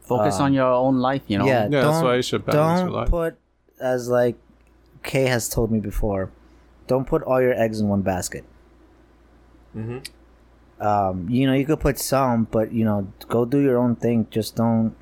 Focus 0.00 0.38
on 0.40 0.52
your 0.52 0.70
own 0.70 0.98
life, 0.98 1.22
you 1.28 1.38
know. 1.38 1.46
yeah, 1.46 1.68
Yeah, 1.70 1.82
that's 1.82 2.02
why 2.02 2.16
you 2.16 2.22
should 2.22 2.44
balance 2.44 2.80
your 2.80 2.88
Don't 2.88 2.96
life. 2.96 3.10
put 3.10 3.36
as 3.80 4.08
like 4.08 4.36
Kay 5.02 5.24
has 5.26 5.48
told 5.48 5.70
me 5.70 5.78
before. 5.80 6.30
Don't 6.86 7.06
put 7.06 7.22
all 7.22 7.40
your 7.40 7.54
eggs 7.54 7.80
in 7.80 7.88
one 7.88 8.02
basket. 8.02 8.44
Mm-hmm. 9.76 9.98
Um, 10.84 11.28
you 11.30 11.46
know, 11.46 11.54
you 11.54 11.64
could 11.64 11.80
put 11.80 11.98
some, 11.98 12.44
but 12.50 12.72
you 12.72 12.84
know, 12.84 13.10
go 13.28 13.44
do 13.44 13.58
your 13.60 13.78
own 13.78 13.96
thing. 13.96 14.26
Just 14.30 14.56
don't. 14.56 14.94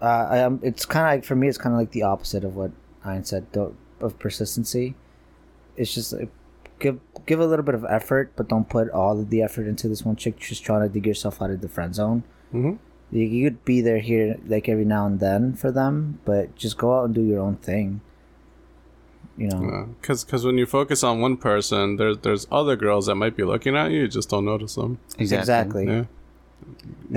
Uh, 0.00 0.26
I 0.30 0.38
am. 0.38 0.60
It's 0.62 0.86
kind 0.86 1.06
of 1.06 1.10
like 1.12 1.24
for 1.24 1.36
me. 1.36 1.48
It's 1.48 1.58
kind 1.58 1.74
of 1.74 1.78
like 1.78 1.90
the 1.92 2.02
opposite 2.02 2.42
of 2.44 2.56
what 2.56 2.70
Ian 3.06 3.24
said. 3.24 3.50
Don't, 3.52 3.76
of 4.00 4.18
persistency. 4.18 4.94
It's 5.76 5.92
just 5.94 6.12
like, 6.12 6.30
give 6.78 7.00
give 7.26 7.38
a 7.40 7.46
little 7.46 7.64
bit 7.64 7.74
of 7.74 7.84
effort, 7.88 8.32
but 8.36 8.48
don't 8.48 8.68
put 8.68 8.88
all 8.90 9.18
of 9.20 9.30
the 9.30 9.42
effort 9.42 9.66
into 9.66 9.88
this 9.88 10.04
one 10.04 10.16
chick. 10.16 10.38
Just 10.38 10.64
trying 10.64 10.82
to 10.82 10.88
dig 10.88 11.06
yourself 11.06 11.42
out 11.42 11.50
of 11.50 11.60
the 11.60 11.68
friend 11.68 11.94
zone. 11.94 12.22
Mhm. 12.52 12.78
You, 13.10 13.24
you 13.24 13.50
could 13.50 13.64
be 13.64 13.80
there 13.82 13.98
here 13.98 14.38
like 14.46 14.68
every 14.68 14.86
now 14.86 15.06
and 15.06 15.20
then 15.20 15.52
for 15.54 15.70
them, 15.70 16.18
but 16.24 16.56
just 16.56 16.78
go 16.78 16.98
out 16.98 17.04
and 17.04 17.14
do 17.14 17.22
your 17.22 17.40
own 17.40 17.56
thing. 17.56 18.00
You 19.42 19.48
know. 19.48 19.88
Because 20.00 20.24
because 20.24 20.44
when 20.44 20.58
you 20.58 20.66
focus 20.66 21.02
on 21.02 21.20
one 21.20 21.36
person, 21.36 21.96
there's 21.96 22.18
there's 22.18 22.46
other 22.50 22.76
girls 22.76 23.06
that 23.06 23.16
might 23.16 23.36
be 23.36 23.44
looking 23.44 23.76
at 23.76 23.90
you. 23.90 24.00
You 24.02 24.08
just 24.08 24.28
don't 24.30 24.44
notice 24.44 24.74
them. 24.76 24.98
Exactly. 25.18 25.86
Yeah. 25.86 26.04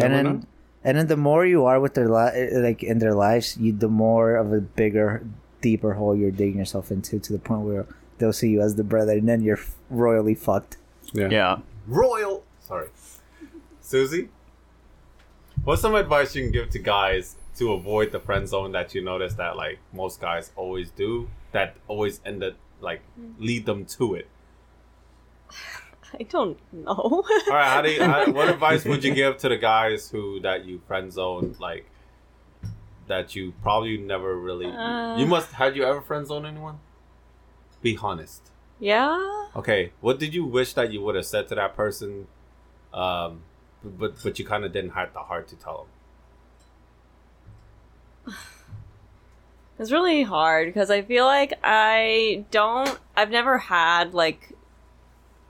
and 0.03 0.13
then 0.13 0.23
know. 0.25 0.41
and 0.83 0.97
then 0.97 1.07
the 1.07 1.17
more 1.17 1.45
you 1.45 1.65
are 1.65 1.79
with 1.79 1.93
their 1.93 2.09
li- 2.09 2.49
like 2.53 2.81
in 2.83 2.97
their 2.99 3.13
lives 3.13 3.57
you 3.57 3.71
the 3.71 3.87
more 3.87 4.35
of 4.35 4.51
a 4.51 4.59
bigger 4.61 5.25
deeper 5.61 5.93
hole 5.93 6.15
you're 6.15 6.31
digging 6.31 6.57
yourself 6.57 6.91
into 6.91 7.19
to 7.19 7.31
the 7.31 7.39
point 7.39 7.61
where 7.61 7.85
they'll 8.17 8.33
see 8.33 8.49
you 8.49 8.61
as 8.61 8.75
the 8.75 8.83
brother 8.83 9.13
and 9.13 9.27
then 9.29 9.41
you're 9.41 9.59
royally 9.89 10.33
fucked 10.35 10.77
Yeah. 11.13 11.29
Yeah. 11.29 11.57
Royal. 11.87 12.43
Sorry, 12.59 12.87
Susie. 13.81 14.29
What's 15.63 15.81
some 15.81 15.95
advice 15.95 16.35
you 16.35 16.43
can 16.43 16.51
give 16.51 16.69
to 16.71 16.79
guys 16.79 17.35
to 17.57 17.71
avoid 17.73 18.11
the 18.11 18.19
friend 18.19 18.47
zone 18.47 18.71
that 18.73 18.93
you 18.95 19.03
notice 19.03 19.33
that 19.35 19.55
like 19.55 19.79
most 19.93 20.19
guys 20.19 20.51
always 20.55 20.89
do? 20.91 21.29
That 21.55 21.77
always 21.87 22.19
end 22.25 22.43
up 22.43 22.55
like 22.81 23.01
lead 23.39 23.65
them 23.65 23.85
to 23.97 24.15
it. 24.15 24.27
I 26.19 26.23
don't 26.23 26.57
know. 26.73 26.91
All 26.93 27.23
right, 27.49 27.67
how 27.75 27.81
do 27.81 27.91
you, 27.91 28.03
how, 28.03 28.31
what 28.31 28.49
advice 28.55 28.83
would 28.85 29.03
you 29.03 29.13
give 29.13 29.37
to 29.37 29.49
the 29.49 29.57
guys 29.57 30.09
who 30.09 30.39
that 30.41 30.65
you 30.65 30.81
friend 30.87 31.11
zone 31.11 31.55
like 31.59 31.85
that 33.07 33.35
you 33.35 33.53
probably 33.61 33.97
never 33.97 34.35
really 34.37 34.67
Uh. 34.67 35.17
you 35.17 35.25
must 35.25 35.51
had 35.53 35.75
you 35.77 35.83
ever 35.83 36.01
friend 36.01 36.27
zone 36.27 36.45
anyone? 36.45 36.79
Be 37.81 37.97
honest. 38.01 38.51
yeah. 38.79 39.47
Okay, 39.55 39.93
what 40.01 40.19
did 40.19 40.33
you 40.33 40.43
wish 40.43 40.73
that 40.73 40.91
you 40.91 41.01
would 41.01 41.15
have 41.15 41.25
said 41.25 41.47
to 41.49 41.55
that 41.55 41.75
person? 41.75 42.27
Um, 42.93 43.43
but 43.83 44.15
but 44.23 44.37
you 44.39 44.45
kind 44.45 44.65
of 44.65 44.73
didn't 44.73 44.91
have 44.91 45.13
the 45.13 45.19
heart 45.19 45.47
to 45.49 45.55
tell 45.55 45.87
them. 48.25 48.35
It's 49.77 49.91
really 49.91 50.23
hard 50.23 50.67
because 50.67 50.89
I 50.89 51.01
feel 51.01 51.25
like 51.25 51.53
I 51.63 52.45
don't. 52.51 52.97
I've 53.15 53.29
never 53.29 53.57
had 53.57 54.13
like 54.13 54.53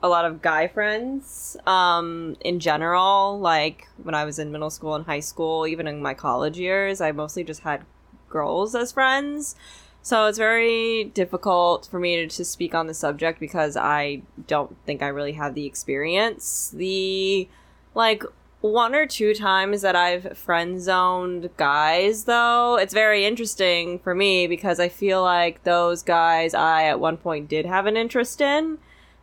a 0.02 0.08
lot 0.08 0.24
of 0.24 0.42
guy 0.42 0.66
friends. 0.66 1.56
Um, 1.66 2.36
in 2.40 2.58
general, 2.58 3.38
like 3.38 3.86
when 4.02 4.14
I 4.14 4.24
was 4.24 4.38
in 4.38 4.50
middle 4.50 4.70
school 4.70 4.94
and 4.94 5.06
high 5.06 5.20
school, 5.20 5.66
even 5.66 5.86
in 5.86 6.02
my 6.02 6.14
college 6.14 6.58
years, 6.58 7.00
I 7.00 7.12
mostly 7.12 7.44
just 7.44 7.60
had 7.60 7.84
girls 8.28 8.74
as 8.74 8.92
friends. 8.92 9.54
So 10.02 10.26
it's 10.26 10.38
very 10.38 11.04
difficult 11.04 11.88
for 11.90 11.98
me 11.98 12.16
to, 12.16 12.28
to 12.28 12.44
speak 12.44 12.74
on 12.74 12.86
the 12.86 12.94
subject 12.94 13.40
because 13.40 13.76
I 13.76 14.22
don't 14.46 14.76
think 14.86 15.02
I 15.02 15.08
really 15.08 15.32
have 15.32 15.54
the 15.54 15.66
experience. 15.66 16.70
The 16.74 17.48
like 17.94 18.22
one 18.60 18.94
or 18.94 19.06
two 19.06 19.34
times 19.34 19.82
that 19.82 19.94
I've 19.94 20.36
friend 20.36 20.80
zoned 20.80 21.50
guys, 21.56 22.24
though, 22.24 22.76
it's 22.76 22.94
very 22.94 23.24
interesting 23.24 23.98
for 23.98 24.14
me 24.14 24.46
because 24.46 24.80
I 24.80 24.88
feel 24.88 25.22
like 25.22 25.62
those 25.64 26.02
guys 26.02 26.54
I 26.54 26.84
at 26.84 26.98
one 26.98 27.16
point 27.16 27.48
did 27.48 27.66
have 27.66 27.86
an 27.86 27.96
interest 27.96 28.40
in, 28.40 28.78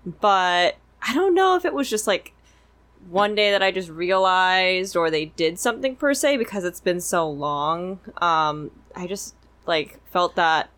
but 0.06 0.78
I 1.02 1.14
don't 1.14 1.34
know 1.34 1.56
if 1.56 1.66
it 1.66 1.74
was 1.74 1.90
just 1.90 2.08
like 2.08 2.34
one 3.10 3.36
day 3.36 3.52
that 3.52 3.62
I 3.62 3.72
just 3.72 3.90
realized 3.90 4.96
or 4.96 5.10
they 5.10 5.26
did 5.26 5.60
something 5.60 5.96
per 5.96 6.14
se 6.14 6.38
because 6.38 6.64
it's 6.64 6.80
been 6.80 7.02
so 7.02 7.30
long. 7.30 8.00
Um, 8.18 8.72
I 8.96 9.08
just 9.08 9.36
like 9.66 10.00
felt 10.12 10.36
that. 10.36 10.70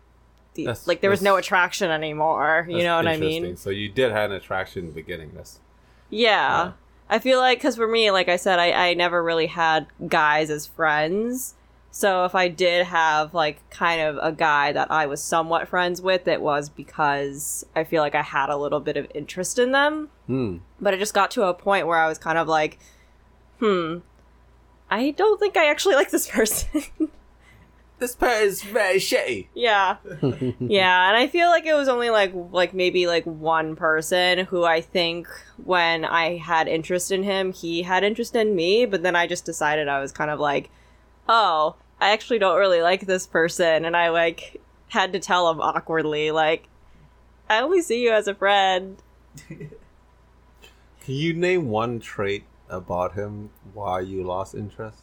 The, 0.54 0.74
like 0.86 1.02
there 1.02 1.10
was 1.10 1.20
no 1.20 1.36
attraction 1.36 1.90
anymore, 1.90 2.66
you 2.70 2.82
know 2.82 2.96
what 2.96 3.06
I 3.06 3.18
mean? 3.18 3.58
So 3.58 3.68
you 3.68 3.90
did 3.90 4.10
have 4.10 4.30
an 4.30 4.36
attraction 4.38 4.80
in 4.80 4.86
the 4.86 4.94
beginning. 4.94 5.32
That's 5.34 5.60
Yeah. 6.08 6.30
Yeah. 6.64 6.72
I 7.08 7.18
feel 7.18 7.38
like, 7.38 7.58
because 7.58 7.76
for 7.76 7.86
me, 7.86 8.10
like 8.10 8.28
I 8.28 8.36
said, 8.36 8.58
I, 8.58 8.72
I 8.72 8.94
never 8.94 9.22
really 9.22 9.46
had 9.46 9.86
guys 10.08 10.50
as 10.50 10.66
friends. 10.66 11.54
So 11.90 12.24
if 12.24 12.34
I 12.34 12.48
did 12.48 12.86
have, 12.86 13.32
like, 13.32 13.68
kind 13.70 14.02
of 14.02 14.18
a 14.20 14.32
guy 14.32 14.72
that 14.72 14.90
I 14.90 15.06
was 15.06 15.22
somewhat 15.22 15.68
friends 15.68 16.02
with, 16.02 16.28
it 16.28 16.42
was 16.42 16.68
because 16.68 17.64
I 17.74 17.84
feel 17.84 18.02
like 18.02 18.14
I 18.14 18.22
had 18.22 18.50
a 18.50 18.56
little 18.56 18.80
bit 18.80 18.96
of 18.96 19.06
interest 19.14 19.58
in 19.58 19.72
them. 19.72 20.10
Hmm. 20.26 20.58
But 20.80 20.94
it 20.94 20.98
just 20.98 21.14
got 21.14 21.30
to 21.32 21.44
a 21.44 21.54
point 21.54 21.86
where 21.86 21.98
I 21.98 22.08
was 22.08 22.18
kind 22.18 22.36
of 22.36 22.48
like, 22.48 22.78
hmm, 23.60 23.98
I 24.90 25.12
don't 25.12 25.40
think 25.40 25.56
I 25.56 25.70
actually 25.70 25.94
like 25.94 26.10
this 26.10 26.28
person. 26.28 26.82
this 27.98 28.14
pair 28.14 28.42
is 28.44 28.62
very 28.62 28.98
shitty. 28.98 29.48
Yeah. 29.54 29.96
yeah, 30.60 31.08
and 31.08 31.16
I 31.16 31.28
feel 31.28 31.48
like 31.48 31.64
it 31.64 31.74
was 31.74 31.88
only 31.88 32.10
like 32.10 32.32
like 32.34 32.74
maybe 32.74 33.06
like 33.06 33.24
one 33.24 33.76
person 33.76 34.40
who 34.46 34.64
I 34.64 34.80
think 34.80 35.28
when 35.64 36.04
I 36.04 36.36
had 36.36 36.68
interest 36.68 37.10
in 37.10 37.22
him, 37.22 37.52
he 37.52 37.82
had 37.82 38.04
interest 38.04 38.36
in 38.36 38.54
me, 38.54 38.84
but 38.84 39.02
then 39.02 39.16
I 39.16 39.26
just 39.26 39.44
decided 39.44 39.88
I 39.88 40.00
was 40.00 40.12
kind 40.12 40.30
of 40.30 40.38
like, 40.38 40.70
"Oh, 41.28 41.76
I 42.00 42.10
actually 42.10 42.38
don't 42.38 42.58
really 42.58 42.82
like 42.82 43.06
this 43.06 43.26
person." 43.26 43.84
And 43.84 43.96
I 43.96 44.10
like 44.10 44.60
had 44.88 45.12
to 45.14 45.18
tell 45.18 45.50
him 45.50 45.60
awkwardly 45.60 46.30
like, 46.30 46.68
"I 47.48 47.60
only 47.60 47.80
see 47.80 48.02
you 48.02 48.12
as 48.12 48.28
a 48.28 48.34
friend." 48.34 49.02
Can 49.48 51.14
you 51.14 51.32
name 51.34 51.68
one 51.68 52.00
trait 52.00 52.44
about 52.68 53.14
him 53.14 53.50
why 53.72 54.00
you 54.00 54.24
lost 54.24 54.54
interest? 54.54 54.98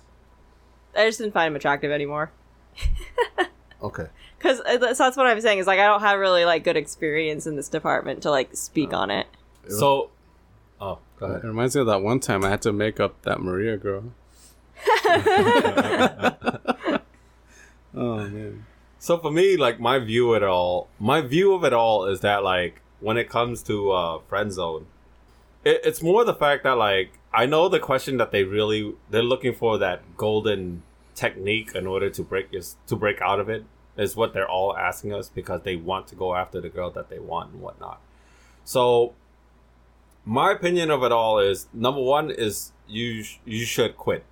I 0.95 1.05
just 1.05 1.17
didn't 1.17 1.33
find 1.33 1.47
him 1.47 1.55
attractive 1.55 1.91
anymore. 1.91 2.31
Okay. 3.81 4.07
Cuz 4.39 4.61
that's 4.65 4.97
that's 4.97 5.17
what 5.17 5.27
I'm 5.27 5.41
saying 5.41 5.59
is 5.59 5.67
like 5.67 5.79
I 5.79 5.85
don't 5.85 5.99
have 5.99 6.17
really 6.17 6.45
like 6.45 6.63
good 6.63 6.77
experience 6.77 7.45
in 7.45 7.57
this 7.57 7.67
department 7.67 8.23
to 8.23 8.31
like 8.31 8.55
speak 8.55 8.93
on 8.93 9.11
it. 9.11 9.27
So, 9.67 10.09
oh, 10.79 10.99
go 11.19 11.33
It 11.35 11.43
reminds 11.43 11.75
me 11.75 11.81
of 11.81 11.87
that 11.87 12.01
one 12.01 12.21
time 12.21 12.45
I 12.45 12.49
had 12.49 12.61
to 12.61 12.71
make 12.71 13.01
up 13.01 13.21
that 13.23 13.41
Maria 13.41 13.75
girl. 13.75 14.05
oh 17.93 18.17
man. 18.27 18.65
So 18.99 19.17
for 19.17 19.31
me, 19.31 19.57
like 19.57 19.81
my 19.81 19.99
view 19.99 20.33
at 20.33 20.43
all, 20.43 20.87
my 20.97 21.19
view 21.19 21.53
of 21.53 21.65
it 21.65 21.73
all 21.73 22.05
is 22.05 22.21
that 22.21 22.41
like 22.41 22.79
when 23.01 23.17
it 23.17 23.29
comes 23.29 23.61
to 23.63 23.91
uh, 23.91 24.19
friend 24.29 24.49
zone, 24.53 24.85
it, 25.65 25.81
it's 25.83 26.01
more 26.01 26.23
the 26.23 26.33
fact 26.33 26.63
that 26.63 26.77
like 26.77 27.19
I 27.33 27.45
know 27.45 27.67
the 27.67 27.81
question 27.81 28.15
that 28.15 28.31
they 28.31 28.45
really 28.45 28.95
they're 29.09 29.21
looking 29.21 29.53
for 29.53 29.77
that 29.77 30.15
golden 30.15 30.83
technique 31.15 31.71
in 31.75 31.87
order 31.87 32.09
to 32.09 32.23
break 32.23 32.47
is 32.51 32.75
to 32.87 32.95
break 32.95 33.21
out 33.21 33.39
of 33.39 33.49
it 33.49 33.65
is 33.97 34.15
what 34.15 34.33
they're 34.33 34.49
all 34.49 34.75
asking 34.75 35.13
us 35.13 35.29
because 35.29 35.61
they 35.61 35.75
want 35.75 36.07
to 36.07 36.15
go 36.15 36.35
after 36.35 36.59
the 36.59 36.69
girl 36.69 36.89
that 36.91 37.09
they 37.09 37.19
want 37.19 37.53
and 37.53 37.61
whatnot. 37.61 38.01
So 38.63 39.13
my 40.25 40.51
opinion 40.51 40.89
of 40.89 41.03
it 41.03 41.11
all 41.11 41.39
is 41.39 41.67
number 41.73 42.01
one 42.01 42.31
is 42.31 42.71
you 42.87 43.23
sh- 43.23 43.39
you 43.45 43.65
should 43.65 43.97
quit, 43.97 44.23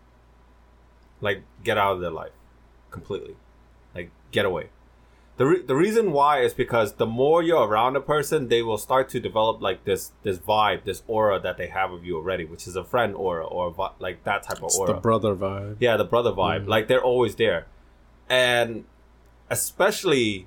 like 1.20 1.44
get 1.64 1.78
out 1.78 1.94
of 1.94 2.02
their 2.02 2.12
life 2.12 2.32
completely, 2.90 3.36
like 3.94 4.12
get 4.32 4.46
away. 4.46 4.70
The, 5.42 5.48
re- 5.48 5.62
the 5.64 5.76
reason 5.76 6.12
why 6.12 6.42
is 6.42 6.54
because 6.54 6.94
the 6.94 7.08
more 7.08 7.42
you're 7.42 7.66
around 7.68 7.96
a 7.96 8.00
person, 8.00 8.48
they 8.48 8.62
will 8.62 8.78
start 8.78 9.10
to 9.10 9.20
develop 9.20 9.60
like 9.60 9.86
this 9.86 10.12
this 10.22 10.38
vibe, 10.38 10.84
this 10.84 11.02
aura 11.08 11.40
that 11.40 11.58
they 11.58 11.66
have 11.66 11.92
of 11.92 12.06
you 12.06 12.18
already, 12.18 12.46
which 12.46 12.68
is 12.68 12.76
a 12.76 12.84
friend 12.84 13.16
aura 13.16 13.48
or 13.48 13.72
vi- 13.72 13.90
like 13.98 14.24
that 14.24 14.44
type 14.44 14.62
of 14.62 14.70
aura. 14.78 14.94
the 14.94 15.00
brother 15.00 15.36
vibe. 15.36 15.78
Yeah, 15.80 15.98
the 15.98 16.04
brother 16.04 16.32
vibe. 16.32 16.68
Like 16.68 16.88
they're 16.88 17.04
always 17.04 17.38
there. 17.38 17.66
And 18.30 18.86
especially 19.50 20.46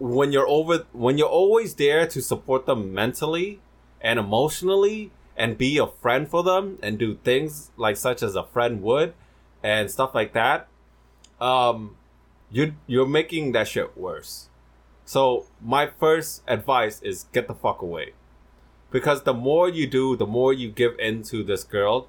when 0.00 0.32
you're 0.32 0.48
over 0.48 0.86
when 0.90 1.16
you're 1.16 1.28
always 1.28 1.76
there 1.76 2.04
to 2.08 2.20
support 2.20 2.66
them 2.66 2.92
mentally 2.92 3.60
and 4.00 4.18
emotionally 4.18 5.12
and 5.36 5.56
be 5.56 5.78
a 5.78 5.86
friend 5.86 6.28
for 6.28 6.42
them 6.42 6.80
and 6.82 6.98
do 6.98 7.14
things 7.14 7.70
like 7.76 7.96
such 7.96 8.24
as 8.24 8.34
a 8.34 8.42
friend 8.42 8.82
would 8.82 9.14
and 9.62 9.88
stuff 9.88 10.16
like 10.16 10.32
that. 10.32 10.66
Um 11.40 11.94
you 12.50 12.74
you're 12.86 13.06
making 13.06 13.52
that 13.52 13.68
shit 13.68 13.96
worse. 13.96 14.48
So 15.04 15.46
my 15.60 15.86
first 15.86 16.42
advice 16.46 17.00
is 17.02 17.26
get 17.32 17.48
the 17.48 17.54
fuck 17.54 17.82
away. 17.82 18.12
Because 18.90 19.22
the 19.22 19.34
more 19.34 19.68
you 19.68 19.86
do, 19.86 20.16
the 20.16 20.26
more 20.26 20.52
you 20.52 20.70
give 20.70 20.98
in 20.98 21.22
to 21.24 21.44
this 21.44 21.62
girl, 21.62 22.08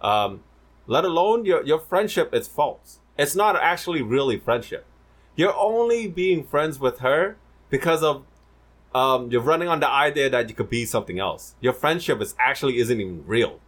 um, 0.00 0.42
let 0.86 1.04
alone 1.04 1.44
your 1.44 1.64
your 1.64 1.80
friendship 1.80 2.34
is 2.34 2.48
false. 2.48 3.00
It's 3.18 3.34
not 3.34 3.56
actually 3.56 4.02
really 4.02 4.38
friendship. 4.38 4.86
You're 5.36 5.56
only 5.56 6.08
being 6.08 6.44
friends 6.44 6.78
with 6.78 6.98
her 7.00 7.36
because 7.68 8.02
of 8.02 8.24
um, 8.94 9.30
you're 9.30 9.42
running 9.42 9.68
on 9.68 9.80
the 9.80 9.88
idea 9.88 10.28
that 10.30 10.48
you 10.48 10.54
could 10.54 10.70
be 10.70 10.84
something 10.84 11.18
else. 11.18 11.54
Your 11.60 11.72
friendship 11.72 12.20
is 12.20 12.34
actually 12.38 12.78
isn't 12.78 13.00
even 13.00 13.24
real. 13.26 13.60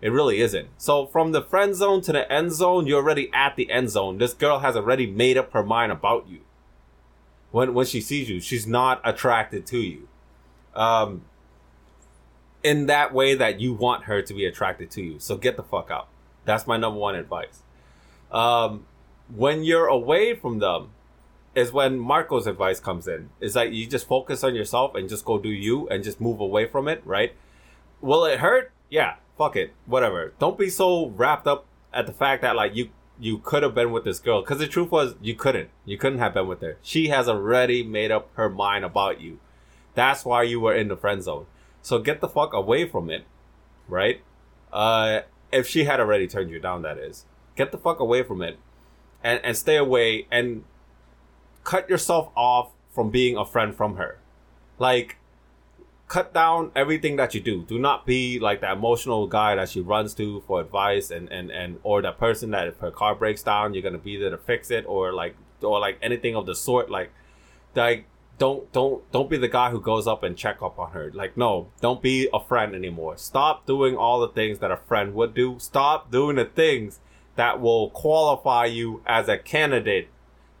It 0.00 0.10
really 0.10 0.40
isn't. 0.40 0.68
So 0.76 1.06
from 1.06 1.32
the 1.32 1.42
friend 1.42 1.74
zone 1.74 2.02
to 2.02 2.12
the 2.12 2.30
end 2.30 2.52
zone, 2.52 2.86
you're 2.86 3.02
already 3.02 3.30
at 3.32 3.56
the 3.56 3.70
end 3.70 3.90
zone. 3.90 4.18
This 4.18 4.34
girl 4.34 4.58
has 4.60 4.76
already 4.76 5.06
made 5.06 5.38
up 5.38 5.52
her 5.52 5.62
mind 5.62 5.90
about 5.90 6.28
you. 6.28 6.40
When 7.50 7.72
when 7.74 7.86
she 7.86 8.00
sees 8.00 8.28
you, 8.28 8.40
she's 8.40 8.66
not 8.66 9.00
attracted 9.04 9.66
to 9.66 9.78
you. 9.78 10.08
Um, 10.74 11.22
in 12.62 12.86
that 12.86 13.14
way 13.14 13.34
that 13.34 13.60
you 13.60 13.72
want 13.72 14.04
her 14.04 14.20
to 14.20 14.34
be 14.34 14.44
attracted 14.44 14.90
to 14.92 15.02
you. 15.02 15.18
So 15.18 15.36
get 15.36 15.56
the 15.56 15.62
fuck 15.62 15.90
out. 15.90 16.08
That's 16.44 16.66
my 16.66 16.76
number 16.76 16.98
one 16.98 17.14
advice. 17.14 17.62
Um, 18.30 18.86
when 19.34 19.64
you're 19.64 19.86
away 19.86 20.34
from 20.34 20.58
them, 20.58 20.90
is 21.56 21.72
when 21.72 21.98
Marco's 21.98 22.46
advice 22.46 22.78
comes 22.78 23.08
in. 23.08 23.30
It's 23.40 23.54
like 23.54 23.72
you 23.72 23.86
just 23.86 24.06
focus 24.06 24.44
on 24.44 24.54
yourself 24.54 24.94
and 24.94 25.08
just 25.08 25.24
go 25.24 25.38
do 25.38 25.48
you 25.48 25.88
and 25.88 26.04
just 26.04 26.20
move 26.20 26.38
away 26.38 26.66
from 26.66 26.86
it, 26.86 27.00
right? 27.04 27.32
Will 28.02 28.26
it 28.26 28.40
hurt? 28.40 28.72
Yeah, 28.90 29.14
fuck 29.36 29.56
it, 29.56 29.72
whatever. 29.86 30.32
Don't 30.38 30.58
be 30.58 30.70
so 30.70 31.08
wrapped 31.08 31.46
up 31.46 31.66
at 31.92 32.06
the 32.06 32.12
fact 32.12 32.42
that 32.42 32.56
like 32.56 32.74
you 32.74 32.90
you 33.18 33.38
could 33.38 33.62
have 33.62 33.74
been 33.74 33.92
with 33.92 34.04
this 34.04 34.18
girl 34.18 34.42
because 34.42 34.58
the 34.58 34.66
truth 34.66 34.90
was 34.90 35.14
you 35.20 35.34
couldn't. 35.34 35.70
You 35.84 35.98
couldn't 35.98 36.18
have 36.18 36.34
been 36.34 36.46
with 36.46 36.60
her. 36.60 36.78
She 36.82 37.08
has 37.08 37.28
already 37.28 37.82
made 37.82 38.10
up 38.10 38.30
her 38.34 38.48
mind 38.48 38.84
about 38.84 39.20
you. 39.20 39.38
That's 39.94 40.24
why 40.24 40.42
you 40.42 40.60
were 40.60 40.74
in 40.74 40.88
the 40.88 40.96
friend 40.96 41.22
zone. 41.22 41.46
So 41.80 41.98
get 41.98 42.20
the 42.20 42.28
fuck 42.28 42.52
away 42.52 42.86
from 42.86 43.10
it, 43.10 43.24
right? 43.88 44.20
Uh, 44.72 45.20
if 45.52 45.66
she 45.66 45.84
had 45.84 46.00
already 46.00 46.26
turned 46.26 46.50
you 46.50 46.58
down, 46.58 46.82
that 46.82 46.98
is. 46.98 47.24
Get 47.54 47.72
the 47.72 47.78
fuck 47.78 48.00
away 48.00 48.22
from 48.22 48.42
it, 48.42 48.58
and 49.22 49.40
and 49.42 49.56
stay 49.56 49.76
away 49.76 50.26
and 50.30 50.64
cut 51.64 51.88
yourself 51.88 52.30
off 52.36 52.70
from 52.90 53.10
being 53.10 53.36
a 53.36 53.44
friend 53.44 53.74
from 53.74 53.96
her. 53.96 54.18
Like, 54.78 55.16
cut 56.08 56.32
down 56.32 56.70
everything 56.76 57.16
that 57.16 57.34
you 57.34 57.40
do. 57.40 57.62
Do 57.62 57.78
not 57.78 58.06
be 58.06 58.38
like 58.38 58.60
that 58.60 58.76
emotional 58.76 59.26
guy 59.26 59.54
that 59.54 59.68
she 59.68 59.80
runs 59.80 60.14
to 60.14 60.42
for 60.46 60.60
advice 60.60 61.10
and 61.10 61.28
and 61.30 61.50
and 61.50 61.78
or 61.82 62.02
that 62.02 62.18
person 62.18 62.50
that 62.50 62.68
if 62.68 62.78
her 62.78 62.90
car 62.90 63.14
breaks 63.14 63.42
down, 63.42 63.74
you're 63.74 63.82
gonna 63.82 63.98
be 63.98 64.16
there 64.16 64.30
to 64.30 64.38
fix 64.38 64.70
it 64.70 64.84
or 64.86 65.12
like 65.12 65.36
or 65.62 65.80
like 65.80 65.98
anything 66.02 66.36
of 66.36 66.46
the 66.46 66.54
sort. 66.54 66.90
Like, 66.90 67.10
like 67.74 68.06
don't 68.38 68.70
don't 68.72 69.10
don't 69.12 69.30
be 69.30 69.36
the 69.36 69.48
guy 69.48 69.70
who 69.70 69.80
goes 69.80 70.06
up 70.06 70.22
and 70.22 70.36
check 70.36 70.62
up 70.62 70.78
on 70.78 70.92
her. 70.92 71.10
Like, 71.12 71.36
no, 71.36 71.68
don't 71.80 72.02
be 72.02 72.28
a 72.32 72.40
friend 72.40 72.74
anymore. 72.74 73.16
Stop 73.16 73.66
doing 73.66 73.96
all 73.96 74.20
the 74.20 74.28
things 74.28 74.58
that 74.60 74.70
a 74.70 74.76
friend 74.76 75.14
would 75.14 75.34
do. 75.34 75.56
Stop 75.58 76.10
doing 76.10 76.36
the 76.36 76.44
things 76.44 77.00
that 77.34 77.60
will 77.60 77.90
qualify 77.90 78.64
you 78.64 79.02
as 79.06 79.28
a 79.28 79.36
candidate 79.36 80.08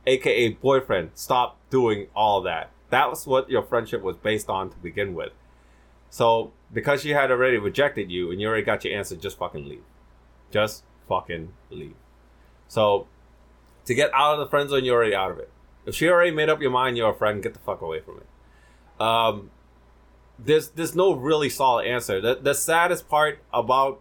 aka 0.06 0.48
boyfriend, 0.50 1.10
stop 1.14 1.58
doing 1.70 2.06
all 2.14 2.40
that. 2.42 2.70
That 2.90 3.10
was 3.10 3.26
what 3.26 3.50
your 3.50 3.62
friendship 3.62 4.02
was 4.02 4.16
based 4.16 4.48
on 4.48 4.70
to 4.70 4.76
begin 4.76 5.14
with. 5.14 5.32
So 6.10 6.52
because 6.72 7.02
she 7.02 7.10
had 7.10 7.30
already 7.30 7.58
rejected 7.58 8.10
you 8.10 8.30
and 8.30 8.40
you 8.40 8.48
already 8.48 8.64
got 8.64 8.84
your 8.84 8.96
answer, 8.96 9.16
just 9.16 9.38
fucking 9.38 9.68
leave. 9.68 9.84
Just 10.50 10.84
fucking 11.08 11.52
leave. 11.70 11.94
So 12.68 13.06
to 13.84 13.94
get 13.94 14.10
out 14.14 14.34
of 14.34 14.40
the 14.40 14.46
friend 14.46 14.68
zone, 14.68 14.84
you're 14.84 14.96
already 14.96 15.14
out 15.14 15.30
of 15.30 15.38
it. 15.38 15.50
If 15.84 15.94
she 15.94 16.08
already 16.08 16.32
made 16.32 16.48
up 16.48 16.60
your 16.60 16.70
mind, 16.70 16.96
you're 16.96 17.10
a 17.10 17.14
friend. 17.14 17.42
Get 17.42 17.54
the 17.54 17.60
fuck 17.60 17.80
away 17.80 18.00
from 18.00 18.18
it. 18.18 19.00
Um, 19.00 19.50
there's 20.38 20.70
there's 20.70 20.94
no 20.94 21.12
really 21.14 21.48
solid 21.48 21.86
answer. 21.86 22.20
The 22.20 22.34
the 22.34 22.54
saddest 22.54 23.08
part 23.08 23.38
about 23.52 24.00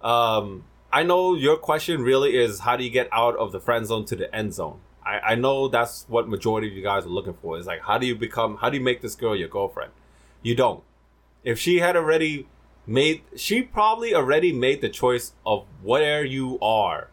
um, 0.00 0.64
I 0.92 1.02
know 1.02 1.34
your 1.34 1.56
question 1.56 2.02
really 2.02 2.36
is 2.36 2.60
how 2.60 2.76
do 2.76 2.84
you 2.84 2.90
get 2.90 3.08
out 3.12 3.36
of 3.36 3.52
the 3.52 3.60
friend 3.60 3.86
zone 3.86 4.04
to 4.06 4.16
the 4.16 4.34
end 4.34 4.54
zone. 4.54 4.80
I, 5.06 5.32
I 5.32 5.34
know 5.36 5.68
that's 5.68 6.04
what 6.08 6.28
majority 6.28 6.66
of 6.68 6.74
you 6.74 6.82
guys 6.82 7.06
are 7.06 7.10
looking 7.10 7.34
for. 7.40 7.58
Is 7.58 7.66
like 7.66 7.82
how 7.82 7.96
do 7.96 8.06
you 8.06 8.16
become 8.16 8.56
how 8.56 8.68
do 8.68 8.76
you 8.76 8.82
make 8.82 9.00
this 9.00 9.14
girl 9.14 9.36
your 9.36 9.48
girlfriend? 9.48 9.92
You 10.42 10.54
don't. 10.54 10.82
If 11.44 11.58
she 11.58 11.78
had 11.78 11.96
already 11.96 12.48
made 12.86 13.22
she 13.36 13.62
probably 13.62 14.14
already 14.14 14.52
made 14.52 14.80
the 14.80 14.88
choice 14.88 15.32
of 15.44 15.64
where 15.82 16.24
you 16.24 16.58
are 16.60 17.10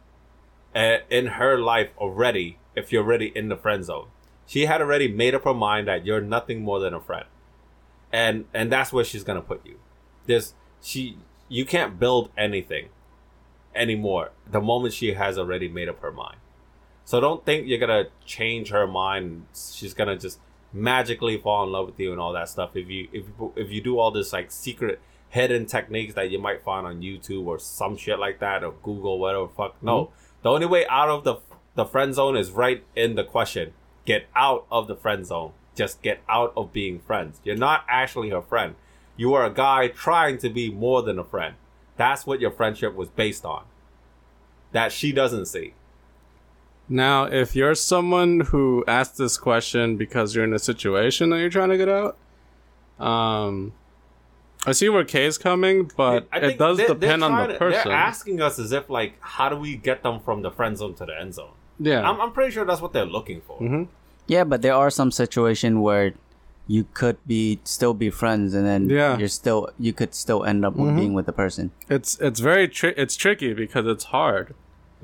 uh, 0.76 0.98
in 1.10 1.28
her 1.28 1.57
life 1.57 1.91
already 1.98 2.57
if 2.76 2.91
you're 2.91 3.03
already 3.03 3.32
in 3.36 3.49
the 3.49 3.57
friend 3.57 3.86
zone. 3.86 4.07
She 4.45 4.65
had 4.65 4.82
already 4.82 5.07
made 5.07 5.36
up 5.36 5.44
her 5.44 5.53
mind 5.53 5.88
that 5.88 6.06
you're 6.06 6.22
nothing 6.22 6.64
more 6.64 6.80
than 6.80 6.94
a 6.94 6.99
friend. 6.99 7.26
And 8.11 8.45
and 8.53 8.72
that's 8.72 8.91
where 8.91 9.03
she's 9.03 9.24
gonna 9.24 9.41
put 9.41 9.65
you. 9.65 9.80
There's 10.26 10.56
she 10.82 11.18
you 11.48 11.65
can't 11.65 11.99
build 11.99 12.32
anything 12.36 12.90
anymore 13.76 14.32
the 14.49 14.61
moment 14.61 14.94
she 14.94 15.14
has 15.14 15.38
already 15.38 15.68
made 15.68 15.90
up 15.90 15.99
her 16.02 16.11
mind. 16.11 16.38
So 17.05 17.19
don't 17.19 17.45
think 17.45 17.67
you're 17.67 17.80
gonna 17.80 18.05
change 18.25 18.69
her 18.69 18.88
mind. 18.88 19.45
She's 19.53 19.93
gonna 19.93 20.17
just 20.17 20.39
magically 20.71 21.38
fall 21.38 21.63
in 21.65 21.71
love 21.71 21.85
with 21.88 21.99
you 21.99 22.11
and 22.11 22.19
all 22.19 22.34
that 22.34 22.49
stuff. 22.49 22.75
If 22.75 22.89
you 22.89 23.07
if 23.11 23.25
you, 23.27 23.53
if 23.55 23.71
you 23.71 23.81
do 23.81 23.99
all 23.99 24.11
this 24.11 24.34
like 24.34 24.51
secret 24.51 24.99
hidden 25.30 25.65
techniques 25.65 26.13
that 26.13 26.30
you 26.30 26.39
might 26.39 26.63
find 26.63 26.85
on 26.85 27.01
YouTube 27.01 27.47
or 27.47 27.57
some 27.57 27.97
shit 27.97 28.19
like 28.19 28.39
that 28.39 28.63
or 28.63 28.73
Google 28.84 29.19
whatever 29.19 29.47
fuck. 29.47 29.75
No, 29.81 30.05
mm-hmm. 30.05 30.13
the 30.43 30.49
only 30.51 30.65
way 30.65 30.85
out 30.88 31.09
of 31.09 31.23
the 31.23 31.38
the 31.75 31.85
friend 31.85 32.13
zone 32.13 32.38
is 32.38 32.51
right 32.51 32.84
in 32.95 33.15
the 33.15 33.23
question. 33.23 33.73
Get 34.05 34.27
out 34.35 34.65
of 34.71 34.88
the 34.88 34.95
friend 34.95 35.25
zone. 35.25 35.53
Just 35.75 36.01
get 36.01 36.21
out 36.30 36.53
of 36.55 36.71
being 36.71 36.99
friends. 36.99 37.41
You're 37.43 37.55
not 37.55 37.84
actually 37.88 38.30
her 38.30 38.41
friend. 38.41 38.75
You 39.17 39.34
are 39.34 39.45
a 39.45 39.53
guy 39.53 39.88
trying 39.88 40.38
to 40.39 40.49
be 40.49 40.71
more 40.71 41.01
than 41.01 41.17
a 41.17 41.23
friend. 41.23 41.55
That's 41.97 42.25
what 42.25 42.39
your 42.39 42.51
friendship 42.51 42.95
was 42.95 43.09
based 43.09 43.45
on. 43.45 43.65
That 44.71 44.91
she 44.91 45.11
doesn't 45.11 45.45
see. 45.45 45.73
Now, 46.89 47.26
if 47.26 47.55
you're 47.55 47.76
someone 47.76 48.41
who 48.41 48.84
asked 48.88 49.18
this 49.18 49.38
question 49.38 49.95
because 49.97 50.35
you're 50.35 50.43
in 50.43 50.53
a 50.53 50.60
situation 50.60 51.30
that 51.30 51.39
you're 51.39 51.49
trying 51.49 51.69
to 51.69 51.77
get 51.77 51.89
out, 51.89 52.18
um, 52.99 53.73
I 54.65 54.72
see 54.73 54.89
where 54.89 55.03
Kay's 55.03 55.38
coming, 55.38 55.89
but 55.97 56.27
I 56.31 56.38
it 56.39 56.57
does 56.57 56.77
they're- 56.77 56.88
they're 56.88 56.95
depend 56.95 57.23
on 57.23 57.31
trying 57.31 57.47
the 57.47 57.53
to- 57.53 57.60
person. 57.60 57.81
They're 57.89 57.97
asking 57.97 58.41
us 58.41 58.60
as 58.60 58.72
if 58.72 58.89
like, 58.89 59.15
how 59.19 59.49
do 59.49 59.57
we 59.57 59.76
get 59.76 60.03
them 60.03 60.19
from 60.19 60.41
the 60.41 60.51
friend 60.51 60.77
zone 60.77 60.93
to 60.95 61.05
the 61.05 61.19
end 61.19 61.34
zone? 61.34 61.51
yeah, 61.80 62.07
I'm, 62.07 62.22
I'm 62.22 62.31
pretty 62.31 62.51
sure 62.51 62.64
that's 62.65 62.81
what 62.81 62.93
they're 62.93 63.03
looking 63.05 63.41
for. 63.47 63.60
Mhm. 63.60 63.88
Yeah, 64.27 64.43
but 64.43 64.61
there 64.61 64.76
are 64.76 64.89
some 64.89 65.11
situation 65.11 65.81
where 65.81 66.14
you 66.68 66.85
could 66.93 67.18
be 67.27 67.60
still 67.65 67.93
be 67.93 68.10
friends, 68.10 68.53
and 68.53 68.65
then 68.65 68.89
Yeah. 68.89 69.18
you're 69.18 69.27
still 69.27 69.69
you 69.80 69.91
could 69.91 70.14
still 70.14 70.45
end 70.45 70.64
up 70.64 70.76
with 70.77 70.95
being 70.95 71.14
with 71.14 71.26
the 71.26 71.34
person. 71.34 71.72
it's 71.89 72.18
it's 72.22 72.39
very 72.39 72.68
tri- 72.69 72.93
it's 72.95 73.15
tricky 73.18 73.53
because 73.53 73.85
it's 73.85 74.05
hard. 74.05 74.53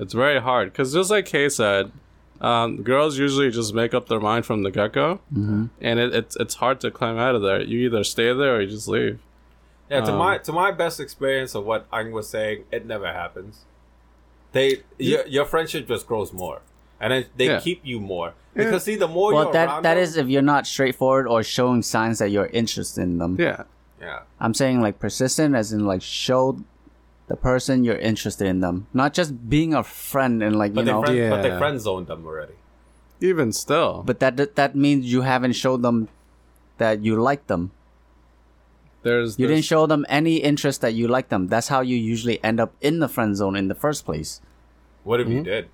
It's 0.00 0.14
very 0.14 0.40
hard 0.40 0.72
because 0.72 0.92
just 0.94 1.10
like 1.10 1.26
Kay 1.26 1.48
said, 1.50 1.92
um, 2.40 2.82
girls 2.82 3.18
usually 3.18 3.50
just 3.50 3.74
make 3.74 3.92
up 3.92 4.08
their 4.08 4.18
mind 4.18 4.46
from 4.46 4.62
the 4.62 4.70
get 4.70 4.94
go, 4.94 5.20
mm-hmm. 5.32 5.66
and 5.80 6.00
it, 6.00 6.14
it's 6.14 6.36
it's 6.36 6.54
hard 6.54 6.80
to 6.80 6.90
climb 6.90 7.18
out 7.18 7.34
of 7.34 7.42
there. 7.42 7.60
You 7.60 7.80
either 7.86 8.02
stay 8.02 8.32
there 8.32 8.56
or 8.56 8.60
you 8.62 8.68
just 8.68 8.88
leave. 8.88 9.20
Yeah, 9.90 10.00
to 10.00 10.12
Um, 10.12 10.18
my 10.18 10.38
to 10.38 10.52
my 10.52 10.70
best 10.70 11.00
experience 11.00 11.54
of 11.54 11.66
what 11.66 11.86
Ang 11.92 12.12
was 12.12 12.28
saying, 12.30 12.64
it 12.72 12.86
never 12.86 13.12
happens. 13.12 13.66
They 14.52 14.82
your, 14.98 15.26
your 15.26 15.44
friendship 15.44 15.86
just 15.86 16.06
grows 16.06 16.32
more, 16.32 16.60
and 16.98 17.12
then 17.12 17.26
they 17.36 17.46
Yeah. 17.46 17.60
keep 17.60 17.80
you 17.84 18.00
more 18.00 18.32
because 18.54 18.84
see 18.84 18.96
the 18.96 19.06
more 19.06 19.34
Well, 19.34 19.44
you're 19.44 19.52
that 19.52 19.68
around 19.68 19.82
that 19.82 19.94
them- 19.94 20.02
is 20.02 20.16
if 20.16 20.28
you're 20.28 20.42
not 20.42 20.66
straightforward 20.66 21.26
or 21.26 21.42
showing 21.42 21.82
signs 21.82 22.18
that 22.20 22.30
you're 22.30 22.46
interested 22.46 23.02
in 23.02 23.18
them. 23.18 23.36
Yeah, 23.38 23.64
yeah 24.00 24.20
I'm 24.40 24.54
saying 24.54 24.80
like 24.80 24.98
persistent, 24.98 25.54
as 25.54 25.72
in 25.74 25.84
like 25.86 26.00
show 26.02 26.58
the 27.30 27.36
person 27.38 27.84
you're 27.86 28.02
interested 28.10 28.46
in 28.50 28.58
them, 28.58 28.88
not 28.92 29.14
just 29.14 29.30
being 29.48 29.72
a 29.72 29.84
friend 29.86 30.42
and 30.42 30.58
like 30.58 30.74
but 30.74 30.82
you 30.84 30.90
know. 30.92 31.00
friend, 31.06 31.30
but 31.30 31.42
they 31.46 31.54
friend 31.62 31.78
zoned 31.80 32.08
them 32.10 32.26
already. 32.26 32.54
even 33.22 33.52
still, 33.52 34.02
But 34.04 34.18
that 34.18 34.34
that- 34.36 34.56
that 34.56 34.72
means 34.74 35.06
you 35.14 35.22
haven't 35.22 35.54
showed 35.54 35.80
them 35.86 36.08
that 36.82 37.04
you 37.06 37.14
like 37.20 37.46
them. 37.46 37.70
there's 39.02 39.38
You 39.38 39.46
this- 39.46 39.54
didn't 39.56 39.64
show 39.64 39.86
them 39.86 40.04
any 40.08 40.36
interest 40.50 40.80
that 40.84 40.92
you 40.92 41.06
like 41.08 41.28
them. 41.32 41.48
That's 41.48 41.68
how 41.68 41.80
you 41.80 41.96
usually 41.96 42.42
end 42.44 42.58
up 42.60 42.72
in 42.80 42.98
the 43.00 43.08
friend 43.08 43.32
zone 43.36 43.56
in 43.56 43.68
the 43.68 43.74
first 43.74 44.04
place. 44.04 44.40
What 45.04 45.20
if 45.20 45.26
Mm-hmm. 45.26 45.36
you 45.36 45.42
did? 45.44 45.64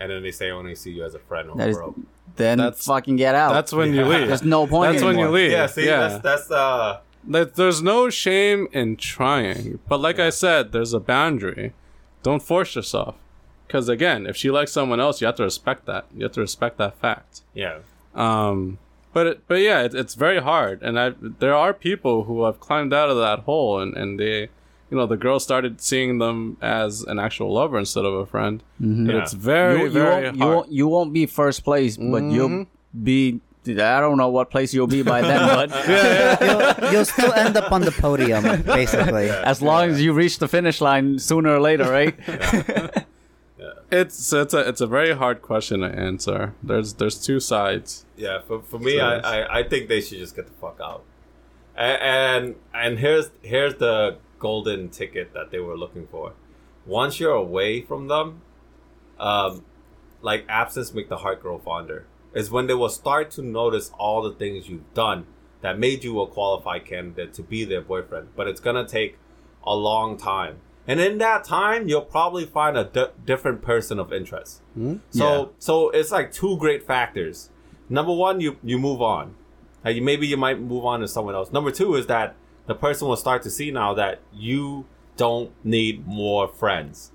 And 0.00 0.10
then 0.10 0.22
they 0.22 0.30
say 0.30 0.50
only 0.50 0.74
see 0.74 0.92
you 0.92 1.04
as 1.04 1.14
a 1.14 1.18
friend 1.18 1.50
or 1.50 1.56
That 1.56 1.66
a 1.68 1.70
is 1.70 1.76
bro. 1.76 1.94
then 2.36 2.58
That's- 2.58 2.84
fucking 2.86 3.16
get 3.16 3.34
out. 3.34 3.52
That's 3.52 3.72
when 3.72 3.92
you 3.92 4.04
leave. 4.12 4.28
There's 4.28 4.42
no 4.44 4.66
point 4.66 4.92
That's 4.92 5.04
when 5.04 5.18
you 5.18 5.28
leave. 5.28 5.50
Yeah, 5.50 5.66
see, 5.66 5.84
yeah. 5.86 6.00
that's 6.08 6.22
that's 6.22 6.50
uh 6.50 7.00
Like, 7.26 7.54
there's 7.54 7.82
no 7.82 8.10
shame 8.10 8.68
in 8.72 8.96
trying, 8.96 9.80
but 9.88 10.00
like 10.00 10.18
I 10.18 10.30
said, 10.30 10.72
there's 10.72 10.92
a 10.94 11.00
boundary. 11.00 11.72
Don't 12.22 12.42
force 12.42 12.74
yourself, 12.76 13.16
because 13.66 13.88
again, 13.88 14.26
if 14.26 14.36
she 14.36 14.50
likes 14.50 14.72
someone 14.72 15.00
else, 15.00 15.20
you 15.20 15.26
have 15.26 15.36
to 15.36 15.42
respect 15.44 15.86
that. 15.86 16.06
You 16.16 16.24
have 16.24 16.32
to 16.32 16.40
respect 16.40 16.78
that 16.78 16.98
fact. 16.98 17.42
Yeah. 17.54 17.78
Um, 18.14 18.78
but 19.12 19.26
it, 19.26 19.48
but 19.48 19.56
yeah, 19.60 19.82
it, 19.82 19.94
it's 19.94 20.14
very 20.14 20.40
hard, 20.40 20.82
and 20.82 20.98
I 20.98 21.12
there 21.20 21.54
are 21.54 21.72
people 21.74 22.24
who 22.24 22.44
have 22.44 22.60
climbed 22.60 22.92
out 22.92 23.10
of 23.10 23.16
that 23.18 23.40
hole, 23.40 23.78
and 23.80 23.96
and 23.96 24.18
they, 24.18 24.40
you 24.90 24.96
know, 24.96 25.06
the 25.06 25.16
girl 25.16 25.38
started 25.40 25.80
seeing 25.80 26.18
them 26.18 26.56
as 26.62 27.02
an 27.02 27.18
actual 27.18 27.52
lover 27.52 27.78
instead 27.78 28.04
of 28.04 28.14
a 28.14 28.26
friend. 28.26 28.62
But 28.80 29.14
Yeah. 29.14 29.22
it's 29.22 29.32
very 29.32 29.78
you, 29.78 29.84
you, 29.84 29.90
very 29.90 30.24
won't, 30.24 30.36
you, 30.36 30.42
hard. 30.42 30.54
won't, 30.56 30.72
you 30.72 30.88
won't 30.88 31.12
be 31.12 31.26
first 31.26 31.64
place, 31.64 31.96
but 31.96 32.22
you'll 32.24 32.66
be. 33.02 33.40
I 33.66 34.00
don't 34.00 34.16
know 34.16 34.28
what 34.28 34.50
place 34.50 34.72
you'll 34.72 34.86
be 34.86 35.02
by 35.02 35.20
then, 35.20 35.68
but 35.68 36.80
you'll, 36.82 36.92
you'll 36.92 37.04
still 37.04 37.32
end 37.32 37.56
up 37.56 37.70
on 37.72 37.82
the 37.82 37.92
podium, 37.92 38.62
basically. 38.62 39.28
as 39.30 39.60
long 39.60 39.90
as 39.90 40.02
you 40.02 40.12
reach 40.12 40.38
the 40.38 40.48
finish 40.48 40.80
line 40.80 41.18
sooner 41.18 41.50
or 41.50 41.60
later, 41.60 41.90
right? 41.90 42.14
It's 43.90 44.32
it's 44.34 44.52
a 44.52 44.68
it's 44.68 44.82
a 44.82 44.86
very 44.86 45.14
hard 45.14 45.40
question 45.40 45.80
to 45.80 45.86
answer. 45.86 46.52
There's 46.62 46.94
there's 46.94 47.24
two 47.24 47.40
sides. 47.40 48.04
Yeah, 48.16 48.40
for, 48.46 48.60
for 48.60 48.78
me, 48.78 49.00
I, 49.00 49.18
I, 49.18 49.58
I 49.60 49.62
think 49.62 49.88
they 49.88 50.02
should 50.02 50.18
just 50.18 50.36
get 50.36 50.46
the 50.46 50.52
fuck 50.52 50.78
out. 50.82 51.04
And, 51.74 52.02
and 52.02 52.54
and 52.74 52.98
here's 52.98 53.30
here's 53.40 53.76
the 53.76 54.18
golden 54.38 54.90
ticket 54.90 55.32
that 55.32 55.50
they 55.50 55.58
were 55.58 55.76
looking 55.76 56.06
for. 56.06 56.34
Once 56.84 57.18
you're 57.18 57.32
away 57.32 57.80
from 57.80 58.08
them, 58.08 58.42
um, 59.18 59.64
like 60.20 60.44
absence 60.50 60.92
make 60.92 61.08
the 61.08 61.18
heart 61.18 61.40
grow 61.40 61.58
fonder. 61.58 62.04
Is 62.34 62.50
when 62.50 62.66
they 62.66 62.74
will 62.74 62.90
start 62.90 63.30
to 63.32 63.42
notice 63.42 63.90
all 63.98 64.22
the 64.22 64.32
things 64.32 64.68
you've 64.68 64.92
done 64.94 65.26
that 65.60 65.78
made 65.78 66.04
you 66.04 66.20
a 66.20 66.26
qualified 66.26 66.84
candidate 66.84 67.32
to 67.34 67.42
be 67.42 67.64
their 67.64 67.80
boyfriend. 67.80 68.28
But 68.36 68.46
it's 68.48 68.60
gonna 68.60 68.86
take 68.86 69.18
a 69.64 69.74
long 69.74 70.16
time, 70.16 70.60
and 70.86 71.00
in 71.00 71.18
that 71.18 71.44
time, 71.44 71.88
you'll 71.88 72.02
probably 72.02 72.46
find 72.46 72.76
a 72.76 73.10
different 73.24 73.62
person 73.62 73.98
of 73.98 74.12
interest. 74.12 74.62
Hmm? 74.74 74.96
So 75.10 75.52
so 75.58 75.90
it's 75.90 76.10
like 76.10 76.32
two 76.32 76.56
great 76.58 76.86
factors. 76.86 77.50
Number 77.88 78.12
one, 78.12 78.40
you 78.40 78.56
you 78.62 78.78
move 78.78 79.02
on. 79.02 79.34
Like 79.84 79.96
you, 79.96 80.02
maybe 80.02 80.26
you 80.26 80.36
might 80.36 80.60
move 80.60 80.84
on 80.84 81.00
to 81.00 81.08
someone 81.08 81.34
else. 81.34 81.52
Number 81.52 81.70
two 81.70 81.94
is 81.94 82.06
that 82.06 82.36
the 82.66 82.74
person 82.74 83.08
will 83.08 83.16
start 83.16 83.42
to 83.42 83.50
see 83.50 83.70
now 83.70 83.94
that 83.94 84.20
you 84.32 84.86
don't 85.16 85.52
need 85.64 86.06
more 86.06 86.48
friends, 86.48 87.12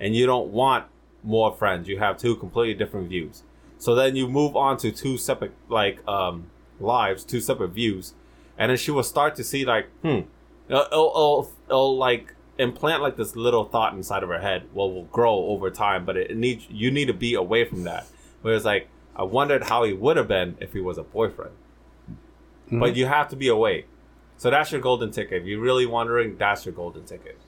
and 0.00 0.14
you 0.14 0.26
don't 0.26 0.48
want 0.48 0.86
more 1.22 1.54
friends. 1.54 1.88
You 1.88 1.98
have 1.98 2.16
two 2.16 2.36
completely 2.36 2.74
different 2.74 3.08
views. 3.08 3.42
So 3.78 3.94
then 3.94 4.16
you 4.16 4.28
move 4.28 4.56
on 4.56 4.76
to 4.78 4.90
two 4.90 5.18
separate 5.18 5.52
like 5.68 6.06
um 6.08 6.50
lives, 6.80 7.24
two 7.24 7.40
separate 7.40 7.68
views, 7.68 8.14
and 8.58 8.70
then 8.70 8.78
she 8.78 8.90
will 8.90 9.02
start 9.02 9.34
to 9.36 9.44
see 9.44 9.64
like 9.64 9.88
hmm, 10.02 10.20
it'll, 10.68 10.86
it'll, 10.86 11.52
it'll, 11.68 11.96
like 11.96 12.34
implant 12.58 13.02
like 13.02 13.16
this 13.16 13.36
little 13.36 13.64
thought 13.64 13.92
inside 13.94 14.22
of 14.22 14.28
her 14.28 14.40
head. 14.40 14.64
Well, 14.72 14.90
will 14.90 15.04
grow 15.04 15.34
over 15.34 15.70
time, 15.70 16.04
but 16.04 16.16
it 16.16 16.36
needs 16.36 16.66
you 16.70 16.90
need 16.90 17.06
to 17.06 17.14
be 17.14 17.34
away 17.34 17.64
from 17.64 17.84
that. 17.84 18.06
Whereas 18.42 18.64
like 18.64 18.88
I 19.14 19.22
wondered 19.22 19.64
how 19.64 19.84
he 19.84 19.92
would 19.92 20.16
have 20.16 20.28
been 20.28 20.56
if 20.60 20.72
he 20.72 20.80
was 20.80 20.98
a 20.98 21.02
boyfriend. 21.02 21.52
But 22.70 22.96
you 22.96 23.06
have 23.06 23.28
to 23.28 23.36
be 23.36 23.48
away. 23.48 23.84
So 24.38 24.50
that's 24.50 24.72
your 24.72 24.80
golden 24.80 25.10
ticket. 25.12 25.42
If 25.42 25.46
you're 25.46 25.60
really 25.60 25.86
wondering, 25.86 26.36
that's 26.36 26.66
your 26.66 26.74
golden 26.74 27.04
ticket. 27.04 27.38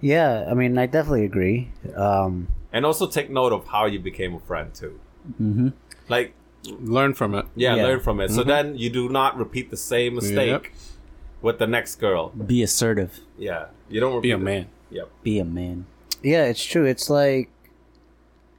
Yeah, 0.00 0.46
I 0.50 0.54
mean, 0.54 0.76
I 0.78 0.86
definitely 0.86 1.24
agree. 1.24 1.70
Um, 1.96 2.48
And 2.72 2.84
also 2.84 3.06
take 3.06 3.30
note 3.30 3.52
of 3.52 3.66
how 3.68 3.86
you 3.86 3.98
became 3.98 4.34
a 4.34 4.40
friend 4.40 4.74
too. 4.74 5.00
Mm-hmm. 5.32 5.68
Like 6.08 6.34
Learn 6.80 7.14
from 7.14 7.34
it. 7.34 7.46
yeah, 7.54 7.76
Yeah. 7.76 7.84
learn 7.84 8.00
from 8.00 8.20
it. 8.20 8.30
So 8.30 8.42
then 8.42 8.76
you 8.76 8.90
do 8.90 9.08
not 9.08 9.38
repeat 9.38 9.70
the 9.70 9.76
same 9.76 10.16
mistake 10.16 10.50
Yep. 10.50 10.72
with 11.40 11.58
the 11.58 11.66
next 11.66 11.96
girl. 11.96 12.30
Be 12.30 12.62
assertive. 12.62 13.20
Yeah, 13.38 13.66
you 13.88 14.00
don't 14.00 14.20
Be 14.20 14.32
repeat 14.32 14.32
a 14.32 14.34
it. 14.34 14.44
man. 14.44 14.66
Yep. 14.90 15.08
Be 15.22 15.38
a 15.38 15.44
man. 15.44 15.86
yeah, 16.22 16.44
it's 16.44 16.62
true. 16.64 16.84
It's 16.84 17.08
like, 17.08 17.48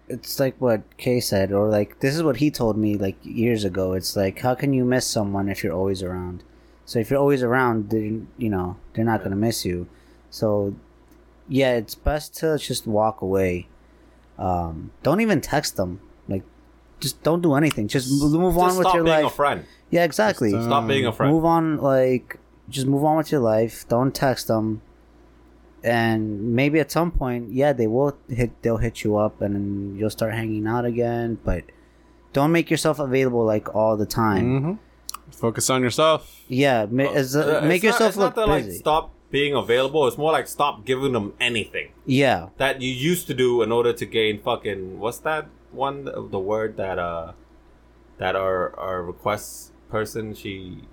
it's 0.08 0.40
like 0.40 0.56
what 0.60 0.82
Kay 0.98 1.20
said, 1.20 1.52
or 1.52 1.68
like 1.70 2.00
this 2.00 2.16
is 2.16 2.24
what 2.24 2.38
he 2.38 2.50
told 2.50 2.78
me 2.78 2.96
like 2.98 3.18
years 3.24 3.64
ago. 3.64 3.94
It's 3.94 4.16
like, 4.16 4.40
how 4.40 4.56
can 4.56 4.74
you 4.74 4.86
miss 4.86 5.06
someone 5.06 5.50
if 5.50 5.64
you're 5.64 5.74
always 5.74 6.02
around? 6.02 6.44
So 6.86 6.98
if 7.00 7.12
you're 7.12 7.20
always 7.20 7.44
around, 7.44 7.90
then 7.92 8.28
you 8.38 8.50
know 8.50 8.78
they're 8.94 9.06
not 9.06 9.24
gonna 9.24 9.36
miss 9.36 9.66
you. 9.66 9.88
So, 10.32 10.74
yeah, 11.48 11.74
it's 11.76 11.94
best 11.96 12.36
to 12.38 12.58
just 12.58 12.88
walk 12.88 13.22
away. 13.22 13.68
Um, 14.40 14.92
don't 15.04 15.22
even 15.22 15.42
text 15.42 15.76
them. 15.76 16.00
Like, 17.00 17.04
just 17.04 17.24
don't 17.24 17.42
do 17.42 17.54
anything. 17.56 17.88
Just 17.88 18.12
move 18.12 18.58
on 18.58 18.68
Just 18.70 18.80
with 18.80 18.94
your 18.94 19.04
life. 19.04 19.12
stop 19.12 19.18
being 19.20 19.26
a 19.26 19.30
friend. 19.30 19.66
Yeah, 19.90 20.04
exactly. 20.04 20.52
Just, 20.52 20.64
uh, 20.68 20.70
Stop 20.70 20.88
being 20.88 21.06
a 21.06 21.12
friend. 21.14 21.34
Move 21.34 21.46
on, 21.46 21.78
like 21.78 22.38
just 22.70 22.86
move 22.88 23.04
on 23.04 23.18
with 23.18 23.32
your 23.32 23.42
life. 23.42 23.88
Don't 23.88 24.14
text 24.14 24.48
them. 24.48 24.82
And 25.82 26.54
maybe 26.56 26.80
at 26.82 26.92
some 26.92 27.10
point, 27.12 27.54
yeah, 27.54 27.72
they 27.72 27.88
will 27.88 28.18
hit. 28.30 28.52
They'll 28.62 28.78
hit 28.78 29.04
you 29.04 29.16
up, 29.18 29.42
and 29.42 29.98
you'll 29.98 30.10
start 30.10 30.34
hanging 30.34 30.68
out 30.68 30.84
again. 30.86 31.40
But 31.44 31.64
don't 32.34 32.52
make 32.52 32.70
yourself 32.70 33.00
available 33.00 33.46
like 33.46 33.74
all 33.74 33.96
the 33.96 34.06
time. 34.06 34.46
Mm-hmm. 34.46 34.74
Focus 35.32 35.70
on 35.70 35.82
yourself. 35.82 36.42
Yeah, 36.50 36.86
ma- 36.92 37.04
as, 37.14 37.34
uh, 37.36 37.40
Uh, 37.40 37.44
it's 37.60 37.68
make 37.68 37.84
not- 37.84 37.88
yourself 37.88 38.10
it's 38.10 38.18
look 38.18 38.36
not 38.36 38.46
that, 38.48 38.52
like, 38.52 38.66
busy. 38.66 38.78
stop 38.80 39.14
being 39.32 39.54
available. 39.56 40.06
It's 40.08 40.18
more 40.18 40.34
like 40.34 40.48
stop 40.50 40.86
giving 40.86 41.14
them 41.14 41.34
anything 41.40 41.92
yeah, 42.06 42.50
that 42.58 42.82
you 42.82 42.92
used 42.92 43.28
to 43.28 43.34
do 43.34 43.62
in 43.62 43.72
order 43.72 43.94
to 43.94 44.06
gain 44.06 44.42
fucking 44.42 45.00
what's 45.00 45.20
that 45.20 45.48
one 45.72 46.06
the 46.06 46.40
word 46.40 46.78
that 46.78 47.00
uh 47.00 47.34
that 48.18 48.36
our 48.36 48.78
our 48.80 49.04
request 49.04 49.72
person 49.90 50.34
she 50.34 50.84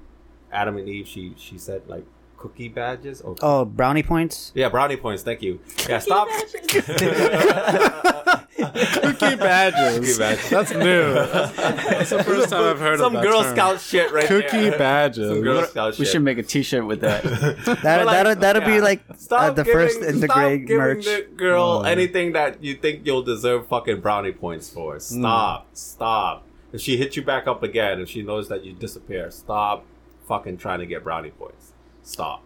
Adam 0.53 0.77
and 0.77 0.89
Eve 0.89 1.07
she 1.07 1.35
she 1.37 1.59
said 1.59 1.83
like 1.87 2.05
cookie 2.49 2.69
badges 2.69 3.21
or 3.21 3.37
Oh, 3.43 3.65
brownie 3.65 4.03
points. 4.03 4.53
yeah 4.55 4.69
brownie 4.69 4.97
points 4.97 5.23
thank 5.23 5.43
you 5.43 5.61
yeah 5.89 5.99
stop 5.99 6.29
Cookie 8.57 9.37
badges. 9.37 9.99
Cookie 9.99 10.19
badges. 10.19 10.51
That's 10.51 10.73
new. 10.73 11.13
That's 11.15 12.11
the 12.11 12.23
first 12.25 12.51
time 12.51 12.65
I've 12.65 12.79
heard 12.79 12.99
some 12.99 13.17
of 13.17 13.23
that 13.23 13.23
Some 13.23 13.31
Girl 13.31 13.43
term. 13.43 13.55
Scout 13.55 13.81
shit 13.81 14.13
right 14.13 14.23
now. 14.23 14.29
Cookie 14.29 14.71
there. 14.71 14.79
badges. 14.79 15.29
some 15.29 15.43
Girl 15.43 15.65
Scout 15.65 15.99
We 15.99 16.05
should 16.05 16.23
make 16.23 16.39
a 16.39 16.43
T-shirt 16.43 16.87
with 16.87 17.01
that. 17.01 17.23
That 17.67 17.83
But, 17.83 18.07
like, 18.07 18.15
that'll 18.15 18.35
that'll 18.37 18.63
be 18.67 18.75
yeah. 18.75 18.81
like 18.81 19.03
uh, 19.31 19.51
the 19.51 19.65
first 19.65 20.01
giving- 20.01 20.17
integrate 20.17 20.61
stop 20.61 20.69
giving 20.69 20.77
merch. 20.79 21.05
the 21.05 21.27
girl 21.37 21.85
anything 21.87 22.33
that 22.33 22.63
you 22.63 22.75
think 22.75 23.07
you'll 23.07 23.23
deserve 23.23 23.67
fucking 23.69 24.01
brownie 24.01 24.33
points 24.33 24.71
for. 24.71 24.99
Stop. 25.01 25.69
Stop. 25.75 26.45
If 26.73 26.81
she 26.81 26.97
hits 26.97 27.17
you 27.17 27.23
back 27.23 27.47
up 27.47 27.63
again, 27.63 28.01
if 28.01 28.11
she 28.11 28.23
knows 28.23 28.49
that 28.49 28.65
you 28.65 28.73
disappear, 28.73 29.31
stop 29.31 29.85
fucking 30.29 30.59
trying 30.59 30.81
to 30.81 30.87
get 30.87 31.05
brownie 31.05 31.31
points. 31.31 31.73
Stop. 32.07 32.45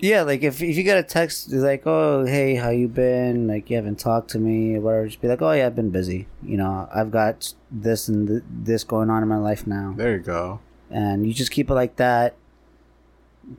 Yeah, 0.00 0.22
like 0.22 0.42
if 0.42 0.60
if 0.62 0.76
you 0.76 0.82
get 0.82 0.98
a 0.98 1.02
text 1.02 1.52
like, 1.52 1.82
"Oh, 1.86 2.24
hey, 2.24 2.56
how 2.56 2.70
you 2.70 2.88
been?" 2.88 3.46
Like 3.46 3.70
you 3.70 3.76
haven't 3.76 3.98
talked 4.00 4.30
to 4.30 4.38
me, 4.38 4.74
or 4.76 4.80
whatever. 4.80 5.06
Just 5.06 5.20
be 5.20 5.28
like, 5.28 5.40
"Oh 5.42 5.52
yeah, 5.52 5.66
I've 5.66 5.76
been 5.76 5.90
busy. 5.90 6.26
You 6.42 6.56
know, 6.56 6.88
I've 6.92 7.10
got 7.10 7.52
this 7.70 8.08
and 8.08 8.26
th- 8.26 8.42
this 8.50 8.82
going 8.82 9.10
on 9.10 9.22
in 9.22 9.28
my 9.28 9.36
life 9.36 9.66
now." 9.66 9.94
There 9.96 10.12
you 10.16 10.22
go. 10.22 10.60
And 10.90 11.26
you 11.26 11.32
just 11.32 11.52
keep 11.52 11.70
it 11.70 11.74
like 11.74 11.96
that. 11.96 12.34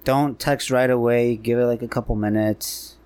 Don't 0.03 0.37
text 0.39 0.69
right 0.69 0.89
away. 0.89 1.35
Give 1.37 1.59
it 1.59 1.65
like 1.65 1.81
a 1.81 1.87
couple 1.87 2.15
minutes. 2.15 2.97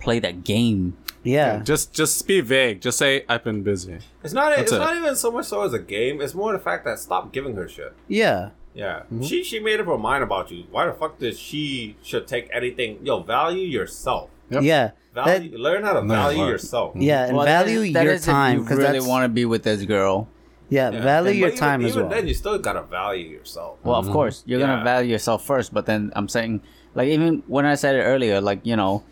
Play 0.00 0.18
that 0.18 0.44
game. 0.44 0.96
Yeah, 1.22 1.60
Just 1.62 1.94
just 1.94 2.26
be 2.26 2.42
vague. 2.42 2.82
Just 2.82 2.98
say 2.98 3.24
I've 3.30 3.44
been 3.44 3.62
busy. 3.62 3.98
It's 4.22 4.34
not. 4.34 4.50
That's 4.50 4.62
it's 4.62 4.72
it. 4.72 4.78
not 4.78 4.94
even 4.96 5.16
so 5.16 5.30
much 5.30 5.46
so 5.46 5.62
as 5.62 5.72
a 5.72 5.78
game. 5.78 6.20
It's 6.20 6.34
more 6.34 6.52
the 6.52 6.58
fact 6.58 6.84
that 6.84 6.98
stop 6.98 7.32
giving 7.32 7.54
her 7.54 7.66
shit. 7.66 7.94
yeah, 8.08 8.50
Yeah, 8.74 9.00
mm-hmm. 9.04 9.22
she 9.22 9.44
she 9.44 9.60
made 9.60 9.78
up 9.80 9.86
her 9.86 9.96
mind 9.98 10.24
about 10.24 10.50
you. 10.50 10.64
Why 10.70 10.86
the 10.86 10.92
fuck 10.92 11.18
does 11.18 11.38
she 11.38 11.96
should 12.02 12.26
take 12.26 12.48
anything? 12.52 12.98
Yo, 13.06 13.20
value 13.22 13.66
yourself. 13.66 14.30
Yep. 14.50 14.62
yeah, 14.62 14.90
Value. 15.14 15.56
learn 15.56 15.84
how 15.84 15.94
to 15.94 16.02
value 16.02 16.40
what? 16.40 16.48
yourself. 16.48 16.90
Mm-hmm. 16.90 17.00
yeah, 17.02 17.26
and 17.26 17.36
Well, 17.36 17.46
value 17.46 17.80
is- 17.80 17.92
that 17.94 18.04
your 18.04 18.14
is 18.14 18.24
time 18.26 18.56
If 18.56 18.58
you 18.58 18.64
because 18.64 18.78
really 18.78 19.00
want 19.00 19.24
to 19.24 19.28
be 19.30 19.44
with 19.46 19.62
this 19.62 19.84
girl. 19.84 20.28
yeah, 20.68 20.90
Yeah. 20.90 21.00
value 21.02 21.30
And- 21.30 21.38
your 21.38 21.50
but 21.50 21.58
time 21.58 21.80
even, 21.80 21.86
as 21.90 21.96
even 21.96 22.08
well. 22.08 22.14
then, 22.18 22.28
you 22.28 22.34
still 22.34 22.58
gotta 22.58 22.82
value 22.82 23.26
yourself. 23.28 23.78
Well, 23.84 23.94
of 23.96 24.04
mm-hmm. 24.04 24.12
course, 24.12 24.42
you're 24.44 24.60
Yeah. 24.60 24.66
gonna 24.66 24.84
value 24.84 25.12
yourself 25.12 25.44
first, 25.44 25.72
but 25.72 25.86
then 25.86 26.12
I'm 26.14 26.28
saying, 26.28 26.60
like, 26.94 27.08
even 27.08 27.42
when 27.46 27.64
I 27.64 27.74
said 27.76 27.94
it 27.94 28.02
earlier, 28.02 28.40
like, 28.40 28.60
you 28.64 28.76
know, 28.76 29.02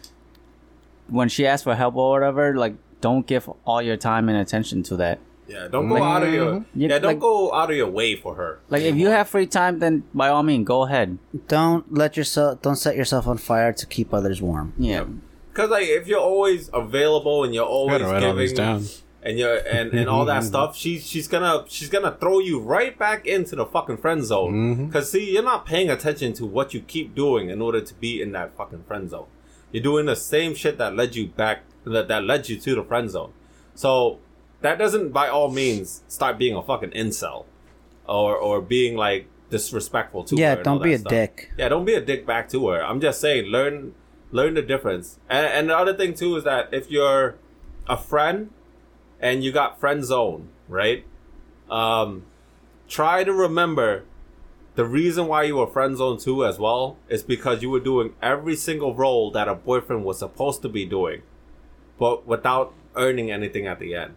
when 1.09 1.29
she 1.29 1.47
asked 1.47 1.65
for 1.65 1.75
help 1.75 1.97
or 1.97 2.11
whatever, 2.11 2.55
like, 2.57 2.75
don't 3.01 3.27
give 3.27 3.49
all 3.65 3.81
your 3.83 3.97
time 3.97 4.29
and 4.29 4.37
attention 4.39 4.83
to 4.85 4.97
that. 4.97 5.19
Yeah, 5.53 5.69
don't 5.69 5.89
go 5.89 6.03
out 6.03 6.23
of 6.23 6.33
your 6.33 6.47
mm-hmm. 6.53 6.81
You- 6.81 6.89
yeah. 6.89 6.99
Don't 6.99 7.13
like- 7.13 7.21
go 7.21 7.53
out 7.53 7.71
of 7.71 7.77
your 7.77 7.91
way 7.91 8.17
for 8.17 8.35
her. 8.37 8.61
Like, 8.71 8.83
if 8.83 8.97
you 8.97 9.09
have 9.09 9.29
free 9.29 9.47
time, 9.47 9.79
then 9.79 10.05
by 10.15 10.29
all 10.29 10.43
means, 10.43 10.67
go 10.67 10.85
ahead. 10.87 11.19
don't 11.49 11.93
let 11.93 12.17
yourself 12.17 12.63
don't 12.63 12.77
set 12.77 12.97
yourself 12.97 13.27
on 13.27 13.37
fire 13.39 13.73
to 13.73 13.87
keep 13.87 14.13
others 14.15 14.41
warm. 14.41 14.73
Yeah. 14.79 15.05
Because 15.53 15.71
like 15.71 15.87
if 15.87 16.07
you're 16.09 16.21
always 16.21 16.71
available 16.73 17.45
and 17.45 17.55
you're 17.55 17.67
always 17.67 18.01
Gotta 18.01 18.27
all 18.29 18.35
these 18.35 18.53
giving 18.53 18.65
down. 18.65 18.85
and 19.23 19.39
you're 19.39 19.59
and, 19.59 19.93
and 19.93 20.09
all 20.09 20.25
that 20.25 20.45
stuff, 20.53 20.75
she's 20.75 21.07
she's 21.07 21.29
gonna 21.29 21.65
she's 21.69 21.91
gonna 21.91 22.17
throw 22.19 22.39
you 22.39 22.59
right 22.59 22.99
back 22.99 23.27
into 23.27 23.55
the 23.57 23.67
fucking 23.67 23.99
friend 23.99 24.25
zone. 24.25 24.53
Mm-hmm. 24.53 24.87
Because 24.87 25.11
see, 25.13 25.33
you're 25.35 25.43
not 25.43 25.67
paying 25.67 25.91
attention 25.91 26.33
to 26.35 26.47
what 26.47 26.73
you 26.73 26.81
keep 26.81 27.15
doing 27.15 27.51
in 27.51 27.61
order 27.61 27.81
to 27.83 27.95
be 27.95 28.23
in 28.23 28.33
that 28.33 28.57
fucking 28.57 28.85
friend 28.85 29.11
zone. 29.11 29.27
You're 29.73 29.83
doing 29.83 30.07
the 30.07 30.17
same 30.17 30.55
shit 30.55 30.79
that 30.79 30.97
led 30.97 31.15
you 31.17 31.27
back 31.29 31.65
that 31.85 32.09
that 32.09 32.25
led 32.25 32.49
you 32.49 32.59
to 32.59 32.75
the 32.75 32.85
friend 32.85 33.11
zone. 33.11 33.33
So 33.75 34.21
that 34.63 34.79
doesn't 34.79 35.11
by 35.11 35.29
all 35.29 35.51
means 35.51 36.03
start 36.09 36.39
being 36.39 36.57
a 36.57 36.63
fucking 36.63 36.91
incel 36.91 37.45
or 38.07 38.37
or 38.37 38.61
being 38.61 38.97
like 38.97 39.27
disrespectful 39.51 40.25
to 40.25 40.37
her. 40.37 40.41
Yeah, 40.41 40.55
don't 40.57 40.83
be 40.83 40.95
a 40.95 40.99
stuff. 40.99 41.11
dick. 41.11 41.53
Yeah, 41.59 41.69
don't 41.69 41.85
be 41.85 41.95
a 41.95 42.01
dick 42.01 42.27
back 42.27 42.49
to 42.51 42.69
her. 42.69 42.83
I'm 42.83 43.01
just 43.01 43.21
saying, 43.21 43.47
learn 43.47 43.95
learn 44.31 44.55
the 44.55 44.63
difference. 44.63 45.19
And, 45.29 45.47
and 45.47 45.71
the 45.71 45.77
other 45.77 45.95
thing 45.95 46.15
too 46.15 46.37
is 46.37 46.45
that 46.45 46.73
if 46.73 46.91
you're 46.91 47.37
a 47.87 47.97
friend 47.97 48.51
and 49.21 49.45
you 49.45 49.53
got 49.53 49.79
friend 49.79 50.05
zone, 50.05 50.49
right? 50.69 51.05
Um, 51.71 52.25
try 52.89 53.25
to 53.25 53.33
remember 53.33 54.05
the 54.75 54.85
reason 54.85 55.27
why 55.27 55.45
you 55.45 55.57
were 55.57 55.67
friend 55.67 55.97
zone 55.97 56.19
too 56.19 56.45
as 56.47 56.59
well 56.59 56.97
is 57.09 57.23
because 57.23 57.63
you 57.63 57.71
were 57.71 57.81
doing 57.81 58.15
every 58.23 58.57
single 58.57 58.95
role 58.95 59.31
that 59.33 59.49
a 59.49 59.55
boyfriend 59.55 60.05
was 60.05 60.19
supposed 60.19 60.63
to 60.63 60.69
be 60.69 60.87
doing, 60.87 61.23
but 61.99 62.27
without 62.27 62.75
earning 62.97 63.31
anything 63.31 63.67
at 63.67 63.79
the 63.79 63.95
end. 63.95 64.15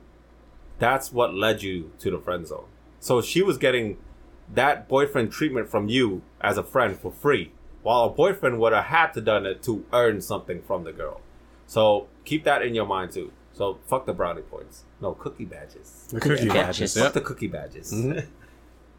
That's 0.80 1.12
what 1.12 1.34
led 1.34 1.64
you 1.64 1.92
to 2.00 2.12
the 2.12 2.20
friend 2.20 2.46
zone. 2.48 2.66
So 3.00 3.22
she 3.22 3.42
was 3.42 3.58
getting 3.58 3.98
that 4.54 4.88
boyfriend 4.88 5.32
treatment 5.32 5.70
from 5.70 5.88
you 5.90 6.22
as 6.42 6.58
a 6.58 6.64
friend 6.64 6.98
for 6.98 7.12
free, 7.12 7.52
while 7.84 8.04
a 8.06 8.10
boyfriend 8.10 8.60
would 8.60 8.74
have 8.74 8.86
had 8.86 9.14
to 9.14 9.22
done 9.22 9.46
it 9.46 9.64
to 9.64 9.86
earn 9.94 10.22
something 10.22 10.62
from 10.62 10.84
the 10.84 10.92
girl. 10.92 11.22
So 11.68 12.08
keep 12.26 12.44
that 12.44 12.62
in 12.62 12.76
your 12.76 12.86
mind 12.86 13.12
too. 13.12 13.32
So 13.54 13.80
fuck 13.88 14.06
the 14.06 14.14
brownie 14.14 14.42
points. 14.42 14.84
No 15.02 15.14
cookie 15.14 15.46
badges. 15.46 16.08
The 16.12 16.20
cookie 16.20 16.50
badges. 16.50 16.96
Yep. 16.96 17.06
Fuck 17.06 17.14
the 17.14 17.22
cookie 17.22 17.48
badges. 17.48 17.94
Mhm. 17.94 18.28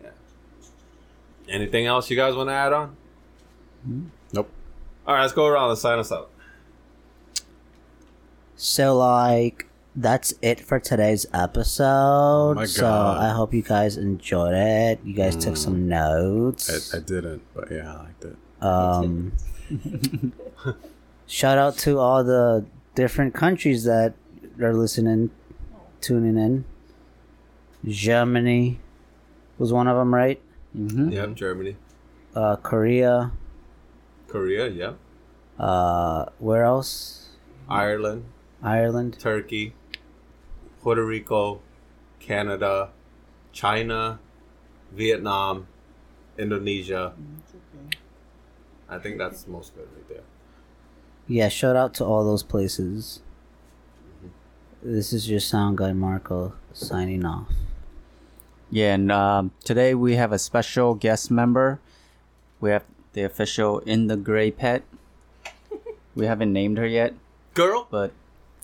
yeah. 0.03 0.11
Anything 1.49 1.87
else 1.87 2.11
you 2.11 2.17
guys 2.17 2.35
want 2.35 2.49
to 2.49 2.55
add 2.55 2.73
on? 2.73 2.97
Nope. 4.33 4.51
All 5.07 5.15
right, 5.15 5.21
let's 5.23 5.33
go 5.35 5.47
around 5.47 5.71
and 5.71 5.79
sign 5.79 5.99
us 5.99 6.11
out. 6.11 6.31
So 8.57 8.97
like 8.97 9.67
that's 9.97 10.35
it 10.43 10.61
for 10.61 10.79
today's 10.79 11.25
episode. 11.33 12.55
my 12.57 12.67
so 12.67 12.87
I 12.87 13.31
hope 13.31 13.55
you 13.55 13.63
guys 13.63 13.97
enjoyed 13.97 14.55
it. 14.55 15.01
You 15.05 15.15
guys 15.15 15.37
took 15.37 15.57
some 15.57 15.89
notes. 15.89 16.93
I, 16.95 16.99
I 16.99 17.01
didn't, 17.01 17.43
but 17.55 17.71
yeah, 17.71 17.95
I 17.95 18.03
liked 18.05 18.25
it. 18.25 18.37
Um, 18.63 19.33
shout 21.27 21.59
out 21.59 21.77
to 21.79 21.99
all 21.99 22.23
the 22.25 22.65
different 22.95 23.35
countries 23.35 23.85
that 23.85 24.15
are 24.61 24.75
listening, 24.75 25.31
tuning 26.01 26.37
in. 26.37 26.65
Germany 27.87 28.81
was 29.59 29.73
one 29.73 29.87
of 29.89 29.97
them, 29.97 30.15
right? 30.15 30.41
hmm 30.73 31.11
Yep, 31.11 31.35
Germany, 31.35 31.77
Uh, 32.35 32.57
Korea. 32.57 33.33
Korea, 34.29 34.69
yeah, 34.69 34.93
Uh, 35.59 36.27
where 36.39 36.65
else? 36.65 37.31
Ireland, 37.69 38.25
Ireland. 38.63 39.17
Turkey, 39.19 39.75
Puerto 40.87 41.05
Rico, 41.05 41.59
Canada, 42.21 42.91
China, 43.51 44.21
Vietnam, 44.93 45.67
Indonesia. 46.39 47.13
I 48.89 48.99
think 48.99 49.19
that's 49.19 49.49
most 49.49 49.73
of 49.73 49.81
it 49.81 49.89
right 49.97 50.09
there. 50.09 50.23
Yeah, 51.27 51.49
shout 51.49 51.75
out 51.75 51.93
to 51.95 52.05
all 52.05 52.23
those 52.23 52.45
places. 52.45 53.19
This 54.81 55.13
is 55.13 55.29
your 55.29 55.41
sound 55.41 55.79
guy 55.79 55.93
Marco 55.93 56.53
signing 56.73 57.25
off. 57.25 57.51
Yeah, 58.71 58.95
and 58.95 59.11
um, 59.11 59.51
today 59.65 59.93
we 59.93 60.15
have 60.15 60.31
a 60.31 60.39
special 60.39 60.95
guest 60.95 61.33
member. 61.33 61.81
We 62.61 62.71
have 62.71 62.85
the 63.13 63.25
official 63.25 63.81
in 63.81 64.07
the 64.07 64.17
gray 64.17 64.53
pet. 64.53 64.85
We 66.15 66.27
haven't 66.27 66.53
named 66.53 66.79
her 66.79 66.87
yet, 66.87 67.15
Girl, 67.55 67.89
but 67.91 68.13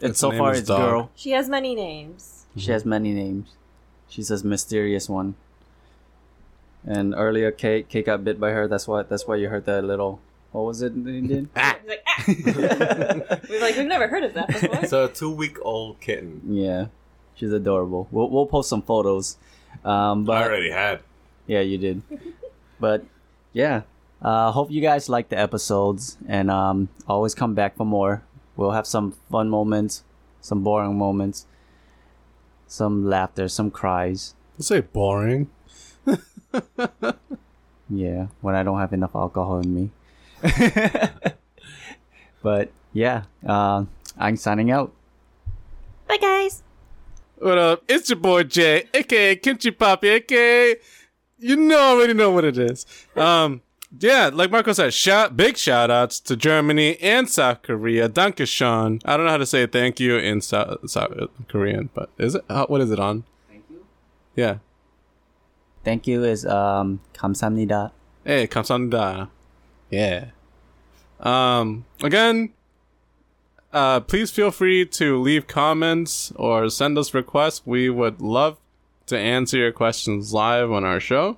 Its 0.03 0.11
it's 0.11 0.21
so 0.21 0.33
far 0.33 0.53
is 0.53 0.59
it's 0.61 0.69
Dog. 0.69 0.81
girl. 0.81 1.11
She 1.15 1.31
has 1.31 1.49
many 1.49 1.75
names. 1.75 2.47
She 2.57 2.71
has 2.73 2.85
many 2.85 3.13
names. 3.15 3.51
She's 4.09 4.29
this 4.29 4.45
mysterious 4.45 5.09
one. 5.09 5.37
And 6.85 7.15
earlier, 7.15 7.51
Kate, 7.53 7.89
Kate 7.89 8.05
got 8.05 8.25
bit 8.25 8.41
by 8.41 8.51
her. 8.51 8.67
That's 8.67 8.89
why. 8.89 9.05
That's 9.05 9.27
why 9.27 9.37
you 9.37 9.49
heard 9.49 9.65
that 9.67 9.85
little. 9.85 10.21
What 10.51 10.63
was 10.67 10.83
it 10.83 10.93
that 11.05 11.11
you 11.11 11.23
did? 11.29 11.49
He's 11.57 11.89
like, 11.89 12.05
ah! 12.07 12.25
We're 13.49 13.61
like, 13.61 13.77
we've 13.77 13.87
never 13.87 14.09
heard 14.09 14.25
of 14.25 14.35
that 14.35 14.49
before. 14.49 14.81
it's 14.83 14.93
a 14.93 15.09
two-week-old 15.09 16.01
kitten. 16.01 16.43
yeah, 16.47 16.87
she's 17.35 17.53
adorable. 17.53 18.09
We'll 18.11 18.29
we'll 18.29 18.47
post 18.47 18.69
some 18.69 18.83
photos. 18.83 19.37
Um, 19.85 20.25
but 20.25 20.37
I 20.37 20.45
already 20.45 20.71
had. 20.71 21.01
yeah, 21.47 21.61
you 21.61 21.79
did. 21.79 22.03
but 22.81 23.05
yeah, 23.55 23.83
uh, 24.21 24.51
hope 24.53 24.71
you 24.71 24.83
guys 24.83 25.09
like 25.09 25.31
the 25.31 25.39
episodes 25.39 26.19
and 26.29 26.51
um, 26.51 26.89
always 27.09 27.35
come 27.35 27.55
back 27.55 27.77
for 27.77 27.87
more. 27.87 28.23
We'll 28.57 28.73
have 28.73 28.87
some 28.87 29.13
fun 29.31 29.49
moments, 29.49 30.05
some 30.41 30.63
boring 30.63 30.97
moments, 30.99 31.47
some 32.67 33.07
laughter, 33.07 33.49
some 33.49 33.71
cries. 33.71 34.35
Let's 34.59 34.69
say 34.69 34.81
boring. 34.81 35.51
Yeah, 37.95 38.29
when 38.41 38.55
I 38.55 38.63
don't 38.63 38.79
have 38.79 38.95
enough 38.95 39.15
alcohol 39.15 39.59
in 39.59 39.75
me. 39.75 39.91
but 42.43 42.71
yeah, 42.95 43.25
uh, 43.47 43.85
I'm 44.17 44.37
signing 44.37 44.71
out. 44.71 44.93
Bye, 46.09 46.17
guys. 46.17 46.63
What 47.37 47.59
up? 47.59 47.85
It's 47.89 48.09
your 48.09 48.19
boy 48.19 48.45
Jay, 48.45 48.89
aka 48.95 49.37
Kimchi 49.37 49.73
Poppy, 49.73 50.09
aka 50.09 50.77
you 51.39 51.57
know 51.57 51.79
already 51.79 52.15
know 52.15 52.31
what 52.31 52.45
it 52.45 52.57
is. 52.57 52.87
Um, 53.15 53.61
yeah, 54.00 54.30
like 54.34 54.52
Marco 54.52 54.74
said, 54.74 54.94
shout 54.94 55.38
big 55.38 55.58
shout 55.58 55.90
outs 55.90 56.20
to 56.22 56.36
Germany 56.36 56.98
and 57.00 57.30
South 57.30 57.62
Korea. 57.62 58.10
Danke 58.10 58.46
schön. 58.46 59.02
I 59.06 59.16
don't 59.16 59.26
know 59.26 59.32
how 59.32 59.38
to 59.38 59.46
say 59.46 59.66
thank 59.66 60.00
you 60.00 60.18
in 60.18 60.42
South, 60.42 60.90
South 60.90 61.14
Korean, 61.48 61.90
but 61.94 62.10
is 62.18 62.36
it? 62.36 62.44
Uh, 62.50 62.66
what 62.68 62.82
is 62.82 62.92
it 62.92 63.00
on? 63.00 63.24
Thank 63.50 63.64
you. 63.70 63.86
Yeah. 64.36 64.58
Thank 65.84 66.06
you 66.06 66.24
is 66.24 66.46
um 66.46 67.00
감사합니다. 67.14 67.92
Hey, 68.26 68.48
감사합니다. 68.48 69.30
Yeah. 69.90 70.32
Um, 71.20 71.86
again, 72.04 72.54
uh, 73.72 74.02
please 74.02 74.32
feel 74.32 74.52
free 74.52 74.86
to 74.86 75.18
leave 75.18 75.48
comments 75.48 76.34
or 76.36 76.70
send 76.70 76.98
us 76.98 77.14
requests. 77.14 77.62
We 77.66 77.90
would 77.90 78.22
love 78.22 78.58
to 79.08 79.18
answer 79.18 79.58
your 79.58 79.72
questions 79.72 80.34
live 80.34 80.72
on 80.72 80.84
our 80.84 81.00
show. 81.00 81.38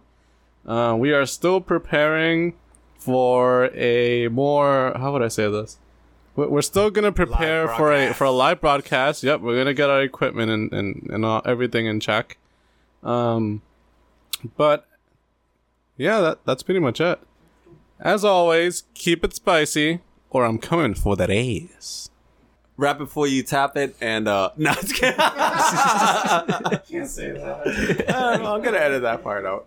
Uh, 0.66 0.96
we 0.98 1.12
are 1.12 1.26
still 1.26 1.60
preparing 1.60 2.54
for 2.98 3.66
a 3.74 4.28
more, 4.28 4.92
how 4.96 5.12
would 5.12 5.22
I 5.22 5.28
say 5.28 5.50
this? 5.50 5.78
We- 6.36 6.46
We're 6.46 6.62
still 6.62 6.90
gonna 6.90 7.12
prepare 7.12 7.68
for 7.68 7.92
a 7.92 8.12
for 8.12 8.24
a 8.24 8.30
live 8.30 8.60
broadcast. 8.60 9.22
Yep, 9.22 9.40
we're 9.40 9.56
gonna 9.56 9.74
get 9.74 9.88
our 9.90 10.02
equipment 10.02 10.50
and 10.50 10.72
and, 10.72 11.08
and 11.12 11.24
all, 11.24 11.42
everything 11.44 11.86
in 11.86 12.00
check. 12.00 12.38
Um, 13.04 13.62
but 14.56 14.86
yeah, 15.96 16.20
that 16.20 16.38
that's 16.44 16.62
pretty 16.64 16.80
much 16.80 17.00
it. 17.00 17.20
As 18.00 18.24
always, 18.24 18.82
keep 18.94 19.22
it 19.24 19.34
spicy, 19.34 20.00
or 20.30 20.44
I'm 20.44 20.58
coming 20.58 20.94
for 20.94 21.14
that 21.16 21.30
ass. 21.30 22.10
Wrap 22.76 22.96
it 22.96 23.00
before 23.00 23.28
you 23.28 23.44
tap 23.44 23.76
it, 23.76 23.94
and 24.00 24.26
uh, 24.26 24.50
no, 24.56 24.70
I'm 24.70 24.76
just 24.76 24.94
kidding. 24.96 25.16
Can't 26.90 27.08
say 27.08 27.30
that. 27.30 28.04
I'm 28.16 28.62
gonna 28.62 28.78
edit 28.78 29.02
that 29.02 29.22
part 29.22 29.44
out. 29.46 29.66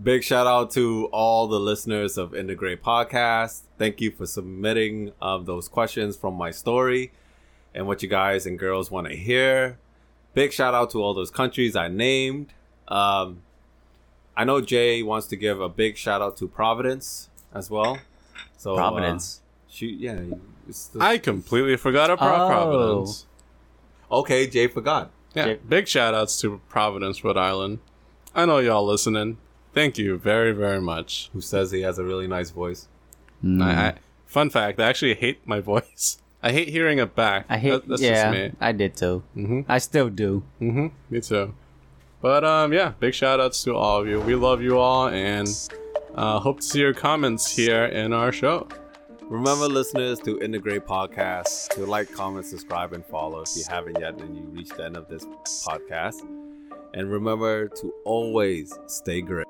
Big 0.00 0.24
shout 0.24 0.46
out 0.46 0.70
to 0.72 1.06
all 1.12 1.46
the 1.46 1.60
listeners 1.60 2.16
of 2.18 2.34
In 2.34 2.46
the 2.46 2.54
Great 2.54 2.82
Podcast. 2.82 3.62
Thank 3.78 4.00
you 4.00 4.10
for 4.10 4.26
submitting 4.26 5.12
um, 5.20 5.44
those 5.44 5.68
questions 5.68 6.16
from 6.16 6.34
my 6.34 6.50
story 6.50 7.12
and 7.74 7.86
what 7.86 8.02
you 8.02 8.08
guys 8.08 8.46
and 8.46 8.58
girls 8.58 8.90
want 8.90 9.06
to 9.08 9.14
hear. 9.14 9.78
Big 10.34 10.52
shout 10.52 10.74
out 10.74 10.90
to 10.90 11.02
all 11.02 11.12
those 11.14 11.30
countries 11.30 11.76
I 11.76 11.88
named. 11.88 12.52
Um, 12.88 13.42
I 14.36 14.44
know 14.44 14.60
Jay 14.62 15.02
wants 15.02 15.26
to 15.28 15.36
give 15.36 15.60
a 15.60 15.68
big 15.68 15.96
shout 15.98 16.22
out 16.22 16.36
to 16.38 16.48
Providence 16.48 17.28
as 17.54 17.70
well. 17.70 17.98
So 18.56 18.72
uh, 18.74 18.76
Providence. 18.76 19.42
shoot, 19.68 20.00
yeah. 20.00 20.20
It's 20.68 20.86
the- 20.88 21.00
I 21.02 21.18
completely 21.18 21.76
forgot 21.76 22.10
about 22.10 22.40
Oh. 22.40 22.48
Providence. 22.48 23.26
okay, 24.10 24.46
Jay 24.46 24.68
forgot. 24.68 25.10
Yeah, 25.34 25.44
Jay- 25.44 25.60
big 25.68 25.86
shout 25.86 26.14
outs 26.14 26.40
to 26.40 26.60
Providence, 26.70 27.22
Rhode 27.22 27.36
Island. 27.36 27.78
I 28.34 28.46
know 28.46 28.58
y'all 28.58 28.86
listening. 28.86 29.36
Thank 29.74 29.98
you 29.98 30.18
very, 30.18 30.52
very 30.52 30.80
much. 30.80 31.30
Who 31.32 31.40
says 31.40 31.70
he 31.70 31.80
has 31.82 31.98
a 31.98 32.04
really 32.04 32.26
nice 32.26 32.50
voice? 32.50 32.88
Mm. 33.42 33.62
I, 33.62 33.70
I, 33.88 33.94
fun 34.26 34.50
fact, 34.50 34.78
I 34.80 34.88
actually 34.88 35.14
hate 35.14 35.46
my 35.46 35.60
voice. 35.60 36.18
I 36.42 36.52
hate 36.52 36.68
hearing 36.68 36.98
it 36.98 37.14
back. 37.14 37.46
I 37.48 37.56
hate. 37.58 37.70
That- 37.70 37.88
that's 37.88 38.02
yeah, 38.02 38.24
just 38.24 38.32
me. 38.32 38.52
I 38.60 38.72
did 38.72 38.96
too. 38.96 39.22
hmm 39.34 39.60
I 39.68 39.78
still 39.78 40.08
do. 40.10 40.42
hmm 40.58 40.88
Me 41.08 41.20
too. 41.20 41.54
But 42.20 42.44
um, 42.44 42.72
yeah, 42.72 42.92
big 43.00 43.14
shout 43.14 43.40
outs 43.40 43.62
to 43.64 43.74
all 43.74 44.00
of 44.00 44.06
you. 44.08 44.20
We 44.20 44.34
love 44.34 44.60
you 44.62 44.78
all, 44.78 45.08
and 45.08 45.48
uh, 46.14 46.38
hope 46.40 46.60
to 46.60 46.66
see 46.66 46.80
your 46.80 46.94
comments 46.94 47.50
here 47.50 47.84
in 47.86 48.12
our 48.12 48.30
show. 48.32 48.68
Remember, 49.22 49.66
listeners, 49.66 50.18
to 50.20 50.38
integrate 50.40 50.84
podcasts, 50.86 51.68
to 51.74 51.86
like, 51.86 52.12
comment, 52.12 52.44
subscribe, 52.44 52.92
and 52.92 53.04
follow 53.06 53.40
if 53.42 53.56
you 53.56 53.64
haven't 53.68 53.98
yet 53.98 54.14
and 54.20 54.36
you 54.36 54.42
reached 54.52 54.76
the 54.76 54.84
end 54.84 54.96
of 54.96 55.08
this 55.08 55.24
podcast. 55.66 56.20
And 56.94 57.10
remember 57.10 57.68
to 57.68 57.94
always 58.04 58.76
stay 58.86 59.20
great. 59.22 59.46